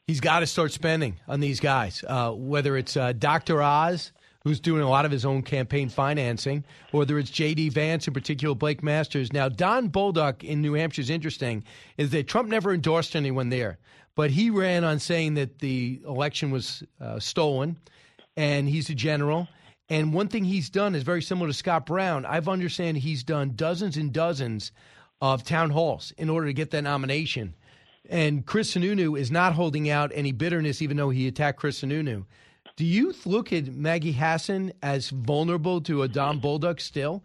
He's 0.07 0.19
got 0.19 0.41
to 0.41 0.47
start 0.47 0.73
spending 0.73 1.15
on 1.29 1.39
these 1.39 1.61
guys, 1.61 2.03
uh, 2.05 2.31
whether 2.31 2.75
it's 2.75 2.97
uh, 2.97 3.13
Dr. 3.13 3.61
Oz, 3.61 4.11
who's 4.43 4.59
doing 4.59 4.81
a 4.81 4.89
lot 4.89 5.05
of 5.05 5.11
his 5.11 5.23
own 5.23 5.43
campaign 5.43 5.87
financing, 5.87 6.65
or 6.91 6.99
whether 6.99 7.17
it's 7.17 7.29
J.D. 7.29 7.69
Vance, 7.69 8.05
in 8.05 8.13
particular 8.13 8.53
Blake 8.53 8.83
Masters. 8.83 9.31
Now, 9.31 9.47
Don 9.47 9.89
Bolduc 9.89 10.43
in 10.43 10.61
New 10.61 10.73
Hampshire 10.73 10.99
is 10.99 11.09
interesting, 11.09 11.63
is 11.97 12.09
that 12.09 12.27
Trump 12.27 12.49
never 12.49 12.73
endorsed 12.73 13.15
anyone 13.15 13.47
there, 13.47 13.77
but 14.13 14.29
he 14.29 14.49
ran 14.49 14.83
on 14.83 14.99
saying 14.99 15.35
that 15.35 15.59
the 15.59 16.01
election 16.05 16.51
was 16.51 16.83
uh, 16.99 17.17
stolen, 17.17 17.77
and 18.35 18.67
he's 18.67 18.89
a 18.89 18.95
general. 18.95 19.47
And 19.87 20.13
one 20.13 20.27
thing 20.27 20.43
he's 20.43 20.69
done 20.69 20.95
is 20.95 21.03
very 21.03 21.21
similar 21.21 21.47
to 21.47 21.53
Scott 21.53 21.85
Brown. 21.85 22.25
I've 22.25 22.49
understand 22.49 22.97
he's 22.97 23.23
done 23.23 23.53
dozens 23.55 23.95
and 23.95 24.11
dozens 24.11 24.73
of 25.21 25.45
town 25.45 25.69
halls 25.69 26.11
in 26.17 26.29
order 26.29 26.47
to 26.47 26.53
get 26.53 26.71
that 26.71 26.81
nomination. 26.81 27.53
And 28.09 28.45
Chris 28.45 28.73
Sununu 28.73 29.17
is 29.17 29.31
not 29.31 29.53
holding 29.53 29.89
out 29.89 30.11
any 30.13 30.31
bitterness, 30.31 30.81
even 30.81 30.97
though 30.97 31.09
he 31.09 31.27
attacked 31.27 31.59
Chris 31.59 31.81
Sununu. 31.81 32.25
Do 32.75 32.85
you 32.85 33.13
look 33.25 33.53
at 33.53 33.67
Maggie 33.67 34.13
Hassan 34.13 34.73
as 34.81 35.09
vulnerable 35.09 35.79
to 35.81 36.01
a 36.01 36.07
Don 36.07 36.41
Bolduc 36.41 36.81
still? 36.81 37.23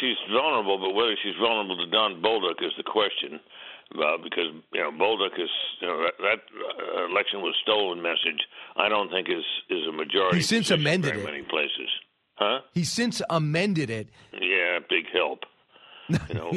She's 0.00 0.16
vulnerable, 0.32 0.78
but 0.78 0.94
whether 0.94 1.14
she's 1.22 1.36
vulnerable 1.40 1.76
to 1.76 1.90
Don 1.90 2.20
Bolduc 2.20 2.62
is 2.64 2.72
the 2.76 2.82
question. 2.82 3.40
Uh, 3.94 4.16
because 4.22 4.46
you 4.72 4.80
know 4.80 4.90
Bolduc 4.90 5.38
is 5.38 5.50
you 5.80 5.86
know 5.86 6.02
that, 6.02 6.14
that 6.18 6.40
uh, 6.98 7.06
election 7.06 7.42
was 7.42 7.54
stolen 7.62 8.02
message. 8.02 8.42
I 8.76 8.88
don't 8.88 9.08
think 9.10 9.28
is 9.28 9.44
is 9.70 9.86
a 9.86 9.92
majority. 9.92 10.38
He's 10.38 10.48
since 10.48 10.70
amended 10.70 11.14
in 11.14 11.20
it. 11.20 11.24
many 11.24 11.42
places, 11.42 11.88
huh? 12.34 12.60
He's 12.72 12.90
since 12.90 13.22
amended 13.30 13.90
it. 13.90 14.08
Yeah, 14.32 14.80
big 14.88 15.04
help. 15.12 15.40
You 16.28 16.34
know, 16.34 16.50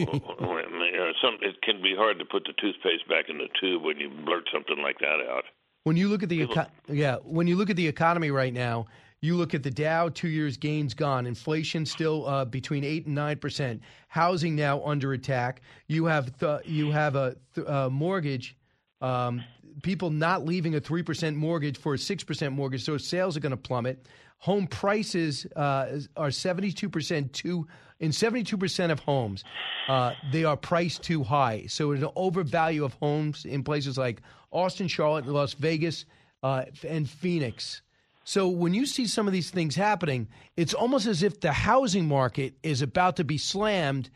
some 1.22 1.38
it 1.42 1.62
can 1.62 1.82
be 1.82 1.96
hard 1.96 2.20
to 2.20 2.26
put 2.26 2.44
the 2.46 2.54
toothpaste 2.60 3.08
back 3.08 3.30
in 3.30 3.38
the 3.38 3.48
tube 3.60 3.84
when 3.84 3.98
you 3.98 4.10
blurt 4.10 4.50
something 4.52 4.82
like 4.82 5.00
that 5.00 5.20
out. 5.30 5.44
When 5.84 5.96
you 5.96 6.10
look 6.10 6.24
at 6.24 6.30
the 6.30 6.42
eco- 6.42 6.68
yeah, 6.90 7.18
when 7.24 7.48
you 7.48 7.56
look 7.56 7.70
at 7.70 7.76
the 7.76 7.88
economy 7.88 8.30
right 8.30 8.54
now, 8.54 8.88
you 9.22 9.36
look 9.36 9.54
at 9.54 9.64
the 9.64 9.72
Dow, 9.72 10.10
two 10.10 10.28
years 10.28 10.58
gains 10.58 10.94
gone, 10.94 11.26
inflation 11.26 11.86
still 11.86 12.28
uh, 12.28 12.46
between 12.46 12.84
eight 12.84 13.06
and 13.06 13.16
nine 13.16 13.38
percent, 13.38 13.82
housing 14.10 14.56
now 14.56 14.84
under 14.84 15.14
attack. 15.14 15.62
You 15.88 16.06
have 16.06 16.38
th- 16.38 16.66
you 16.66 16.92
have 16.92 17.16
a 17.16 17.36
th- 17.56 17.68
uh, 17.68 17.90
mortgage, 17.90 18.58
um, 19.02 19.44
people 19.82 20.10
not 20.10 20.46
leaving 20.46 20.76
a 20.76 20.80
three 20.80 21.04
percent 21.04 21.38
mortgage 21.38 21.78
for 21.78 21.94
a 21.94 21.98
six 21.98 22.24
percent 22.24 22.54
mortgage, 22.54 22.84
so 22.84 22.98
sales 22.98 23.38
are 23.38 23.40
going 23.40 23.52
to 23.52 23.58
plummet. 23.58 24.08
Home 24.40 24.68
prices 24.68 25.48
uh, 25.56 26.00
are 26.16 26.32
seventy 26.32 26.72
two 26.72 26.90
percent 26.90 27.34
too 27.34 27.68
in 28.00 28.12
72% 28.12 28.92
of 28.92 29.00
homes, 29.00 29.44
uh, 29.88 30.14
they 30.32 30.44
are 30.44 30.58
priced 30.58 31.04
too 31.04 31.24
high. 31.24 31.66
So 31.68 31.90
there's 31.90 32.04
an 32.04 32.10
overvalue 32.16 32.84
of 32.84 32.94
homes 32.96 33.46
in 33.46 33.64
places 33.64 33.98
like 33.98 34.22
Austin, 34.52 34.88
Charlotte, 34.88 35.28
Las 35.28 35.54
Vegas, 35.54 36.06
uh, 36.44 36.66
and 36.88 37.10
Phoenix. 37.10 37.82
So 38.24 38.50
when 38.50 38.74
you 38.74 38.86
see 38.86 39.08
some 39.08 39.26
of 39.26 39.34
these 39.34 39.50
things 39.50 39.76
happening, 39.76 40.28
it's 40.58 40.74
almost 40.74 41.08
as 41.08 41.24
if 41.24 41.40
the 41.40 41.54
housing 41.54 42.08
market 42.08 42.56
is 42.62 42.82
about 42.82 43.16
to 43.16 43.24
be 43.24 43.38
slammed, 43.38 44.10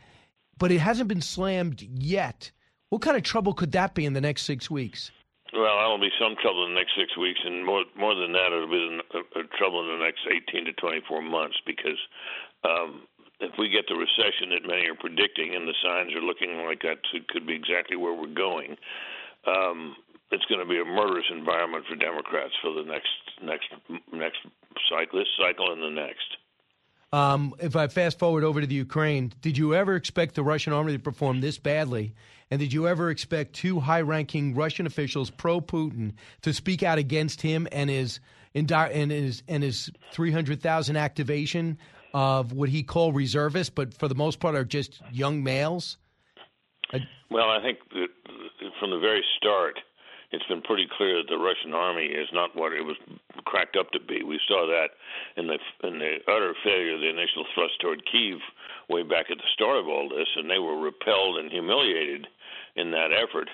but 0.58 0.70
it 0.70 0.80
hasn't 0.80 1.08
been 1.08 1.22
slammed 1.22 1.80
yet. 1.80 2.50
What 2.90 3.00
kind 3.00 3.16
of 3.16 3.22
trouble 3.22 3.54
could 3.54 3.72
that 3.72 3.94
be 3.94 4.04
in 4.04 4.12
the 4.12 4.20
next 4.20 4.42
six 4.42 4.70
weeks? 4.70 5.10
Well, 5.54 5.76
that'll 5.76 5.98
be 5.98 6.12
some 6.20 6.36
trouble 6.40 6.64
in 6.66 6.74
the 6.74 6.80
next 6.80 6.92
six 6.96 7.16
weeks, 7.16 7.40
and 7.44 7.64
more 7.64 7.84
more 7.96 8.14
than 8.14 8.32
that, 8.32 8.52
it'll 8.52 8.68
be 8.68 9.00
a, 9.12 9.40
a 9.40 9.44
trouble 9.58 9.80
in 9.80 9.98
the 9.98 10.04
next 10.04 10.20
eighteen 10.28 10.64
to 10.64 10.72
twenty 10.72 11.00
four 11.06 11.20
months 11.20 11.56
because 11.66 11.98
um, 12.64 13.02
if 13.42 13.58
we 13.58 13.68
get 13.68 13.86
the 13.88 13.94
recession 13.94 14.50
that 14.50 14.66
many 14.66 14.86
are 14.86 14.94
predicting, 14.94 15.54
and 15.54 15.66
the 15.66 15.74
signs 15.82 16.14
are 16.14 16.22
looking 16.22 16.64
like 16.64 16.82
that 16.82 17.02
could 17.28 17.46
be 17.46 17.54
exactly 17.54 17.96
where 17.96 18.14
we're 18.14 18.34
going, 18.34 18.76
um, 19.46 19.96
it's 20.30 20.44
going 20.46 20.60
to 20.60 20.66
be 20.66 20.80
a 20.80 20.84
murderous 20.84 21.26
environment 21.30 21.84
for 21.88 21.96
Democrats 21.96 22.54
for 22.62 22.72
the 22.72 22.84
next 22.84 23.10
next 23.42 23.68
next 24.12 24.38
cycle, 24.88 25.18
this 25.18 25.28
cycle, 25.36 25.72
and 25.72 25.82
the 25.82 25.90
next. 25.90 26.36
Um, 27.12 27.54
if 27.58 27.76
I 27.76 27.88
fast 27.88 28.18
forward 28.18 28.42
over 28.42 28.62
to 28.62 28.66
the 28.66 28.74
Ukraine, 28.74 29.32
did 29.42 29.58
you 29.58 29.74
ever 29.74 29.96
expect 29.96 30.34
the 30.34 30.42
Russian 30.42 30.72
army 30.72 30.94
to 30.94 30.98
perform 30.98 31.42
this 31.42 31.58
badly? 31.58 32.14
And 32.50 32.58
did 32.58 32.72
you 32.72 32.88
ever 32.88 33.10
expect 33.10 33.54
two 33.54 33.80
high-ranking 33.80 34.54
Russian 34.54 34.86
officials 34.86 35.30
pro 35.30 35.60
Putin 35.60 36.12
to 36.42 36.54
speak 36.54 36.82
out 36.82 36.98
against 36.98 37.42
him 37.42 37.68
and 37.70 37.90
his 37.90 38.20
and 38.54 38.70
his 39.10 39.42
and 39.48 39.62
his 39.62 39.90
300,000 40.12 40.96
activation 40.96 41.78
of 42.14 42.52
what 42.52 42.68
he 42.68 42.82
called 42.82 43.14
reservists, 43.14 43.70
but 43.70 43.94
for 43.94 44.08
the 44.08 44.14
most 44.14 44.40
part 44.40 44.54
are 44.54 44.64
just 44.64 45.00
young 45.10 45.42
males? 45.42 45.96
Well, 47.30 47.48
I 47.48 47.62
think 47.62 47.78
that 47.94 48.08
from 48.78 48.90
the 48.90 48.98
very 48.98 49.24
start, 49.38 49.78
it's 50.32 50.44
been 50.48 50.62
pretty 50.62 50.88
clear 50.96 51.18
that 51.18 51.28
the 51.28 51.38
Russian 51.38 51.72
army 51.72 52.06
is 52.06 52.28
not 52.32 52.56
what 52.56 52.72
it 52.72 52.82
was 52.82 52.96
cracked 53.44 53.76
up 53.76 53.90
to 53.92 54.00
be. 54.00 54.22
We 54.22 54.40
saw 54.48 54.66
that 54.66 54.96
in 55.36 55.46
the 55.46 55.58
in 55.86 55.98
the 55.98 56.18
utter 56.28 56.54
failure 56.64 56.94
of 56.94 57.00
the 57.00 57.08
initial 57.08 57.44
thrust 57.54 57.80
toward 57.80 58.02
Kiev 58.10 58.38
way 58.88 59.02
back 59.02 59.30
at 59.30 59.36
the 59.36 59.52
start 59.54 59.78
of 59.78 59.88
all 59.88 60.08
this, 60.08 60.28
and 60.36 60.50
they 60.50 60.58
were 60.58 60.80
repelled 60.80 61.38
and 61.38 61.50
humiliated 61.50 62.26
in 62.76 62.90
that 62.92 63.12
effort. 63.12 63.48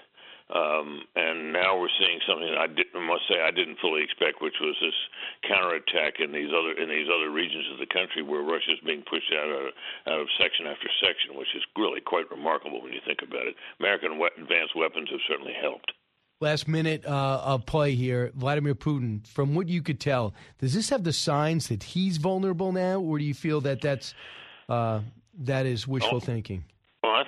Um, 0.48 1.04
and 1.14 1.52
now 1.52 1.76
we're 1.76 1.92
seeing 2.00 2.20
something 2.24 2.48
I, 2.56 2.66
did, 2.66 2.88
I 2.96 3.04
must 3.04 3.28
say 3.28 3.36
I 3.36 3.50
didn't 3.50 3.76
fully 3.84 4.02
expect, 4.02 4.40
which 4.40 4.56
was 4.60 4.76
this 4.80 4.96
counterattack 5.44 6.24
in 6.24 6.32
these 6.32 6.48
other 6.48 6.72
in 6.72 6.88
these 6.88 7.04
other 7.04 7.28
regions 7.28 7.68
of 7.72 7.78
the 7.78 7.86
country 7.86 8.22
where 8.24 8.40
Russia 8.40 8.72
is 8.72 8.80
being 8.80 9.04
pushed 9.04 9.28
out 9.36 9.52
of, 9.52 9.76
out 10.08 10.20
of 10.24 10.28
section 10.40 10.64
after 10.64 10.88
section, 11.04 11.36
which 11.36 11.52
is 11.54 11.60
really 11.76 12.00
quite 12.00 12.30
remarkable 12.30 12.80
when 12.80 12.96
you 12.96 13.00
think 13.04 13.20
about 13.20 13.44
it. 13.44 13.56
American 13.78 14.16
advanced 14.16 14.72
weapons 14.74 15.12
have 15.12 15.20
certainly 15.28 15.52
helped. 15.52 15.92
Last 16.40 16.66
minute 16.66 17.04
uh, 17.04 17.42
of 17.44 17.66
play 17.66 17.94
here, 17.94 18.30
Vladimir 18.34 18.74
Putin. 18.74 19.26
From 19.26 19.54
what 19.54 19.68
you 19.68 19.82
could 19.82 20.00
tell, 20.00 20.32
does 20.60 20.72
this 20.72 20.88
have 20.88 21.04
the 21.04 21.12
signs 21.12 21.68
that 21.68 21.82
he's 21.82 22.16
vulnerable 22.16 22.72
now, 22.72 23.00
or 23.00 23.18
do 23.18 23.24
you 23.24 23.34
feel 23.34 23.60
that 23.62 23.82
that's 23.82 24.14
uh, 24.70 25.00
that 25.40 25.66
is 25.66 25.86
wishful 25.86 26.18
oh. 26.18 26.20
thinking? 26.20 26.64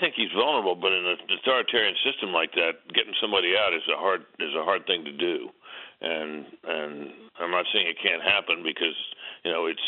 Think 0.00 0.16
he's 0.16 0.32
vulnerable, 0.32 0.74
but 0.74 0.92
in 0.96 1.04
an 1.04 1.20
authoritarian 1.28 1.94
system 2.00 2.32
like 2.32 2.56
that, 2.56 2.80
getting 2.96 3.12
somebody 3.20 3.52
out 3.52 3.76
is 3.76 3.84
a 3.92 4.00
hard 4.00 4.24
is 4.40 4.54
a 4.56 4.64
hard 4.64 4.86
thing 4.88 5.04
to 5.04 5.12
do, 5.12 5.52
and 6.00 6.46
and 6.64 7.12
I'm 7.38 7.52
not 7.52 7.66
saying 7.68 7.84
it 7.86 8.00
can't 8.00 8.24
happen 8.24 8.64
because 8.64 8.96
you 9.44 9.52
know 9.52 9.66
it's 9.66 9.84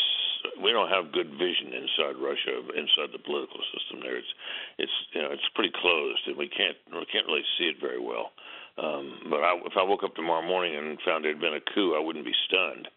we 0.61 0.71
don't 0.71 0.89
have 0.89 1.11
good 1.11 1.31
vision 1.33 1.73
inside 1.73 2.19
Russia, 2.21 2.61
inside 2.77 3.09
the 3.09 3.19
political 3.25 3.59
system 3.73 4.05
there. 4.05 4.17
It's 4.17 4.33
it's 4.77 4.97
you 5.13 5.21
know 5.21 5.29
it's 5.31 5.49
pretty 5.55 5.73
closed, 5.73 6.21
and 6.27 6.37
we 6.37 6.47
can't 6.47 6.77
we 6.93 7.05
can't 7.09 7.25
really 7.25 7.45
see 7.57 7.73
it 7.73 7.81
very 7.81 7.99
well. 7.99 8.31
Um, 8.77 9.29
but 9.29 9.41
I, 9.41 9.57
if 9.65 9.73
I 9.77 9.83
woke 9.83 10.03
up 10.03 10.15
tomorrow 10.15 10.45
morning 10.45 10.75
and 10.75 10.97
found 11.05 11.23
there 11.23 11.31
had 11.31 11.41
been 11.41 11.53
a 11.53 11.73
coup, 11.73 11.95
I 11.95 12.03
wouldn't 12.03 12.25
be 12.25 12.33
stunned. 12.47 12.87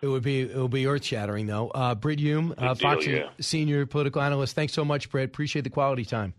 It 0.00 0.08
would 0.08 0.22
be 0.22 0.42
it 0.42 0.56
would 0.56 0.70
be 0.70 0.86
earth 0.86 1.04
shattering 1.04 1.46
though. 1.46 1.68
Uh, 1.68 1.94
Brit 1.94 2.20
Hume, 2.20 2.54
uh, 2.56 2.74
Fox 2.74 3.06
yeah. 3.06 3.28
senior 3.40 3.86
political 3.86 4.22
analyst. 4.22 4.54
Thanks 4.54 4.72
so 4.72 4.84
much, 4.84 5.10
Brit. 5.10 5.26
Appreciate 5.26 5.62
the 5.62 5.70
quality 5.70 6.04
time. 6.04 6.34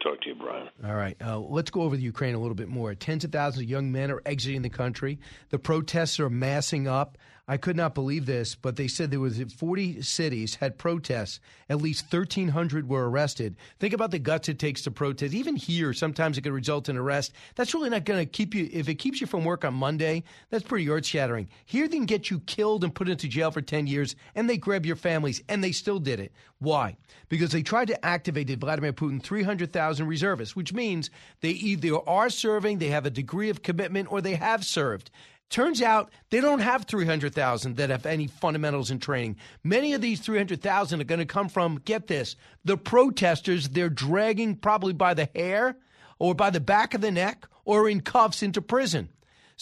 Talk 0.00 0.22
to 0.22 0.28
you, 0.30 0.34
Brian. 0.34 0.68
All 0.84 0.94
right. 0.94 1.16
Uh, 1.22 1.38
let's 1.38 1.70
go 1.70 1.82
over 1.82 1.94
the 1.94 2.02
Ukraine 2.02 2.34
a 2.34 2.38
little 2.38 2.54
bit 2.54 2.68
more. 2.68 2.94
Tens 2.94 3.24
of 3.24 3.32
thousands 3.32 3.64
of 3.64 3.70
young 3.70 3.92
men 3.92 4.10
are 4.10 4.22
exiting 4.24 4.62
the 4.62 4.70
country. 4.70 5.18
The 5.50 5.58
protests 5.58 6.18
are 6.20 6.30
massing 6.30 6.88
up. 6.88 7.18
I 7.50 7.56
could 7.56 7.74
not 7.74 7.96
believe 7.96 8.26
this, 8.26 8.54
but 8.54 8.76
they 8.76 8.86
said 8.86 9.10
there 9.10 9.18
was 9.18 9.42
40 9.42 10.02
cities 10.02 10.54
had 10.54 10.78
protests. 10.78 11.40
At 11.68 11.82
least 11.82 12.04
1,300 12.04 12.88
were 12.88 13.10
arrested. 13.10 13.56
Think 13.80 13.92
about 13.92 14.12
the 14.12 14.20
guts 14.20 14.48
it 14.48 14.60
takes 14.60 14.82
to 14.82 14.92
protest. 14.92 15.34
Even 15.34 15.56
here, 15.56 15.92
sometimes 15.92 16.38
it 16.38 16.42
could 16.42 16.52
result 16.52 16.88
in 16.88 16.96
arrest. 16.96 17.32
That's 17.56 17.74
really 17.74 17.90
not 17.90 18.04
going 18.04 18.20
to 18.20 18.30
keep 18.30 18.54
you. 18.54 18.68
If 18.72 18.88
it 18.88 19.00
keeps 19.00 19.20
you 19.20 19.26
from 19.26 19.44
work 19.44 19.64
on 19.64 19.74
Monday, 19.74 20.22
that's 20.50 20.62
pretty 20.62 20.88
earth 20.88 21.04
shattering. 21.04 21.48
Here, 21.64 21.88
they 21.88 21.96
can 21.96 22.06
get 22.06 22.30
you 22.30 22.38
killed 22.38 22.84
and 22.84 22.94
put 22.94 23.08
into 23.08 23.26
jail 23.26 23.50
for 23.50 23.62
10 23.62 23.88
years, 23.88 24.14
and 24.36 24.48
they 24.48 24.56
grab 24.56 24.86
your 24.86 24.94
families, 24.94 25.42
and 25.48 25.64
they 25.64 25.72
still 25.72 25.98
did 25.98 26.20
it. 26.20 26.32
Why? 26.60 26.98
Because 27.28 27.50
they 27.50 27.62
tried 27.62 27.88
to 27.88 28.06
activate 28.06 28.48
Vladimir 28.60 28.92
Putin 28.92 29.20
300,000 29.20 29.89
reservists, 29.98 30.54
which 30.54 30.72
means 30.72 31.10
they 31.40 31.50
either 31.50 31.96
are 32.08 32.30
serving, 32.30 32.78
they 32.78 32.88
have 32.88 33.06
a 33.06 33.10
degree 33.10 33.50
of 33.50 33.62
commitment, 33.62 34.12
or 34.12 34.20
they 34.20 34.34
have 34.34 34.64
served. 34.64 35.10
Turns 35.50 35.82
out 35.82 36.10
they 36.30 36.40
don't 36.40 36.60
have 36.60 36.84
300,000 36.84 37.76
that 37.76 37.90
have 37.90 38.06
any 38.06 38.28
fundamentals 38.28 38.90
in 38.92 39.00
training. 39.00 39.36
Many 39.64 39.94
of 39.94 40.00
these 40.00 40.20
300,000 40.20 41.00
are 41.00 41.04
going 41.04 41.18
to 41.18 41.26
come 41.26 41.48
from, 41.48 41.80
get 41.84 42.06
this, 42.06 42.36
the 42.64 42.76
protesters 42.76 43.68
they're 43.68 43.90
dragging 43.90 44.54
probably 44.54 44.92
by 44.92 45.14
the 45.14 45.28
hair 45.34 45.76
or 46.20 46.34
by 46.34 46.50
the 46.50 46.60
back 46.60 46.94
of 46.94 47.00
the 47.00 47.10
neck 47.10 47.48
or 47.64 47.88
in 47.88 48.00
cuffs 48.00 48.44
into 48.44 48.62
prison. 48.62 49.08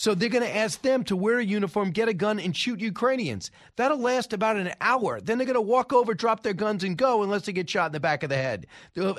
So 0.01 0.15
they're 0.15 0.29
going 0.29 0.45
to 0.45 0.57
ask 0.57 0.81
them 0.83 1.03
to 1.07 1.17
wear 1.17 1.41
a 1.41 1.45
uniform, 1.45 1.91
get 1.91 2.07
a 2.07 2.15
gun, 2.15 2.39
and 2.39 2.57
shoot 2.57 2.79
Ukrainians. 2.79 3.51
That'll 3.75 3.99
last 3.99 4.33
about 4.33 4.57
an 4.57 4.71
hour. 4.81 5.21
Then 5.21 5.39
they're 5.39 5.45
going 5.45 5.57
to 5.57 5.61
walk 5.61 5.93
over, 5.93 6.15
drop 6.15 6.45
their 6.45 6.53
guns, 6.53 6.85
and 6.85 6.97
go 6.97 7.25
unless 7.25 7.47
they 7.47 7.53
get 7.53 7.69
shot 7.69 7.87
in 7.87 7.93
the 7.93 7.99
back 7.99 8.23
of 8.23 8.29
the 8.29 8.37
head. 8.37 8.69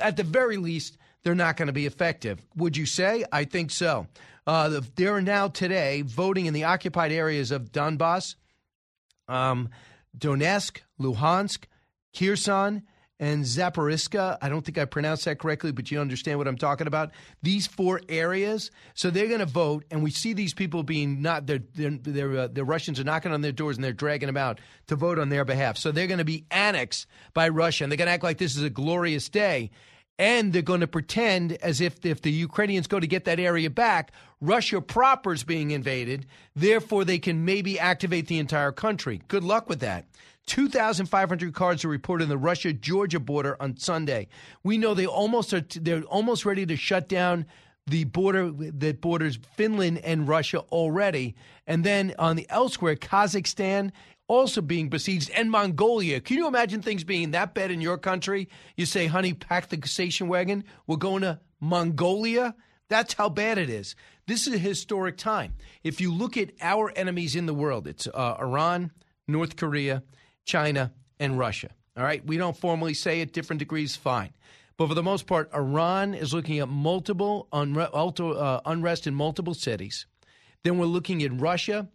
At 0.01 0.15
the 0.15 0.23
very 0.23 0.55
least, 0.55 0.97
they're 1.21 1.35
not 1.35 1.57
going 1.57 1.67
to 1.67 1.73
be 1.73 1.85
effective. 1.85 2.39
Would 2.55 2.77
you 2.77 2.85
say? 2.85 3.25
I 3.29 3.43
think 3.43 3.71
so. 3.71 4.07
Uh, 4.47 4.79
they're 4.95 5.19
now 5.19 5.49
today 5.49 6.01
voting 6.01 6.45
in 6.45 6.53
the 6.53 6.63
occupied 6.63 7.11
areas 7.11 7.51
of 7.51 7.73
Donbass, 7.73 8.35
um, 9.27 9.67
Donetsk, 10.17 10.79
Luhansk, 10.97 11.65
Kherson, 12.17 12.83
and 13.19 13.43
Zaporizhzhia. 13.43 14.37
I 14.41 14.49
don't 14.49 14.63
think 14.63 14.77
I 14.77 14.85
pronounced 14.85 15.25
that 15.25 15.39
correctly, 15.39 15.71
but 15.71 15.91
you 15.91 15.99
understand 15.99 16.37
what 16.37 16.47
I'm 16.47 16.57
talking 16.57 16.87
about. 16.87 17.11
These 17.43 17.67
four 17.67 18.01
areas. 18.07 18.71
So 18.93 19.09
they're 19.09 19.27
going 19.27 19.39
to 19.39 19.45
vote, 19.45 19.85
and 19.91 20.01
we 20.01 20.11
see 20.11 20.33
these 20.33 20.53
people 20.53 20.83
being 20.83 21.21
not. 21.21 21.45
They're, 21.45 21.63
they're, 21.75 21.91
they're 21.91 22.37
uh, 22.37 22.47
the 22.47 22.63
Russians 22.63 22.99
are 22.99 23.03
knocking 23.03 23.33
on 23.33 23.41
their 23.41 23.51
doors 23.51 23.77
and 23.77 23.83
they're 23.83 23.91
dragging 23.91 24.27
them 24.27 24.37
out 24.37 24.59
to 24.87 24.95
vote 24.95 25.19
on 25.19 25.29
their 25.29 25.45
behalf. 25.45 25.77
So 25.77 25.91
they're 25.91 26.07
going 26.07 26.19
to 26.19 26.25
be 26.25 26.45
annexed 26.49 27.07
by 27.33 27.49
Russia, 27.49 27.83
and 27.83 27.91
they're 27.91 27.97
going 27.97 28.07
to 28.07 28.13
act 28.13 28.23
like 28.23 28.37
this 28.37 28.55
is 28.55 28.63
a 28.63 28.69
glorious 28.69 29.27
day 29.29 29.71
and 30.19 30.51
they're 30.51 30.61
going 30.61 30.81
to 30.81 30.87
pretend 30.87 31.53
as 31.53 31.79
if 31.79 32.05
if 32.05 32.21
the 32.21 32.31
Ukrainians 32.31 32.87
go 32.87 32.99
to 32.99 33.07
get 33.07 33.23
that 33.23 33.39
area 33.39 33.69
back, 33.69 34.11
Russia 34.41 34.81
proper 34.81 35.33
is 35.33 35.45
being 35.45 35.71
invaded. 35.71 36.25
Therefore, 36.55 37.05
they 37.05 37.19
can 37.19 37.45
maybe 37.45 37.79
activate 37.79 38.27
the 38.27 38.37
entire 38.37 38.73
country. 38.73 39.21
Good 39.29 39.45
luck 39.45 39.69
with 39.69 39.79
that. 39.79 40.05
2,500 40.49 41.53
cars 41.53 41.85
are 41.85 41.89
reported 41.89 42.23
in 42.23 42.29
the 42.29 42.37
Russia-Georgia 42.37 43.19
border 43.19 43.55
on 43.61 43.77
Sunday. 43.77 44.27
We 44.63 44.77
know 44.79 44.93
they 44.93 45.05
almost 45.05 45.53
are. 45.53 45.61
They're 45.61 46.01
almost 46.01 46.43
ready 46.43 46.65
to 46.65 46.75
shut 46.75 47.07
down 47.07 47.45
the 47.85 48.03
border 48.05 48.51
that 48.51 48.99
borders 48.99 49.39
Finland 49.55 49.99
and 49.99 50.27
Russia 50.27 50.59
already. 50.71 51.35
And 51.67 51.83
then 51.83 52.15
on 52.17 52.35
the 52.35 52.47
elsewhere, 52.49 52.95
Kazakhstan 52.95 53.91
also 54.27 54.61
being 54.61 54.89
besieged, 54.89 55.29
and 55.31 55.51
Mongolia. 55.51 56.21
Can 56.21 56.37
you 56.37 56.47
imagine 56.47 56.81
things 56.81 57.03
being 57.03 57.31
that 57.31 57.53
bad 57.53 57.71
in 57.71 57.81
your 57.81 57.97
country? 57.97 58.47
You 58.77 58.85
say, 58.85 59.07
honey, 59.07 59.33
pack 59.33 59.69
the 59.69 59.85
station 59.87 60.27
wagon. 60.27 60.63
We're 60.87 60.97
going 60.97 61.23
to 61.23 61.39
Mongolia. 61.59 62.55
That's 62.89 63.13
how 63.13 63.29
bad 63.29 63.57
it 63.57 63.69
is. 63.69 63.95
This 64.27 64.47
is 64.47 64.53
a 64.53 64.59
historic 64.59 65.17
time. 65.17 65.55
If 65.83 65.99
you 65.99 66.13
look 66.13 66.37
at 66.37 66.51
our 66.61 66.91
enemies 66.95 67.35
in 67.35 67.47
the 67.47 67.53
world, 67.53 67.87
it's 67.87 68.07
uh, 68.07 68.35
Iran, 68.39 68.91
North 69.27 69.55
Korea, 69.55 70.03
China, 70.49 70.91
and 71.19 71.37
Russia. 71.37 71.69
All 71.95 72.03
right. 72.03 72.25
We 72.25 72.37
don't 72.37 72.57
formally 72.57 72.95
say 72.95 73.21
it, 73.21 73.33
different 73.33 73.59
degrees, 73.59 73.95
fine. 73.95 74.31
But 74.77 74.87
for 74.87 74.95
the 74.95 75.03
most 75.03 75.27
part, 75.27 75.53
Iran 75.53 76.13
is 76.13 76.33
looking 76.33 76.59
at 76.59 76.69
multiple 76.69 77.47
unre- 77.53 77.89
uh, 77.93 78.61
unrest 78.65 79.05
in 79.05 79.13
multiple 79.13 79.53
cities. 79.53 80.07
Then 80.63 80.77
we're 80.77 80.85
looking 80.85 81.21
at 81.21 81.39
Russia 81.39 81.87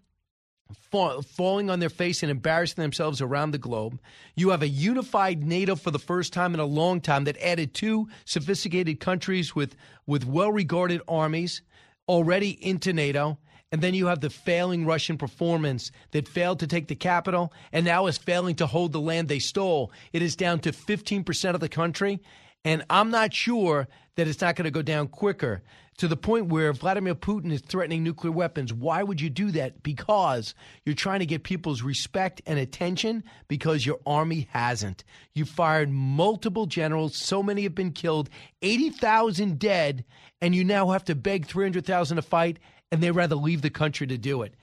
fall, 0.91 1.23
falling 1.23 1.69
on 1.69 1.81
their 1.81 1.89
face 1.89 2.23
and 2.23 2.31
embarrassing 2.31 2.81
themselves 2.81 3.21
around 3.21 3.51
the 3.51 3.59
globe. 3.59 3.99
You 4.37 4.51
have 4.51 4.63
a 4.63 4.69
unified 4.69 5.43
NATO 5.43 5.75
for 5.75 5.91
the 5.91 5.99
first 5.99 6.33
time 6.33 6.55
in 6.55 6.61
a 6.61 6.65
long 6.65 7.01
time 7.01 7.25
that 7.25 7.39
added 7.39 7.75
two 7.75 8.09
sophisticated 8.25 9.01
countries 9.01 9.55
with, 9.55 9.75
with 10.07 10.25
well 10.25 10.53
regarded 10.53 11.01
armies 11.09 11.63
already 12.09 12.51
into 12.51 12.93
NATO. 12.93 13.39
And 13.75 13.83
then 13.83 13.95
you 13.95 14.07
have 14.07 14.21
the 14.21 14.31
failing 14.31 14.87
Russian 14.87 15.19
performance 15.19 15.91
that 16.13 16.29
failed 16.29 16.61
to 16.61 16.69
take 16.69 16.87
the 16.87 16.95
capital 16.95 17.53
and 17.73 17.85
now 17.85 18.07
is 18.07 18.17
failing 18.17 18.55
to 18.55 18.69
hold 18.69 18.93
the 18.93 19.01
land 19.01 19.27
they 19.27 19.41
stole. 19.41 19.91
It 20.13 20.23
is 20.23 20.37
down 20.37 20.61
to 20.61 20.71
15% 20.71 21.55
of 21.55 21.61
the 21.61 21.69
country. 21.69 22.21
And 22.65 22.85
I'm 22.89 23.11
not 23.11 23.35
sure 23.35 23.89
that 24.15 24.29
it's 24.29 24.41
not 24.41 24.55
going 24.55 24.67
to 24.67 24.71
go 24.71 24.81
down 24.81 25.09
quicker 25.09 25.61
to 25.97 26.07
the 26.07 26.17
point 26.17 26.47
where 26.47 26.73
Vladimir 26.73 27.17
Putin 27.17 27.51
is 27.51 27.63
threatening 27.63 28.05
nuclear 28.05 28.31
weapons. 28.31 28.73
Why 28.73 29.03
would 29.03 29.21
you 29.21 29.29
do 29.29 29.51
that? 29.51 29.83
Because 29.83 30.55
you're 30.85 30.95
trying 30.95 31.19
to 31.19 31.27
get 31.27 31.43
people's 31.43 31.83
respect 31.83 32.43
and 32.47 32.61
attention 32.61 33.25
because 33.49 33.85
your 33.85 33.99
army 34.07 34.47
hasn't. 34.53 35.03
You 35.35 35.45
fired 35.45 35.91
multiple 35.91 36.67
generals, 36.67 37.17
so 37.17 37.43
many 37.43 37.65
have 37.65 37.75
been 37.75 37.91
killed, 37.91 38.31
80,000 38.63 39.59
dead, 39.59 40.05
and 40.41 40.55
you 40.55 40.63
now 40.63 40.91
have 40.91 41.05
to 41.07 41.17
beg 41.17 41.47
300,000 41.47 42.17
to 42.17 42.23
fight, 42.23 42.59
and 42.91 43.03
they 43.03 43.11
rather 43.11 43.37
leave 43.37 43.63
the 43.63 43.71
country 43.71 44.07
to 44.07 44.19
do 44.19 44.43
it. 44.43 44.55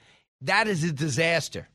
That 0.41 0.67
is 0.67 0.83
a 0.83 0.91
disaster 0.91 1.67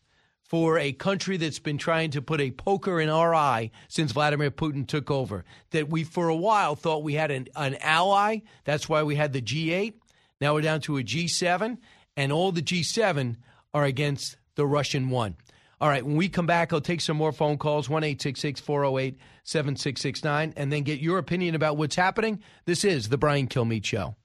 for 0.42 0.78
a 0.78 0.92
country 0.92 1.36
that's 1.36 1.58
been 1.58 1.78
trying 1.78 2.10
to 2.12 2.22
put 2.22 2.40
a 2.40 2.50
poker 2.52 3.00
in 3.00 3.08
our 3.08 3.34
eye 3.34 3.70
since 3.88 4.12
Vladimir 4.12 4.50
Putin 4.50 4.86
took 4.86 5.10
over. 5.10 5.44
That 5.70 5.88
we, 5.88 6.04
for 6.04 6.28
a 6.28 6.36
while, 6.36 6.76
thought 6.76 7.02
we 7.02 7.14
had 7.14 7.30
an, 7.30 7.48
an 7.56 7.76
ally. 7.80 8.38
That's 8.64 8.88
why 8.88 9.02
we 9.02 9.16
had 9.16 9.32
the 9.32 9.42
G8. 9.42 9.94
Now 10.40 10.54
we're 10.54 10.60
down 10.60 10.80
to 10.82 10.98
a 10.98 11.02
G7, 11.02 11.78
and 12.16 12.32
all 12.32 12.52
the 12.52 12.62
G7 12.62 13.36
are 13.74 13.84
against 13.84 14.36
the 14.54 14.66
Russian 14.66 15.10
one. 15.10 15.36
All 15.80 15.88
right, 15.88 16.04
when 16.04 16.16
we 16.16 16.28
come 16.28 16.46
back, 16.46 16.72
I'll 16.72 16.80
take 16.80 17.02
some 17.02 17.18
more 17.18 17.32
phone 17.32 17.58
calls 17.58 17.88
1 17.88 18.02
408 18.02 19.18
7669 19.44 20.54
and 20.56 20.72
then 20.72 20.82
get 20.82 21.00
your 21.00 21.18
opinion 21.18 21.54
about 21.54 21.76
what's 21.76 21.96
happening. 21.96 22.40
This 22.64 22.82
is 22.82 23.10
The 23.10 23.18
Brian 23.18 23.46
Kilmeade 23.46 23.84
Show. 23.84 24.16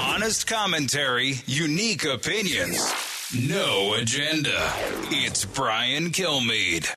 Honest 0.00 0.46
commentary, 0.46 1.34
unique 1.46 2.04
opinions. 2.04 2.92
No 3.38 3.94
agenda. 3.94 4.72
It's 5.10 5.44
Brian 5.44 6.10
Kilmeade. 6.10 6.92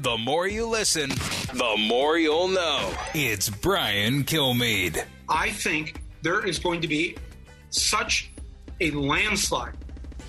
The 0.00 0.18
more 0.18 0.46
you 0.46 0.66
listen, 0.66 1.10
the 1.54 1.76
more 1.78 2.18
you'll 2.18 2.48
know. 2.48 2.92
It's 3.14 3.48
Brian 3.48 4.24
Kilmeade. 4.24 5.04
I 5.28 5.50
think 5.50 6.00
there 6.22 6.46
is 6.46 6.58
going 6.58 6.80
to 6.82 6.88
be 6.88 7.16
such 7.70 8.30
a 8.80 8.90
landslide 8.90 9.76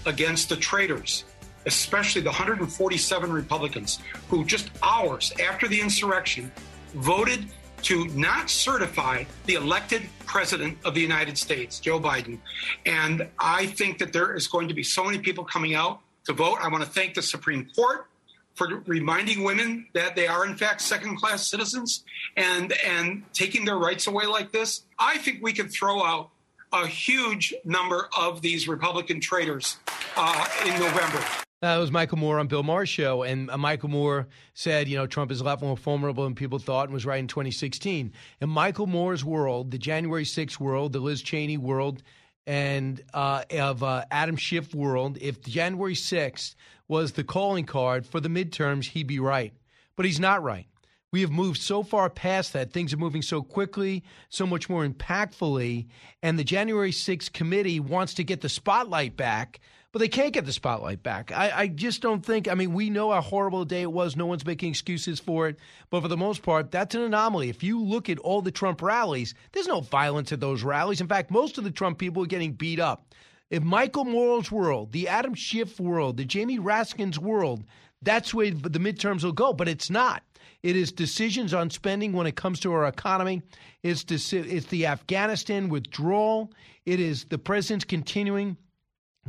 against 0.05 0.49
the 0.49 0.55
traitors, 0.55 1.25
especially 1.65 2.21
the 2.21 2.29
147 2.29 3.31
Republicans 3.31 3.99
who 4.29 4.45
just 4.45 4.69
hours 4.83 5.33
after 5.43 5.67
the 5.67 5.81
insurrection 5.81 6.51
voted 6.95 7.45
to 7.83 8.07
not 8.09 8.49
certify 8.49 9.23
the 9.45 9.53
elected 9.53 10.01
president 10.25 10.77
of 10.83 10.95
the 10.95 11.01
United 11.01 11.37
States, 11.37 11.79
Joe 11.79 11.99
Biden. 11.99 12.39
And 12.85 13.27
I 13.37 13.67
think 13.67 13.99
that 13.99 14.11
there 14.11 14.33
is 14.33 14.47
going 14.47 14.67
to 14.69 14.73
be 14.73 14.83
so 14.83 15.03
many 15.03 15.19
people 15.19 15.43
coming 15.43 15.75
out 15.75 15.99
to 16.25 16.33
vote. 16.33 16.57
I 16.61 16.67
want 16.67 16.83
to 16.83 16.89
thank 16.89 17.13
the 17.13 17.21
Supreme 17.21 17.69
Court 17.75 18.07
for 18.55 18.81
reminding 18.87 19.43
women 19.43 19.85
that 19.93 20.15
they 20.15 20.27
are 20.27 20.45
in 20.45 20.55
fact 20.55 20.81
second 20.81 21.17
class 21.17 21.47
citizens 21.47 22.03
and 22.37 22.73
and 22.85 23.23
taking 23.33 23.65
their 23.65 23.77
rights 23.77 24.07
away 24.07 24.25
like 24.25 24.51
this. 24.51 24.83
I 24.97 25.17
think 25.17 25.43
we 25.43 25.53
could 25.53 25.71
throw 25.71 26.03
out 26.03 26.29
a 26.71 26.87
huge 26.87 27.53
number 27.63 28.09
of 28.17 28.41
these 28.41 28.67
Republican 28.67 29.19
traitors 29.19 29.77
uh, 30.15 30.47
in 30.65 30.79
November. 30.79 31.23
That 31.65 31.77
was 31.77 31.91
Michael 31.91 32.19
Moore 32.19 32.37
on 32.37 32.45
Bill 32.45 32.61
Maher's 32.61 32.89
show. 32.89 33.23
And 33.23 33.49
uh, 33.49 33.57
Michael 33.57 33.89
Moore 33.89 34.27
said, 34.53 34.87
you 34.87 34.95
know, 34.95 35.07
Trump 35.07 35.31
is 35.31 35.41
a 35.41 35.43
lot 35.43 35.63
more 35.63 35.75
formidable 35.75 36.23
than 36.23 36.35
people 36.35 36.59
thought 36.59 36.83
and 36.83 36.93
was 36.93 37.07
right 37.07 37.17
in 37.17 37.25
2016. 37.25 38.13
In 38.39 38.49
Michael 38.49 38.85
Moore's 38.85 39.25
world, 39.25 39.71
the 39.71 39.79
January 39.79 40.25
6th 40.25 40.59
world, 40.59 40.93
the 40.93 40.99
Liz 40.99 41.23
Cheney 41.23 41.57
world, 41.57 42.03
and 42.45 43.01
uh, 43.15 43.45
of 43.49 43.81
uh, 43.81 44.05
Adam 44.11 44.35
Schiff 44.35 44.75
world, 44.75 45.17
if 45.19 45.41
January 45.41 45.95
6th 45.95 46.53
was 46.87 47.13
the 47.13 47.23
calling 47.23 47.65
card 47.65 48.05
for 48.05 48.19
the 48.19 48.29
midterms, 48.29 48.89
he'd 48.89 49.07
be 49.07 49.19
right. 49.19 49.51
But 49.95 50.05
he's 50.05 50.19
not 50.19 50.43
right. 50.43 50.67
We 51.11 51.21
have 51.21 51.31
moved 51.31 51.59
so 51.59 51.81
far 51.81 52.11
past 52.11 52.53
that. 52.53 52.73
Things 52.73 52.93
are 52.93 52.97
moving 52.97 53.23
so 53.23 53.41
quickly, 53.41 54.03
so 54.29 54.45
much 54.45 54.69
more 54.69 54.87
impactfully. 54.87 55.87
And 56.21 56.37
the 56.37 56.43
January 56.43 56.91
6th 56.91 57.33
committee 57.33 57.79
wants 57.79 58.13
to 58.13 58.23
get 58.23 58.41
the 58.41 58.49
spotlight 58.49 59.17
back 59.17 59.61
but 59.95 60.01
they 60.01 60.09
can't 60.09 60.33
get 60.33 60.43
the 60.45 60.51
spotlight 60.51 61.03
back. 61.03 61.31
I, 61.31 61.51
I, 61.55 61.67
just 61.67 62.01
don't 62.01 62.19
think. 62.19 62.49
I 62.49 62.53
mean, 62.53 62.73
we 62.73 62.89
know 62.89 63.13
how 63.13 63.21
horrible 63.21 63.61
a 63.61 63.65
day 63.65 63.81
it 63.81 63.93
was. 63.93 64.17
No 64.17 64.25
one's 64.25 64.45
making 64.45 64.71
excuses 64.71 65.21
for 65.21 65.47
it. 65.47 65.57
But 65.89 66.01
for 66.01 66.09
the 66.09 66.17
most 66.17 66.43
part, 66.43 66.69
that's 66.69 66.95
an 66.95 67.01
anomaly. 67.01 67.47
If 67.47 67.63
you 67.63 67.81
look 67.81 68.09
at 68.09 68.19
all 68.19 68.41
the 68.41 68.51
Trump 68.51 68.81
rallies, 68.81 69.35
there's 69.53 69.69
no 69.69 69.79
violence 69.79 70.33
at 70.33 70.41
those 70.41 70.63
rallies. 70.63 70.99
In 70.99 71.07
fact, 71.07 71.31
most 71.31 71.57
of 71.57 71.63
the 71.63 71.71
Trump 71.71 71.97
people 71.97 72.21
are 72.23 72.27
getting 72.27 72.51
beat 72.51 72.77
up. 72.77 73.13
If 73.49 73.63
Michael 73.63 74.03
Moore's 74.03 74.51
world, 74.51 74.91
the 74.91 75.07
Adam 75.07 75.33
Schiff 75.33 75.79
world, 75.79 76.17
the 76.17 76.25
Jamie 76.25 76.59
Raskin's 76.59 77.17
world, 77.17 77.63
that's 78.01 78.33
where 78.33 78.51
the 78.51 78.79
midterms 78.79 79.23
will 79.23 79.31
go. 79.31 79.53
But 79.53 79.69
it's 79.69 79.89
not. 79.89 80.23
It 80.61 80.75
is 80.75 80.91
decisions 80.91 81.53
on 81.53 81.69
spending 81.69 82.11
when 82.11 82.27
it 82.27 82.35
comes 82.35 82.59
to 82.59 82.73
our 82.73 82.85
economy. 82.85 83.43
It's, 83.81 84.03
it's 84.11 84.65
the 84.65 84.87
Afghanistan 84.87 85.69
withdrawal. 85.69 86.51
It 86.85 86.99
is 86.99 87.23
the 87.29 87.37
president's 87.37 87.85
continuing 87.85 88.57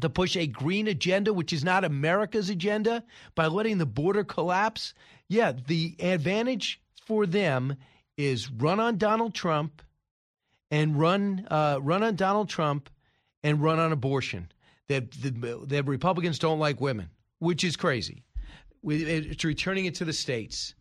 to 0.00 0.10
push 0.10 0.36
a 0.36 0.46
green 0.46 0.88
agenda, 0.88 1.32
which 1.32 1.52
is 1.52 1.64
not 1.64 1.84
America's 1.84 2.50
agenda, 2.50 3.02
by 3.34 3.46
letting 3.46 3.78
the 3.78 3.86
border 3.86 4.24
collapse. 4.24 4.94
Yeah, 5.28 5.52
the 5.52 5.96
advantage 6.00 6.80
for 7.06 7.26
them 7.26 7.76
is 8.16 8.50
run 8.50 8.80
on 8.80 8.98
Donald 8.98 9.34
Trump 9.34 9.82
and 10.70 10.98
run 10.98 11.46
uh, 11.50 11.78
run 11.80 12.02
on 12.02 12.16
Donald 12.16 12.48
Trump 12.48 12.90
and 13.42 13.62
run 13.62 13.78
on 13.78 13.92
abortion. 13.92 14.50
That 14.88 15.10
the, 15.10 15.60
the 15.66 15.82
Republicans 15.82 16.38
don't 16.38 16.60
like 16.60 16.80
women, 16.80 17.10
which 17.38 17.64
is 17.64 17.76
crazy. 17.76 18.22
It's 18.84 19.44
returning 19.44 19.86
it 19.86 19.96
to 19.96 20.04
the 20.04 20.12
states, 20.12 20.74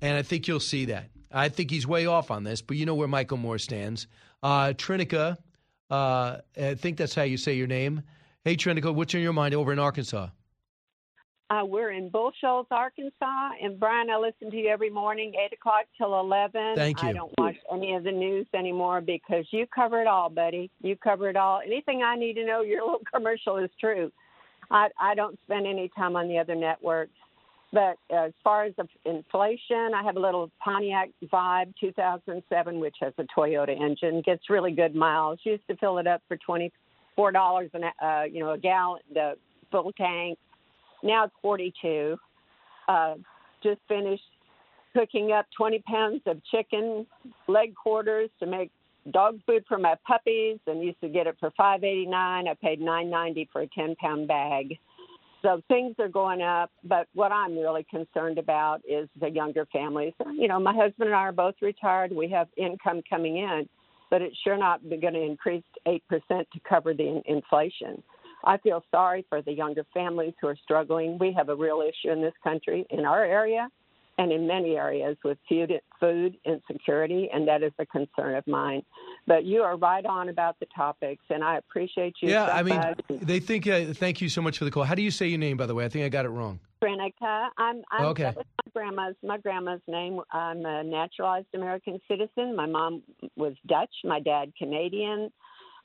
and 0.00 0.16
I 0.16 0.22
think 0.22 0.48
you'll 0.48 0.60
see 0.60 0.86
that. 0.86 1.10
I 1.30 1.50
think 1.50 1.70
he's 1.70 1.86
way 1.86 2.06
off 2.06 2.30
on 2.30 2.44
this, 2.44 2.62
but 2.62 2.78
you 2.78 2.86
know 2.86 2.94
where 2.94 3.08
Michael 3.08 3.36
Moore 3.36 3.58
stands. 3.58 4.06
Uh, 4.42 4.72
Trinica, 4.74 5.36
uh, 5.90 6.38
I 6.56 6.74
think 6.76 6.96
that's 6.96 7.14
how 7.14 7.24
you 7.24 7.36
say 7.36 7.54
your 7.54 7.66
name. 7.66 8.02
Hey, 8.46 8.54
Trinica, 8.54 8.94
what's 8.94 9.12
in 9.12 9.22
your 9.22 9.32
mind 9.32 9.56
over 9.56 9.72
in 9.72 9.80
Arkansas? 9.80 10.28
Uh, 11.50 11.62
we're 11.64 11.90
in 11.90 12.10
Bull 12.10 12.30
Shoals, 12.40 12.68
Arkansas, 12.70 13.50
and 13.60 13.80
Brian, 13.80 14.08
I 14.08 14.18
listen 14.18 14.52
to 14.52 14.56
you 14.56 14.68
every 14.68 14.88
morning, 14.88 15.32
eight 15.34 15.52
o'clock 15.52 15.86
till 15.98 16.16
eleven. 16.20 16.76
Thank 16.76 17.02
you. 17.02 17.08
I 17.08 17.12
don't 17.12 17.32
watch 17.38 17.56
any 17.72 17.94
of 17.94 18.04
the 18.04 18.12
news 18.12 18.46
anymore 18.54 19.00
because 19.00 19.46
you 19.50 19.66
cover 19.74 20.00
it 20.00 20.06
all, 20.06 20.30
buddy. 20.30 20.70
You 20.80 20.94
cover 20.94 21.28
it 21.28 21.34
all. 21.34 21.60
Anything 21.66 22.04
I 22.04 22.14
need 22.14 22.34
to 22.34 22.46
know, 22.46 22.60
your 22.60 22.84
little 22.84 23.00
commercial 23.12 23.56
is 23.56 23.70
true. 23.80 24.12
I, 24.70 24.90
I 25.00 25.16
don't 25.16 25.36
spend 25.44 25.66
any 25.66 25.90
time 25.96 26.14
on 26.14 26.28
the 26.28 26.38
other 26.38 26.54
networks. 26.54 27.14
But 27.72 27.96
as 28.14 28.30
far 28.44 28.62
as 28.62 28.74
the 28.76 28.86
inflation, 29.04 29.90
I 29.92 30.04
have 30.04 30.14
a 30.14 30.20
little 30.20 30.52
Pontiac 30.62 31.10
Vibe 31.32 31.74
2007, 31.80 32.78
which 32.78 32.94
has 33.00 33.12
a 33.18 33.24
Toyota 33.36 33.76
engine, 33.76 34.22
gets 34.24 34.48
really 34.48 34.70
good 34.70 34.94
miles. 34.94 35.40
Used 35.42 35.66
to 35.68 35.76
fill 35.78 35.98
it 35.98 36.06
up 36.06 36.22
for 36.28 36.36
20 36.36 36.70
four 37.16 37.32
dollars 37.32 37.70
an 37.74 37.84
uh, 38.00 38.22
you 38.30 38.40
know 38.40 38.52
a 38.52 38.58
gallon 38.58 39.00
the 39.12 39.32
full 39.72 39.90
tank. 39.92 40.38
Now 41.02 41.24
it's 41.24 41.34
forty 41.42 41.72
two. 41.82 42.16
Uh, 42.86 43.14
just 43.62 43.80
finished 43.88 44.22
cooking 44.94 45.32
up 45.32 45.46
twenty 45.56 45.82
pounds 45.86 46.20
of 46.26 46.40
chicken 46.52 47.06
leg 47.48 47.74
quarters 47.74 48.30
to 48.40 48.46
make 48.46 48.70
dog 49.12 49.40
food 49.46 49.64
for 49.68 49.78
my 49.78 49.94
puppies, 50.06 50.58
and 50.66 50.82
used 50.82 51.00
to 51.00 51.08
get 51.08 51.26
it 51.26 51.36
for 51.40 51.50
five 51.56 51.82
eighty 51.82 52.06
nine. 52.06 52.46
I 52.46 52.54
paid 52.54 52.80
nine 52.80 53.10
ninety 53.10 53.48
for 53.52 53.62
a 53.62 53.66
ten 53.68 53.96
pound 53.96 54.28
bag. 54.28 54.78
So 55.42 55.62
things 55.68 55.94
are 56.00 56.08
going 56.08 56.42
up, 56.42 56.72
but 56.82 57.06
what 57.14 57.30
I'm 57.30 57.56
really 57.56 57.86
concerned 57.88 58.36
about 58.38 58.80
is 58.88 59.08
the 59.20 59.28
younger 59.28 59.64
families. 59.66 60.12
You 60.34 60.48
know, 60.48 60.58
my 60.58 60.74
husband 60.74 61.08
and 61.08 61.14
I 61.14 61.20
are 61.20 61.32
both 61.32 61.54
retired. 61.60 62.10
We 62.10 62.28
have 62.30 62.48
income 62.56 63.02
coming 63.08 63.36
in, 63.36 63.68
but 64.10 64.22
it's 64.22 64.36
sure 64.44 64.56
not 64.56 64.80
going 64.88 65.14
to 65.14 65.22
increase 65.22 65.64
8% 65.86 66.00
to 66.28 66.44
cover 66.68 66.94
the 66.94 67.22
inflation. 67.26 68.02
I 68.44 68.58
feel 68.58 68.84
sorry 68.90 69.26
for 69.28 69.42
the 69.42 69.52
younger 69.52 69.84
families 69.92 70.34
who 70.40 70.48
are 70.48 70.56
struggling. 70.62 71.18
We 71.18 71.32
have 71.32 71.48
a 71.48 71.56
real 71.56 71.82
issue 71.82 72.12
in 72.12 72.22
this 72.22 72.34
country, 72.44 72.86
in 72.90 73.04
our 73.04 73.24
area, 73.24 73.68
and 74.18 74.32
in 74.32 74.46
many 74.46 74.76
areas 74.76 75.16
with 75.24 75.38
food, 75.48 75.72
food 76.00 76.36
insecurity, 76.44 77.28
and 77.32 77.46
that 77.48 77.62
is 77.62 77.72
a 77.78 77.86
concern 77.86 78.34
of 78.36 78.46
mine. 78.46 78.82
But 79.26 79.44
you 79.44 79.62
are 79.62 79.76
right 79.76 80.04
on 80.06 80.28
about 80.28 80.58
the 80.60 80.66
topics, 80.74 81.22
and 81.30 81.44
I 81.44 81.58
appreciate 81.58 82.14
you. 82.22 82.30
Yeah, 82.30 82.46
so 82.46 82.52
I 82.52 82.62
mean, 82.62 82.76
much. 82.76 83.00
they 83.22 83.40
think. 83.40 83.66
Uh, 83.66 83.92
thank 83.92 84.20
you 84.20 84.28
so 84.28 84.40
much 84.40 84.58
for 84.58 84.64
the 84.64 84.70
call. 84.70 84.84
How 84.84 84.94
do 84.94 85.02
you 85.02 85.10
say 85.10 85.26
your 85.26 85.38
name, 85.38 85.56
by 85.56 85.66
the 85.66 85.74
way? 85.74 85.84
I 85.84 85.88
think 85.88 86.04
I 86.04 86.08
got 86.08 86.24
it 86.24 86.30
wrong. 86.30 86.60
Brinica. 86.82 87.48
I'm, 87.56 87.82
I'm 87.90 88.04
Okay. 88.06 88.24
that 88.24 88.36
was 88.36 88.44
my 88.64 88.72
grandma's 88.72 89.16
my 89.22 89.38
grandma's 89.38 89.80
name. 89.88 90.20
I'm 90.32 90.64
a 90.64 90.84
naturalized 90.84 91.48
American 91.54 92.00
citizen. 92.08 92.54
My 92.54 92.66
mom 92.66 93.02
was 93.36 93.54
Dutch, 93.66 93.94
my 94.04 94.20
dad 94.20 94.52
Canadian. 94.58 95.30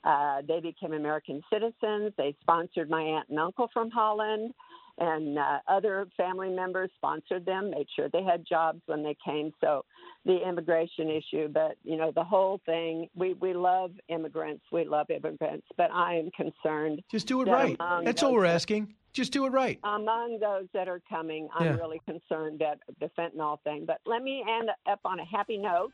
Uh, 0.04 0.42
they 0.46 0.60
became 0.60 0.92
American 0.92 1.42
citizens. 1.52 2.12
They 2.18 2.34
sponsored 2.40 2.90
my 2.90 3.00
aunt 3.02 3.28
and 3.30 3.38
uncle 3.38 3.68
from 3.72 3.90
Holland, 3.90 4.52
and 4.98 5.38
uh, 5.38 5.58
other 5.68 6.06
family 6.16 6.50
members 6.50 6.90
sponsored 6.96 7.46
them, 7.46 7.70
made 7.70 7.86
sure 7.96 8.08
they 8.08 8.22
had 8.22 8.44
jobs 8.46 8.80
when 8.86 9.02
they 9.02 9.16
came. 9.24 9.52
So 9.60 9.84
the 10.24 10.38
immigration 10.46 11.10
issue, 11.10 11.48
but 11.48 11.76
you 11.82 11.96
know 11.96 12.12
the 12.14 12.24
whole 12.24 12.60
thing. 12.66 13.08
We 13.14 13.34
we 13.34 13.54
love 13.54 13.92
immigrants. 14.08 14.64
We 14.70 14.84
love 14.84 15.10
immigrants, 15.10 15.66
but 15.76 15.90
I 15.92 16.16
am 16.16 16.30
concerned. 16.30 17.02
Just 17.10 17.26
do 17.26 17.42
it 17.42 17.46
that 17.46 17.52
right. 17.52 17.76
That's 18.04 18.22
all 18.22 18.34
we're 18.34 18.44
asking. 18.44 18.94
Just 19.12 19.32
do 19.32 19.44
it 19.44 19.50
right. 19.50 19.78
among 19.84 20.38
those 20.40 20.66
that 20.72 20.88
are 20.88 21.00
coming, 21.08 21.48
I'm 21.54 21.66
Yeah. 21.66 21.76
really 21.76 22.00
concerned 22.06 22.62
at 22.62 22.78
the 22.98 23.10
fentanyl 23.10 23.60
thing. 23.62 23.84
But 23.84 24.00
let 24.06 24.22
me 24.22 24.42
end 24.48 24.70
up 24.86 25.00
on 25.04 25.20
a 25.20 25.24
happy 25.24 25.58
note. 25.58 25.92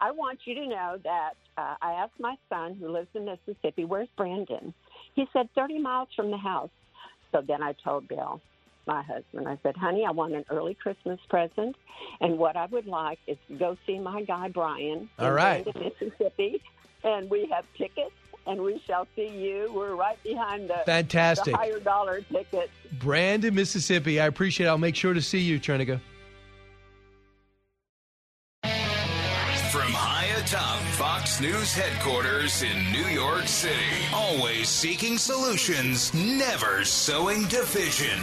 I 0.00 0.10
want 0.10 0.40
you 0.46 0.54
to 0.56 0.66
know 0.66 0.98
that 1.04 1.34
uh, 1.56 1.76
I 1.80 1.92
asked 1.92 2.18
my 2.18 2.36
son, 2.48 2.74
who 2.74 2.88
lives 2.88 3.08
in 3.14 3.24
Mississippi, 3.24 3.84
where's 3.84 4.08
Brandon? 4.16 4.74
He 5.14 5.26
said 5.32 5.48
30 5.54 5.78
miles 5.78 6.08
from 6.14 6.30
the 6.30 6.36
house. 6.36 6.70
So 7.32 7.42
then 7.46 7.62
I 7.62 7.74
told 7.84 8.08
Bill, 8.08 8.40
my 8.86 9.02
husband, 9.02 9.48
I 9.48 9.58
said, 9.62 9.76
honey, 9.76 10.04
I 10.06 10.10
want 10.10 10.34
an 10.34 10.44
early 10.50 10.74
Christmas 10.74 11.18
present. 11.28 11.76
And 12.20 12.38
what 12.38 12.56
I 12.56 12.66
would 12.66 12.86
like 12.86 13.18
is 13.26 13.38
to 13.48 13.56
go 13.56 13.76
see 13.86 13.98
my 13.98 14.22
guy, 14.22 14.48
Brian, 14.48 15.08
in 15.18 15.24
All 15.24 15.32
right. 15.32 15.64
Brandon, 15.64 15.92
Mississippi. 16.00 16.62
And 17.04 17.30
we 17.30 17.48
have 17.52 17.64
tickets, 17.76 18.12
and 18.46 18.60
we 18.60 18.80
shall 18.86 19.06
see 19.16 19.28
you. 19.28 19.72
We're 19.74 19.94
right 19.96 20.22
behind 20.22 20.70
the, 20.70 20.82
Fantastic. 20.86 21.52
the 21.52 21.58
higher 21.58 21.80
dollar 21.80 22.20
tickets. 22.20 22.70
Brandon, 22.92 23.54
Mississippi. 23.54 24.20
I 24.20 24.26
appreciate 24.26 24.66
it. 24.66 24.68
I'll 24.68 24.78
make 24.78 24.96
sure 24.96 25.14
to 25.14 25.22
see 25.22 25.40
you, 25.40 25.58
Trinica. 25.58 26.00
Atop 30.52 30.80
Fox 30.98 31.40
News 31.40 31.72
headquarters 31.72 32.62
in 32.62 32.92
New 32.92 33.06
York 33.06 33.48
City, 33.48 33.72
always 34.12 34.68
seeking 34.68 35.16
solutions, 35.16 36.12
never 36.12 36.84
sowing 36.84 37.44
division. 37.48 38.20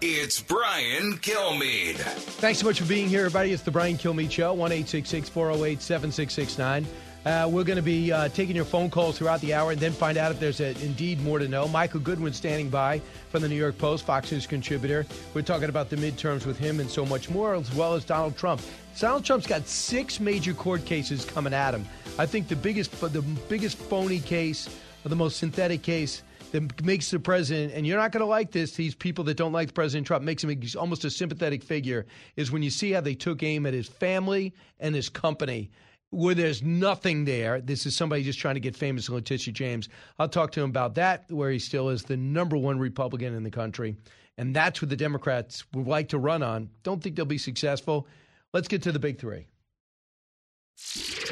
It's 0.00 0.40
Brian 0.40 1.14
Kilmeade. 1.18 1.96
Thanks 1.96 2.60
so 2.60 2.66
much 2.66 2.78
for 2.78 2.86
being 2.86 3.08
here, 3.08 3.24
everybody. 3.26 3.52
It's 3.52 3.64
the 3.64 3.72
Brian 3.72 3.98
Kilmeade 3.98 4.30
Show, 4.30 4.54
1 4.54 4.70
408 4.70 5.82
7669. 5.82 6.86
Uh, 7.24 7.48
we're 7.48 7.62
going 7.62 7.76
to 7.76 7.82
be 7.82 8.10
uh, 8.10 8.28
taking 8.30 8.56
your 8.56 8.64
phone 8.64 8.90
calls 8.90 9.16
throughout 9.16 9.40
the 9.42 9.54
hour 9.54 9.70
and 9.70 9.80
then 9.80 9.92
find 9.92 10.18
out 10.18 10.32
if 10.32 10.40
there's 10.40 10.60
a, 10.60 10.70
indeed 10.84 11.20
more 11.22 11.38
to 11.38 11.46
know. 11.46 11.68
Michael 11.68 12.00
Goodwin 12.00 12.32
standing 12.32 12.68
by 12.68 13.00
from 13.30 13.42
the 13.42 13.48
New 13.48 13.54
York 13.54 13.78
Post, 13.78 14.04
Fox 14.04 14.32
News 14.32 14.44
contributor. 14.44 15.06
We're 15.32 15.42
talking 15.42 15.68
about 15.68 15.88
the 15.88 15.96
midterms 15.96 16.46
with 16.46 16.58
him 16.58 16.80
and 16.80 16.90
so 16.90 17.06
much 17.06 17.30
more, 17.30 17.54
as 17.54 17.72
well 17.74 17.94
as 17.94 18.04
Donald 18.04 18.36
Trump. 18.36 18.60
Donald 18.98 19.24
Trump's 19.24 19.46
got 19.46 19.68
six 19.68 20.18
major 20.18 20.52
court 20.52 20.84
cases 20.84 21.24
coming 21.24 21.54
at 21.54 21.74
him. 21.74 21.86
I 22.18 22.26
think 22.26 22.48
the 22.48 22.56
biggest, 22.56 23.00
the 23.00 23.22
biggest 23.48 23.78
phony 23.78 24.18
case, 24.18 24.68
or 25.04 25.08
the 25.08 25.16
most 25.16 25.36
synthetic 25.36 25.82
case 25.82 26.24
that 26.50 26.84
makes 26.84 27.10
the 27.10 27.20
president, 27.20 27.72
and 27.72 27.86
you're 27.86 27.98
not 27.98 28.10
going 28.10 28.20
to 28.20 28.26
like 28.26 28.50
this, 28.50 28.72
these 28.72 28.96
people 28.96 29.22
that 29.24 29.36
don't 29.36 29.52
like 29.52 29.72
President 29.74 30.08
Trump, 30.08 30.24
makes 30.24 30.42
him 30.42 30.60
almost 30.76 31.04
a 31.04 31.10
sympathetic 31.10 31.62
figure, 31.62 32.04
is 32.36 32.50
when 32.50 32.62
you 32.62 32.70
see 32.70 32.90
how 32.90 33.00
they 33.00 33.14
took 33.14 33.44
aim 33.44 33.64
at 33.64 33.72
his 33.72 33.86
family 33.86 34.52
and 34.80 34.94
his 34.94 35.08
company. 35.08 35.70
Where 36.12 36.34
there's 36.34 36.62
nothing 36.62 37.24
there. 37.24 37.62
This 37.62 37.86
is 37.86 37.96
somebody 37.96 38.22
just 38.22 38.38
trying 38.38 38.54
to 38.54 38.60
get 38.60 38.76
famous, 38.76 39.08
Letitia 39.08 39.54
James. 39.54 39.88
I'll 40.18 40.28
talk 40.28 40.52
to 40.52 40.60
him 40.60 40.68
about 40.68 40.94
that, 40.96 41.24
where 41.30 41.50
he 41.50 41.58
still 41.58 41.88
is 41.88 42.04
the 42.04 42.18
number 42.18 42.56
one 42.56 42.78
Republican 42.78 43.34
in 43.34 43.42
the 43.42 43.50
country. 43.50 43.96
And 44.36 44.54
that's 44.54 44.82
what 44.82 44.90
the 44.90 44.96
Democrats 44.96 45.64
would 45.72 45.86
like 45.86 46.10
to 46.10 46.18
run 46.18 46.42
on. 46.42 46.68
Don't 46.82 47.02
think 47.02 47.16
they'll 47.16 47.24
be 47.24 47.38
successful. 47.38 48.06
Let's 48.52 48.68
get 48.68 48.82
to 48.82 48.92
the 48.92 48.98
big 48.98 49.18
three. 49.18 49.46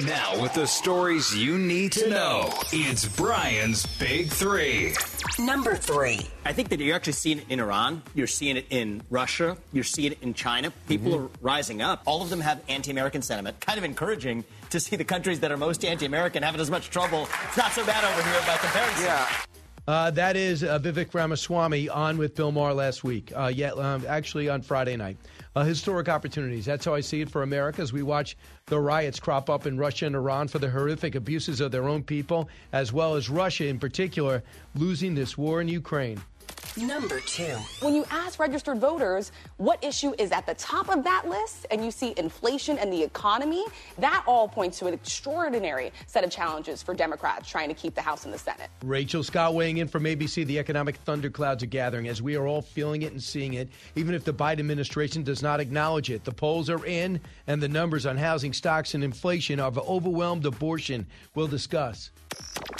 Now, 0.05 0.41
with 0.41 0.55
the 0.55 0.67
stories 0.67 1.37
you 1.37 1.59
need 1.59 1.93
to 1.93 2.09
know, 2.09 2.51
it's 2.73 3.05
Brian's 3.07 3.85
Big 3.99 4.29
Three. 4.31 4.95
Number 5.39 5.75
three. 5.75 6.21
I 6.45 6.53
think 6.53 6.71
that 6.71 6.81
you're 6.81 6.97
actually 6.97 7.12
seeing 7.15 7.39
it 7.39 7.45
in 7.51 7.61
Iran. 7.61 8.03
You're 8.15 8.27
seeing 8.27 8.57
it 8.57 8.67
in 8.71 9.03
Russia. 9.11 9.57
You're 9.73 9.85
seeing 9.85 10.12
it 10.12 10.23
in 10.23 10.33
China. 10.35 10.73
People 10.89 11.12
Mm-hmm. 11.12 11.25
are 11.25 11.31
rising 11.41 11.83
up. 11.83 12.03
All 12.07 12.23
of 12.23 12.31
them 12.31 12.41
have 12.41 12.62
anti-American 12.69 13.21
sentiment. 13.23 13.61
Kind 13.61 13.77
of 13.79 13.85
encouraging 13.85 14.45
to 14.71 14.81
see 14.81 14.97
the 14.97 15.05
countries 15.05 15.41
that 15.41 15.51
are 15.53 15.57
most 15.57 15.85
anti-American 15.85 16.43
having 16.43 16.61
as 16.61 16.71
much 16.71 16.89
trouble. 16.91 17.29
It's 17.49 17.57
not 17.57 17.73
so 17.73 17.85
bad 17.85 18.03
over 18.05 18.23
here 18.23 18.41
by 18.47 18.57
comparison. 18.57 19.05
Yeah. 19.05 19.29
Uh, 19.89 20.11
that 20.12 20.37
is 20.37 20.62
uh, 20.62 20.79
Vivek 20.79 21.12
Ramaswamy 21.12 21.89
on 21.89 22.17
with 22.17 22.35
Bill 22.37 22.53
Maher 22.53 22.73
last 22.75 23.03
week. 23.03 23.33
Uh, 23.35 23.51
yeah, 23.53 23.73
um, 23.73 24.05
actually 24.09 24.49
on 24.49 24.62
Friday 24.62 24.97
night. 24.97 25.17
Uh, 25.57 25.65
historic 25.65 26.09
opportunities. 26.09 26.65
That's 26.65 26.85
how 26.85 26.95
I 26.95 27.01
see 27.01 27.21
it 27.23 27.29
for 27.29 27.43
America 27.43 27.83
as 27.83 27.93
we 27.93 28.05
watch 28.05 28.37
the 28.67 28.79
riots 28.79 29.19
crop 29.19 29.51
up 29.51 29.67
in 29.67 29.77
Russia 29.77 30.07
and 30.07 30.15
Iran 30.15 30.47
for 30.47 30.61
the 30.61 30.71
horrific 30.71 31.17
abuses 31.17 31.61
of 31.61 31.73
their 31.73 31.89
own 31.89 32.05
people, 32.05 32.49
as 32.73 32.93
well 32.93 33.17
as 33.17 33.29
Russia 33.29 33.67
in 33.67 33.81
particular 33.81 34.45
losing 34.77 35.17
this 35.17 35.37
war 35.37 35.61
in 35.61 35.67
Ukraine. 35.67 36.23
Number 36.77 37.20
two. 37.20 37.57
When 37.81 37.95
you 37.95 38.05
ask 38.11 38.39
registered 38.39 38.78
voters 38.78 39.32
what 39.57 39.82
issue 39.85 40.15
is 40.19 40.31
at 40.31 40.47
the 40.47 40.55
top 40.55 40.89
of 40.89 41.03
that 41.05 41.28
list 41.28 41.66
and 41.70 41.85
you 41.85 41.91
see 41.91 42.15
inflation 42.16 42.78
and 42.78 42.93
the 42.93 43.03
economy, 43.03 43.65
that 43.99 44.23
all 44.27 44.49
points 44.49 44.78
to 44.78 44.87
an 44.87 44.95
extraordinary 44.95 45.93
set 46.07 46.24
of 46.24 46.31
challenges 46.31 46.82
for 46.82 46.95
Democrats 46.95 47.51
trying 47.51 47.69
to 47.69 47.74
keep 47.74 47.95
the 47.95 48.03
House 48.03 48.24
and 48.24 48.32
the 48.32 48.39
Senate. 48.39 48.70
Rachel 48.85 49.23
Scott 49.23 49.55
weighing 49.55 49.78
in 49.78 49.89
from 49.89 50.05
ABC. 50.05 50.47
The 50.47 50.59
economic 50.59 50.97
thunderclouds 50.97 51.62
are 51.62 51.66
gathering 51.66 52.09
as 52.09 52.23
we 52.23 52.37
are 52.37 52.47
all 52.47 52.62
feeling 52.62 53.03
it 53.03 53.12
and 53.12 53.23
seeing 53.23 53.55
it, 53.55 53.69
even 53.97 54.15
if 54.15 54.24
the 54.24 54.32
Biden 54.32 54.61
administration 54.61 55.23
does 55.23 55.43
not 55.43 55.61
acknowledge 55.61 56.11
it. 56.11 56.24
The 56.24 56.32
polls 56.32 56.70
are 56.70 56.85
in, 56.87 57.20
and 57.47 57.61
the 57.61 57.69
numbers 57.69 58.07
on 58.07 58.16
housing 58.16 58.53
stocks 58.53 58.95
and 58.95 59.03
inflation 59.03 59.59
have 59.59 59.77
overwhelmed 59.78 60.47
abortion. 60.47 61.07
We'll 61.35 61.49
discuss. 61.49 62.11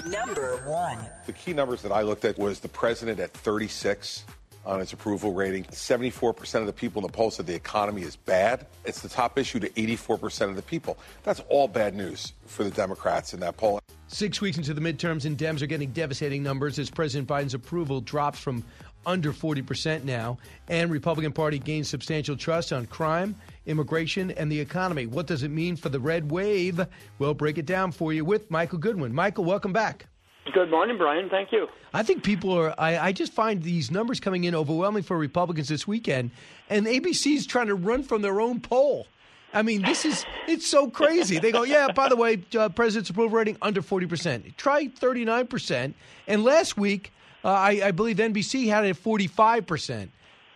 Number 0.07 0.57
one. 0.66 0.99
The 1.27 1.32
key 1.32 1.53
numbers 1.53 1.82
that 1.82 1.93
I 1.93 2.03
looked 2.03 2.24
at 2.24 2.39
was 2.39 2.61
the 2.61 2.69
president 2.69 3.20
at 3.20 3.32
36 3.32 4.24
on 4.65 4.81
his 4.81 4.93
approval 4.93 5.32
rating. 5.32 5.65
74% 5.65 6.61
of 6.61 6.66
the 6.66 6.73
people 6.73 7.01
in 7.01 7.07
the 7.07 7.12
poll 7.12 7.31
said 7.31 7.47
the 7.47 7.55
economy 7.55 8.03
is 8.03 8.16
bad. 8.16 8.66
It's 8.85 9.01
the 9.01 9.09
top 9.09 9.39
issue 9.39 9.59
to 9.61 9.69
84% 9.70 10.49
of 10.49 10.57
the 10.57 10.62
people. 10.62 10.99
That's 11.23 11.41
all 11.49 11.69
bad 11.69 11.95
news 11.95 12.32
for 12.47 12.65
the 12.65 12.70
Democrats 12.70 13.32
in 13.35 13.41
that 13.41 13.57
poll. 13.57 13.81
Six 14.09 14.41
weeks 14.41 14.59
into 14.59 14.74
the 14.74 14.81
midterms, 14.81 15.24
and 15.24 15.39
Dems 15.39 15.62
are 15.62 15.66
getting 15.66 15.93
devastating 15.93 16.43
numbers 16.43 16.78
as 16.78 16.91
President 16.91 17.28
Biden's 17.28 17.55
approval 17.55 18.01
drops 18.01 18.39
from 18.39 18.65
under 19.07 19.32
40% 19.32 20.05
now, 20.05 20.39
and 20.69 20.91
Republican 20.91 21.32
Party 21.32 21.59
gains 21.59 21.89
substantial 21.89 22.37
trust 22.37 22.73
on 22.73 22.87
crime, 22.87 23.35
immigration, 23.71 24.31
and 24.33 24.51
the 24.51 24.61
economy. 24.61 25.07
What 25.07 25.27
does 25.27 25.43
it 25.43 25.51
mean 25.51 25.77
for 25.77 25.89
the 25.89 26.01
red 26.01 26.31
wave? 26.31 26.81
We'll 27.19 27.35
break 27.35 27.57
it 27.57 27.67
down 27.67 27.93
for 27.93 28.13
you 28.13 28.25
with 28.25 28.51
Michael 28.51 28.79
Goodwin. 28.79 29.15
Michael, 29.15 29.45
welcome 29.45 29.73
back. 29.73 30.07
Good 30.53 30.71
morning, 30.71 30.99
Brian. 30.99 31.29
Thank 31.31 31.53
you. 31.53 31.69
I 31.95 32.03
think 32.03 32.25
people 32.25 32.53
are. 32.53 32.75
I, 32.77 32.99
I 32.99 33.13
just 33.13 33.33
find 33.33 33.63
these 33.63 33.91
numbers 33.91 34.19
coming 34.19 34.45
in 34.45 34.55
overwhelming 34.55 35.05
for 35.05 35.17
Republicans 35.17 35.69
this 35.69 35.87
weekend, 35.87 36.33
and 36.69 36.87
ABC's 36.87 37.47
trying 37.47 37.69
to 37.69 37.75
run 37.75 38.03
from 38.03 38.23
their 38.23 38.41
own 38.41 38.61
poll. 38.61 39.07
I 39.53 39.63
mean, 39.63 39.83
this 39.83 40.05
is 40.05 40.25
it's 40.49 40.67
so 40.67 40.89
crazy. 40.89 41.39
They 41.39 41.53
go, 41.53 41.63
yeah. 41.65 41.93
By 41.93 42.09
the 42.09 42.17
way, 42.17 42.43
uh, 42.59 42.69
president's 42.69 43.11
approval 43.11 43.37
rating 43.37 43.59
under 43.63 43.83
forty 43.83 44.07
percent. 44.07 44.57
Try 44.57 44.89
thirty 44.89 45.25
nine 45.25 45.47
percent. 45.47 45.95
And 46.27 46.43
last 46.43 46.77
week, 46.77 47.13
uh, 47.45 47.49
I, 47.49 47.81
I 47.85 47.91
believe 47.91 48.17
NBC 48.17 48.67
had 48.67 48.85
it 48.85 48.91
at 48.91 48.97
forty 48.97 49.27
five 49.27 49.67
percent. 49.67 50.11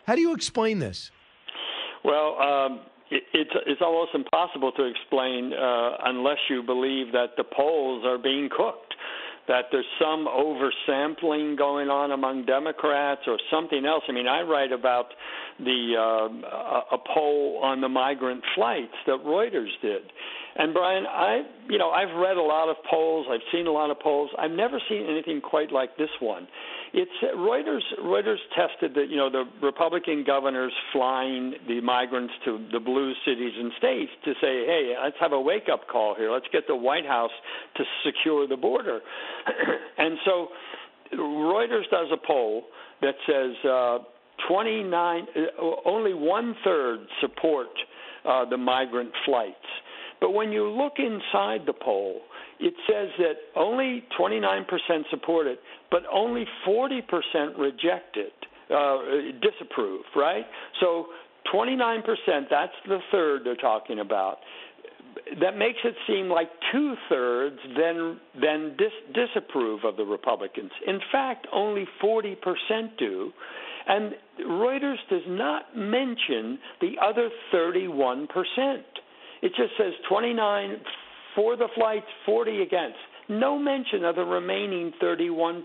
How 0.07 0.15
do 0.15 0.21
you 0.21 0.35
explain 0.35 0.79
this? 0.79 1.11
Well, 2.05 2.41
um, 2.41 2.81
it's 3.11 3.51
it's 3.67 3.81
almost 3.83 4.11
impossible 4.15 4.73
to 4.73 4.85
explain 4.85 5.53
uh, 5.53 5.97
unless 6.05 6.39
you 6.49 6.63
believe 6.63 7.13
that 7.13 7.37
the 7.37 7.45
polls 7.45 8.05
are 8.07 8.19
being 8.19 8.49
cooked, 8.49 8.95
that 9.47 9.67
there's 9.71 9.87
some 10.01 10.27
oversampling 10.27 11.57
going 11.59 11.89
on 11.89 12.13
among 12.13 12.47
Democrats 12.47 13.23
or 13.27 13.39
something 13.51 13.85
else. 13.85 14.03
I 14.09 14.13
mean, 14.13 14.27
I 14.27 14.41
write 14.43 14.73
about 14.73 15.07
the 15.59 15.95
uh, 15.97 16.97
a, 16.97 16.99
poll 17.15 17.61
on 17.63 17.81
the 17.81 17.89
migrant 17.89 18.43
flights 18.55 18.95
that 19.07 19.23
Reuters 19.25 19.71
did. 19.83 20.03
And 20.57 20.73
Brian, 20.73 21.05
I 21.07 21.43
you 21.69 21.79
know 21.79 21.91
I've 21.91 22.15
read 22.17 22.37
a 22.37 22.43
lot 22.43 22.69
of 22.69 22.77
polls, 22.89 23.27
I've 23.31 23.45
seen 23.53 23.67
a 23.67 23.73
lot 23.73 23.91
of 23.91 24.01
polls. 24.01 24.31
I've 24.39 24.51
never 24.51 24.81
seen 24.89 25.07
anything 25.09 25.41
quite 25.41 25.73
like 25.73 25.97
this 25.99 26.11
one. 26.21 26.49
It's 26.97 27.11
Reuters. 27.37 27.83
Reuters 28.01 28.39
tested 28.57 28.95
that 28.95 29.11
you 29.11 29.17
know 29.17 29.29
the 29.29 29.45
Republican 29.61 30.23
governors 30.25 30.73
flying 30.93 31.55
the 31.67 31.81
migrants 31.81 32.33
to 32.45 32.65
the 32.73 32.79
blue 32.79 33.13
cities 33.27 33.53
and 33.59 33.73
states 33.79 34.13
to 34.25 34.33
say, 34.35 34.65
hey, 34.65 34.95
let's 35.03 35.17
have 35.19 35.33
a 35.33 35.41
wake 35.41 35.69
up 35.73 35.89
call 35.89 36.15
here. 36.15 36.31
Let's 36.31 36.47
get 36.53 36.69
the 36.69 36.77
White 36.77 37.05
House 37.05 37.33
to 37.77 37.85
secure 38.07 38.47
the 38.47 38.57
border. 38.57 39.01
and 39.99 40.17
so 40.25 40.49
Reuters 41.15 41.91
does 41.91 42.09
a 42.13 42.27
poll 42.27 42.65
that 43.03 43.15
says. 43.27 43.53
Uh, 43.69 43.99
29, 44.49 45.27
uh, 45.37 45.41
only 45.85 46.13
one 46.13 46.57
third 46.65 46.99
support 47.21 47.69
uh, 48.25 48.45
the 48.45 48.57
migrant 48.57 49.11
flights. 49.25 49.55
But 50.21 50.31
when 50.31 50.53
you 50.53 50.69
look 50.69 50.95
inside 50.99 51.67
the 51.67 51.73
poll, 51.73 52.21
it 52.61 52.75
says 52.89 53.09
that 53.19 53.35
only 53.57 54.05
29% 54.19 54.65
support 55.11 55.47
it, 55.47 55.59
but 55.91 56.03
only 56.13 56.45
40% 56.67 57.03
reject 57.59 58.17
it, 58.17 58.33
uh, 58.71 58.99
disapprove, 59.41 60.03
right? 60.17 60.45
So 60.81 61.07
29%, 61.53 62.05
that's 62.51 62.73
the 62.87 62.99
third 63.11 63.43
they're 63.45 63.57
talking 63.57 64.01
about. 64.01 64.39
That 65.41 65.57
makes 65.57 65.79
it 65.85 65.95
seem 66.07 66.29
like 66.29 66.49
two 66.73 66.95
thirds 67.09 67.59
then 67.77 68.19
then 68.41 68.75
dis- 68.77 69.15
disapprove 69.15 69.85
of 69.85 69.97
the 69.97 70.05
Republicans. 70.05 70.71
In 70.87 70.99
fact, 71.13 71.47
only 71.53 71.87
40% 72.03 72.37
do. 72.99 73.33
And 73.87 74.15
Reuters 74.41 74.97
does 75.11 75.23
not 75.29 75.77
mention 75.77 76.59
the 76.81 76.95
other 77.01 77.31
31%. 77.53 78.27
It 79.43 79.53
just 79.57 79.73
says 79.79 79.93
29 80.09 80.81
for 81.35 81.57
the 81.57 81.69
flights, 81.75 82.07
40 82.27 82.63
against. 82.63 82.97
No 83.29 83.59
mention 83.59 84.05
of 84.05 84.17
the 84.17 84.25
remaining 84.25 84.93
31%. 85.03 85.63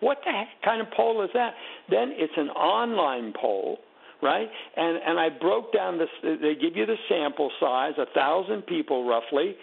What 0.00 0.18
the 0.24 0.30
heck 0.30 0.48
kind 0.64 0.80
of 0.80 0.88
poll 0.96 1.22
is 1.24 1.30
that? 1.34 1.54
Then 1.90 2.12
it's 2.12 2.32
an 2.36 2.48
online 2.50 3.32
poll, 3.40 3.78
right? 4.22 4.48
And 4.76 4.98
and 5.04 5.18
I 5.18 5.28
broke 5.28 5.72
down 5.72 5.98
this. 5.98 6.08
They 6.22 6.54
give 6.54 6.76
you 6.76 6.86
the 6.86 6.96
sample 7.08 7.50
size, 7.58 7.94
a 7.98 8.06
thousand 8.14 8.66
people 8.66 9.08
roughly, 9.08 9.56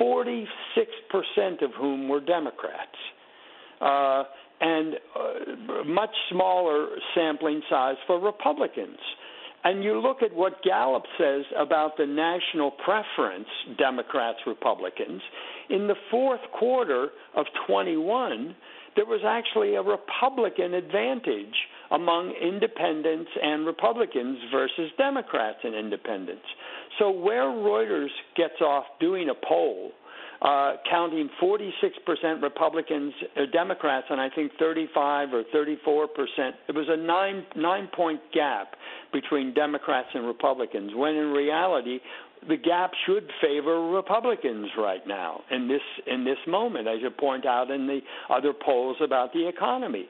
46% 0.00 0.46
of 1.62 1.72
whom 1.76 2.08
were 2.08 2.20
Democrats. 2.20 2.96
Uh, 3.80 4.24
and 4.60 4.94
uh, 5.14 5.84
much 5.84 6.14
smaller 6.30 6.88
sampling 7.14 7.60
size 7.68 7.96
for 8.06 8.18
Republicans. 8.20 8.98
And 9.66 9.82
you 9.82 10.00
look 10.00 10.22
at 10.22 10.32
what 10.32 10.62
Gallup 10.62 11.02
says 11.18 11.42
about 11.58 11.96
the 11.96 12.06
national 12.06 12.70
preference, 12.70 13.48
Democrats, 13.76 14.38
Republicans. 14.46 15.20
In 15.70 15.88
the 15.88 15.96
fourth 16.08 16.40
quarter 16.56 17.08
of 17.34 17.46
21, 17.66 18.54
there 18.94 19.06
was 19.06 19.22
actually 19.26 19.74
a 19.74 19.82
Republican 19.82 20.72
advantage 20.72 21.56
among 21.90 22.32
independents 22.40 23.28
and 23.42 23.66
Republicans 23.66 24.38
versus 24.52 24.92
Democrats 24.98 25.58
and 25.64 25.74
independents. 25.74 26.46
So, 27.00 27.10
where 27.10 27.46
Reuters 27.46 28.14
gets 28.36 28.60
off 28.60 28.84
doing 29.00 29.30
a 29.30 29.46
poll 29.48 29.90
uh, 30.42 30.74
counting 30.90 31.28
46% 31.42 32.42
Republicans, 32.42 33.12
uh, 33.36 33.42
Democrats, 33.52 34.06
and 34.10 34.20
I 34.20 34.28
think 34.30 34.52
35 34.58 35.32
or 35.32 35.42
34 35.52 36.08
percent. 36.08 36.56
It 36.68 36.74
was 36.74 36.86
a 36.88 36.96
nine 36.96 37.44
nine 37.56 37.88
point 37.94 38.20
gap 38.32 38.74
between 39.12 39.54
Democrats 39.54 40.08
and 40.14 40.26
Republicans, 40.26 40.92
when 40.94 41.14
in 41.14 41.32
reality 41.32 42.00
the 42.48 42.56
gap 42.56 42.92
should 43.06 43.28
favor 43.40 43.90
Republicans 43.90 44.68
right 44.78 45.06
now 45.06 45.42
in 45.50 45.68
this 45.68 45.80
in 46.06 46.24
this 46.24 46.38
moment, 46.46 46.86
as 46.86 46.98
you 47.00 47.10
point 47.10 47.46
out 47.46 47.70
in 47.70 47.86
the 47.86 48.00
other 48.30 48.52
polls 48.52 48.96
about 49.02 49.32
the 49.32 49.48
economy. 49.48 50.06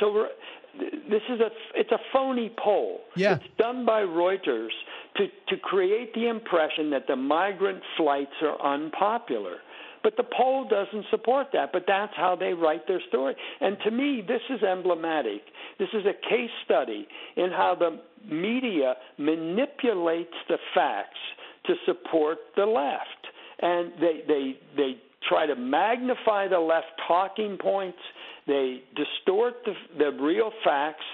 So 0.00 0.28
this 0.78 1.22
is 1.30 1.40
a 1.40 1.50
it's 1.74 1.92
a 1.92 1.98
phony 2.12 2.52
poll. 2.62 3.00
Yeah. 3.16 3.36
It's 3.36 3.44
done 3.58 3.84
by 3.84 4.02
Reuters 4.02 4.70
to 5.16 5.26
to 5.48 5.56
create 5.56 6.14
the 6.14 6.28
impression 6.28 6.90
that 6.90 7.06
the 7.06 7.16
migrant 7.16 7.82
flights 7.96 8.32
are 8.42 8.60
unpopular. 8.74 9.58
But 10.02 10.16
the 10.16 10.24
poll 10.36 10.68
doesn't 10.68 11.06
support 11.10 11.48
that, 11.52 11.72
but 11.72 11.82
that's 11.88 12.12
how 12.16 12.36
they 12.36 12.52
write 12.52 12.86
their 12.86 13.00
story. 13.08 13.34
And 13.60 13.76
to 13.84 13.90
me, 13.90 14.22
this 14.26 14.42
is 14.50 14.62
emblematic. 14.62 15.42
This 15.80 15.88
is 15.92 16.04
a 16.06 16.12
case 16.28 16.50
study 16.64 17.08
in 17.36 17.50
how 17.50 17.74
the 17.74 17.98
media 18.32 18.94
manipulates 19.18 20.34
the 20.48 20.58
facts 20.74 21.18
to 21.66 21.74
support 21.86 22.38
the 22.54 22.66
left. 22.66 23.26
And 23.60 23.92
they 24.00 24.20
they 24.28 24.58
they 24.76 24.96
try 25.28 25.46
to 25.46 25.56
magnify 25.56 26.48
the 26.48 26.60
left 26.60 26.86
talking 27.08 27.56
points 27.60 27.98
they 28.46 28.82
distort 28.94 29.54
the, 29.64 29.74
the 29.98 30.10
real 30.22 30.50
facts. 30.64 31.04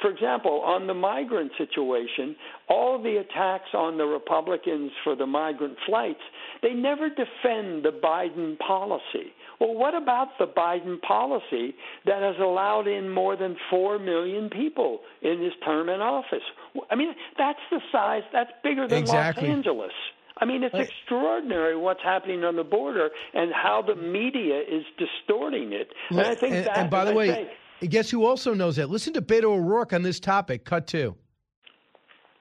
For 0.00 0.10
example, 0.10 0.60
on 0.60 0.86
the 0.86 0.94
migrant 0.94 1.52
situation, 1.56 2.36
all 2.68 3.02
the 3.02 3.16
attacks 3.16 3.70
on 3.72 3.96
the 3.96 4.04
Republicans 4.04 4.92
for 5.02 5.16
the 5.16 5.26
migrant 5.26 5.76
flights, 5.86 6.20
they 6.62 6.74
never 6.74 7.08
defend 7.08 7.82
the 7.82 7.98
Biden 8.04 8.58
policy. 8.58 9.32
Well, 9.58 9.74
what 9.74 9.94
about 9.94 10.38
the 10.38 10.46
Biden 10.46 11.00
policy 11.00 11.74
that 12.04 12.20
has 12.22 12.36
allowed 12.38 12.86
in 12.86 13.08
more 13.08 13.36
than 13.36 13.56
4 13.70 13.98
million 13.98 14.50
people 14.50 15.00
in 15.22 15.42
his 15.42 15.52
term 15.64 15.88
in 15.88 16.02
office? 16.02 16.44
I 16.90 16.94
mean, 16.94 17.14
that's 17.38 17.58
the 17.70 17.80
size, 17.90 18.22
that's 18.34 18.50
bigger 18.62 18.86
than 18.86 18.98
exactly. 18.98 19.48
Los 19.48 19.56
Angeles. 19.56 19.92
I 20.38 20.44
mean, 20.44 20.62
it's 20.62 20.74
extraordinary 20.74 21.76
what's 21.76 22.02
happening 22.02 22.44
on 22.44 22.56
the 22.56 22.64
border 22.64 23.08
and 23.32 23.52
how 23.52 23.82
the 23.82 23.94
media 23.94 24.60
is 24.60 24.84
distorting 24.98 25.72
it. 25.72 25.88
And 26.10 26.20
I 26.20 26.34
think 26.34 26.54
and, 26.54 26.66
that. 26.66 26.76
and 26.76 26.90
by 26.90 27.04
the 27.06 27.12
I 27.12 27.14
way, 27.14 27.48
say, 27.80 27.86
guess 27.86 28.10
who 28.10 28.26
also 28.26 28.52
knows 28.52 28.76
that? 28.76 28.90
Listen 28.90 29.14
to 29.14 29.22
Beto 29.22 29.44
O'Rourke 29.44 29.94
on 29.94 30.02
this 30.02 30.20
topic. 30.20 30.64
Cut 30.64 30.86
two. 30.86 31.16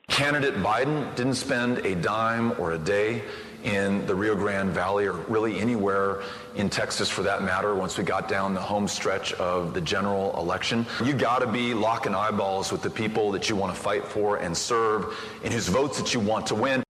Candidate 0.07 0.55
Biden 0.55 1.15
didn't 1.15 1.35
spend 1.35 1.79
a 1.79 1.95
dime 1.95 2.51
or 2.59 2.73
a 2.73 2.77
day 2.77 3.23
in 3.63 4.05
the 4.05 4.13
Rio 4.13 4.35
Grande 4.35 4.69
Valley 4.69 5.07
or 5.07 5.13
really 5.13 5.59
anywhere 5.59 6.21
in 6.55 6.69
Texas 6.69 7.09
for 7.09 7.23
that 7.23 7.43
matter 7.43 7.73
once 7.73 7.97
we 7.97 8.03
got 8.03 8.27
down 8.27 8.53
the 8.53 8.61
home 8.61 8.87
stretch 8.87 9.33
of 9.33 9.73
the 9.73 9.81
general 9.81 10.37
election. 10.39 10.85
You 11.03 11.13
got 11.13 11.39
to 11.39 11.47
be 11.47 11.73
locking 11.73 12.13
eyeballs 12.13 12.71
with 12.71 12.83
the 12.83 12.89
people 12.91 13.31
that 13.31 13.49
you 13.49 13.55
want 13.55 13.75
to 13.75 13.81
fight 13.81 14.05
for 14.05 14.37
and 14.37 14.55
serve 14.55 15.17
and 15.43 15.51
whose 15.51 15.67
votes 15.67 15.97
that 15.99 16.13
you 16.13 16.19
want 16.19 16.45
to 16.47 16.55
win. 16.55 16.84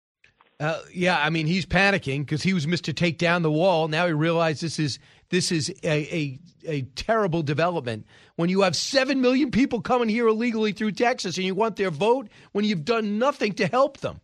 Uh, 0.63 0.81
yeah, 0.95 1.19
I 1.19 1.29
mean 1.31 1.49
he's 1.49 1.67
panicking 1.67 2.21
because 2.21 2.41
he 2.41 2.55
was 2.55 2.67
Mr. 2.67 2.95
Take 2.95 3.19
Down 3.19 3.43
the 3.43 3.51
Wall. 3.51 3.89
Now 3.89 4.07
he 4.07 4.13
realizes 4.13 4.61
this 4.61 4.79
is 4.79 4.99
this 5.29 5.51
is 5.51 5.71
a, 5.83 6.15
a 6.15 6.39
a 6.65 6.83
terrible 6.95 7.43
development. 7.43 8.07
When 8.37 8.49
you 8.49 8.61
have 8.61 8.77
seven 8.77 9.21
million 9.21 9.51
people 9.51 9.81
coming 9.81 10.09
here 10.09 10.29
illegally 10.29 10.71
through 10.71 10.93
Texas 10.93 11.37
and 11.37 11.45
you 11.45 11.57
want 11.57 11.75
their 11.75 11.91
vote 11.91 12.29
when 12.53 12.65
you've 12.65 12.85
done 12.85 13.19
nothing 13.19 13.55
to 13.55 13.67
help 13.67 13.99
them. 13.99 14.21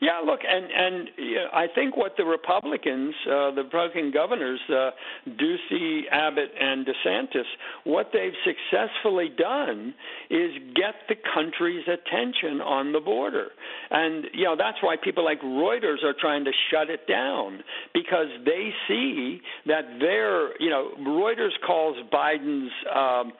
Yeah, 0.00 0.20
look, 0.24 0.40
and 0.48 0.66
and 0.70 1.08
I 1.52 1.66
think 1.74 1.96
what 1.96 2.16
the 2.16 2.24
Republicans, 2.24 3.14
uh, 3.26 3.50
the 3.50 3.62
Republican 3.64 4.12
governors, 4.12 4.60
uh, 4.68 4.90
Ducey, 5.28 6.02
Abbott, 6.10 6.52
and 6.58 6.86
DeSantis, 6.86 7.46
what 7.82 8.10
they've 8.12 8.32
successfully 8.44 9.28
done 9.36 9.94
is 10.30 10.52
get 10.76 10.94
the 11.08 11.16
country's 11.34 11.84
attention 11.88 12.60
on 12.60 12.92
the 12.92 13.00
border, 13.00 13.48
and 13.90 14.26
you 14.32 14.44
know 14.44 14.54
that's 14.56 14.78
why 14.82 14.94
people 15.02 15.24
like 15.24 15.40
Reuters 15.40 16.04
are 16.04 16.14
trying 16.18 16.44
to 16.44 16.52
shut 16.70 16.90
it 16.90 17.08
down 17.08 17.64
because 17.92 18.28
they 18.44 18.70
see 18.86 19.40
that 19.66 19.82
their, 19.98 20.60
you 20.62 20.70
know, 20.70 20.90
Reuters 21.00 21.58
calls 21.66 21.96
Biden's. 22.12 22.70
Um, 22.94 23.32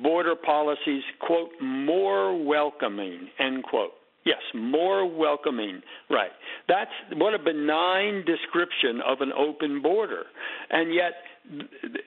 border 0.00 0.36
policies 0.36 1.02
quote 1.18 1.50
more 1.60 2.40
welcoming 2.40 3.28
end 3.40 3.64
quote 3.64 3.90
Yes, 4.24 4.40
more 4.54 5.06
welcoming. 5.06 5.82
Right. 6.08 6.30
That's 6.68 6.90
what 7.14 7.34
a 7.34 7.38
benign 7.38 8.24
description 8.24 9.00
of 9.06 9.20
an 9.20 9.32
open 9.32 9.82
border. 9.82 10.24
And 10.70 10.94
yet 10.94 11.12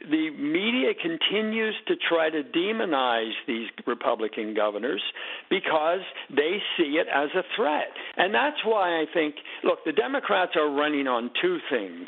the 0.09 0.29
media 0.31 0.93
continues 0.93 1.75
to 1.87 1.95
try 2.09 2.29
to 2.29 2.41
demonize 2.41 3.33
these 3.47 3.67
Republican 3.85 4.53
governors 4.53 5.01
because 5.49 5.99
they 6.29 6.59
see 6.77 6.97
it 6.97 7.07
as 7.13 7.29
a 7.35 7.43
threat. 7.55 7.89
And 8.15 8.33
that's 8.33 8.63
why 8.63 9.01
I 9.01 9.05
think, 9.13 9.35
look, 9.63 9.79
the 9.85 9.91
Democrats 9.91 10.53
are 10.55 10.69
running 10.69 11.07
on 11.07 11.31
two 11.41 11.59
things. 11.69 12.07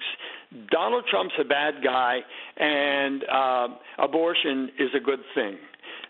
Donald 0.72 1.04
Trump's 1.10 1.36
a 1.40 1.44
bad 1.44 1.84
guy, 1.84 2.20
and 2.56 3.24
uh, 3.30 3.68
abortion 4.00 4.70
is 4.80 4.90
a 4.96 5.00
good 5.00 5.20
thing. 5.36 5.58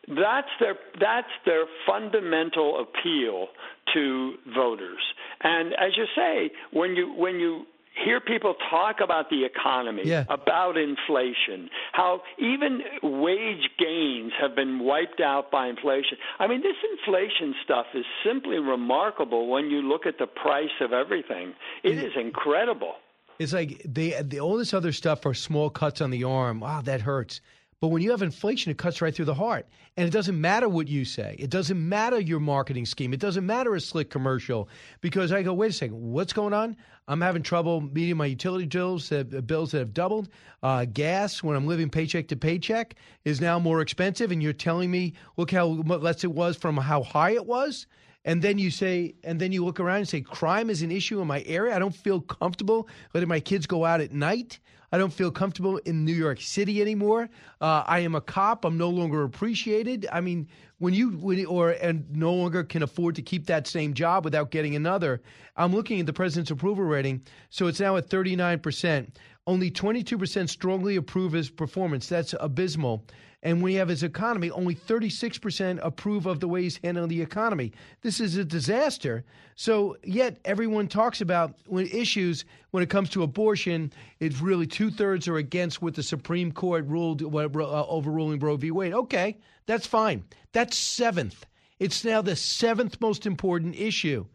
That's 0.07 0.47
their 0.59 0.75
that's 0.99 1.27
their 1.45 1.65
fundamental 1.85 2.79
appeal 2.85 3.47
to 3.93 4.33
voters. 4.55 5.01
And 5.41 5.73
as 5.73 5.97
you 5.97 6.05
say, 6.15 6.51
when 6.71 6.95
you 6.95 7.13
when 7.13 7.39
you 7.39 7.65
hear 8.05 8.19
people 8.21 8.53
talk 8.69 8.97
about 9.03 9.29
the 9.29 9.43
economy, 9.43 10.03
Yeah. 10.05 10.23
about 10.29 10.77
inflation, 10.77 11.69
how 11.93 12.21
even 12.37 12.81
wage 13.01 13.69
gains 13.79 14.31
have 14.39 14.55
been 14.55 14.79
wiped 14.79 15.19
out 15.19 15.49
by 15.49 15.67
inflation. 15.67 16.17
I 16.39 16.45
mean, 16.47 16.61
this 16.61 16.75
inflation 16.91 17.55
stuff 17.63 17.87
is 17.95 18.05
simply 18.23 18.59
remarkable 18.59 19.47
when 19.47 19.71
you 19.71 19.81
look 19.81 20.05
at 20.05 20.19
the 20.19 20.27
price 20.27 20.77
of 20.79 20.93
everything. 20.93 21.53
It 21.83 21.97
is 21.97 22.11
incredible. 22.15 22.93
It's 23.39 23.53
like 23.53 23.81
they, 23.83 24.11
they 24.21 24.39
all 24.39 24.57
this 24.57 24.73
other 24.73 24.91
stuff 24.91 25.25
are 25.25 25.33
small 25.33 25.69
cuts 25.69 25.99
on 25.99 26.11
the 26.11 26.23
arm. 26.23 26.59
Wow, 26.59 26.81
that 26.81 27.01
hurts. 27.01 27.41
But 27.79 27.89
when 27.89 28.01
you 28.01 28.09
have 28.09 28.23
inflation, 28.23 28.71
it 28.71 28.79
cuts 28.79 29.01
right 29.01 29.13
through 29.13 29.25
the 29.25 29.35
heart. 29.35 29.67
And 29.97 30.07
it 30.07 30.11
doesn't 30.11 30.39
matter 30.39 30.67
what 30.67 30.87
you 30.87 31.05
say. 31.05 31.35
It 31.37 31.51
doesn't 31.51 31.77
matter 31.77 32.19
your 32.19 32.39
marketing 32.39 32.87
scheme. 32.87 33.13
It 33.13 33.19
doesn't 33.19 33.45
matter 33.45 33.75
a 33.75 33.81
slick 33.81 34.09
commercial 34.09 34.67
because 35.01 35.31
I 35.31 35.43
go, 35.43 35.53
wait 35.53 35.69
a 35.69 35.73
second, 35.73 36.01
what's 36.01 36.33
going 36.33 36.53
on? 36.53 36.75
I'm 37.07 37.21
having 37.21 37.43
trouble 37.43 37.81
meeting 37.81 38.17
my 38.17 38.25
utility 38.25 38.65
bills, 38.65 39.11
uh, 39.11 39.23
bills 39.23 39.71
that 39.71 39.79
have 39.79 39.93
doubled. 39.93 40.29
Uh, 40.63 40.85
gas, 40.85 41.43
when 41.43 41.55
I'm 41.55 41.67
living 41.67 41.89
paycheck 41.89 42.27
to 42.29 42.35
paycheck, 42.35 42.95
is 43.25 43.39
now 43.39 43.59
more 43.59 43.81
expensive. 43.81 44.31
And 44.31 44.41
you're 44.41 44.53
telling 44.53 44.89
me, 44.89 45.13
look 45.37 45.51
how 45.51 45.67
less 45.67 46.23
it 46.23 46.31
was 46.31 46.57
from 46.57 46.77
how 46.77 47.03
high 47.03 47.31
it 47.31 47.45
was. 47.45 47.85
And 48.25 48.41
then 48.41 48.57
you 48.57 48.71
say, 48.71 49.15
and 49.23 49.39
then 49.39 49.51
you 49.51 49.63
look 49.63 49.79
around 49.79 49.99
and 49.99 50.09
say, 50.09 50.21
crime 50.21 50.69
is 50.69 50.81
an 50.81 50.91
issue 50.91 51.21
in 51.21 51.27
my 51.27 51.43
area. 51.45 51.75
I 51.75 51.79
don't 51.79 51.95
feel 51.95 52.21
comfortable 52.21 52.89
letting 53.13 53.29
my 53.29 53.39
kids 53.39 53.67
go 53.67 53.85
out 53.85 54.01
at 54.01 54.11
night. 54.11 54.59
I 54.91 54.97
don't 54.97 55.11
feel 55.11 55.31
comfortable 55.31 55.77
in 55.77 56.05
New 56.05 56.13
York 56.13 56.39
City 56.39 56.81
anymore. 56.81 57.29
Uh, 57.59 57.83
I 57.85 57.99
am 57.99 58.15
a 58.15 58.21
cop. 58.21 58.63
I'm 58.63 58.77
no 58.77 58.89
longer 58.89 59.23
appreciated. 59.23 60.07
I 60.11 60.21
mean, 60.21 60.47
when 60.79 60.93
you 60.93 61.09
when, 61.09 61.45
or 61.45 61.71
and 61.71 62.05
no 62.15 62.33
longer 62.33 62.63
can 62.63 62.83
afford 62.83 63.15
to 63.15 63.21
keep 63.21 63.47
that 63.47 63.67
same 63.67 63.93
job 63.93 64.23
without 64.23 64.51
getting 64.51 64.75
another. 64.75 65.21
I'm 65.55 65.73
looking 65.73 65.99
at 65.99 66.05
the 66.05 66.13
president's 66.13 66.51
approval 66.51 66.85
rating, 66.85 67.23
so 67.49 67.67
it's 67.67 67.79
now 67.79 67.97
at 67.97 68.09
39 68.09 68.59
percent. 68.59 69.19
Only 69.47 69.71
22 69.71 70.17
percent 70.17 70.49
strongly 70.49 70.97
approve 70.97 71.31
his 71.31 71.49
performance. 71.49 72.07
That's 72.07 72.35
abysmal. 72.39 73.05
And 73.43 73.61
when 73.61 73.71
you 73.71 73.79
have 73.79 73.87
his 73.87 74.03
economy, 74.03 74.49
only 74.51 74.75
36% 74.75 75.79
approve 75.81 76.25
of 76.25 76.39
the 76.39 76.47
way 76.47 76.63
he's 76.63 76.77
handling 76.83 77.07
the 77.07 77.21
economy. 77.21 77.71
This 78.01 78.19
is 78.19 78.35
a 78.35 78.43
disaster. 78.43 79.23
So, 79.55 79.95
yet 80.03 80.39
everyone 80.43 80.87
talks 80.87 81.21
about 81.21 81.53
when 81.65 81.87
issues 81.87 82.45
when 82.71 82.83
it 82.83 82.89
comes 82.89 83.09
to 83.11 83.23
abortion, 83.23 83.93
it's 84.19 84.41
really 84.41 84.67
two 84.67 84.89
thirds 84.91 85.27
are 85.27 85.37
against 85.37 85.81
what 85.81 85.93
the 85.93 86.03
Supreme 86.03 86.51
Court 86.51 86.85
ruled, 86.87 87.21
uh, 87.21 87.85
overruling 87.87 88.39
Roe 88.39 88.57
v. 88.57 88.71
Wade. 88.71 88.93
Okay, 88.93 89.37
that's 89.65 89.87
fine. 89.87 90.25
That's 90.51 90.75
seventh. 90.75 91.45
It's 91.79 92.03
now 92.03 92.21
the 92.21 92.35
seventh 92.35 92.99
most 92.99 93.25
important 93.25 93.75
issue. 93.75 94.25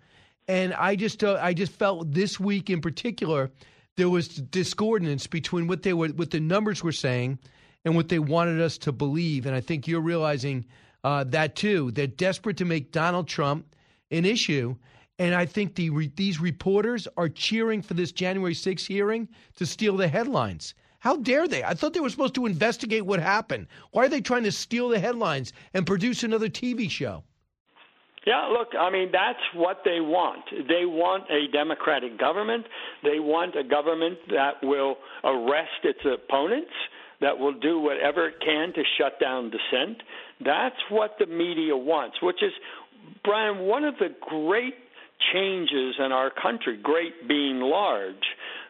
And 0.49 0.73
I 0.75 0.97
just, 0.97 1.23
uh, 1.23 1.39
I 1.41 1.55
just 1.55 1.73
felt 1.73 2.13
this 2.13 2.39
week 2.41 2.71
in 2.71 2.81
particular, 2.81 3.51
there 3.97 4.09
was 4.09 4.29
discordance 4.29 5.27
between 5.27 5.67
what 5.67 5.83
they 5.83 5.93
were, 5.93 6.09
what 6.09 6.31
the 6.31 6.41
numbers 6.41 6.83
were 6.83 6.93
saying 6.93 7.39
and 7.85 7.95
what 7.95 8.09
they 8.09 8.19
wanted 8.19 8.61
us 8.61 8.79
to 8.79 8.93
believe. 8.93 9.47
And 9.47 9.55
I 9.55 9.61
think 9.61 9.87
you're 9.87 10.01
realizing 10.01 10.65
uh, 11.05 11.25
that 11.25 11.57
too. 11.57 11.91
They're 11.91 12.07
desperate 12.07 12.57
to 12.59 12.65
make 12.65 12.93
Donald 12.93 13.29
Trump 13.29 13.75
an 14.11 14.25
issue. 14.25 14.77
And 15.19 15.35
I 15.35 15.47
think 15.47 15.75
the 15.75 15.91
re- 15.91 16.13
these 16.17 16.41
reporters 16.41 17.07
are 17.17 17.29
cheering 17.29 17.83
for 17.83 17.95
this 17.95 18.13
January 18.13 18.55
6th 18.55 18.87
hearing 18.87 19.29
to 19.57 19.67
steal 19.67 19.97
the 19.97 20.09
headlines. 20.09 20.75
How 21.01 21.17
dare 21.17 21.49
they? 21.49 21.65
I 21.65 21.75
thought 21.75 21.93
they 21.93 22.01
were 22.01 22.11
supposed 22.11 22.37
to 22.37 22.47
investigate 22.47 23.05
what 23.05 23.21
happened. 23.21 23.67
Why 23.91 24.05
are 24.05 24.09
they 24.09 24.21
trying 24.21 24.45
to 24.45 24.53
steal 24.53 24.89
the 24.89 25.01
headlines 25.01 25.53
and 25.75 25.87
produce 25.87 26.23
another 26.23 26.49
TV 26.49 26.89
show? 26.89 27.25
Yeah, 28.27 28.47
look, 28.53 28.69
I 28.79 28.91
mean, 28.91 29.11
that's 29.13 29.43
what 29.55 29.79
they 29.85 30.01
want. 30.01 30.45
They 30.69 30.87
want 30.87 31.25
a 31.29 31.51
democratic 31.53 32.19
government. 32.19 32.67
They 33.03 33.19
want 33.19 33.57
a 33.57 33.65
government 33.65 34.19
that 34.29 34.63
will 34.63 34.97
arrest 35.25 35.83
its 35.83 35.99
opponents 36.05 36.71
that 37.21 37.39
will 37.39 37.55
do 37.59 37.81
whatever 37.81 38.29
it 38.29 38.35
can 38.45 38.73
to 38.75 38.83
shut 38.99 39.19
down 39.21 39.51
dissent. 39.51 40.03
That's 40.45 40.77
what 40.91 41.13
the 41.19 41.27
media 41.27 41.77
wants, 41.77 42.17
which 42.21 42.43
is, 42.43 42.53
Brian, 43.25 43.61
one 43.61 43.85
of 43.85 43.95
the 43.99 44.09
great 44.21 44.75
changes 45.33 45.95
in 45.99 46.13
our 46.13 46.31
country, 46.31 46.79
great 46.83 47.29
being 47.29 47.61
large, 47.61 48.25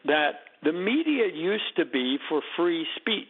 that 0.04 0.32
the 0.62 0.72
media 0.72 1.26
used 1.34 1.76
to 1.76 1.86
be 1.86 2.18
for 2.28 2.42
free 2.56 2.86
speech. 3.00 3.26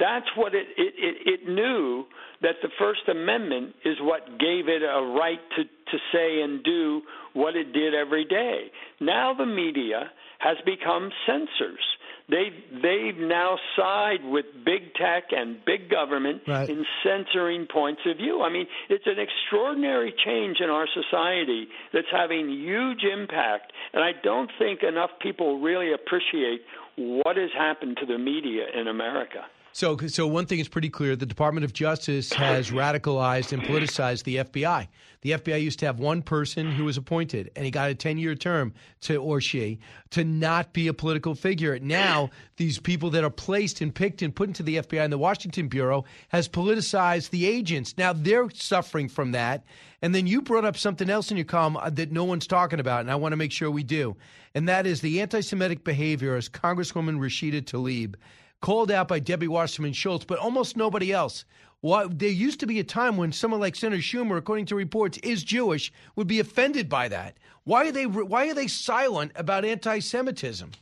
That's 0.00 0.26
what 0.34 0.54
it, 0.54 0.66
it, 0.76 0.94
it, 0.96 1.40
it 1.44 1.48
knew 1.48 2.06
that 2.42 2.56
the 2.62 2.70
First 2.78 3.02
Amendment 3.08 3.74
is 3.84 3.96
what 4.00 4.26
gave 4.40 4.66
it 4.66 4.82
a 4.82 5.14
right 5.14 5.40
to, 5.56 5.64
to 5.64 5.98
say 6.12 6.42
and 6.42 6.64
do 6.64 7.02
what 7.34 7.54
it 7.54 7.72
did 7.72 7.94
every 7.94 8.24
day. 8.24 8.72
Now 9.00 9.34
the 9.34 9.46
media 9.46 10.10
has 10.38 10.56
become 10.64 11.10
censors 11.28 11.84
they 12.30 12.50
they've 12.72 13.18
now 13.18 13.58
side 13.76 14.24
with 14.24 14.46
big 14.64 14.94
tech 14.94 15.24
and 15.32 15.56
big 15.66 15.90
government 15.90 16.42
right. 16.46 16.68
in 16.70 16.84
censoring 17.02 17.66
points 17.66 18.02
of 18.06 18.16
view. 18.16 18.42
I 18.42 18.52
mean, 18.52 18.66
it's 18.88 19.06
an 19.06 19.16
extraordinary 19.18 20.14
change 20.24 20.58
in 20.60 20.70
our 20.70 20.86
society 20.86 21.66
that's 21.92 22.06
having 22.12 22.48
huge 22.48 23.02
impact, 23.02 23.72
and 23.92 24.02
I 24.02 24.12
don't 24.22 24.50
think 24.58 24.82
enough 24.82 25.10
people 25.20 25.60
really 25.60 25.92
appreciate 25.92 26.62
what 26.96 27.36
has 27.36 27.50
happened 27.56 27.98
to 28.00 28.06
the 28.06 28.18
media 28.18 28.66
in 28.78 28.86
America. 28.86 29.44
So, 29.72 29.96
so 30.08 30.26
one 30.26 30.46
thing 30.46 30.58
is 30.58 30.68
pretty 30.68 30.90
clear: 30.90 31.14
the 31.14 31.26
Department 31.26 31.64
of 31.64 31.72
Justice 31.72 32.32
has 32.32 32.70
radicalized 32.70 33.52
and 33.52 33.62
politicized 33.62 34.24
the 34.24 34.36
FBI. 34.36 34.88
The 35.22 35.32
FBI 35.32 35.62
used 35.62 35.78
to 35.80 35.86
have 35.86 36.00
one 36.00 36.22
person 36.22 36.72
who 36.72 36.84
was 36.84 36.96
appointed, 36.96 37.50
and 37.54 37.64
he 37.64 37.70
got 37.70 37.90
a 37.90 37.94
ten-year 37.94 38.34
term 38.34 38.74
to 39.02 39.16
or 39.16 39.40
she 39.40 39.78
to 40.10 40.24
not 40.24 40.72
be 40.72 40.88
a 40.88 40.94
political 40.94 41.34
figure. 41.34 41.78
Now, 41.78 42.30
these 42.56 42.80
people 42.80 43.10
that 43.10 43.22
are 43.22 43.30
placed 43.30 43.80
and 43.80 43.94
picked 43.94 44.22
and 44.22 44.34
put 44.34 44.48
into 44.48 44.62
the 44.62 44.76
FBI 44.78 45.04
and 45.04 45.12
the 45.12 45.18
Washington 45.18 45.68
bureau 45.68 46.04
has 46.30 46.48
politicized 46.48 47.30
the 47.30 47.46
agents. 47.46 47.96
Now 47.96 48.12
they're 48.12 48.50
suffering 48.50 49.08
from 49.08 49.32
that. 49.32 49.64
And 50.02 50.14
then 50.14 50.26
you 50.26 50.40
brought 50.40 50.64
up 50.64 50.78
something 50.78 51.10
else 51.10 51.30
in 51.30 51.36
your 51.36 51.44
column 51.44 51.76
uh, 51.76 51.90
that 51.90 52.10
no 52.10 52.24
one's 52.24 52.46
talking 52.46 52.80
about, 52.80 53.00
and 53.00 53.10
I 53.10 53.16
want 53.16 53.32
to 53.32 53.36
make 53.36 53.52
sure 53.52 53.70
we 53.70 53.82
do, 53.82 54.16
and 54.54 54.68
that 54.68 54.86
is 54.86 55.02
the 55.02 55.20
anti-Semitic 55.20 55.84
behavior 55.84 56.34
as 56.34 56.48
Congresswoman 56.48 57.18
Rashida 57.18 57.62
Tlaib 57.62 58.14
called 58.60 58.90
out 58.90 59.08
by 59.08 59.18
Debbie 59.18 59.48
Wasserman 59.48 59.92
Schultz, 59.92 60.24
but 60.24 60.38
almost 60.38 60.76
nobody 60.76 61.12
else. 61.12 61.44
Why, 61.80 62.06
there 62.10 62.28
used 62.28 62.60
to 62.60 62.66
be 62.66 62.78
a 62.78 62.84
time 62.84 63.16
when 63.16 63.32
someone 63.32 63.60
like 63.60 63.74
Senator 63.74 64.02
Schumer, 64.02 64.36
according 64.36 64.66
to 64.66 64.74
reports, 64.74 65.18
is 65.22 65.42
Jewish, 65.42 65.90
would 66.14 66.26
be 66.26 66.38
offended 66.38 66.88
by 66.88 67.08
that. 67.08 67.38
Why 67.64 67.88
are 67.88 67.92
they 67.92 68.06
Why 68.06 68.50
are 68.50 68.54
they 68.54 68.66
silent 68.66 69.32
about 69.34 69.64
anti-Semitism? 69.64 70.72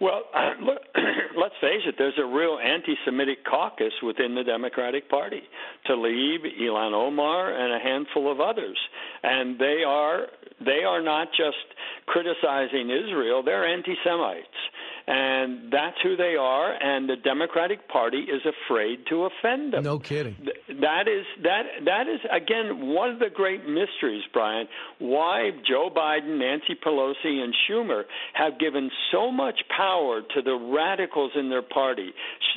Well, 0.00 0.22
look, 0.60 0.82
let's 1.40 1.54
face 1.60 1.82
it. 1.86 1.94
There's 1.98 2.18
a 2.18 2.26
real 2.26 2.58
anti-Semitic 2.58 3.44
caucus 3.44 3.92
within 4.02 4.34
the 4.34 4.42
Democratic 4.42 5.08
Party. 5.08 5.42
Tlaib, 5.88 6.42
Ilhan 6.60 6.92
Omar, 6.92 7.54
and 7.54 7.72
a 7.72 7.78
handful 7.78 8.30
of 8.30 8.40
others, 8.40 8.78
and 9.22 9.56
they 9.60 9.82
are 9.86 10.26
they 10.60 10.82
are 10.84 11.02
not 11.02 11.28
just 11.28 11.78
criticizing 12.06 12.90
Israel; 12.90 13.44
they're 13.44 13.66
anti-Semites 13.66 14.48
and 15.06 15.72
that's 15.72 15.96
who 16.02 16.16
they 16.16 16.36
are. 16.38 16.72
And 16.72 17.08
the 17.08 17.16
Democratic 17.16 17.88
Party 17.88 18.18
is 18.18 18.42
afraid 18.44 19.00
to 19.08 19.28
offend 19.28 19.72
them. 19.72 19.84
No 19.84 19.98
kidding. 19.98 20.36
That 20.68 21.08
is 21.08 21.26
that 21.42 21.62
that 21.84 22.08
is 22.08 22.20
again 22.30 22.86
one 22.88 23.10
of 23.10 23.18
the 23.18 23.30
great 23.34 23.66
mysteries, 23.66 24.22
Brian. 24.32 24.66
Why 24.98 25.50
Joe 25.68 25.90
Biden, 25.94 26.38
Nancy 26.38 26.74
Pelosi, 26.74 27.42
and 27.42 27.54
Schumer 27.68 28.04
have 28.34 28.58
given 28.58 28.90
so 29.10 29.30
much 29.30 29.60
power 29.76 30.22
to 30.34 30.42
the 30.42 30.54
radicals 30.54 31.32
in 31.34 31.50
their 31.50 31.62
party. 31.62 32.12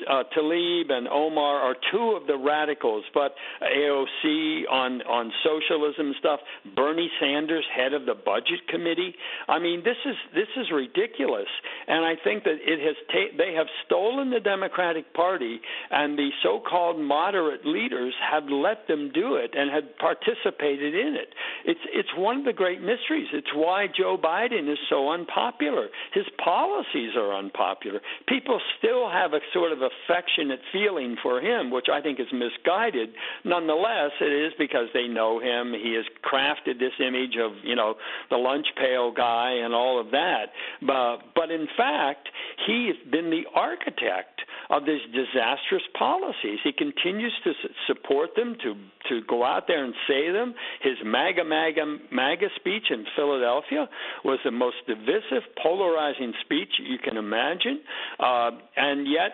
Uh, 0.09 0.23
Tlaib 0.35 0.91
and 0.91 1.07
Omar 1.07 1.59
are 1.59 1.75
two 1.91 2.17
of 2.19 2.27
the 2.27 2.37
radicals, 2.37 3.05
but 3.13 3.33
AOC 3.61 4.63
on 4.69 5.01
on 5.03 5.31
socialism 5.43 6.13
stuff. 6.19 6.39
Bernie 6.75 7.09
Sanders, 7.19 7.65
head 7.75 7.93
of 7.93 8.05
the 8.05 8.15
Budget 8.15 8.67
Committee. 8.69 9.15
I 9.47 9.59
mean, 9.59 9.83
this 9.83 9.97
is 10.05 10.15
this 10.33 10.47
is 10.57 10.67
ridiculous, 10.71 11.47
and 11.87 12.05
I 12.05 12.15
think 12.23 12.34
think 12.35 12.43
that 12.43 12.57
it 12.61 12.79
has 12.79 12.95
ta- 13.11 13.37
they 13.37 13.53
have 13.53 13.67
stolen 13.85 14.29
the 14.29 14.39
Democratic 14.39 15.13
Party, 15.13 15.59
and 15.91 16.17
the 16.17 16.29
so-called 16.43 16.99
moderate 16.99 17.65
leaders 17.65 18.13
have 18.31 18.43
let 18.49 18.87
them 18.87 19.11
do 19.13 19.35
it 19.35 19.51
and 19.55 19.71
have 19.71 19.83
participated 19.97 20.95
in 20.95 21.15
it. 21.15 21.29
It's 21.65 21.79
it's 21.93 22.09
one 22.17 22.39
of 22.39 22.45
the 22.45 22.53
great 22.53 22.81
mysteries. 22.81 23.27
It's 23.33 23.53
why 23.53 23.87
Joe 23.87 24.17
Biden 24.21 24.71
is 24.71 24.79
so 24.89 25.09
unpopular. 25.11 25.87
His 26.13 26.25
policies 26.43 27.15
are 27.15 27.33
unpopular. 27.33 28.01
People 28.27 28.59
still 28.77 29.09
have 29.09 29.33
a 29.33 29.39
sort 29.53 29.71
of 29.71 29.79
affectionate 29.81 30.59
feeling 30.71 31.15
for 31.21 31.39
him, 31.39 31.71
which 31.71 31.87
I 31.91 32.01
think 32.01 32.19
is 32.19 32.27
misguided. 32.31 33.09
Nonetheless, 33.43 34.11
it 34.21 34.31
is 34.31 34.53
because 34.57 34.87
they 34.93 35.07
know 35.07 35.39
him. 35.39 35.73
He 35.73 35.93
has 35.95 36.05
crafted 36.23 36.79
this 36.79 36.93
image 36.99 37.37
of 37.39 37.51
you 37.63 37.75
know 37.75 37.95
the 38.29 38.37
lunch 38.37 38.67
pail 38.77 39.11
guy 39.11 39.51
and 39.51 39.73
all 39.73 39.99
of 39.99 40.11
that. 40.11 40.47
But 40.81 41.17
but 41.35 41.51
in 41.51 41.67
fact 41.77 42.24
he's 42.65 42.95
been 43.11 43.29
the 43.29 43.43
architect 43.53 44.41
of 44.69 44.85
these 44.85 45.01
disastrous 45.13 45.83
policies. 45.97 46.59
He 46.63 46.71
continues 46.71 47.33
to 47.43 47.53
support 47.87 48.31
them, 48.35 48.55
to 48.63 48.75
to 49.09 49.21
go 49.27 49.43
out 49.43 49.65
there 49.67 49.83
and 49.83 49.93
say 50.07 50.31
them. 50.31 50.55
His 50.81 50.97
MAGA 51.03 51.43
MAGA 51.43 51.97
MAGA 52.11 52.47
speech 52.55 52.85
in 52.89 53.05
Philadelphia 53.15 53.87
was 54.23 54.39
the 54.43 54.51
most 54.51 54.77
divisive, 54.87 55.43
polarizing 55.61 56.33
speech 56.43 56.69
you 56.79 56.97
can 56.97 57.17
imagine, 57.17 57.81
uh, 58.19 58.51
and 58.75 59.07
yet 59.07 59.33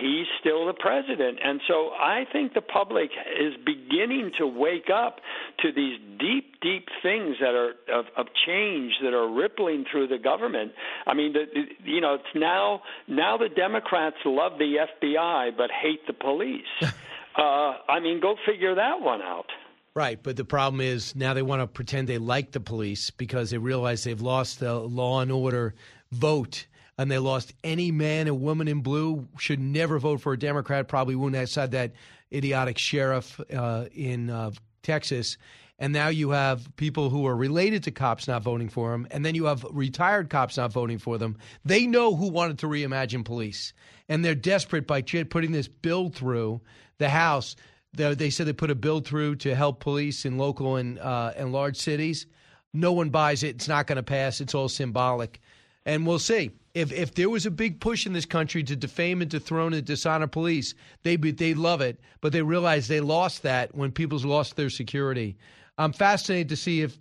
he's 0.00 0.26
still 0.40 0.66
the 0.66 0.74
president. 0.74 1.38
And 1.42 1.60
so 1.66 1.90
I 1.90 2.24
think 2.30 2.54
the 2.54 2.60
public 2.60 3.10
is 3.38 3.54
beginning 3.64 4.32
to 4.38 4.46
wake 4.46 4.90
up 4.92 5.20
to 5.60 5.72
these 5.72 5.98
deep, 6.18 6.60
deep 6.60 6.88
things 7.02 7.36
that 7.40 7.54
are 7.54 7.72
of, 7.92 8.06
of 8.16 8.26
change 8.46 8.92
that 9.02 9.14
are 9.14 9.28
rippling 9.28 9.84
through 9.90 10.08
the 10.08 10.18
government. 10.18 10.72
I 11.06 11.14
mean, 11.14 11.32
the, 11.32 11.44
you 11.84 12.00
know, 12.00 12.14
it's 12.14 12.34
now 12.34 12.82
now 13.06 13.36
the 13.36 13.48
Democrats 13.48 14.16
love 14.24 14.52
the 14.58 14.86
FBI 15.02 15.56
but 15.56 15.70
hate 15.70 16.06
the 16.06 16.12
police. 16.12 16.62
uh, 16.82 17.40
I 17.88 18.00
mean, 18.00 18.20
go 18.20 18.36
figure 18.46 18.74
that 18.74 19.00
one 19.00 19.22
out. 19.22 19.46
Right, 19.94 20.22
but 20.22 20.36
the 20.36 20.44
problem 20.44 20.80
is 20.80 21.16
now 21.16 21.34
they 21.34 21.42
want 21.42 21.60
to 21.60 21.66
pretend 21.66 22.08
they 22.08 22.18
like 22.18 22.52
the 22.52 22.60
police 22.60 23.10
because 23.10 23.50
they 23.50 23.58
realize 23.58 24.04
they've 24.04 24.20
lost 24.20 24.60
the 24.60 24.74
law 24.74 25.20
and 25.20 25.32
order 25.32 25.74
vote 26.12 26.66
and 26.98 27.10
they 27.10 27.18
lost 27.18 27.54
any 27.62 27.92
man 27.92 28.26
and 28.26 28.40
woman 28.40 28.66
in 28.66 28.80
blue 28.80 29.26
should 29.38 29.60
never 29.60 29.98
vote 29.98 30.20
for 30.20 30.32
a 30.32 30.38
Democrat. 30.38 30.88
Probably 30.88 31.14
wouldn't 31.14 31.36
have 31.36 31.48
said 31.48 31.70
that 31.70 31.92
idiotic 32.32 32.76
sheriff 32.76 33.40
uh, 33.54 33.86
in 33.94 34.28
uh, 34.28 34.50
Texas. 34.82 35.38
And 35.78 35.92
now 35.92 36.08
you 36.08 36.30
have 36.30 36.74
people 36.74 37.08
who 37.08 37.24
are 37.26 37.36
related 37.36 37.84
to 37.84 37.92
cops 37.92 38.26
not 38.26 38.42
voting 38.42 38.68
for 38.68 38.90
them, 38.90 39.06
and 39.12 39.24
then 39.24 39.36
you 39.36 39.44
have 39.44 39.64
retired 39.70 40.28
cops 40.28 40.56
not 40.56 40.72
voting 40.72 40.98
for 40.98 41.18
them. 41.18 41.38
They 41.64 41.86
know 41.86 42.16
who 42.16 42.28
wanted 42.28 42.58
to 42.58 42.66
reimagine 42.66 43.24
police, 43.24 43.72
and 44.08 44.24
they're 44.24 44.34
desperate 44.34 44.88
by 44.88 45.02
putting 45.02 45.52
this 45.52 45.68
bill 45.68 46.08
through 46.08 46.60
the 46.98 47.08
House. 47.08 47.54
They 47.92 48.28
said 48.30 48.48
they 48.48 48.52
put 48.52 48.72
a 48.72 48.74
bill 48.74 49.00
through 49.00 49.36
to 49.36 49.54
help 49.54 49.78
police 49.78 50.24
in 50.24 50.36
local 50.36 50.74
and 50.76 50.98
uh, 50.98 51.32
and 51.36 51.52
large 51.52 51.76
cities. 51.76 52.26
No 52.74 52.92
one 52.92 53.10
buys 53.10 53.44
it. 53.44 53.54
It's 53.54 53.68
not 53.68 53.86
going 53.86 53.96
to 53.96 54.02
pass. 54.02 54.40
It's 54.40 54.56
all 54.56 54.68
symbolic, 54.68 55.40
and 55.86 56.04
we'll 56.04 56.18
see 56.18 56.50
if 56.78 56.92
if 56.92 57.14
there 57.14 57.28
was 57.28 57.44
a 57.44 57.50
big 57.50 57.80
push 57.80 58.06
in 58.06 58.12
this 58.12 58.24
country 58.24 58.62
to 58.62 58.76
defame 58.76 59.20
and 59.20 59.30
dethrone 59.30 59.74
and 59.74 59.84
dishonor 59.84 60.28
police, 60.28 60.74
they 61.02 61.16
they 61.16 61.52
love 61.54 61.80
it, 61.80 61.98
but 62.20 62.32
they 62.32 62.42
realize 62.42 62.86
they 62.86 63.00
lost 63.00 63.42
that 63.42 63.74
when 63.74 63.90
people's 63.90 64.24
lost 64.24 64.54
their 64.54 64.70
security. 64.70 65.36
I'm 65.76 65.92
fascinated 65.92 66.50
to 66.50 66.56
see 66.56 66.82
if 66.82 66.96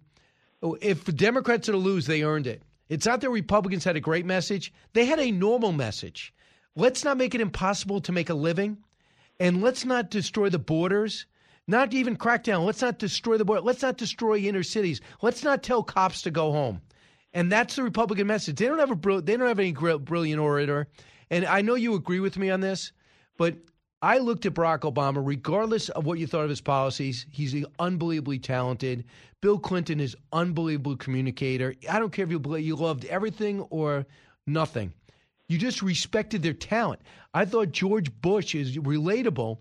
if 0.82 1.06
Democrats 1.16 1.70
are 1.70 1.74
to 1.74 1.78
lose, 1.78 2.08
they 2.08 2.24
earned 2.24 2.48
it. 2.48 2.64
It's 2.90 3.06
not 3.06 3.22
that 3.22 3.30
Republicans 3.30 3.84
had 3.84 3.96
a 3.96 4.02
great 4.02 4.26
message; 4.26 4.74
they 4.94 5.06
had 5.06 5.20
a 5.20 5.32
normal 5.32 5.72
message. 5.74 6.34
Let's 6.76 7.04
not 7.04 7.18
make 7.18 7.36
it 7.36 7.42
impossible 7.42 8.02
to 8.02 8.12
make 8.12 8.32
a 8.32 8.34
living, 8.34 8.78
and 9.40 9.62
let's 9.62 9.86
not 9.86 10.10
destroy 10.10 10.50
the 10.50 10.60
borders. 10.60 11.28
Not 11.68 11.94
even 11.94 12.16
crack 12.16 12.44
down. 12.44 12.66
Let's 12.66 12.82
not 12.82 12.98
destroy 12.98 13.38
the 13.38 13.46
border. 13.46 13.62
Let's 13.62 13.84
not 13.84 13.98
destroy 13.98 14.38
inner 14.38 14.64
cities. 14.64 15.02
Let's 15.22 15.44
not 15.44 15.62
tell 15.62 15.84
cops 15.84 16.24
to 16.24 16.32
go 16.32 16.52
home. 16.52 16.82
And 17.34 17.52
that's 17.52 17.76
the 17.76 17.84
Republican 17.84 18.28
message. 18.28 18.56
They 18.56 18.66
don't 18.66 18.80
have 18.80 18.92
a 18.92 19.22
they 19.22 19.38
don't 19.38 19.48
have 19.48 19.60
any 19.60 19.72
brilliant 19.72 20.40
orator. 20.40 20.88
And 21.30 21.46
I 21.46 21.62
know 21.62 21.76
you 21.76 21.96
agree 21.96 22.20
with 22.20 22.38
me 22.38 22.50
on 22.50 22.62
this, 22.62 22.94
but 23.38 23.58
I 24.02 24.20
looked 24.20 24.46
at 24.46 24.54
Barack 24.54 24.82
Obama, 24.82 25.22
regardless 25.26 25.90
of 25.90 26.06
what 26.06 26.20
you 26.20 26.28
thought 26.28 26.44
of 26.44 26.50
his 26.50 26.62
policies, 26.62 27.26
he's 27.32 27.56
unbelievably 27.80 28.40
talented. 28.40 29.06
Bill 29.42 29.58
Clinton 29.58 30.00
is 30.00 30.16
unbelievable 30.32 30.96
communicator. 30.96 31.74
I 31.90 32.00
don't 32.00 32.12
care 32.12 32.26
if 32.26 32.32
you 32.32 32.58
you 32.58 32.76
loved 32.76 33.06
everything 33.06 33.62
or 33.70 34.06
nothing. 34.46 34.94
You 35.50 35.58
just 35.58 35.82
respected 35.82 36.44
their 36.44 36.54
talent. 36.54 37.02
I 37.34 37.46
thought 37.46 37.72
George 37.72 38.12
Bush 38.22 38.54
is 38.54 38.78
relatable 38.78 39.60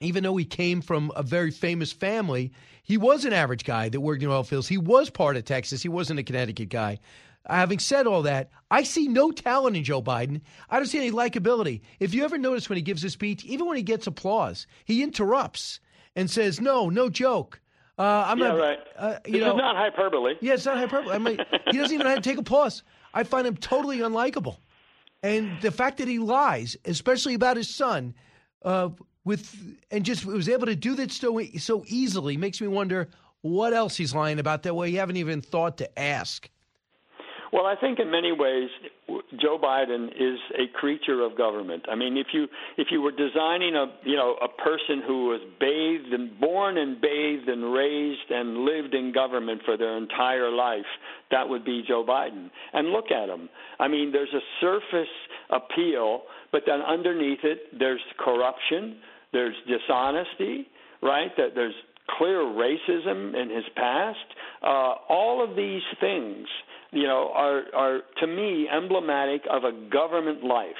even 0.00 0.24
though 0.24 0.36
he 0.36 0.44
came 0.44 0.80
from 0.80 1.12
a 1.14 1.22
very 1.22 1.50
famous 1.50 1.92
family, 1.92 2.52
he 2.82 2.96
was 2.96 3.24
an 3.24 3.32
average 3.32 3.64
guy 3.64 3.88
that 3.90 4.00
worked 4.00 4.22
in 4.22 4.30
oil 4.30 4.42
fields. 4.42 4.66
He 4.66 4.78
was 4.78 5.10
part 5.10 5.36
of 5.36 5.44
Texas. 5.44 5.82
He 5.82 5.88
wasn't 5.88 6.18
a 6.18 6.22
Connecticut 6.22 6.70
guy. 6.70 6.98
Having 7.46 7.78
said 7.78 8.06
all 8.06 8.22
that, 8.22 8.50
I 8.70 8.82
see 8.82 9.08
no 9.08 9.30
talent 9.30 9.76
in 9.76 9.84
Joe 9.84 10.02
Biden. 10.02 10.40
I 10.68 10.76
don't 10.76 10.86
see 10.86 10.98
any 10.98 11.10
likability. 11.10 11.82
If 11.98 12.14
you 12.14 12.24
ever 12.24 12.38
notice 12.38 12.68
when 12.68 12.76
he 12.76 12.82
gives 12.82 13.04
a 13.04 13.10
speech, 13.10 13.44
even 13.44 13.66
when 13.66 13.76
he 13.76 13.82
gets 13.82 14.06
applause, 14.06 14.66
he 14.84 15.02
interrupts 15.02 15.80
and 16.16 16.30
says, 16.30 16.60
"No, 16.60 16.90
no 16.90 17.08
joke." 17.08 17.60
Uh, 17.98 18.24
I'm 18.26 18.38
yeah, 18.38 18.48
not, 18.48 18.58
right. 18.58 18.78
Uh, 18.96 19.18
you 19.26 19.32
this 19.32 19.40
know, 19.42 19.56
not 19.56 19.76
hyperbole. 19.76 20.34
Yeah, 20.40 20.54
it's 20.54 20.66
not 20.66 20.78
hyperbole. 20.78 21.14
I 21.14 21.18
mean, 21.18 21.38
he 21.70 21.78
doesn't 21.78 21.94
even 21.94 22.06
have 22.06 22.16
to 22.16 22.22
take 22.22 22.38
applause. 22.38 22.82
I 23.12 23.24
find 23.24 23.46
him 23.46 23.56
totally 23.56 23.98
unlikable. 23.98 24.56
And 25.22 25.60
the 25.60 25.70
fact 25.70 25.98
that 25.98 26.08
he 26.08 26.18
lies, 26.18 26.76
especially 26.84 27.34
about 27.34 27.56
his 27.56 27.74
son, 27.74 28.14
uh, 28.64 28.90
with 29.24 29.76
and 29.90 30.04
just 30.04 30.24
was 30.24 30.48
able 30.48 30.66
to 30.66 30.76
do 30.76 30.94
that 30.94 31.12
so 31.12 31.40
so 31.58 31.84
easily 31.86 32.36
makes 32.36 32.60
me 32.60 32.68
wonder 32.68 33.08
what 33.42 33.72
else 33.72 33.96
he's 33.96 34.14
lying 34.14 34.38
about 34.38 34.62
that 34.62 34.74
way 34.74 34.88
you 34.88 34.98
haven't 34.98 35.16
even 35.16 35.40
thought 35.40 35.78
to 35.78 35.98
ask. 35.98 36.48
Well, 37.52 37.66
I 37.66 37.74
think 37.74 37.98
in 37.98 38.10
many 38.10 38.30
ways 38.30 38.68
Joe 39.40 39.58
Biden 39.58 40.08
is 40.08 40.38
a 40.54 40.68
creature 40.78 41.22
of 41.24 41.36
government. 41.36 41.84
I 41.90 41.96
mean, 41.96 42.16
if 42.16 42.28
you 42.32 42.46
if 42.76 42.88
you 42.90 43.02
were 43.02 43.10
designing 43.10 43.74
a 43.74 43.86
you 44.04 44.14
know 44.14 44.36
a 44.40 44.48
person 44.48 45.02
who 45.04 45.26
was 45.26 45.40
bathed 45.58 46.12
and 46.12 46.38
born 46.38 46.78
and 46.78 47.00
bathed 47.00 47.48
and 47.48 47.72
raised 47.72 48.30
and 48.30 48.58
lived 48.58 48.94
in 48.94 49.12
government 49.12 49.62
for 49.64 49.76
their 49.76 49.96
entire 49.96 50.50
life, 50.50 50.86
that 51.32 51.48
would 51.48 51.64
be 51.64 51.82
Joe 51.86 52.04
Biden. 52.06 52.50
And 52.72 52.90
look 52.90 53.10
at 53.10 53.28
him. 53.28 53.48
I 53.80 53.88
mean, 53.88 54.12
there's 54.12 54.32
a 54.32 54.44
surface 54.60 55.08
appeal, 55.50 56.22
but 56.52 56.62
then 56.66 56.80
underneath 56.82 57.40
it, 57.42 57.76
there's 57.76 58.00
corruption, 58.18 58.98
there's 59.32 59.54
dishonesty, 59.66 60.66
right? 61.02 61.30
That 61.36 61.54
there's 61.54 61.74
clear 62.18 62.38
racism 62.38 63.40
in 63.40 63.50
his 63.50 63.64
past. 63.76 64.18
Uh, 64.62 64.94
all 65.08 65.46
of 65.48 65.56
these 65.56 65.82
things, 66.00 66.46
you 66.92 67.04
know, 67.04 67.30
are 67.34 67.62
are 67.74 68.00
to 68.20 68.26
me 68.26 68.68
emblematic 68.68 69.42
of 69.50 69.64
a 69.64 69.72
government 69.90 70.44
life. 70.44 70.74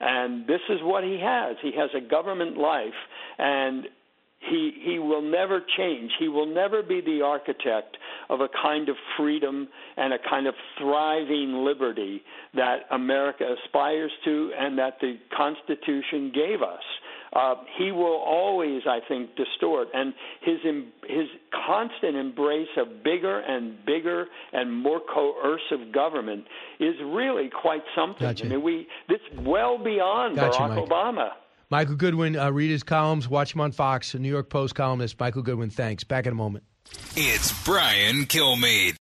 And 0.00 0.46
this 0.46 0.60
is 0.68 0.80
what 0.82 1.04
he 1.04 1.18
has. 1.22 1.56
He 1.62 1.72
has 1.78 1.90
a 1.96 2.00
government 2.00 2.58
life, 2.58 2.92
and 3.38 3.84
he 4.50 4.72
he 4.84 4.98
will 4.98 5.22
never 5.22 5.62
change. 5.76 6.10
He 6.18 6.28
will 6.28 6.52
never 6.52 6.82
be 6.82 7.00
the 7.00 7.22
architect 7.22 7.96
of 8.28 8.40
a 8.40 8.48
kind 8.62 8.88
of 8.88 8.96
freedom 9.16 9.68
and 9.96 10.12
a 10.12 10.18
kind 10.28 10.46
of 10.46 10.54
thriving 10.78 11.64
liberty 11.64 12.22
that 12.54 12.80
America 12.90 13.44
aspires 13.64 14.10
to 14.24 14.52
and 14.58 14.78
that 14.78 14.94
the 15.00 15.18
Constitution 15.36 16.32
gave 16.34 16.62
us 16.62 16.82
uh, 17.34 17.54
he 17.78 17.90
will 17.90 18.22
always, 18.24 18.82
I 18.88 19.00
think, 19.06 19.30
distort. 19.36 19.88
And 19.92 20.14
his 20.40 20.58
his 21.08 21.28
constant 21.66 22.16
embrace 22.16 22.68
of 22.76 23.02
bigger 23.02 23.40
and 23.40 23.84
bigger 23.84 24.26
and 24.52 24.72
more 24.72 25.00
coercive 25.00 25.92
government 25.92 26.44
is 26.80 26.94
really 27.04 27.50
quite 27.50 27.82
something. 27.94 28.26
Gotcha. 28.26 28.46
I 28.46 28.48
mean, 28.48 28.62
we 28.62 28.86
this 29.08 29.20
well 29.38 29.78
beyond 29.82 30.36
Gotcha, 30.36 30.58
Barack 30.58 30.76
Mike. 30.76 30.88
Obama. 30.88 31.28
Michael 31.70 31.96
Goodwin, 31.96 32.36
uh, 32.36 32.50
read 32.52 32.70
his 32.70 32.82
columns, 32.82 33.28
watch 33.28 33.54
him 33.54 33.60
on 33.60 33.72
Fox, 33.72 34.14
a 34.14 34.18
New 34.18 34.28
York 34.28 34.48
Post 34.48 34.74
columnist. 34.74 35.18
Michael 35.18 35.42
Goodwin, 35.42 35.70
thanks. 35.70 36.04
Back 36.04 36.26
in 36.26 36.32
a 36.32 36.36
moment. 36.36 36.64
It's 37.16 37.64
Brian 37.64 38.26
Kilmeade. 38.26 38.96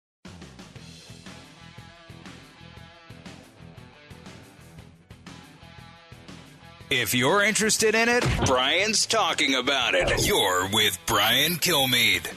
If 6.92 7.14
you're 7.14 7.44
interested 7.44 7.94
in 7.94 8.10
it, 8.10 8.26
Brian's 8.48 9.06
talking 9.06 9.54
about 9.54 9.94
it. 9.94 10.26
You're 10.26 10.68
with 10.74 10.98
Brian 11.06 11.54
Kilmeade. 11.58 12.34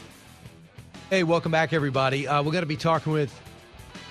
Hey, 1.08 1.22
welcome 1.22 1.50
back, 1.50 1.72
everybody. 1.72 2.28
Uh, 2.28 2.42
we're 2.42 2.52
going 2.52 2.60
to 2.60 2.66
be 2.66 2.76
talking 2.76 3.14
with 3.14 3.32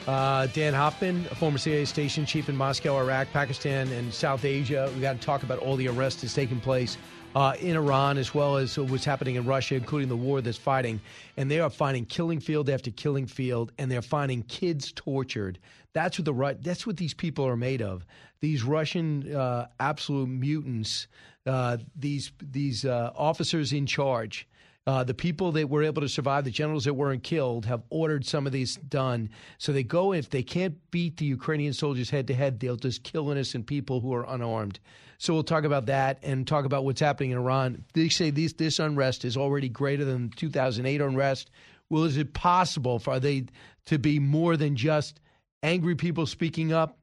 uh, 0.07 0.47
Dan 0.47 0.73
Hoffman, 0.73 1.27
a 1.29 1.35
former 1.35 1.59
CIA 1.59 1.85
station 1.85 2.25
chief 2.25 2.49
in 2.49 2.55
Moscow, 2.55 2.97
Iraq, 2.97 3.31
Pakistan, 3.31 3.87
and 3.89 4.11
South 4.11 4.43
Asia. 4.43 4.91
We 4.95 5.01
got 5.01 5.13
to 5.13 5.23
talk 5.23 5.43
about 5.43 5.59
all 5.59 5.75
the 5.75 5.87
arrests 5.87 6.23
that's 6.23 6.33
taking 6.33 6.59
place 6.59 6.97
uh, 7.35 7.53
in 7.59 7.75
Iran 7.75 8.17
as 8.17 8.33
well 8.33 8.57
as 8.57 8.79
what's 8.79 9.05
happening 9.05 9.35
in 9.35 9.45
Russia, 9.45 9.75
including 9.75 10.09
the 10.09 10.17
war 10.17 10.41
that's 10.41 10.57
fighting. 10.57 10.99
And 11.37 11.51
they 11.51 11.59
are 11.59 11.69
finding 11.69 12.05
killing 12.05 12.39
field 12.39 12.67
after 12.67 12.89
killing 12.89 13.27
field, 13.27 13.73
and 13.77 13.91
they're 13.91 14.01
finding 14.01 14.41
kids 14.41 14.91
tortured. 14.91 15.59
That's 15.93 16.17
what 16.17 16.25
the 16.25 16.33
Ru- 16.33 16.57
that's 16.59 16.87
what 16.87 16.97
these 16.97 17.13
people 17.13 17.45
are 17.45 17.57
made 17.57 17.83
of. 17.83 18.05
These 18.41 18.63
Russian 18.63 19.33
uh, 19.33 19.67
absolute 19.79 20.27
mutants. 20.27 21.07
Uh, 21.45 21.77
these 21.95 22.31
these 22.41 22.85
uh, 22.85 23.11
officers 23.15 23.73
in 23.73 23.85
charge. 23.85 24.47
Uh, 24.87 25.03
the 25.03 25.13
people 25.13 25.51
that 25.51 25.69
were 25.69 25.83
able 25.83 26.01
to 26.01 26.09
survive, 26.09 26.43
the 26.43 26.49
generals 26.49 26.85
that 26.85 26.95
weren't 26.95 27.21
killed, 27.21 27.65
have 27.67 27.83
ordered 27.91 28.25
some 28.25 28.47
of 28.47 28.51
these 28.51 28.77
done. 28.77 29.29
So 29.59 29.71
they 29.71 29.83
go, 29.83 30.11
if 30.11 30.31
they 30.31 30.41
can't 30.41 30.75
beat 30.89 31.17
the 31.17 31.25
Ukrainian 31.25 31.73
soldiers 31.73 32.09
head 32.09 32.27
to 32.27 32.33
head, 32.33 32.59
they'll 32.59 32.75
just 32.75 33.03
kill 33.03 33.29
innocent 33.29 33.67
people 33.67 33.99
who 33.99 34.11
are 34.11 34.25
unarmed. 34.27 34.79
So 35.19 35.35
we'll 35.35 35.43
talk 35.43 35.65
about 35.65 35.85
that 35.85 36.17
and 36.23 36.47
talk 36.47 36.65
about 36.65 36.83
what's 36.83 36.99
happening 36.99 37.29
in 37.29 37.37
Iran. 37.37 37.83
They 37.93 38.09
say 38.09 38.31
this, 38.31 38.53
this 38.53 38.79
unrest 38.79 39.23
is 39.23 39.37
already 39.37 39.69
greater 39.69 40.03
than 40.03 40.29
2008 40.31 40.99
unrest. 40.99 41.51
Well, 41.89 42.05
is 42.05 42.17
it 42.17 42.33
possible 42.33 42.97
for 42.97 43.19
they 43.19 43.45
to 43.85 43.99
be 43.99 44.17
more 44.17 44.57
than 44.57 44.75
just 44.75 45.19
angry 45.61 45.93
people 45.93 46.25
speaking 46.25 46.73
up? 46.73 46.97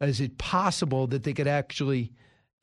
Is 0.00 0.20
it 0.20 0.38
possible 0.38 1.06
that 1.08 1.22
they 1.22 1.32
could 1.32 1.46
actually 1.46 2.12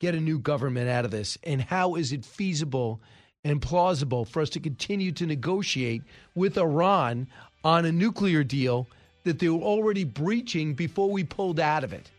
get 0.00 0.14
a 0.14 0.20
new 0.20 0.38
government 0.38 0.88
out 0.88 1.04
of 1.04 1.10
this? 1.10 1.38
And 1.44 1.60
how 1.62 1.94
is 1.94 2.12
it 2.12 2.24
feasible 2.24 3.00
and 3.44 3.60
plausible 3.60 4.24
for 4.24 4.42
us 4.42 4.50
to 4.50 4.60
continue 4.60 5.12
to 5.12 5.26
negotiate 5.26 6.02
with 6.34 6.58
Iran 6.58 7.26
on 7.64 7.84
a 7.84 7.92
nuclear 7.92 8.44
deal 8.44 8.86
that 9.24 9.38
they 9.38 9.48
were 9.48 9.62
already 9.62 10.04
breaching 10.04 10.74
before 10.74 11.10
we 11.10 11.24
pulled 11.24 11.58
out 11.58 11.84
of 11.84 11.92
it? 11.92 12.10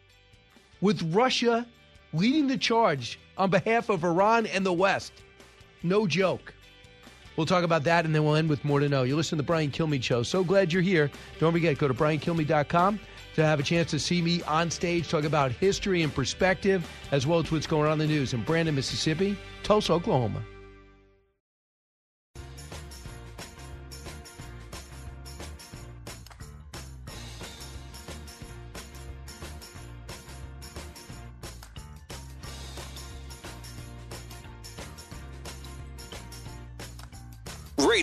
With 0.82 1.02
Russia 1.14 1.66
leading 2.14 2.48
the 2.48 2.58
charge 2.58 3.20
on 3.38 3.50
behalf 3.50 3.90
of 3.90 4.04
Iran 4.04 4.46
and 4.48 4.66
the 4.66 4.74
West. 4.74 5.14
No 5.82 6.08
joke. 6.08 6.54
We'll 7.36 7.48
talk 7.48 7.64
about 7.64 7.84
that 7.86 8.06
and 8.06 8.14
then 8.14 8.24
we'll 8.24 8.36
end 8.36 8.50
with 8.50 8.64
more 8.64 8.80
to 8.80 8.88
know. 8.88 9.04
You 9.04 9.16
listen 9.16 9.38
to 9.38 9.42
the 9.42 9.46
Brian 9.46 9.72
Kilmeade 9.72 10.04
Show. 10.04 10.22
So 10.22 10.44
glad 10.44 10.72
you're 10.72 10.84
here. 10.84 11.10
Don't 11.40 11.52
forget, 11.52 11.78
go 11.78 11.88
to 11.88 11.94
briankilmeade.com 11.94 13.00
to 13.36 13.46
have 13.46 13.60
a 13.60 13.64
chance 13.64 13.92
to 13.92 14.00
see 14.00 14.22
me 14.22 14.42
on 14.44 14.70
stage 14.70 15.10
talk 15.10 15.24
about 15.24 15.52
history 15.52 16.04
and 16.04 16.14
perspective, 16.14 16.88
as 17.12 17.26
well 17.26 17.40
as 17.40 17.52
what's 17.52 17.68
going 17.68 17.88
on 17.88 17.94
in 17.94 18.00
the 18.00 18.08
news 18.08 18.34
in 18.34 18.44
Brandon, 18.44 18.76
Mississippi, 18.76 19.38
Tulsa, 19.64 19.94
Oklahoma. 19.94 20.44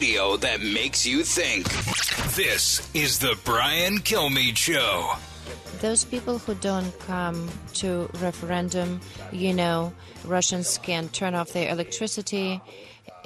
Radio 0.01 0.39
that 0.39 0.63
makes 0.63 1.05
you 1.05 1.23
think. 1.23 1.69
This 2.35 2.89
is 2.95 3.19
the 3.19 3.37
Brian 3.45 3.99
Kilmeade 3.99 4.57
Show. 4.57 5.13
Those 5.83 6.05
people 6.07 6.39
who 6.39 6.55
don't 6.55 6.99
come 7.01 7.51
to 7.75 8.09
referendum, 8.19 9.01
you 9.31 9.53
know, 9.53 9.93
Russians 10.25 10.79
can 10.79 11.11
turn 11.11 11.35
off 11.35 11.53
their 11.53 11.71
electricity 11.71 12.63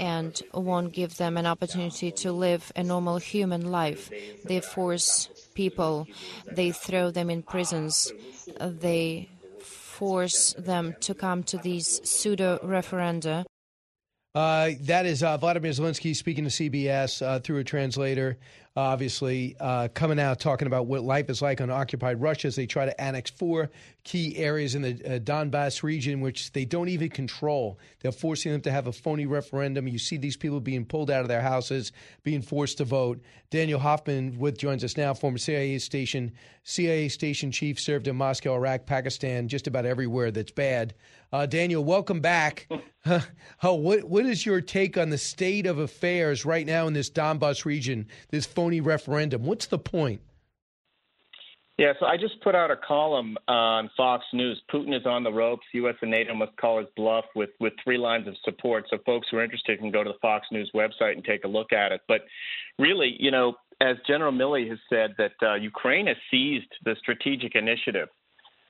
and 0.00 0.42
won't 0.52 0.92
give 0.92 1.16
them 1.16 1.36
an 1.36 1.46
opportunity 1.46 2.10
to 2.10 2.32
live 2.32 2.72
a 2.74 2.82
normal 2.82 3.18
human 3.18 3.70
life. 3.70 4.10
They 4.44 4.58
force 4.58 5.28
people, 5.54 6.08
they 6.50 6.72
throw 6.72 7.12
them 7.12 7.30
in 7.30 7.44
prisons, 7.44 8.12
they 8.58 9.28
force 9.60 10.56
them 10.58 10.96
to 11.02 11.14
come 11.14 11.44
to 11.44 11.56
these 11.58 12.00
pseudo 12.02 12.58
referenda. 12.64 13.44
Uh, 14.34 14.70
that 14.80 15.06
is 15.06 15.22
uh, 15.22 15.36
Vladimir 15.36 15.70
Zelensky 15.70 16.14
speaking 16.14 16.42
to 16.42 16.50
CBS 16.50 17.24
uh, 17.24 17.38
through 17.38 17.58
a 17.58 17.64
translator, 17.64 18.36
obviously 18.74 19.54
uh, 19.60 19.86
coming 19.94 20.18
out 20.18 20.40
talking 20.40 20.66
about 20.66 20.86
what 20.86 21.04
life 21.04 21.30
is 21.30 21.40
like 21.40 21.60
on 21.60 21.70
occupied 21.70 22.20
Russia 22.20 22.48
as 22.48 22.56
they 22.56 22.66
try 22.66 22.84
to 22.84 23.00
annex 23.00 23.30
four 23.30 23.70
key 24.02 24.36
areas 24.36 24.74
in 24.74 24.82
the 24.82 24.90
uh, 24.90 25.18
Donbass 25.20 25.84
region, 25.84 26.20
which 26.20 26.50
they 26.50 26.64
don't 26.64 26.88
even 26.88 27.10
control. 27.10 27.78
They're 28.00 28.10
forcing 28.10 28.50
them 28.50 28.60
to 28.62 28.72
have 28.72 28.88
a 28.88 28.92
phony 28.92 29.26
referendum. 29.26 29.86
You 29.86 30.00
see 30.00 30.16
these 30.16 30.36
people 30.36 30.58
being 30.58 30.84
pulled 30.84 31.12
out 31.12 31.22
of 31.22 31.28
their 31.28 31.40
houses, 31.40 31.92
being 32.24 32.42
forced 32.42 32.78
to 32.78 32.84
vote. 32.84 33.22
Daniel 33.50 33.78
Hoffman 33.78 34.36
with 34.40 34.58
joins 34.58 34.82
us 34.82 34.96
now, 34.96 35.14
former 35.14 35.38
CIA 35.38 35.78
station 35.78 36.32
CIA 36.64 37.08
station 37.08 37.52
chief, 37.52 37.78
served 37.78 38.08
in 38.08 38.16
Moscow, 38.16 38.54
Iraq, 38.54 38.84
Pakistan, 38.84 39.46
just 39.46 39.68
about 39.68 39.86
everywhere 39.86 40.32
that's 40.32 40.50
bad. 40.50 40.94
Uh, 41.34 41.46
Daniel, 41.46 41.82
welcome 41.82 42.20
back. 42.20 42.68
Uh, 43.06 43.20
what 43.74 44.04
what 44.04 44.24
is 44.24 44.46
your 44.46 44.62
take 44.62 44.96
on 44.96 45.10
the 45.10 45.18
state 45.18 45.66
of 45.66 45.76
affairs 45.76 46.46
right 46.46 46.66
now 46.66 46.86
in 46.86 46.94
this 46.94 47.10
Donbass 47.10 47.66
region? 47.66 48.06
This 48.30 48.46
phony 48.46 48.80
referendum. 48.80 49.44
What's 49.44 49.66
the 49.66 49.78
point? 49.78 50.22
Yeah, 51.76 51.92
so 52.00 52.06
I 52.06 52.16
just 52.16 52.40
put 52.40 52.54
out 52.54 52.70
a 52.70 52.76
column 52.76 53.36
on 53.46 53.90
Fox 53.94 54.24
News. 54.32 54.58
Putin 54.72 54.98
is 54.98 55.04
on 55.04 55.22
the 55.22 55.30
ropes. 55.30 55.66
U.S. 55.74 55.96
and 56.00 56.10
NATO 56.10 56.34
must 56.34 56.56
call 56.56 56.78
his 56.78 56.88
bluff 56.96 57.26
with, 57.34 57.50
with 57.60 57.74
three 57.84 57.98
lines 57.98 58.26
of 58.26 58.34
support. 58.42 58.86
So 58.88 58.96
folks 59.04 59.26
who 59.30 59.36
are 59.36 59.44
interested 59.44 59.80
can 59.80 59.90
go 59.90 60.02
to 60.02 60.12
the 60.12 60.18
Fox 60.22 60.46
News 60.50 60.70
website 60.74 61.12
and 61.12 61.22
take 61.22 61.44
a 61.44 61.48
look 61.48 61.74
at 61.74 61.92
it. 61.92 62.00
But 62.08 62.22
really, 62.78 63.16
you 63.18 63.30
know, 63.30 63.56
as 63.82 63.96
General 64.06 64.32
Milley 64.32 64.66
has 64.70 64.78
said, 64.88 65.14
that 65.18 65.32
uh, 65.42 65.56
Ukraine 65.56 66.06
has 66.06 66.16
seized 66.30 66.72
the 66.86 66.96
strategic 67.02 67.54
initiative. 67.54 68.08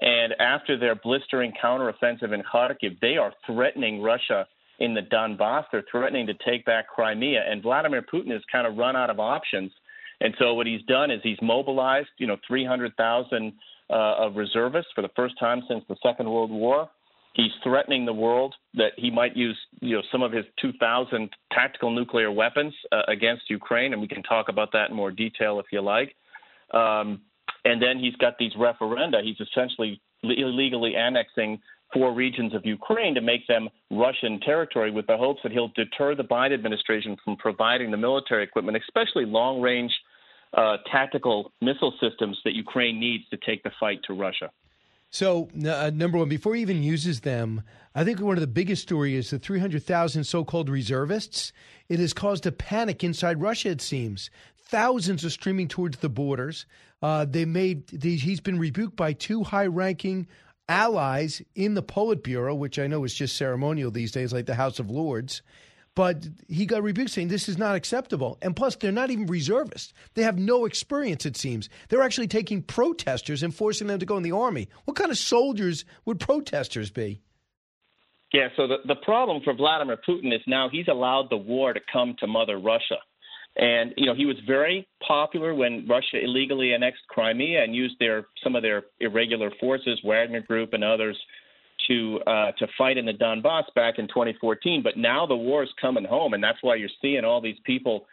And 0.00 0.34
after 0.40 0.78
their 0.78 0.94
blistering 0.94 1.52
counteroffensive 1.62 2.32
in 2.32 2.42
Kharkiv, 2.42 2.98
they 3.00 3.16
are 3.16 3.32
threatening 3.46 4.02
Russia 4.02 4.46
in 4.80 4.92
the 4.94 5.02
Donbass. 5.02 5.64
They're 5.70 5.84
threatening 5.90 6.26
to 6.26 6.34
take 6.44 6.64
back 6.64 6.88
Crimea. 6.88 7.42
And 7.48 7.62
Vladimir 7.62 8.02
Putin 8.02 8.32
has 8.32 8.42
kind 8.50 8.66
of 8.66 8.76
run 8.76 8.96
out 8.96 9.10
of 9.10 9.20
options 9.20 9.70
and 10.20 10.34
so 10.38 10.54
what 10.54 10.66
he's 10.66 10.82
done 10.82 11.10
is 11.10 11.20
he's 11.22 11.38
mobilized, 11.42 12.08
you 12.18 12.26
know, 12.26 12.36
300,000 12.46 13.52
uh, 13.90 13.92
of 13.92 14.36
reservists 14.36 14.90
for 14.94 15.02
the 15.02 15.10
first 15.14 15.38
time 15.38 15.62
since 15.68 15.84
the 15.88 15.96
Second 16.02 16.30
World 16.30 16.50
War. 16.50 16.88
He's 17.34 17.50
threatening 17.64 18.06
the 18.06 18.12
world 18.12 18.54
that 18.74 18.92
he 18.96 19.10
might 19.10 19.36
use, 19.36 19.58
you 19.80 19.96
know, 19.96 20.02
some 20.12 20.22
of 20.22 20.32
his 20.32 20.44
2,000 20.62 21.28
tactical 21.52 21.90
nuclear 21.90 22.30
weapons 22.30 22.72
uh, 22.92 23.02
against 23.08 23.50
Ukraine, 23.50 23.92
and 23.92 24.00
we 24.00 24.06
can 24.06 24.22
talk 24.22 24.48
about 24.48 24.70
that 24.72 24.90
in 24.90 24.96
more 24.96 25.10
detail 25.10 25.58
if 25.58 25.66
you 25.72 25.80
like. 25.80 26.14
Um, 26.72 27.22
and 27.64 27.82
then 27.82 27.98
he's 27.98 28.16
got 28.16 28.38
these 28.38 28.52
referenda. 28.54 29.22
He's 29.22 29.40
essentially 29.40 30.00
illegally 30.22 30.94
annexing 30.96 31.60
four 31.92 32.12
regions 32.12 32.54
of 32.54 32.64
Ukraine 32.64 33.14
to 33.14 33.20
make 33.20 33.46
them 33.46 33.68
Russian 33.90 34.40
territory 34.40 34.90
with 34.90 35.06
the 35.06 35.16
hopes 35.16 35.40
that 35.44 35.52
he'll 35.52 35.72
deter 35.76 36.14
the 36.14 36.24
Biden 36.24 36.54
administration 36.54 37.16
from 37.24 37.36
providing 37.36 37.90
the 37.90 37.96
military 37.96 38.42
equipment, 38.42 38.76
especially 38.76 39.24
long 39.26 39.60
range 39.60 39.92
uh, 40.56 40.78
tactical 40.90 41.52
missile 41.60 41.92
systems 42.00 42.38
that 42.44 42.54
Ukraine 42.54 42.98
needs 43.00 43.24
to 43.30 43.36
take 43.36 43.62
the 43.62 43.70
fight 43.78 44.00
to 44.06 44.14
Russia. 44.14 44.50
So, 45.10 45.48
uh, 45.64 45.92
number 45.94 46.18
one, 46.18 46.28
before 46.28 46.56
he 46.56 46.62
even 46.62 46.82
uses 46.82 47.20
them, 47.20 47.62
I 47.94 48.02
think 48.02 48.20
one 48.20 48.36
of 48.36 48.40
the 48.40 48.48
biggest 48.48 48.82
stories 48.82 49.26
is 49.26 49.30
the 49.30 49.38
300,000 49.38 50.24
so 50.24 50.44
called 50.44 50.68
reservists. 50.68 51.52
It 51.88 52.00
has 52.00 52.12
caused 52.12 52.46
a 52.46 52.52
panic 52.52 53.04
inside 53.04 53.40
Russia, 53.40 53.70
it 53.70 53.80
seems. 53.80 54.28
Thousands 54.74 55.24
are 55.24 55.30
streaming 55.30 55.68
towards 55.68 55.98
the 55.98 56.08
borders. 56.08 56.66
Uh, 57.00 57.24
they 57.26 57.44
made 57.44 57.84
he's 58.02 58.40
been 58.40 58.58
rebuked 58.58 58.96
by 58.96 59.12
two 59.12 59.44
high 59.44 59.68
ranking 59.68 60.26
allies 60.68 61.40
in 61.54 61.74
the 61.74 61.82
Politburo, 61.82 62.58
which 62.58 62.80
I 62.80 62.88
know 62.88 63.04
is 63.04 63.14
just 63.14 63.36
ceremonial 63.36 63.92
these 63.92 64.10
days, 64.10 64.32
like 64.32 64.46
the 64.46 64.56
House 64.56 64.80
of 64.80 64.90
Lords. 64.90 65.42
But 65.94 66.26
he 66.48 66.66
got 66.66 66.82
rebuked 66.82 67.10
saying 67.10 67.28
this 67.28 67.48
is 67.48 67.56
not 67.56 67.76
acceptable. 67.76 68.36
And 68.42 68.56
plus, 68.56 68.74
they're 68.74 68.90
not 68.90 69.12
even 69.12 69.26
reservists. 69.26 69.92
They 70.14 70.24
have 70.24 70.40
no 70.40 70.64
experience, 70.64 71.24
it 71.24 71.36
seems. 71.36 71.68
They're 71.88 72.02
actually 72.02 72.26
taking 72.26 72.60
protesters 72.60 73.44
and 73.44 73.54
forcing 73.54 73.86
them 73.86 74.00
to 74.00 74.06
go 74.06 74.16
in 74.16 74.24
the 74.24 74.32
army. 74.32 74.68
What 74.86 74.96
kind 74.96 75.12
of 75.12 75.18
soldiers 75.18 75.84
would 76.04 76.18
protesters 76.18 76.90
be? 76.90 77.20
Yeah, 78.32 78.48
so 78.56 78.66
the, 78.66 78.78
the 78.84 78.96
problem 78.96 79.40
for 79.44 79.54
Vladimir 79.54 79.98
Putin 79.98 80.34
is 80.34 80.40
now 80.48 80.68
he's 80.68 80.88
allowed 80.88 81.30
the 81.30 81.36
war 81.36 81.72
to 81.72 81.80
come 81.92 82.16
to 82.18 82.26
Mother 82.26 82.58
Russia. 82.58 82.96
And 83.56 83.94
you 83.96 84.06
know 84.06 84.14
he 84.14 84.26
was 84.26 84.36
very 84.46 84.86
popular 85.06 85.54
when 85.54 85.86
Russia 85.88 86.22
illegally 86.22 86.72
annexed 86.72 87.02
Crimea 87.08 87.62
and 87.62 87.74
used 87.74 87.94
their 88.00 88.26
some 88.42 88.56
of 88.56 88.62
their 88.62 88.84
irregular 89.00 89.50
forces, 89.60 90.00
Wagner 90.04 90.40
Group 90.40 90.72
and 90.72 90.82
others, 90.82 91.16
to 91.88 92.20
uh, 92.26 92.52
to 92.58 92.66
fight 92.76 92.98
in 92.98 93.06
the 93.06 93.12
Donbass 93.12 93.64
back 93.74 93.98
in 93.98 94.08
2014. 94.08 94.82
But 94.82 94.96
now 94.96 95.26
the 95.26 95.36
war 95.36 95.62
is 95.62 95.70
coming 95.80 96.04
home, 96.04 96.34
and 96.34 96.42
that's 96.42 96.58
why 96.62 96.74
you're 96.74 96.88
seeing 97.00 97.24
all 97.24 97.40
these 97.40 97.58
people 97.64 98.06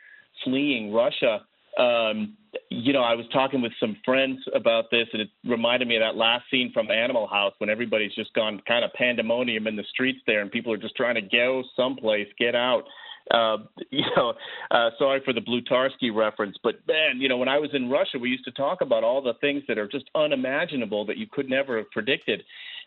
fleeing 0.43 0.93
Russia. 0.93 1.41
Um, 1.77 2.37
you 2.69 2.91
know, 2.93 3.01
I 3.01 3.15
was 3.15 3.25
talking 3.31 3.61
with 3.61 3.71
some 3.79 3.97
friends 4.03 4.39
about 4.53 4.91
this, 4.91 5.07
and 5.13 5.21
it 5.21 5.29
reminded 5.45 5.87
me 5.87 5.95
of 5.95 6.01
that 6.01 6.17
last 6.17 6.43
scene 6.51 6.71
from 6.73 6.91
Animal 6.91 7.27
House 7.27 7.53
when 7.59 7.69
everybody's 7.69 8.13
just 8.13 8.33
gone 8.33 8.61
kind 8.67 8.83
of 8.83 8.91
pandemonium 8.93 9.67
in 9.67 9.75
the 9.75 9.85
streets 9.89 10.19
there, 10.27 10.41
and 10.41 10.51
people 10.51 10.73
are 10.73 10.77
just 10.77 10.95
trying 10.95 11.15
to 11.15 11.21
go 11.21 11.63
someplace, 11.75 12.27
get 12.37 12.55
out. 12.55 12.83
Uh, 13.29 13.57
you 13.91 14.05
know, 14.15 14.33
uh, 14.71 14.89
sorry 14.97 15.21
for 15.23 15.33
the 15.33 15.41
Blutarsky 15.41 16.13
reference, 16.13 16.57
but 16.63 16.75
man, 16.87 17.19
you 17.19 17.29
know, 17.29 17.37
when 17.37 17.49
I 17.49 17.59
was 17.59 17.69
in 17.73 17.89
Russia, 17.89 18.17
we 18.19 18.29
used 18.29 18.45
to 18.45 18.51
talk 18.51 18.81
about 18.81 19.03
all 19.03 19.21
the 19.21 19.33
things 19.41 19.63
that 19.67 19.77
are 19.77 19.87
just 19.87 20.05
unimaginable 20.15 21.05
that 21.05 21.17
you 21.17 21.27
could 21.31 21.49
never 21.49 21.77
have 21.77 21.91
predicted. 21.91 22.43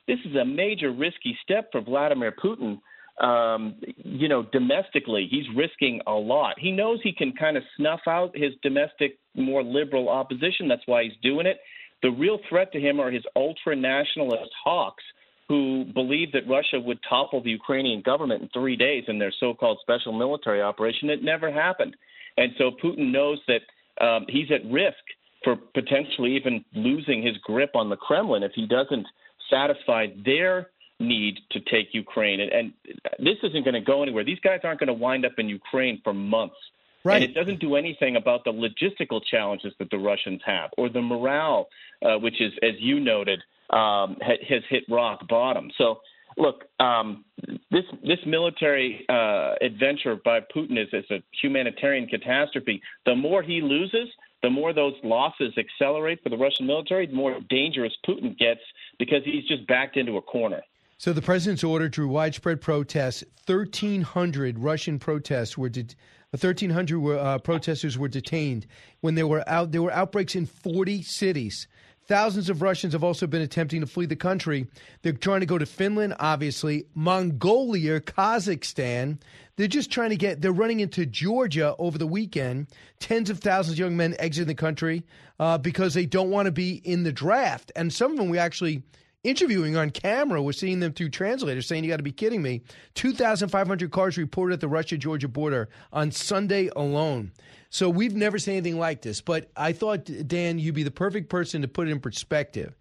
This 0.07 0.19
is 0.25 0.35
a 0.37 0.45
major 0.45 0.93
risky 0.93 1.37
step 1.43 1.71
for 1.73 1.81
Vladimir 1.81 2.33
Putin. 2.33 2.81
Um, 3.21 3.77
you 3.97 4.29
know, 4.29 4.43
domestically, 4.43 5.29
he's 5.31 5.45
risking 5.57 6.01
a 6.07 6.13
lot. 6.13 6.57
He 6.59 6.73
knows 6.73 6.99
he 7.03 7.13
can 7.13 7.33
kind 7.33 7.57
of 7.57 7.63
snuff 7.77 8.01
out 8.09 8.37
his 8.37 8.53
domestic, 8.63 9.19
more 9.37 9.63
liberal 9.63 10.09
opposition. 10.09 10.67
That's 10.67 10.83
why 10.87 11.05
he's 11.05 11.13
doing 11.23 11.47
it. 11.47 11.59
The 12.03 12.11
real 12.11 12.39
threat 12.49 12.73
to 12.73 12.81
him 12.81 13.01
are 13.01 13.11
his 13.11 13.23
ultra 13.37 13.77
nationalist 13.77 14.51
hawks 14.63 15.05
who 15.49 15.85
believed 15.93 16.33
that 16.33 16.49
Russia 16.49 16.81
would 16.81 16.99
topple 17.09 17.43
the 17.43 17.51
Ukrainian 17.51 18.01
government 18.01 18.43
in 18.43 18.49
three 18.49 18.77
days 18.77 19.05
in 19.09 19.19
their 19.19 19.33
so 19.41 19.53
called 19.55 19.79
special 19.83 20.13
military 20.13 20.63
operation. 20.63 21.11
It 21.11 21.23
never 21.23 21.53
happened. 21.53 21.97
And 22.37 22.53
so 22.59 22.71
Putin 22.83 23.13
knows 23.13 23.39
that 23.47 24.05
um, 24.05 24.25
he's 24.29 24.51
at 24.51 24.65
risk 24.71 25.05
for 25.43 25.57
potentially 25.57 26.35
even 26.37 26.65
losing 26.75 27.23
his 27.23 27.37
grip 27.39 27.71
on 27.75 27.91
the 27.91 27.97
Kremlin 27.97 28.43
if 28.43 28.53
he 28.55 28.67
doesn't 28.67 29.07
satisfy 29.51 30.07
their 30.25 30.71
need 30.99 31.39
to 31.51 31.61
take 31.61 31.89
Ukraine. 31.93 32.41
And, 32.41 32.53
and 32.53 32.73
this 33.19 33.37
isn't 33.43 33.65
going 33.65 33.75
to 33.75 33.81
go 33.81 34.03
anywhere. 34.03 34.25
These 34.25 34.41
guys 34.41 34.61
aren't 34.65 34.81
going 34.81 34.89
to 34.89 34.95
wind 34.95 35.27
up 35.27 35.33
in 35.39 35.49
Ukraine 35.49 36.01
for 36.03 36.15
months. 36.15 36.57
Right. 37.05 37.23
And 37.23 37.25
it 37.25 37.35
doesn't 37.35 37.61
do 37.61 37.77
anything 37.77 38.17
about 38.17 38.45
the 38.45 38.53
logistical 38.53 39.21
challenges 39.31 39.75
that 39.79 39.91
the 39.91 39.99
Russians 39.99 40.41
have 40.47 40.71
or 40.79 40.89
the 40.89 41.03
morale, 41.03 41.69
uh, 42.03 42.17
which 42.17 42.41
is, 42.41 42.53
as 42.63 42.73
you 42.79 42.99
noted, 42.99 43.41
um, 43.71 44.17
has 44.21 44.63
hit 44.69 44.85
rock 44.89 45.27
bottom. 45.29 45.71
So, 45.79 46.01
look, 46.37 46.65
um, 46.81 47.25
this 47.71 47.85
this 48.03 48.19
military 48.27 49.05
uh, 49.09 49.55
adventure 49.61 50.17
by 50.25 50.41
Putin 50.41 50.83
is, 50.83 50.89
is 50.93 51.05
a 51.11 51.23
humanitarian 51.41 52.07
catastrophe. 52.07 52.81
The 53.07 53.15
more 53.15 53.43
he 53.43 53.61
loses, 53.61 54.09
the 54.43 54.51
more 54.51 54.73
those 54.73 54.95
losses 55.03 55.55
accelerate 55.57 56.23
for 56.23 56.29
the 56.29 56.37
Russian 56.37 56.67
military, 56.67 57.07
the 57.07 57.15
more 57.15 57.39
dangerous 57.49 57.93
Putin 58.07 58.37
gets 58.39 58.61
because 58.99 59.23
he's 59.25 59.47
just 59.47 59.67
backed 59.67 59.97
into 59.97 60.17
a 60.17 60.23
corner. 60.23 60.63
So 60.99 61.13
the 61.13 61.23
president's 61.23 61.65
order 61.65 61.89
drew 61.89 62.09
widespread 62.09 62.61
protests. 62.61 63.25
1,300 63.47 64.59
Russian 64.59 64.99
protests 64.99 65.59
were. 65.59 65.69
De- 65.69 65.95
1,300 66.31 66.99
were, 66.99 67.19
uh, 67.19 67.39
protesters 67.39 67.97
were 67.97 68.09
detained 68.09 68.67
when 69.01 69.15
there 69.15 69.27
were 69.27 69.49
out. 69.49 69.73
There 69.73 69.83
were 69.83 69.93
outbreaks 69.93 70.35
in 70.35 70.47
40 70.47 71.03
cities. 71.03 71.69
Thousands 72.07 72.51
of 72.51 72.61
Russians 72.61 72.93
have 72.93 73.03
also 73.03 73.27
been 73.27 73.41
attempting 73.41 73.81
to 73.81 73.87
flee 73.87 74.05
the 74.05 74.15
country. 74.15 74.67
They're 75.03 75.13
trying 75.13 75.41
to 75.41 75.47
go 75.47 75.57
to 75.57 75.65
Finland, 75.65 76.15
obviously, 76.19 76.85
Mongolia, 76.95 78.01
Kazakhstan. 78.01 79.19
They're 79.57 79.69
just 79.69 79.91
trying 79.91 80.11
to 80.11 80.17
get, 80.17 80.43
they're 80.43 80.53
running 80.53 80.81
into 80.81 81.07
Georgia 81.07 81.75
over 81.79 81.97
the 81.97 82.07
weekend. 82.07 82.67
Tens 83.01 83.31
of 83.31 83.39
thousands 83.39 83.75
of 83.75 83.79
young 83.79 83.97
men 83.97 84.17
exiting 84.19 84.49
the 84.49 84.55
country 84.55 85.03
uh, 85.41 85.57
because 85.57 85.95
they 85.95 86.05
don't 86.05 86.31
want 86.31 86.45
to 86.47 86.53
be 86.53 86.75
in 86.85 87.05
the 87.05 87.13
draft. 87.13 87.73
And 87.75 87.91
some 87.91 88.13
of 88.13 88.19
them 88.19 88.29
we 88.29 88.39
actually 88.39 88.83
interviewing 89.25 89.77
on 89.77 89.91
camera. 89.91 90.41
We're 90.41 90.53
seeing 90.53 90.81
them 90.81 90.93
through 90.93 91.09
translators 91.09 91.67
saying, 91.67 91.83
You 91.83 91.91
got 91.91 91.97
to 91.97 92.03
be 92.03 92.13
kidding 92.13 92.43
me. 92.43 92.63
2,500 92.95 93.91
cars 93.91 94.17
reported 94.17 94.55
at 94.55 94.61
the 94.61 94.69
Russia 94.69 94.97
Georgia 94.97 95.29
border 95.29 95.69
on 95.93 96.13
Sunday 96.13 96.71
alone. 96.77 97.33
So 97.71 97.91
we've 97.91 98.15
never 98.15 98.39
seen 98.39 98.55
anything 98.55 98.79
like 98.79 99.03
this. 99.03 99.21
But 99.21 99.51
I 99.57 99.73
thought, 99.73 100.09
Dan, 100.29 100.61
you'd 100.61 100.77
be 100.77 100.85
the 100.85 100.91
perfect 100.93 101.29
person 101.29 101.63
to 101.63 101.69
put 101.69 101.89
it 101.89 101.91
in 101.91 101.99
perspective. 101.99 102.77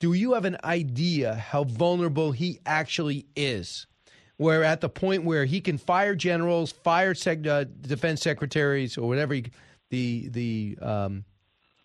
Do 0.00 0.14
you 0.14 0.32
have 0.32 0.44
an 0.44 0.56
idea 0.64 1.36
how 1.36 1.62
vulnerable 1.62 2.32
he 2.32 2.58
actually 2.66 3.26
is? 3.36 3.86
Where 4.38 4.64
at 4.64 4.80
the 4.80 4.88
point 4.88 5.22
where 5.22 5.44
he 5.44 5.60
can 5.60 5.78
fire 5.78 6.16
generals, 6.16 6.72
fire 6.72 7.14
sec- 7.14 7.46
uh, 7.46 7.66
defense 7.82 8.20
secretaries, 8.22 8.98
or 8.98 9.06
whatever 9.06 9.34
he, 9.34 9.44
the 9.90 10.28
the 10.30 10.78
um, 10.82 11.24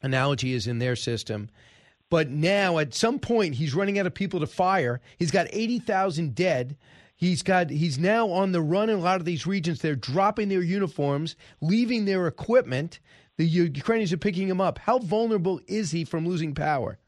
analogy 0.02 0.54
is 0.54 0.66
in 0.66 0.80
their 0.80 0.96
system, 0.96 1.50
but 2.10 2.30
now, 2.30 2.78
at 2.78 2.94
some 2.94 3.20
point, 3.20 3.56
he's 3.56 3.76
running 3.76 4.00
out 4.00 4.06
of 4.06 4.14
people 4.14 4.40
to 4.40 4.48
fire. 4.48 5.02
He's 5.18 5.32
got 5.32 5.48
80,000 5.52 6.34
dead. 6.34 6.78
He's 7.16 7.42
got 7.42 7.72
he's 7.72 7.98
now 7.98 8.30
on 8.30 8.52
the 8.52 8.62
run 8.62 8.90
in 8.90 8.98
a 8.98 9.02
lot 9.02 9.20
of 9.20 9.26
these 9.26 9.48
regions. 9.48 9.82
They're 9.82 9.96
dropping 9.96 10.50
their 10.50 10.62
uniforms, 10.62 11.36
leaving 11.62 12.06
their 12.06 12.28
equipment. 12.28 13.00
The 13.38 13.46
Ukrainians 13.46 14.14
are 14.14 14.18
picking 14.18 14.48
him 14.48 14.62
up. 14.62 14.78
How 14.78 15.00
vulnerable 15.00 15.60
is 15.68 15.92
he 15.92 16.06
from 16.06 16.28
losing 16.28 16.54
power? 16.54 17.00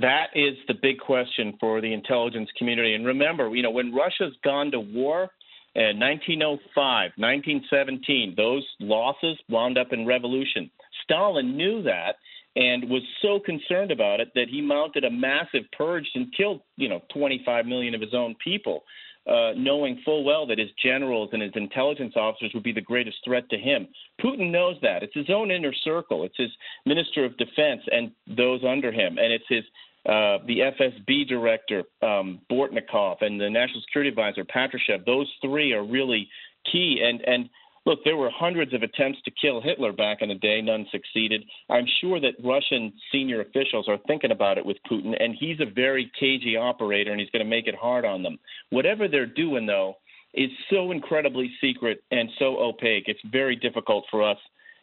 That 0.00 0.28
is 0.34 0.56
the 0.68 0.74
big 0.74 0.98
question 0.98 1.54
for 1.60 1.80
the 1.80 1.92
intelligence 1.92 2.48
community. 2.58 2.94
And 2.94 3.06
remember, 3.06 3.54
you 3.54 3.62
know, 3.62 3.70
when 3.70 3.94
Russia's 3.94 4.34
gone 4.42 4.70
to 4.72 4.80
war 4.80 5.30
in 5.74 5.98
1905, 6.00 7.12
1917, 7.16 8.34
those 8.36 8.66
losses 8.80 9.38
wound 9.48 9.78
up 9.78 9.92
in 9.92 10.06
revolution. 10.06 10.70
Stalin 11.04 11.56
knew 11.56 11.82
that 11.82 12.16
and 12.56 12.88
was 12.88 13.02
so 13.22 13.40
concerned 13.40 13.90
about 13.90 14.20
it 14.20 14.30
that 14.34 14.48
he 14.48 14.60
mounted 14.60 15.04
a 15.04 15.10
massive 15.10 15.64
purge 15.76 16.06
and 16.14 16.32
killed, 16.36 16.60
you 16.76 16.88
know, 16.88 17.00
25 17.14 17.66
million 17.66 17.94
of 17.94 18.00
his 18.00 18.14
own 18.14 18.34
people, 18.42 18.84
uh, 19.26 19.52
knowing 19.56 20.00
full 20.04 20.24
well 20.24 20.46
that 20.46 20.58
his 20.58 20.70
generals 20.82 21.30
and 21.32 21.40
his 21.40 21.52
intelligence 21.54 22.14
officers 22.16 22.50
would 22.52 22.62
be 22.62 22.72
the 22.72 22.80
greatest 22.80 23.16
threat 23.24 23.48
to 23.48 23.56
him. 23.56 23.88
Putin 24.20 24.50
knows 24.50 24.76
that. 24.82 25.02
It's 25.02 25.14
his 25.14 25.30
own 25.30 25.50
inner 25.50 25.72
circle. 25.72 26.24
It's 26.24 26.36
his 26.36 26.50
minister 26.84 27.24
of 27.24 27.36
defense 27.36 27.82
and 27.90 28.12
those 28.26 28.62
under 28.64 28.92
him, 28.92 29.18
and 29.18 29.32
it's 29.32 29.44
his 29.48 29.64
uh, 30.04 30.38
the 30.48 30.72
FSB 30.80 31.28
director 31.28 31.84
um, 32.02 32.40
Bortnikov 32.50 33.22
and 33.22 33.40
the 33.40 33.48
national 33.48 33.82
security 33.82 34.08
advisor 34.08 34.44
Patrushev. 34.44 35.06
Those 35.06 35.32
three 35.40 35.72
are 35.72 35.84
really 35.84 36.28
key, 36.70 37.00
and 37.04 37.20
and 37.20 37.48
Look, 37.84 38.00
there 38.04 38.16
were 38.16 38.30
hundreds 38.30 38.72
of 38.74 38.82
attempts 38.82 39.20
to 39.24 39.30
kill 39.30 39.60
Hitler 39.60 39.92
back 39.92 40.18
in 40.20 40.28
the 40.28 40.36
day. 40.36 40.60
None 40.60 40.86
succeeded. 40.92 41.44
I'm 41.68 41.86
sure 42.00 42.20
that 42.20 42.34
Russian 42.44 42.92
senior 43.10 43.40
officials 43.40 43.88
are 43.88 43.98
thinking 44.06 44.30
about 44.30 44.56
it 44.56 44.64
with 44.64 44.76
Putin, 44.88 45.14
and 45.20 45.34
he's 45.38 45.58
a 45.60 45.66
very 45.66 46.10
cagey 46.18 46.56
operator, 46.56 47.10
and 47.10 47.20
he's 47.20 47.30
going 47.30 47.44
to 47.44 47.50
make 47.50 47.66
it 47.66 47.74
hard 47.74 48.04
on 48.04 48.22
them. 48.22 48.38
Whatever 48.70 49.08
they're 49.08 49.26
doing, 49.26 49.66
though, 49.66 49.96
is 50.34 50.50
so 50.70 50.92
incredibly 50.92 51.50
secret 51.60 52.02
and 52.10 52.28
so 52.38 52.58
opaque. 52.58 53.04
It's 53.06 53.20
very 53.30 53.56
difficult 53.56 54.04
for 54.10 54.22
us, 54.22 54.38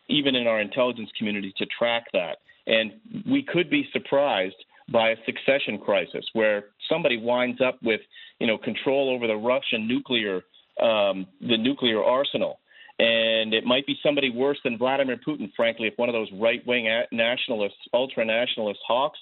even 0.10 0.36
in 0.36 0.46
our 0.46 0.60
intelligence 0.60 1.10
community, 1.18 1.54
to 1.58 1.66
track 1.68 2.04
that. 2.12 2.38
And 2.68 2.92
we 3.32 3.44
could 3.44 3.70
be 3.70 3.88
surprised 3.94 4.56
by 4.92 5.12
a 5.12 5.16
succession 5.26 5.78
crisis 5.78 6.26
where 6.34 6.66
somebody 6.90 7.18
winds 7.18 7.62
up 7.62 7.80
with, 7.82 8.02
you 8.40 8.48
know, 8.48 8.58
control 8.58 9.10
over 9.10 9.26
the 9.26 9.36
Russian 9.36 9.88
nuclear, 9.88 10.42
um, 10.82 11.26
the 11.42 11.58
nuclear 11.58 12.04
arsenal 12.04 12.60
and 13.00 13.54
it 13.54 13.64
might 13.64 13.88
be 13.88 13.98
somebody 14.04 14.30
worse 14.30 14.58
than 14.64 14.78
Vladimir 14.78 15.18
Putin, 15.18 15.50
frankly, 15.56 15.88
if 15.88 15.94
one 15.98 16.10
of 16.10 16.14
those 16.14 16.28
right 16.34 16.66
wing 16.68 16.88
nationalists, 17.12 17.78
ultra 17.94 18.26
nationalist 18.26 18.80
hawks 18.86 19.20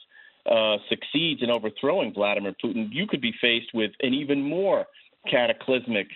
uh, 0.50 0.78
succeeds 0.90 1.44
in 1.44 1.52
overthrowing 1.52 2.14
Vladimir 2.14 2.56
Putin. 2.64 2.88
You 2.92 3.06
could 3.06 3.22
be 3.22 3.34
faced 3.40 3.74
with 3.74 3.92
an 4.02 4.14
even 4.14 4.42
more 4.42 4.86
cataclysmic 5.30 6.08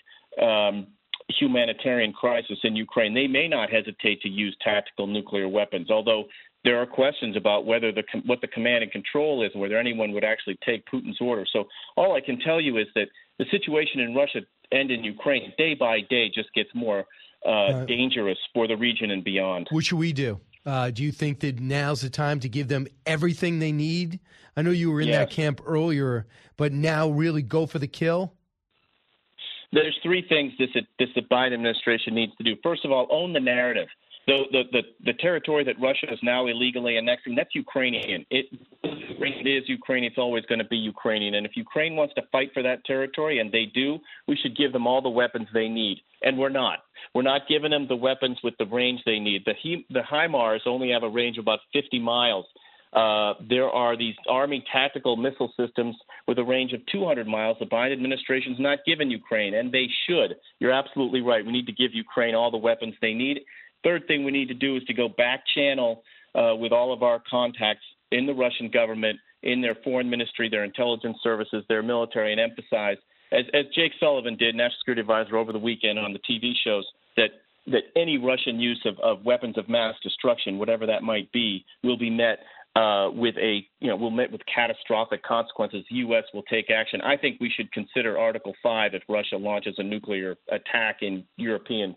um, 0.42 0.88
humanitarian 1.30 2.14
crisis 2.14 2.58
in 2.64 2.76
Ukraine. 2.76 3.14
They 3.14 3.28
may 3.28 3.48
not 3.48 3.70
hesitate 3.70 4.22
to 4.22 4.30
use 4.30 4.56
tactical 4.64 5.06
nuclear 5.06 5.48
weapons, 5.48 5.92
although 5.92 6.26
there 6.64 6.80
are 6.82 6.86
questions 6.86 7.36
about 7.36 7.66
whether 7.66 7.92
the 7.92 8.04
what 8.26 8.42
the 8.42 8.48
command 8.48 8.84
and 8.84 8.92
control 8.92 9.44
is, 9.44 9.52
and 9.54 9.62
whether 9.62 9.78
anyone 9.78 10.12
would 10.14 10.24
actually 10.24 10.58
take 10.66 10.84
Putin's 10.88 11.20
order. 11.22 11.46
So 11.52 11.66
all 11.96 12.16
I 12.16 12.22
can 12.22 12.40
tell 12.40 12.62
you 12.62 12.78
is 12.78 12.88
that 12.96 13.08
the 13.38 13.46
situation 13.52 14.00
in 14.00 14.16
Russia 14.16 14.42
and 14.72 14.90
in 14.92 15.04
Ukraine, 15.04 15.54
day 15.58 15.74
by 15.74 16.02
day, 16.10 16.30
just 16.34 16.54
gets 16.54 16.70
more 16.74 17.06
uh, 17.46 17.50
uh, 17.50 17.86
dangerous 17.86 18.38
for 18.54 18.68
the 18.68 18.76
region 18.78 19.12
and 19.12 19.24
beyond. 19.24 19.68
What 19.72 19.86
should 19.86 19.98
we 19.98 20.14
do? 20.14 20.40
Uh, 20.66 20.92
do 20.92 21.04
you 21.04 21.12
think 21.12 21.40
that 21.40 21.60
now's 21.60 22.02
the 22.02 22.10
time 22.10 22.40
to 22.42 22.50
give 22.50 22.68
them 22.68 22.88
everything 23.06 23.60
they 23.60 23.72
need? 23.72 24.20
I 24.56 24.62
know 24.62 24.72
you 24.72 24.92
were 24.92 25.02
in 25.02 25.08
yes. 25.08 25.18
that 25.18 25.32
camp 25.32 25.62
earlier, 25.66 26.28
but 26.58 26.72
now 26.72 27.10
really 27.10 27.42
go 27.42 27.66
for 27.66 27.80
the 27.80 27.88
kill. 27.88 28.34
There's 29.74 29.98
three 30.04 30.24
things 30.28 30.52
this 30.60 30.70
this 31.00 31.10
the 31.16 31.22
Biden 31.22 31.54
administration 31.54 32.14
needs 32.14 32.36
to 32.36 32.44
do. 32.44 32.56
First 32.62 32.84
of 32.86 32.92
all, 32.92 33.08
own 33.10 33.34
the 33.34 33.40
narrative. 33.40 33.88
The, 34.28 34.44
the, 34.52 34.82
the, 35.04 35.14
territory 35.14 35.64
that 35.64 35.76
Russia 35.82 36.06
is 36.12 36.20
now 36.22 36.46
illegally 36.46 36.98
annexing, 36.98 37.34
that's 37.34 37.56
Ukrainian. 37.56 38.24
It, 38.30 38.46
it 38.84 39.48
is 39.48 39.68
Ukraine. 39.68 40.04
It's 40.04 40.18
always 40.18 40.46
going 40.46 40.60
to 40.60 40.66
be 40.66 40.78
Ukrainian. 40.78 41.36
And 41.36 41.46
if 41.46 41.54
Ukraine 41.56 41.96
wants 41.96 42.14
to 42.16 42.22
fight 42.32 42.52
for 42.54 42.62
that 42.62 42.86
territory, 42.86 43.40
and 43.40 43.52
they 43.52 43.66
do, 43.74 43.98
we 44.28 44.36
should 44.36 44.56
give 44.56 44.74
them 44.74 44.86
all 44.86 45.02
the 45.02 45.10
weapons 45.10 45.48
they 45.54 45.68
need. 45.68 46.02
And 46.22 46.38
we're 46.38 46.50
not. 46.50 46.80
We're 47.16 47.24
not 47.24 47.48
giving 47.50 47.72
them 47.72 47.88
the 47.88 47.96
weapons 47.96 48.38
with 48.44 48.54
the 48.60 48.66
range 48.66 49.02
they 49.06 49.18
need. 49.18 49.44
The, 49.46 49.54
he, 49.60 49.86
the 49.90 50.02
HIMARS 50.02 50.62
only 50.68 50.92
have 50.92 51.04
a 51.04 51.10
range 51.10 51.38
of 51.40 51.44
about 51.44 51.60
50 51.74 52.00
miles. 52.00 52.46
Uh, 52.94 53.36
there 53.50 53.70
are 53.70 53.98
these 53.98 54.16
Army 54.30 54.64
tactical 54.72 55.16
missile 55.16 55.52
systems 55.58 55.96
with 56.28 56.38
a 56.38 56.44
range 56.44 56.74
of 56.74 56.82
200 56.92 57.26
miles. 57.26 57.58
The 57.60 57.66
Biden 57.66 57.94
administration 57.94 58.54
is 58.54 58.60
not 58.60 58.80
giving 58.86 59.10
Ukraine, 59.10 59.54
and 59.54 59.72
they 59.72 59.88
should. 60.08 60.36
You're 60.60 60.74
absolutely 60.74 61.22
right. 61.22 61.46
We 61.46 61.54
need 61.54 61.68
to 61.68 61.72
give 61.72 61.94
Ukraine 61.94 62.36
all 62.36 62.52
the 62.52 62.58
weapons 62.58 62.94
they 63.02 63.14
need. 63.14 63.42
Third 63.84 64.08
thing 64.08 64.24
we 64.24 64.32
need 64.32 64.48
to 64.48 64.54
do 64.54 64.76
is 64.78 64.84
to 64.86 64.94
go 64.94 65.10
back 65.10 65.44
channel 65.56 66.04
uh, 66.36 66.56
with 66.56 66.72
all 66.72 66.94
of 66.94 67.04
our 67.04 67.22
contacts 67.30 67.84
in 68.12 68.26
the 68.26 68.34
Russian 68.34 68.70
government, 68.70 69.20
in 69.44 69.62
their 69.62 69.76
foreign 69.84 70.10
ministry, 70.10 70.50
their 70.50 70.64
intelligence 70.64 71.18
services, 71.24 71.64
their 71.68 71.82
military, 71.82 72.32
and 72.32 72.40
emphasize, 72.40 72.98
as, 73.32 73.46
as 73.54 73.66
Jake 73.74 73.94
Sullivan 74.00 74.36
did, 74.36 74.56
National 74.56 74.78
Security 74.80 75.02
Advisor, 75.02 75.38
over 75.38 75.52
the 75.52 75.60
weekend 75.60 75.98
on 75.98 76.14
the 76.14 76.20
TV 76.20 76.52
shows, 76.64 76.86
that 77.18 77.30
that 77.68 77.84
any 77.96 78.18
Russian 78.18 78.60
use 78.60 78.82
of, 78.86 78.98
of 79.00 79.24
weapons 79.24 79.56
of 79.56 79.70
mass 79.70 79.94
destruction, 80.02 80.58
whatever 80.58 80.88
that 80.88 81.04
might 81.04 81.32
be, 81.32 81.64
will 81.84 81.98
be 81.98 82.10
met 82.10 82.40
uh, 82.76 83.10
with 83.14 83.36
a 83.38 83.66
you 83.80 83.88
know 83.88 83.96
will 83.96 84.12
met 84.12 84.32
with 84.32 84.42
catastrophic 84.54 85.24
consequences. 85.24 85.86
The 85.90 85.98
U.S. 85.98 86.24
will 86.34 86.44
take 86.44 86.70
action. 86.70 87.02
I 87.02 87.18
think 87.18 87.40
we 87.40 87.52
should 87.56 87.72
consider 87.72 88.18
Article 88.18 88.54
Five 88.64 88.94
if 88.94 89.04
Russia 89.10 89.38
launches 89.38 89.76
a 89.78 89.84
nuclear 89.84 90.36
attack 90.50 90.98
in 91.02 91.24
European 91.38 91.96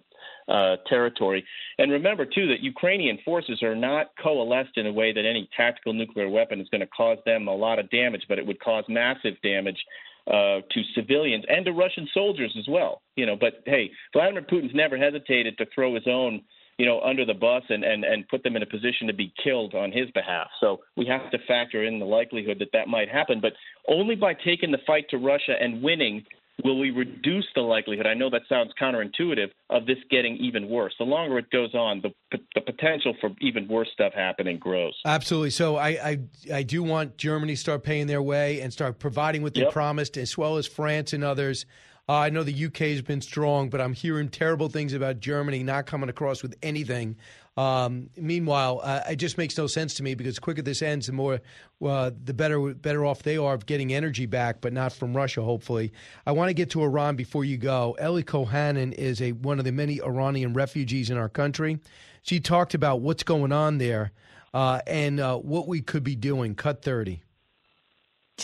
uh, 0.49 0.77
territory. 0.89 1.45
And 1.79 1.91
remember, 1.91 2.25
too, 2.25 2.47
that 2.49 2.61
Ukrainian 2.61 3.19
forces 3.25 3.63
are 3.63 3.75
not 3.75 4.11
coalesced 4.23 4.77
in 4.77 4.87
a 4.87 4.93
way 4.93 5.13
that 5.13 5.25
any 5.25 5.49
tactical 5.57 5.93
nuclear 5.93 6.29
weapon 6.29 6.61
is 6.61 6.69
going 6.69 6.81
to 6.81 6.87
cause 6.87 7.19
them 7.25 7.49
a 7.49 7.55
lot 7.55 7.79
of 7.79 7.91
damage, 7.91 8.23
but 8.29 8.39
it 8.39 8.47
would 8.47 8.61
cause 8.61 8.85
massive 8.89 9.35
damage 9.43 9.79
uh, 10.27 10.61
to 10.71 10.83
civilians 10.95 11.45
and 11.49 11.65
to 11.65 11.73
Russian 11.73 12.09
soldiers 12.15 12.55
as 12.59 12.67
well. 12.69 13.03
You 13.17 13.27
know, 13.27 13.37
but 13.37 13.63
hey, 13.67 13.91
Vladimir 14.13 14.43
Putin's 14.43 14.75
never 14.75 14.97
hesitated 14.97 15.59
to 15.59 15.67
throw 15.75 15.95
his 15.95 16.05
own, 16.07 16.43
you 16.79 16.87
know, 16.87 17.01
under 17.01 17.25
the 17.25 17.35
bus 17.35 17.63
and 17.69 17.85
and 17.85 18.05
and 18.05 18.29
put 18.29 18.43
them 18.43 18.57
in 18.57 18.63
a 18.63 18.67
position 18.67 19.07
to 19.07 19.15
be 19.15 19.33
killed 19.43 19.75
on 19.75 19.93
his 19.93 20.11
behalf. 20.11 20.49
So 20.61 20.81
we 20.97 21.07
have 21.07 21.31
to 21.31 21.39
factor 21.47 21.85
in 21.85 21.99
the 21.99 22.07
likelihood 22.07 22.59
that 22.61 22.73
that 22.73 22.89
might 22.89 23.09
happen, 23.09 23.41
but 23.41 23.53
only 23.89 24.15
by 24.15 24.35
taking 24.35 24.71
the 24.71 24.79
fight 24.87 25.07
to 25.11 25.19
Russia 25.19 25.55
and 25.61 25.83
winning 25.83 26.25
will 26.63 26.79
we 26.79 26.91
reduce 26.91 27.47
the 27.55 27.63
likelihood? 27.63 28.07
I 28.07 28.15
know 28.15 28.31
that 28.31 28.43
sounds 28.49 28.73
counterintuitive 28.81 29.51
of 29.71 29.87
this 29.87 29.99
getting 30.11 30.37
even 30.37 30.69
worse. 30.69 30.95
The 30.99 31.05
longer 31.05 31.39
it 31.39 31.51
goes 31.51 31.75
on, 31.75 32.03
the 32.03 32.39
the 32.55 32.61
potential 32.61 33.15
for 33.21 33.31
even 33.41 33.67
worse 33.67 33.89
stuff 33.93 34.13
happening 34.15 34.59
grows. 34.59 34.95
Absolutely. 35.05 35.51
So 35.51 35.77
I 35.77 35.89
I, 35.89 36.19
I 36.53 36.63
do 36.63 36.83
want 36.83 37.17
Germany 37.17 37.55
to 37.55 37.61
start 37.61 37.83
paying 37.83 38.07
their 38.07 38.23
way 38.23 38.61
and 38.61 38.73
start 38.73 38.99
providing 38.99 39.43
what 39.43 39.55
they 39.55 39.63
yep. 39.63 39.73
promised, 39.73 40.17
as 40.17 40.39
well 40.39 40.57
as 40.57 40.67
France 40.67 41.13
and 41.13 41.25
others. 41.25 41.67
Uh, 42.07 42.19
I 42.19 42.31
know 42.31 42.43
the 42.43 42.67
UK 42.67 42.77
has 42.77 43.01
been 43.01 43.23
strong, 43.23 43.71
but 43.71 43.81
I'm 43.81 43.95
hearing 43.95 44.29
terrible 44.29 44.69
things 44.69 44.93
about 44.93 45.21
Germany 45.21 45.63
not 45.63 45.87
coming 45.87 46.11
across 46.11 46.43
with 46.43 46.55
anything. 46.63 47.17
Um, 47.57 48.11
meanwhile, 48.17 48.81
uh, 48.83 49.03
it 49.11 49.17
just 49.17 49.39
makes 49.39 49.57
no 49.57 49.67
sense 49.67 49.95
to 49.95 50.03
me 50.03 50.15
because 50.15 50.35
the 50.35 50.41
quicker 50.41 50.63
this 50.63 50.83
ends, 50.83 51.07
the 51.07 51.13
more 51.13 51.41
uh, 51.85 52.11
the 52.25 52.35
better 52.35 52.75
better 52.75 53.05
off 53.05 53.23
they 53.23 53.37
are 53.37 53.55
of 53.55 53.67
getting 53.67 53.93
energy 53.93 54.27
back, 54.27 54.61
but 54.61 54.73
not 54.73 54.93
from 54.93 55.17
Russia. 55.17 55.43
Hopefully, 55.43 55.93
I 56.27 56.33
want 56.33 56.49
to 56.49 56.55
get 56.55 56.71
to 56.71 56.83
Iran 56.83 57.17
before 57.17 57.45
you 57.45 57.57
go. 57.57 57.97
Ellie 57.99 58.25
Cohanim 58.25 58.93
is 58.93 59.21
a 59.23 59.33
one 59.33 59.59
of 59.59 59.65
the 59.65 59.73
many 59.73 60.01
Iranian 60.01 60.53
refugees 60.53 61.11
in 61.11 61.17
our 61.17 61.29
country. 61.29 61.79
She 62.23 62.41
talked 62.41 62.75
about 62.75 63.01
what's 63.03 63.23
going 63.23 63.53
on 63.53 63.79
there 63.79 64.13
uh, 64.53 64.81
and 64.87 65.21
uh, 65.21 65.37
what 65.37 65.69
we 65.69 65.81
could 65.81 66.03
be 66.03 66.17
doing. 66.17 66.55
Cut 66.55 66.83
thirty. 66.83 67.24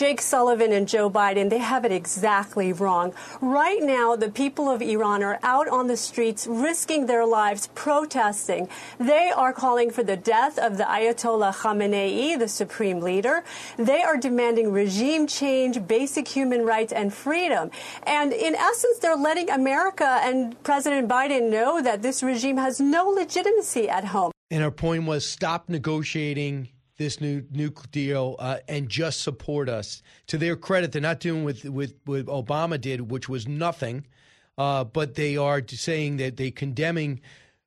Jake 0.01 0.21
Sullivan 0.21 0.71
and 0.71 0.87
Joe 0.87 1.11
Biden, 1.11 1.51
they 1.51 1.59
have 1.59 1.85
it 1.85 1.91
exactly 1.91 2.73
wrong. 2.73 3.13
Right 3.39 3.83
now, 3.83 4.15
the 4.15 4.31
people 4.31 4.67
of 4.67 4.81
Iran 4.81 5.21
are 5.21 5.37
out 5.43 5.67
on 5.67 5.85
the 5.85 5.95
streets 5.95 6.47
risking 6.47 7.05
their 7.05 7.23
lives 7.23 7.67
protesting. 7.75 8.67
They 8.99 9.29
are 9.29 9.53
calling 9.53 9.91
for 9.91 10.01
the 10.01 10.17
death 10.17 10.57
of 10.57 10.77
the 10.77 10.85
Ayatollah 10.85 11.53
Khamenei, 11.53 12.39
the 12.39 12.47
supreme 12.47 12.99
leader. 13.01 13.43
They 13.77 14.01
are 14.01 14.17
demanding 14.17 14.71
regime 14.71 15.27
change, 15.27 15.85
basic 15.85 16.27
human 16.27 16.65
rights, 16.65 16.91
and 16.93 17.13
freedom. 17.13 17.69
And 18.07 18.33
in 18.33 18.55
essence, 18.55 18.97
they're 18.97 19.15
letting 19.15 19.51
America 19.51 20.19
and 20.23 20.55
President 20.63 21.09
Biden 21.09 21.51
know 21.51 21.79
that 21.79 22.01
this 22.01 22.23
regime 22.23 22.57
has 22.57 22.79
no 22.79 23.09
legitimacy 23.09 23.87
at 23.87 24.05
home. 24.05 24.31
And 24.49 24.63
her 24.63 24.71
point 24.71 25.05
was 25.05 25.25
stop 25.25 25.69
negotiating 25.69 26.69
this 27.01 27.19
new 27.19 27.43
nuclear 27.51 27.87
deal 27.91 28.35
uh, 28.39 28.57
and 28.67 28.87
just 28.87 29.21
support 29.21 29.67
us. 29.67 30.03
To 30.27 30.37
their 30.37 30.55
credit, 30.55 30.91
they're 30.91 31.01
not 31.01 31.19
doing 31.19 31.43
with 31.43 31.65
with 31.65 31.95
what 32.05 32.25
Obama 32.27 32.79
did, 32.79 33.11
which 33.11 33.27
was 33.27 33.47
nothing, 33.47 34.05
uh, 34.57 34.83
but 34.83 35.15
they 35.15 35.35
are 35.37 35.61
saying 35.67 36.17
that 36.17 36.37
they 36.37 36.51
condemning. 36.51 37.21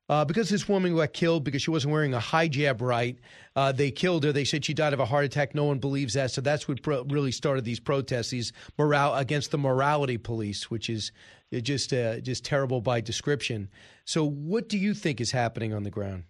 Uh, 0.07 0.23
because 0.23 0.49
this 0.49 0.69
woman 0.69 0.95
got 0.95 1.13
killed 1.13 1.43
because 1.43 1.63
she 1.63 1.71
wasn't 1.71 1.91
wearing 1.91 2.13
a 2.13 2.19
hijab 2.19 2.79
right, 2.79 3.17
uh, 3.55 3.71
they 3.71 3.89
killed 3.89 4.23
her. 4.23 4.31
They 4.31 4.43
said 4.43 4.63
she 4.63 4.75
died 4.75 4.93
of 4.93 4.99
a 4.99 5.05
heart 5.05 5.25
attack. 5.25 5.55
No 5.55 5.63
one 5.63 5.79
believes 5.79 6.13
that. 6.13 6.29
So 6.29 6.41
that's 6.41 6.67
what 6.67 6.83
pro- 6.83 7.03
really 7.05 7.31
started 7.31 7.65
these 7.65 7.79
protests, 7.79 8.29
these 8.29 8.53
morale 8.77 9.15
against 9.15 9.49
the 9.49 9.57
morality 9.57 10.19
police, 10.19 10.69
which 10.69 10.91
is 10.91 11.11
just 11.51 11.91
uh, 11.91 12.19
just 12.19 12.45
terrible 12.45 12.81
by 12.81 13.01
description. 13.01 13.69
So, 14.05 14.23
what 14.23 14.69
do 14.69 14.77
you 14.77 14.93
think 14.93 15.19
is 15.19 15.31
happening 15.31 15.73
on 15.73 15.83
the 15.83 15.89
ground? 15.89 16.25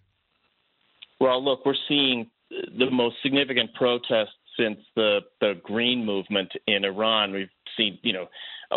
Well, 1.20 1.44
look, 1.44 1.66
we're 1.66 1.76
seeing 1.88 2.30
the 2.50 2.90
most 2.92 3.16
significant 3.24 3.74
protests 3.74 4.36
since 4.58 4.80
the 4.96 5.20
the 5.42 5.60
Green 5.64 6.06
movement 6.06 6.52
in 6.68 6.86
Iran. 6.86 7.34
We've 7.34 7.50
seen, 7.78 8.00
you 8.04 8.14
know, 8.14 8.28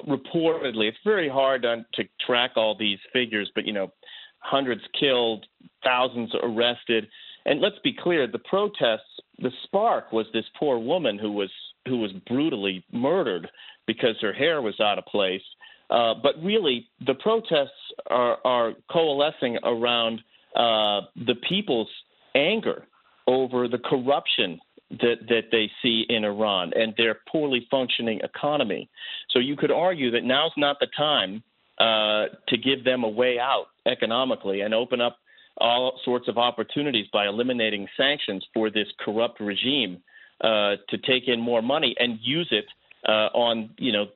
reportedly, 0.06 0.88
it's 0.88 0.98
very 1.04 1.28
hard 1.28 1.62
to, 1.62 1.84
to 1.94 2.08
track 2.26 2.52
all 2.56 2.76
these 2.76 2.98
figures, 3.12 3.50
but 3.54 3.66
you 3.66 3.72
know, 3.72 3.92
hundreds 4.40 4.82
killed, 4.98 5.46
thousands 5.84 6.32
arrested, 6.42 7.08
and 7.46 7.60
let's 7.60 7.78
be 7.84 7.92
clear: 7.92 8.26
the 8.26 8.38
protests, 8.38 9.20
the 9.38 9.50
spark 9.64 10.12
was 10.12 10.26
this 10.32 10.44
poor 10.58 10.78
woman 10.78 11.18
who 11.18 11.32
was 11.32 11.50
who 11.86 11.98
was 11.98 12.12
brutally 12.26 12.84
murdered 12.92 13.48
because 13.86 14.16
her 14.20 14.32
hair 14.32 14.60
was 14.60 14.78
out 14.80 14.98
of 14.98 15.06
place. 15.06 15.42
Uh, 15.90 16.12
but 16.22 16.34
really, 16.42 16.86
the 17.06 17.14
protests 17.14 17.70
are, 18.10 18.36
are 18.44 18.74
coalescing 18.90 19.56
around 19.64 20.20
uh, 20.54 21.00
the 21.16 21.34
people's 21.48 21.88
anger 22.34 22.86
over 23.28 23.68
the 23.68 23.78
corruption 23.78 24.58
that 24.90 25.16
that 25.28 25.42
they 25.52 25.70
see 25.82 26.06
in 26.08 26.24
Iran 26.24 26.72
and 26.74 26.94
their 26.96 27.18
poorly 27.30 27.68
functioning 27.70 28.20
economy. 28.24 28.88
So 29.30 29.38
you 29.38 29.54
could 29.54 29.70
argue 29.70 30.10
that 30.12 30.24
now's 30.24 30.52
not 30.56 30.78
the 30.80 30.88
time 30.96 31.42
uh, 31.78 32.34
to 32.48 32.56
give 32.56 32.84
them 32.84 33.04
a 33.04 33.08
way 33.08 33.38
out 33.38 33.66
economically 33.86 34.62
and 34.62 34.74
open 34.74 35.00
up 35.00 35.18
all 35.58 36.00
sorts 36.04 36.26
of 36.26 36.38
opportunities 36.38 37.06
by 37.12 37.26
eliminating 37.26 37.86
sanctions 37.96 38.44
for 38.54 38.70
this 38.70 38.86
corrupt 39.04 39.40
regime 39.40 40.02
uh, 40.40 40.76
to 40.88 40.98
take 41.06 41.28
in 41.28 41.38
more 41.40 41.62
money 41.62 41.94
and 41.98 42.18
use 42.22 42.48
it 42.50 42.64
uh, 43.06 43.28
on 43.34 43.70
you 43.76 43.92
know 43.92 44.06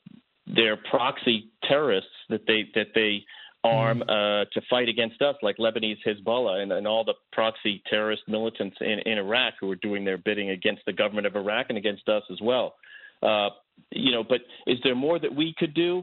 their 0.47 0.77
proxy 0.77 1.51
terrorists 1.69 2.11
that 2.31 2.47
they 2.47 2.69
that 2.75 2.89
they 2.95 3.23
arm 3.65 4.01
mm-hmm. 4.01 4.11
uh, 4.11 4.45
to 4.53 4.67
fight 4.69 4.89
against 4.89 5.23
us, 5.23 5.37
like 5.43 5.57
Lebanese 5.59 5.99
Hezbollah 6.07 6.63
and, 6.63 6.73
and 6.73 6.87
all 6.87 7.05
the 7.05 7.15
proxy 7.33 7.83
terrorist 7.89 8.23
militants 8.29 8.77
in, 8.81 8.99
in 9.07 9.19
Iraq 9.19 9.55
who 9.61 9.71
are 9.71 9.77
doing 9.77 10.05
their 10.05 10.19
bidding 10.19 10.51
against 10.51 10.83
the 10.87 10.93
government 10.93 11.27
of 11.27 11.37
Iraq 11.37 11.67
and 11.69 11.79
against 11.79 12.09
us 12.09 12.23
as 12.31 12.41
well. 12.43 12.75
Uh, 13.23 13.51
you 13.91 14.11
know, 14.11 14.25
but 14.25 14.41
is 14.67 14.79
there 14.83 14.95
more 14.95 15.19
that 15.19 15.35
we 15.35 15.55
could 15.59 15.75
do? 15.75 16.03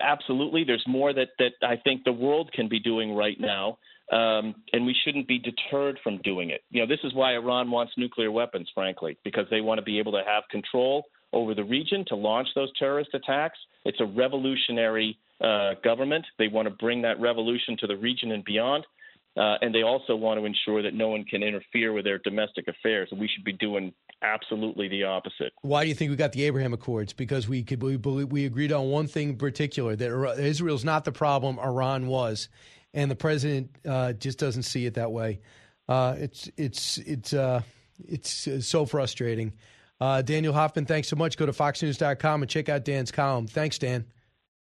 Absolutely. 0.00 0.64
There's 0.64 0.84
more 0.86 1.12
that, 1.12 1.28
that 1.38 1.52
I 1.62 1.76
think 1.76 2.04
the 2.04 2.12
world 2.12 2.50
can 2.52 2.68
be 2.68 2.80
doing 2.80 3.14
right 3.14 3.38
now, 3.38 3.78
um, 4.12 4.54
and 4.72 4.86
we 4.86 4.96
shouldn't 5.04 5.28
be 5.28 5.38
deterred 5.38 5.98
from 6.02 6.18
doing 6.22 6.50
it. 6.50 6.62
You 6.70 6.80
know, 6.80 6.86
this 6.86 7.00
is 7.04 7.12
why 7.14 7.34
Iran 7.34 7.70
wants 7.70 7.92
nuclear 7.96 8.30
weapons, 8.30 8.68
frankly, 8.74 9.18
because 9.24 9.44
they 9.50 9.60
want 9.60 9.78
to 9.78 9.84
be 9.84 9.98
able 9.98 10.12
to 10.12 10.22
have 10.26 10.44
control 10.50 11.04
over 11.34 11.54
the 11.54 11.64
region 11.64 12.04
to 12.08 12.16
launch 12.16 12.48
those 12.54 12.70
terrorist 12.78 13.10
attacks. 13.12 13.58
It's 13.84 14.00
a 14.00 14.06
revolutionary 14.06 15.18
uh, 15.44 15.74
government. 15.82 16.24
They 16.38 16.48
want 16.48 16.68
to 16.68 16.74
bring 16.74 17.02
that 17.02 17.20
revolution 17.20 17.76
to 17.80 17.86
the 17.86 17.96
region 17.96 18.32
and 18.32 18.44
beyond. 18.44 18.84
Uh, 19.36 19.56
and 19.62 19.74
they 19.74 19.82
also 19.82 20.14
want 20.14 20.38
to 20.38 20.46
ensure 20.46 20.80
that 20.82 20.94
no 20.94 21.08
one 21.08 21.24
can 21.24 21.42
interfere 21.42 21.92
with 21.92 22.04
their 22.04 22.18
domestic 22.18 22.68
affairs. 22.68 23.08
We 23.12 23.28
should 23.28 23.44
be 23.44 23.52
doing 23.52 23.92
absolutely 24.22 24.88
the 24.88 25.04
opposite. 25.04 25.52
Why 25.62 25.82
do 25.82 25.88
you 25.88 25.94
think 25.94 26.10
we 26.10 26.16
got 26.16 26.32
the 26.32 26.44
Abraham 26.44 26.72
Accords? 26.72 27.12
Because 27.12 27.48
we 27.48 27.64
could 27.64 27.82
we, 27.82 27.96
we 27.96 28.46
agreed 28.46 28.72
on 28.72 28.90
one 28.90 29.08
thing 29.08 29.30
in 29.30 29.36
particular 29.36 29.96
that 29.96 30.38
Israel's 30.38 30.84
not 30.84 31.04
the 31.04 31.10
problem, 31.10 31.58
Iran 31.58 32.06
was, 32.06 32.48
and 32.92 33.10
the 33.10 33.16
president 33.16 33.70
uh, 33.84 34.12
just 34.12 34.38
doesn't 34.38 34.62
see 34.62 34.86
it 34.86 34.94
that 34.94 35.10
way. 35.10 35.40
Uh, 35.88 36.14
it's 36.18 36.48
it's 36.56 36.98
it's 36.98 37.34
uh, 37.34 37.60
it's 38.06 38.48
so 38.60 38.86
frustrating. 38.86 39.52
Uh, 40.00 40.22
Daniel 40.22 40.52
Hoffman, 40.52 40.86
thanks 40.86 41.08
so 41.08 41.16
much. 41.16 41.36
Go 41.36 41.46
to 41.46 41.52
foxnews.com 41.52 42.42
and 42.42 42.50
check 42.50 42.68
out 42.68 42.84
Dan's 42.84 43.10
column. 43.10 43.48
Thanks, 43.48 43.78
Dan. 43.78 44.04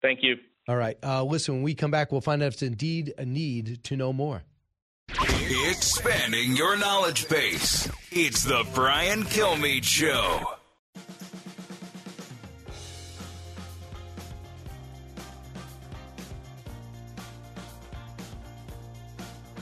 Thank 0.00 0.20
you. 0.22 0.36
All 0.68 0.76
right. 0.76 0.96
Uh, 1.02 1.22
listen, 1.22 1.54
when 1.54 1.62
we 1.62 1.74
come 1.74 1.90
back, 1.90 2.10
we'll 2.10 2.20
find 2.20 2.42
out 2.42 2.46
if 2.48 2.54
it's 2.54 2.62
indeed 2.62 3.14
a 3.18 3.24
need 3.24 3.84
to 3.84 3.96
know 3.96 4.12
more. 4.12 4.42
Expanding 5.68 6.56
your 6.56 6.76
knowledge 6.76 7.28
base. 7.28 7.88
It's 8.10 8.42
the 8.42 8.66
Brian 8.74 9.22
Kilmeade 9.22 9.84
Show. 9.84 10.40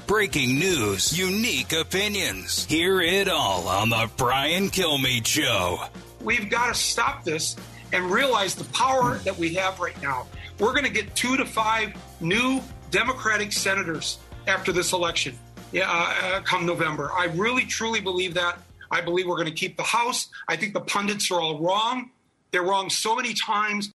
Breaking 0.07 0.59
news, 0.59 1.19
unique 1.19 1.73
opinions. 1.73 2.65
Hear 2.65 3.01
it 3.01 3.29
all 3.29 3.69
on 3.69 3.91
the 3.91 4.11
Brian 4.17 4.71
Kilmeade 4.71 5.27
Show. 5.27 5.83
We've 6.21 6.49
got 6.49 6.69
to 6.69 6.75
stop 6.75 7.25
this 7.25 7.57
and 7.93 8.11
realize 8.11 8.55
the 8.55 8.65
power 8.73 9.17
that 9.19 9.37
we 9.39 9.55
have 9.55 9.81
right 9.81 10.01
now. 10.03 10.27
We're 10.59 10.73
going 10.73 10.85
to 10.85 10.91
get 10.91 11.15
two 11.15 11.37
to 11.37 11.45
five 11.45 11.95
new 12.21 12.61
Democratic 12.91 13.53
senators 13.53 14.19
after 14.47 14.73
this 14.73 14.93
election 14.93 15.39
yeah, 15.75 15.91
uh, 15.91 16.41
come 16.43 16.65
November. 16.65 17.11
I 17.13 17.25
really, 17.27 17.65
truly 17.65 18.01
believe 18.01 18.35
that. 18.35 18.63
I 18.93 19.01
believe 19.01 19.27
we're 19.27 19.37
going 19.37 19.49
to 19.49 19.55
keep 19.55 19.77
the 19.77 19.83
House. 19.83 20.29
I 20.47 20.55
think 20.55 20.73
the 20.73 20.81
pundits 20.81 21.31
are 21.33 21.41
all 21.41 21.61
wrong. 21.61 22.11
They're 22.53 22.63
wrong 22.63 22.89
so 22.89 23.17
many 23.17 23.35
times. 23.35 23.91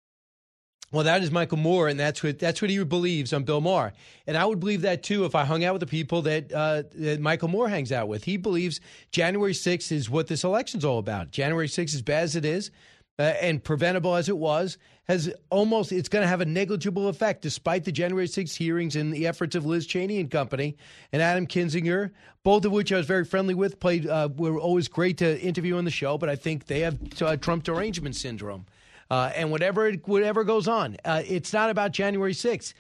Well, 0.94 1.04
that 1.04 1.22
is 1.22 1.32
Michael 1.32 1.58
Moore, 1.58 1.90
and 1.90 2.00
that's 2.00 2.24
what 2.24 2.40
that's 2.40 2.62
what 2.62 2.72
he 2.72 2.82
believes 2.82 3.34
on 3.34 3.44
Bill 3.44 3.60
Maher, 3.60 3.92
and 4.28 4.38
I 4.38 4.46
would 4.46 4.62
believe 4.62 4.84
that 4.84 5.04
too 5.04 5.26
if 5.26 5.36
I 5.36 5.44
hung 5.44 5.66
out 5.66 5.74
with 5.74 5.82
the 5.82 5.88
people 5.88 6.22
that, 6.22 6.54
uh, 6.54 6.84
that 6.94 7.20
Michael 7.20 7.50
Moore 7.50 7.68
hangs 7.68 7.92
out 7.92 8.08
with. 8.08 8.24
He 8.24 8.38
believes 8.38 8.80
January 9.12 9.52
6th 9.52 9.92
is 9.92 10.10
what 10.10 10.28
this 10.28 10.46
election's 10.46 10.86
all 10.86 11.00
about. 11.00 11.32
January 11.32 11.68
6th, 11.68 11.96
as 11.96 12.02
bad 12.02 12.24
as 12.24 12.38
it 12.38 12.46
is, 12.46 12.72
uh, 13.20 13.24
and 13.42 13.62
preventable 13.62 14.16
as 14.16 14.30
it 14.30 14.38
was, 14.38 14.78
has 15.08 15.32
almost 15.50 15.92
it's 15.92 16.10
going 16.10 16.24
to 16.24 16.28
have 16.28 16.42
a 16.42 16.46
negligible 16.46 17.08
effect, 17.08 17.42
despite 17.42 17.84
the 17.84 17.92
January 17.92 18.28
6th 18.28 18.56
hearings 18.56 18.96
and 18.96 19.14
the 19.14 19.28
efforts 19.28 19.56
of 19.56 19.66
Liz 19.66 19.86
Cheney 19.86 20.20
and 20.20 20.30
company 20.30 20.78
and 21.12 21.22
Adam 21.22 21.48
Kinzinger, 21.48 22.12
both 22.44 22.66
of 22.66 22.72
which 22.72 22.92
I 22.92 22.98
was 22.98 23.06
very 23.06 23.26
friendly 23.26 23.54
with. 23.54 23.80
Played 23.80 24.08
uh, 24.08 24.30
were 24.36 24.60
always 24.60 24.88
great 24.88 25.18
to 25.20 25.40
interview 25.40 25.78
on 25.78 25.86
the 25.86 25.92
show, 25.92 26.18
but 26.18 26.30
I 26.30 26.36
think 26.36 26.66
they 26.66 26.82
have 26.82 26.98
uh, 27.22 27.38
Trump 27.38 27.64
derangement 27.64 28.16
syndrome. 28.16 28.66
Uh, 29.10 29.32
and 29.36 29.52
whatever 29.52 29.92
whatever 30.06 30.44
goes 30.44 30.68
on, 30.68 30.98
uh, 31.06 31.22
it's 31.26 31.54
not 31.54 31.70
about 31.70 31.92
January 31.92 32.34
6th 32.34 32.74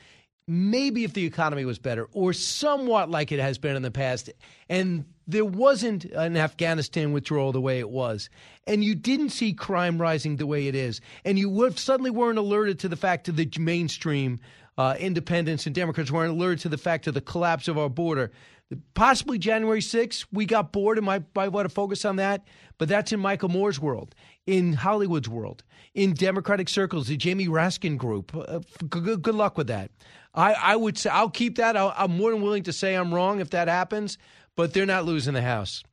maybe 0.47 1.03
if 1.03 1.13
the 1.13 1.25
economy 1.25 1.65
was 1.65 1.79
better 1.79 2.07
or 2.13 2.31
somewhat 2.31 3.09
like 3.09 3.31
it 3.31 3.39
has 3.39 3.57
been 3.57 3.75
in 3.75 3.81
the 3.81 3.91
past 3.91 4.29
and 4.69 5.05
there 5.27 5.45
wasn't 5.45 6.05
an 6.05 6.37
Afghanistan 6.37 7.11
withdrawal 7.11 7.51
the 7.51 7.61
way 7.61 7.79
it 7.79 7.89
was 7.89 8.29
and 8.67 8.83
you 8.83 8.95
didn't 8.95 9.29
see 9.29 9.53
crime 9.53 9.99
rising 9.99 10.35
the 10.35 10.47
way 10.47 10.67
it 10.67 10.75
is 10.75 11.01
and 11.23 11.39
you 11.39 11.49
would, 11.49 11.77
suddenly 11.79 12.11
weren't 12.11 12.37
alerted 12.37 12.79
to 12.79 12.89
the 12.89 12.95
fact 12.95 13.27
of 13.27 13.35
the 13.35 13.49
mainstream 13.59 14.39
uh, 14.77 14.95
independents 14.99 15.65
and 15.65 15.73
Democrats 15.73 16.11
weren't 16.11 16.31
alerted 16.31 16.59
to 16.59 16.69
the 16.69 16.77
fact 16.77 17.07
of 17.07 17.13
the 17.13 17.21
collapse 17.21 17.67
of 17.67 17.77
our 17.77 17.89
border, 17.89 18.31
Possibly 18.95 19.37
January 19.37 19.79
6th, 19.79 20.25
we 20.31 20.47
got 20.47 20.71
bored 20.71 20.97
and 20.97 21.05
might, 21.05 21.23
might 21.35 21.49
want 21.49 21.69
to 21.69 21.73
focus 21.73 22.03
on 22.03 22.15
that, 22.15 22.47
but 22.79 22.89
that's 22.89 23.11
in 23.11 23.19
Michael 23.19 23.49
Moore's 23.49 23.79
world, 23.79 24.15
in 24.47 24.73
Hollywood's 24.73 25.29
world, 25.29 25.63
in 25.93 26.15
Democratic 26.15 26.67
circles, 26.67 27.07
the 27.07 27.15
Jamie 27.15 27.47
Raskin 27.47 27.95
group. 27.95 28.35
Uh, 28.35 28.61
good, 28.89 29.21
good 29.21 29.35
luck 29.35 29.55
with 29.55 29.67
that. 29.67 29.91
I, 30.33 30.53
I 30.53 30.75
would 30.75 30.97
say 30.97 31.11
I'll 31.11 31.29
keep 31.29 31.57
that. 31.57 31.77
i 31.77 31.93
I'm 31.95 32.17
more 32.17 32.31
than 32.31 32.41
willing 32.41 32.63
to 32.63 32.73
say 32.73 32.95
I'm 32.95 33.13
wrong 33.13 33.39
if 33.39 33.51
that 33.51 33.67
happens, 33.67 34.17
but 34.55 34.73
they're 34.73 34.85
not 34.85 35.05
losing 35.05 35.33
the 35.33 35.41
House. 35.41 35.83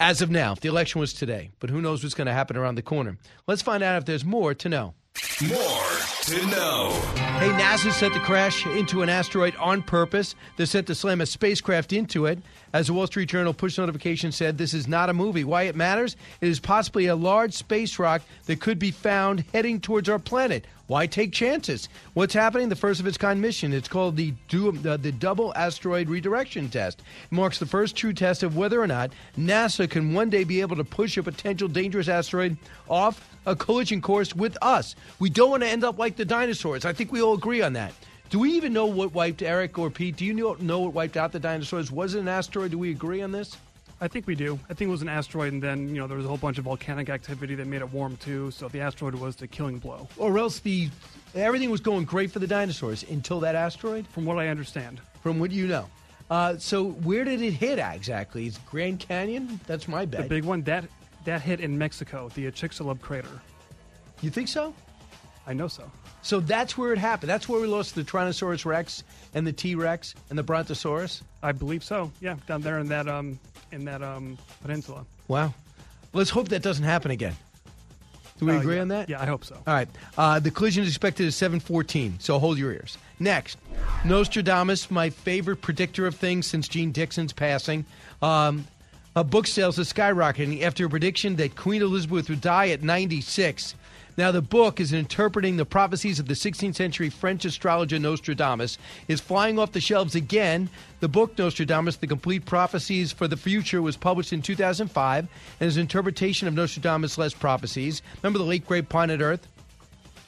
As 0.00 0.22
of 0.22 0.30
now, 0.30 0.54
the 0.54 0.68
election 0.68 1.00
was 1.00 1.12
today, 1.12 1.50
but 1.58 1.70
who 1.70 1.80
knows 1.80 2.02
what's 2.02 2.14
going 2.14 2.28
to 2.28 2.32
happen 2.32 2.56
around 2.56 2.76
the 2.76 2.82
corner. 2.82 3.18
Let's 3.48 3.62
find 3.62 3.82
out 3.82 3.98
if 3.98 4.04
there's 4.04 4.24
more 4.24 4.54
to 4.54 4.68
know. 4.68 4.94
More 5.42 5.88
to 6.22 6.46
know. 6.46 6.90
Hey, 7.38 7.48
NASA 7.50 7.90
set 7.92 8.12
to 8.12 8.20
crash 8.20 8.64
into 8.66 9.02
an 9.02 9.08
asteroid 9.08 9.56
on 9.56 9.82
purpose. 9.82 10.36
They're 10.56 10.66
set 10.66 10.86
to 10.86 10.94
slam 10.94 11.20
a 11.20 11.26
spacecraft 11.26 11.92
into 11.92 12.26
it. 12.26 12.38
As 12.72 12.86
the 12.86 12.92
Wall 12.92 13.06
Street 13.08 13.28
Journal 13.28 13.54
push 13.54 13.78
notification 13.78 14.30
said, 14.30 14.58
this 14.58 14.74
is 14.74 14.86
not 14.86 15.10
a 15.10 15.14
movie. 15.14 15.44
Why 15.44 15.62
it 15.64 15.74
matters? 15.74 16.16
It 16.40 16.48
is 16.48 16.60
possibly 16.60 17.06
a 17.06 17.16
large 17.16 17.54
space 17.54 17.98
rock 17.98 18.22
that 18.46 18.60
could 18.60 18.78
be 18.78 18.90
found 18.92 19.44
heading 19.52 19.80
towards 19.80 20.08
our 20.08 20.18
planet. 20.18 20.66
Why 20.88 21.06
take 21.06 21.32
chances? 21.32 21.90
What's 22.14 22.32
happening? 22.32 22.70
The 22.70 22.74
first 22.74 22.98
of 22.98 23.06
its 23.06 23.18
kind 23.18 23.42
mission. 23.42 23.74
It's 23.74 23.88
called 23.88 24.16
the, 24.16 24.32
du- 24.48 24.70
uh, 24.88 24.96
the 24.96 25.12
Double 25.12 25.52
Asteroid 25.54 26.08
Redirection 26.08 26.70
Test. 26.70 27.00
It 27.00 27.34
marks 27.34 27.58
the 27.58 27.66
first 27.66 27.94
true 27.94 28.14
test 28.14 28.42
of 28.42 28.56
whether 28.56 28.80
or 28.80 28.86
not 28.86 29.12
NASA 29.38 29.88
can 29.88 30.14
one 30.14 30.30
day 30.30 30.44
be 30.44 30.62
able 30.62 30.76
to 30.76 30.84
push 30.84 31.18
a 31.18 31.22
potential 31.22 31.68
dangerous 31.68 32.08
asteroid 32.08 32.56
off 32.88 33.36
a 33.44 33.54
collision 33.54 34.00
course 34.00 34.34
with 34.34 34.56
us. 34.62 34.96
We 35.18 35.28
don't 35.28 35.50
want 35.50 35.62
to 35.62 35.68
end 35.68 35.84
up 35.84 35.98
like 35.98 36.16
the 36.16 36.24
dinosaurs. 36.24 36.86
I 36.86 36.94
think 36.94 37.12
we 37.12 37.20
all 37.20 37.34
agree 37.34 37.60
on 37.60 37.74
that. 37.74 37.92
Do 38.30 38.38
we 38.38 38.52
even 38.52 38.72
know 38.72 38.86
what 38.86 39.12
wiped 39.12 39.42
Eric 39.42 39.78
or 39.78 39.90
Pete? 39.90 40.16
Do 40.16 40.24
you 40.24 40.32
know, 40.32 40.54
know 40.54 40.80
what 40.80 40.94
wiped 40.94 41.18
out 41.18 41.32
the 41.32 41.38
dinosaurs? 41.38 41.92
Was 41.92 42.14
it 42.14 42.20
an 42.20 42.28
asteroid? 42.28 42.70
Do 42.70 42.78
we 42.78 42.90
agree 42.90 43.20
on 43.20 43.30
this? 43.30 43.58
I 44.00 44.08
think 44.08 44.26
we 44.26 44.34
do. 44.34 44.58
I 44.70 44.74
think 44.74 44.88
it 44.88 44.92
was 44.92 45.02
an 45.02 45.08
asteroid, 45.08 45.52
and 45.52 45.62
then 45.62 45.88
you 45.88 45.96
know 45.96 46.06
there 46.06 46.16
was 46.16 46.26
a 46.26 46.28
whole 46.28 46.36
bunch 46.36 46.58
of 46.58 46.64
volcanic 46.64 47.08
activity 47.08 47.54
that 47.56 47.66
made 47.66 47.80
it 47.80 47.92
warm 47.92 48.16
too. 48.16 48.50
So 48.52 48.68
the 48.68 48.80
asteroid 48.80 49.14
was 49.14 49.36
the 49.36 49.48
killing 49.48 49.78
blow. 49.78 50.08
Or 50.16 50.38
else 50.38 50.60
the 50.60 50.88
everything 51.34 51.70
was 51.70 51.80
going 51.80 52.04
great 52.04 52.30
for 52.30 52.38
the 52.38 52.46
dinosaurs 52.46 53.04
until 53.04 53.40
that 53.40 53.54
asteroid. 53.54 54.06
From 54.06 54.24
what 54.24 54.38
I 54.38 54.48
understand. 54.48 55.00
From 55.22 55.40
what 55.40 55.50
you 55.50 55.66
know. 55.66 55.86
Uh, 56.30 56.58
so 56.58 56.90
where 56.90 57.24
did 57.24 57.40
it 57.42 57.52
hit 57.52 57.78
exactly? 57.78 58.46
Is 58.46 58.58
Grand 58.70 59.00
Canyon? 59.00 59.58
That's 59.66 59.88
my 59.88 60.04
bet. 60.04 60.22
The 60.22 60.28
big 60.28 60.44
one 60.44 60.62
that 60.62 60.84
that 61.24 61.42
hit 61.42 61.60
in 61.60 61.76
Mexico, 61.76 62.30
the 62.34 62.46
Chicxulub 62.52 63.00
crater. 63.00 63.40
You 64.20 64.30
think 64.30 64.48
so? 64.48 64.74
I 65.46 65.54
know 65.54 65.68
so. 65.68 65.90
So 66.22 66.40
that's 66.40 66.76
where 66.76 66.92
it 66.92 66.98
happened. 66.98 67.30
That's 67.30 67.48
where 67.48 67.60
we 67.60 67.66
lost 67.66 67.94
the 67.94 68.02
Tyrannosaurus 68.02 68.66
Rex 68.66 69.02
and 69.34 69.46
the 69.46 69.52
T 69.52 69.74
Rex 69.74 70.14
and 70.28 70.38
the 70.38 70.42
Brontosaurus. 70.42 71.22
I 71.42 71.52
believe 71.52 71.82
so. 71.82 72.12
Yeah, 72.20 72.36
down 72.46 72.60
there 72.60 72.78
in 72.78 72.88
that 72.88 73.08
um 73.08 73.38
in 73.72 73.84
that 73.86 74.02
um 74.02 74.38
peninsula. 74.62 75.04
Wow. 75.28 75.54
Let's 76.12 76.30
hope 76.30 76.48
that 76.48 76.62
doesn't 76.62 76.84
happen 76.84 77.10
again. 77.10 77.36
Do 78.38 78.46
we 78.46 78.52
Uh, 78.52 78.60
agree 78.60 78.76
yeah. 78.76 78.82
on 78.82 78.88
that? 78.88 79.08
Yeah, 79.10 79.20
I 79.20 79.26
hope 79.26 79.44
so. 79.44 79.56
All 79.66 79.74
right. 79.74 79.88
Uh, 80.16 80.38
the 80.38 80.50
collision 80.50 80.82
is 80.84 80.88
expected 80.88 81.26
at 81.26 81.32
7:14, 81.34 82.14
so 82.20 82.38
hold 82.38 82.56
your 82.58 82.72
ears. 82.72 82.96
Next, 83.18 83.58
Nostradamus, 84.04 84.90
my 84.90 85.10
favorite 85.10 85.60
predictor 85.60 86.06
of 86.06 86.14
things 86.14 86.46
since 86.46 86.68
Jeane 86.68 86.92
Dixon's 86.92 87.32
passing. 87.32 87.84
Um, 88.22 88.66
book 89.26 89.48
sales 89.48 89.78
are 89.80 89.82
skyrocketing 89.82 90.62
after 90.62 90.86
a 90.86 90.88
prediction 90.88 91.34
that 91.36 91.56
Queen 91.56 91.82
Elizabeth 91.82 92.28
would 92.28 92.40
die 92.40 92.68
at 92.68 92.82
96. 92.84 93.74
Now, 94.18 94.32
the 94.32 94.42
book 94.42 94.80
is 94.80 94.92
interpreting 94.92 95.58
the 95.58 95.64
prophecies 95.64 96.18
of 96.18 96.26
the 96.26 96.34
16th 96.34 96.74
century 96.74 97.08
French 97.08 97.44
astrologer 97.44 98.00
Nostradamus. 98.00 98.76
Is 99.06 99.20
flying 99.20 99.60
off 99.60 99.70
the 99.70 99.80
shelves 99.80 100.16
again. 100.16 100.70
The 100.98 101.06
book 101.06 101.38
Nostradamus: 101.38 101.98
The 101.98 102.08
Complete 102.08 102.44
Prophecies 102.44 103.12
for 103.12 103.28
the 103.28 103.36
Future 103.36 103.80
was 103.80 103.96
published 103.96 104.32
in 104.32 104.42
2005, 104.42 105.28
and 105.60 105.68
is 105.68 105.76
an 105.76 105.82
interpretation 105.82 106.48
of 106.48 106.54
Nostradamus' 106.54 107.16
last 107.16 107.38
prophecies. 107.38 108.02
Remember 108.20 108.40
the 108.40 108.44
late 108.44 108.66
great 108.66 108.88
Planet 108.88 109.20
Earth? 109.20 109.46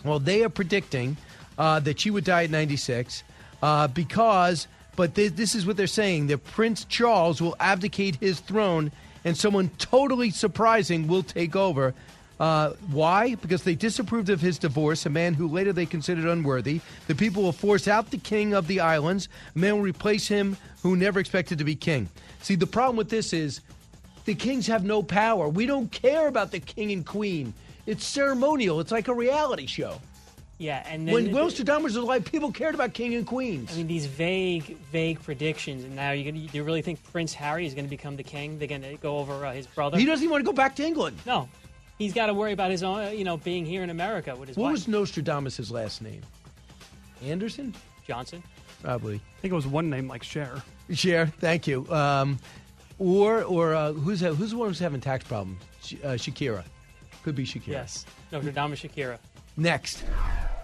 Well, 0.05 0.21
they 0.21 0.45
are 0.45 0.49
predicting 0.49 1.17
uh, 1.59 1.81
that 1.81 1.99
she 1.99 2.13
would 2.13 2.23
die 2.23 2.45
at 2.45 2.51
96 2.51 3.25
uh, 3.61 3.89
because, 3.89 4.69
but 4.95 5.17
th- 5.17 5.33
this 5.33 5.57
is 5.57 5.67
what 5.67 5.77
they're 5.77 5.89
saying 5.89 6.29
that 6.29 6.45
Prince 6.45 6.85
Charles 6.85 7.43
will 7.43 7.57
abdicate 7.59 8.15
his 8.21 8.39
throne 8.39 8.93
and 9.25 9.37
someone 9.37 9.69
totally 9.79 10.31
surprising 10.31 11.09
will 11.09 11.25
take 11.25 11.57
over. 11.57 11.93
Uh, 12.41 12.73
why? 12.91 13.35
Because 13.35 13.63
they 13.63 13.75
disapproved 13.75 14.31
of 14.31 14.41
his 14.41 14.59
divorce, 14.59 15.05
a 15.05 15.11
man 15.11 15.35
who 15.35 15.47
later 15.47 15.75
they 15.75 15.85
considered 15.85 16.25
unworthy. 16.25 16.81
The 17.07 17.15
people 17.15 17.43
will 17.43 17.53
force 17.53 17.87
out 17.87 18.11
the 18.11 18.17
king 18.17 18.55
of 18.55 18.67
the 18.67 18.81
islands. 18.81 19.29
A 19.55 19.59
man 19.59 19.77
will 19.77 19.83
replace 19.83 20.27
him 20.27 20.57
who 20.83 20.97
never 20.97 21.21
expected 21.21 21.59
to 21.59 21.65
be 21.65 21.75
king. 21.75 22.09
See, 22.41 22.55
the 22.55 22.67
problem 22.67 22.97
with 22.97 23.11
this 23.11 23.35
is 23.35 23.61
the 24.25 24.35
kings 24.35 24.67
have 24.69 24.85
no 24.85 25.03
power. 25.03 25.51
We 25.51 25.67
don't 25.67 25.93
care 25.93 26.29
about 26.29 26.51
the 26.51 26.61
king 26.61 26.93
and 26.93 27.05
queen. 27.05 27.53
It's 27.85 28.07
ceremonial. 28.07 28.81
It's 28.81 28.93
like 28.93 29.09
a 29.09 29.15
reality 29.15 29.67
show. 29.67 30.01
Yeah, 30.57 30.85
and 30.87 31.07
then 31.09 31.15
When 31.15 31.33
Nostradamus 31.33 31.85
was 31.85 31.97
alive, 31.97 32.25
people 32.25 32.53
cared 32.53 32.75
about 32.75 32.93
king 32.93 33.15
and 33.15 33.27
queens. 33.27 33.73
I 33.73 33.77
mean, 33.79 33.87
these 33.87 34.05
vague, 34.05 34.77
vague 34.93 35.23
predictions, 35.23 35.85
and 35.85 35.97
now 35.97 36.13
you're 36.13 36.31
gonna, 36.31 36.47
do 36.47 36.59
you 36.59 36.65
really 36.65 36.83
think 36.83 37.03
Prince 37.13 37.33
Harry 37.33 37.65
is 37.65 37.73
going 37.73 37.87
to 37.87 37.91
become 37.91 38.17
the 38.17 38.23
king? 38.23 38.59
They're 38.59 38.69
going 38.69 38.83
to 38.83 38.97
go 38.97 39.19
over 39.19 39.47
uh, 39.47 39.53
his 39.55 39.67
brother? 39.67 39.99
He 39.99 40.05
doesn't 40.05 40.23
even 40.23 40.31
want 40.31 40.45
to 40.45 40.47
go 40.47 40.55
back 40.55 40.77
to 40.77 40.85
England. 40.85 41.17
No, 41.25 41.49
he's 42.01 42.13
got 42.13 42.27
to 42.27 42.35
worry 42.35 42.53
about 42.53 42.73
his 42.73 42.83
own, 42.83 42.99
uh, 43.05 43.09
you 43.11 43.23
know, 43.23 43.37
being 43.37 43.65
here 43.65 43.85
in 43.85 43.91
America 43.91 44.35
with 44.35 44.49
his 44.49 44.57
What 44.57 44.65
wife. 44.65 44.73
was 44.73 44.89
Nostradamus' 44.89 45.71
last 45.71 46.03
name? 46.03 46.23
Anderson? 47.23 47.75
Johnson? 48.07 48.43
Probably. 48.83 49.17
I 49.17 49.41
think 49.41 49.53
it 49.53 49.55
was 49.55 49.67
one 49.67 49.89
name 49.91 50.09
like 50.09 50.23
Cher. 50.25 50.63
Cher, 50.93 51.27
thank 51.27 51.67
you. 51.67 51.87
Um, 51.93 52.39
or 52.99 53.43
or 53.45 53.75
uh, 53.75 53.93
who's 53.93 54.21
who's 54.21 54.51
the 54.51 54.57
one 54.57 54.69
who's 54.69 54.79
having 54.79 55.01
tax 55.01 55.25
problems? 55.25 55.61
Sh- 55.83 55.95
uh, 56.03 56.09
Shakira. 56.15 56.65
Could 57.23 57.35
be 57.35 57.45
Shakira. 57.45 57.69
Yes, 57.69 58.07
Notre 58.33 58.51
Dame 58.51 58.73
Shakira. 58.73 59.19
Next. 59.57 60.03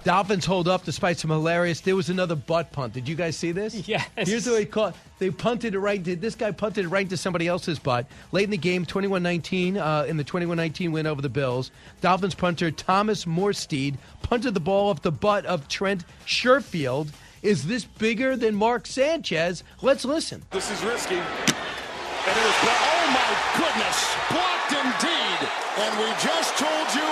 Dolphins 0.06 0.46
hold 0.46 0.68
up 0.68 0.84
despite 0.84 1.18
some 1.18 1.32
hilarious. 1.32 1.80
There 1.80 1.96
was 1.96 2.10
another 2.10 2.36
butt 2.36 2.70
punt. 2.70 2.92
Did 2.92 3.08
you 3.08 3.16
guys 3.16 3.36
see 3.36 3.50
this? 3.50 3.74
Yes. 3.88 4.08
Here's 4.16 4.44
the 4.44 4.52
way 4.52 4.62
it 4.62 4.70
caught. 4.70 4.94
They 5.18 5.30
punted 5.30 5.74
it 5.74 5.80
right. 5.80 6.02
This 6.02 6.36
guy 6.36 6.52
punted 6.52 6.84
it 6.84 6.88
right 6.88 7.02
into 7.02 7.16
somebody 7.16 7.48
else's 7.48 7.80
butt. 7.80 8.06
Late 8.30 8.44
in 8.44 8.50
the 8.50 8.56
game, 8.56 8.86
21-19, 8.86 9.76
uh, 9.76 10.06
in 10.06 10.16
the 10.16 10.22
21-19 10.22 10.92
win 10.92 11.08
over 11.08 11.20
the 11.20 11.28
Bills, 11.28 11.72
Dolphins 12.02 12.36
punter 12.36 12.70
Thomas 12.70 13.24
Morstead 13.24 13.96
punted 14.22 14.54
the 14.54 14.60
ball 14.60 14.90
off 14.90 15.02
the 15.02 15.10
butt 15.10 15.44
of 15.44 15.66
Trent 15.66 16.04
Sherfield. 16.24 17.08
Is 17.42 17.66
this 17.66 17.84
bigger 17.84 18.36
than 18.36 18.54
Mark 18.54 18.86
Sanchez? 18.86 19.64
Let's 19.82 20.04
listen. 20.04 20.42
This 20.52 20.70
is 20.70 20.84
risky. 20.84 21.16
And 21.16 21.24
it 21.24 22.46
is 22.46 22.56
blocked. 22.62 22.86
Oh 22.94 23.06
my 23.10 23.32
goodness! 23.58 23.98
Blocked 24.30 24.72
indeed. 24.72 25.50
And 25.78 25.98
we 25.98 26.10
just 26.22 26.56
told 26.58 26.94
you 26.94 27.05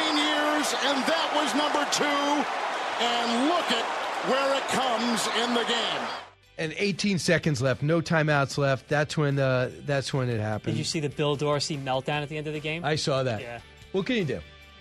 years, 0.00 0.66
and 0.84 0.98
that 1.04 1.28
was 1.34 1.54
number 1.54 1.84
two. 1.92 2.04
And 3.02 3.48
look 3.48 3.70
at 3.72 3.84
where 4.30 4.56
it 4.56 4.66
comes 4.68 5.26
in 5.42 5.54
the 5.54 5.64
game. 5.64 6.08
And 6.58 6.74
18 6.76 7.18
seconds 7.18 7.60
left, 7.62 7.82
no 7.82 8.00
timeouts 8.00 8.58
left. 8.58 8.88
That's 8.88 9.16
when 9.16 9.38
uh, 9.38 9.70
that's 9.86 10.12
when 10.14 10.28
it 10.28 10.40
happened. 10.40 10.74
Did 10.74 10.78
you 10.78 10.84
see 10.84 11.00
the 11.00 11.08
Bill 11.08 11.34
Dorsey 11.34 11.76
meltdown 11.76 12.22
at 12.22 12.28
the 12.28 12.36
end 12.36 12.46
of 12.46 12.52
the 12.52 12.60
game? 12.60 12.84
I 12.84 12.94
saw 12.96 13.22
that. 13.22 13.40
Yeah. 13.40 13.60
What 13.92 14.06
can 14.06 14.16
you 14.16 14.24
do? 14.24 14.36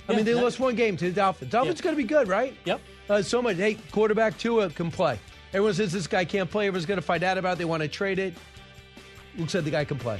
I 0.08 0.12
Yeah, 0.12 0.16
mean, 0.18 0.26
they 0.26 0.34
that- 0.34 0.44
lost 0.44 0.60
one 0.60 0.76
game 0.76 0.98
to 0.98 1.06
the 1.06 1.12
Dolphins. 1.12 1.52
Dolphins 1.52 1.82
going 1.82 1.96
to 1.96 2.02
be 2.02 2.08
good, 2.08 2.28
right? 2.28 2.54
Yep. 2.66 2.82
Uh, 3.10 3.22
so 3.22 3.42
much. 3.42 3.56
Hey, 3.58 3.76
quarterback 3.92 4.38
Tua 4.38 4.70
can 4.70 4.92
play. 4.92 5.20
Everyone 5.54 5.74
says 5.74 5.92
this 5.92 6.08
guy 6.08 6.24
can't 6.26 6.50
play. 6.50 6.68
Everyone's 6.68 6.86
going 6.86 7.00
to 7.00 7.06
find 7.06 7.24
out 7.24 7.38
about 7.38 7.54
it. 7.54 7.58
They 7.60 7.66
want 7.66 7.82
to 7.84 7.90
trade 7.90 8.20
it. 8.20 8.34
Looks 9.38 9.54
like 9.56 9.64
the 9.64 9.72
guy 9.72 9.86
can 9.86 9.98
play. 9.98 10.20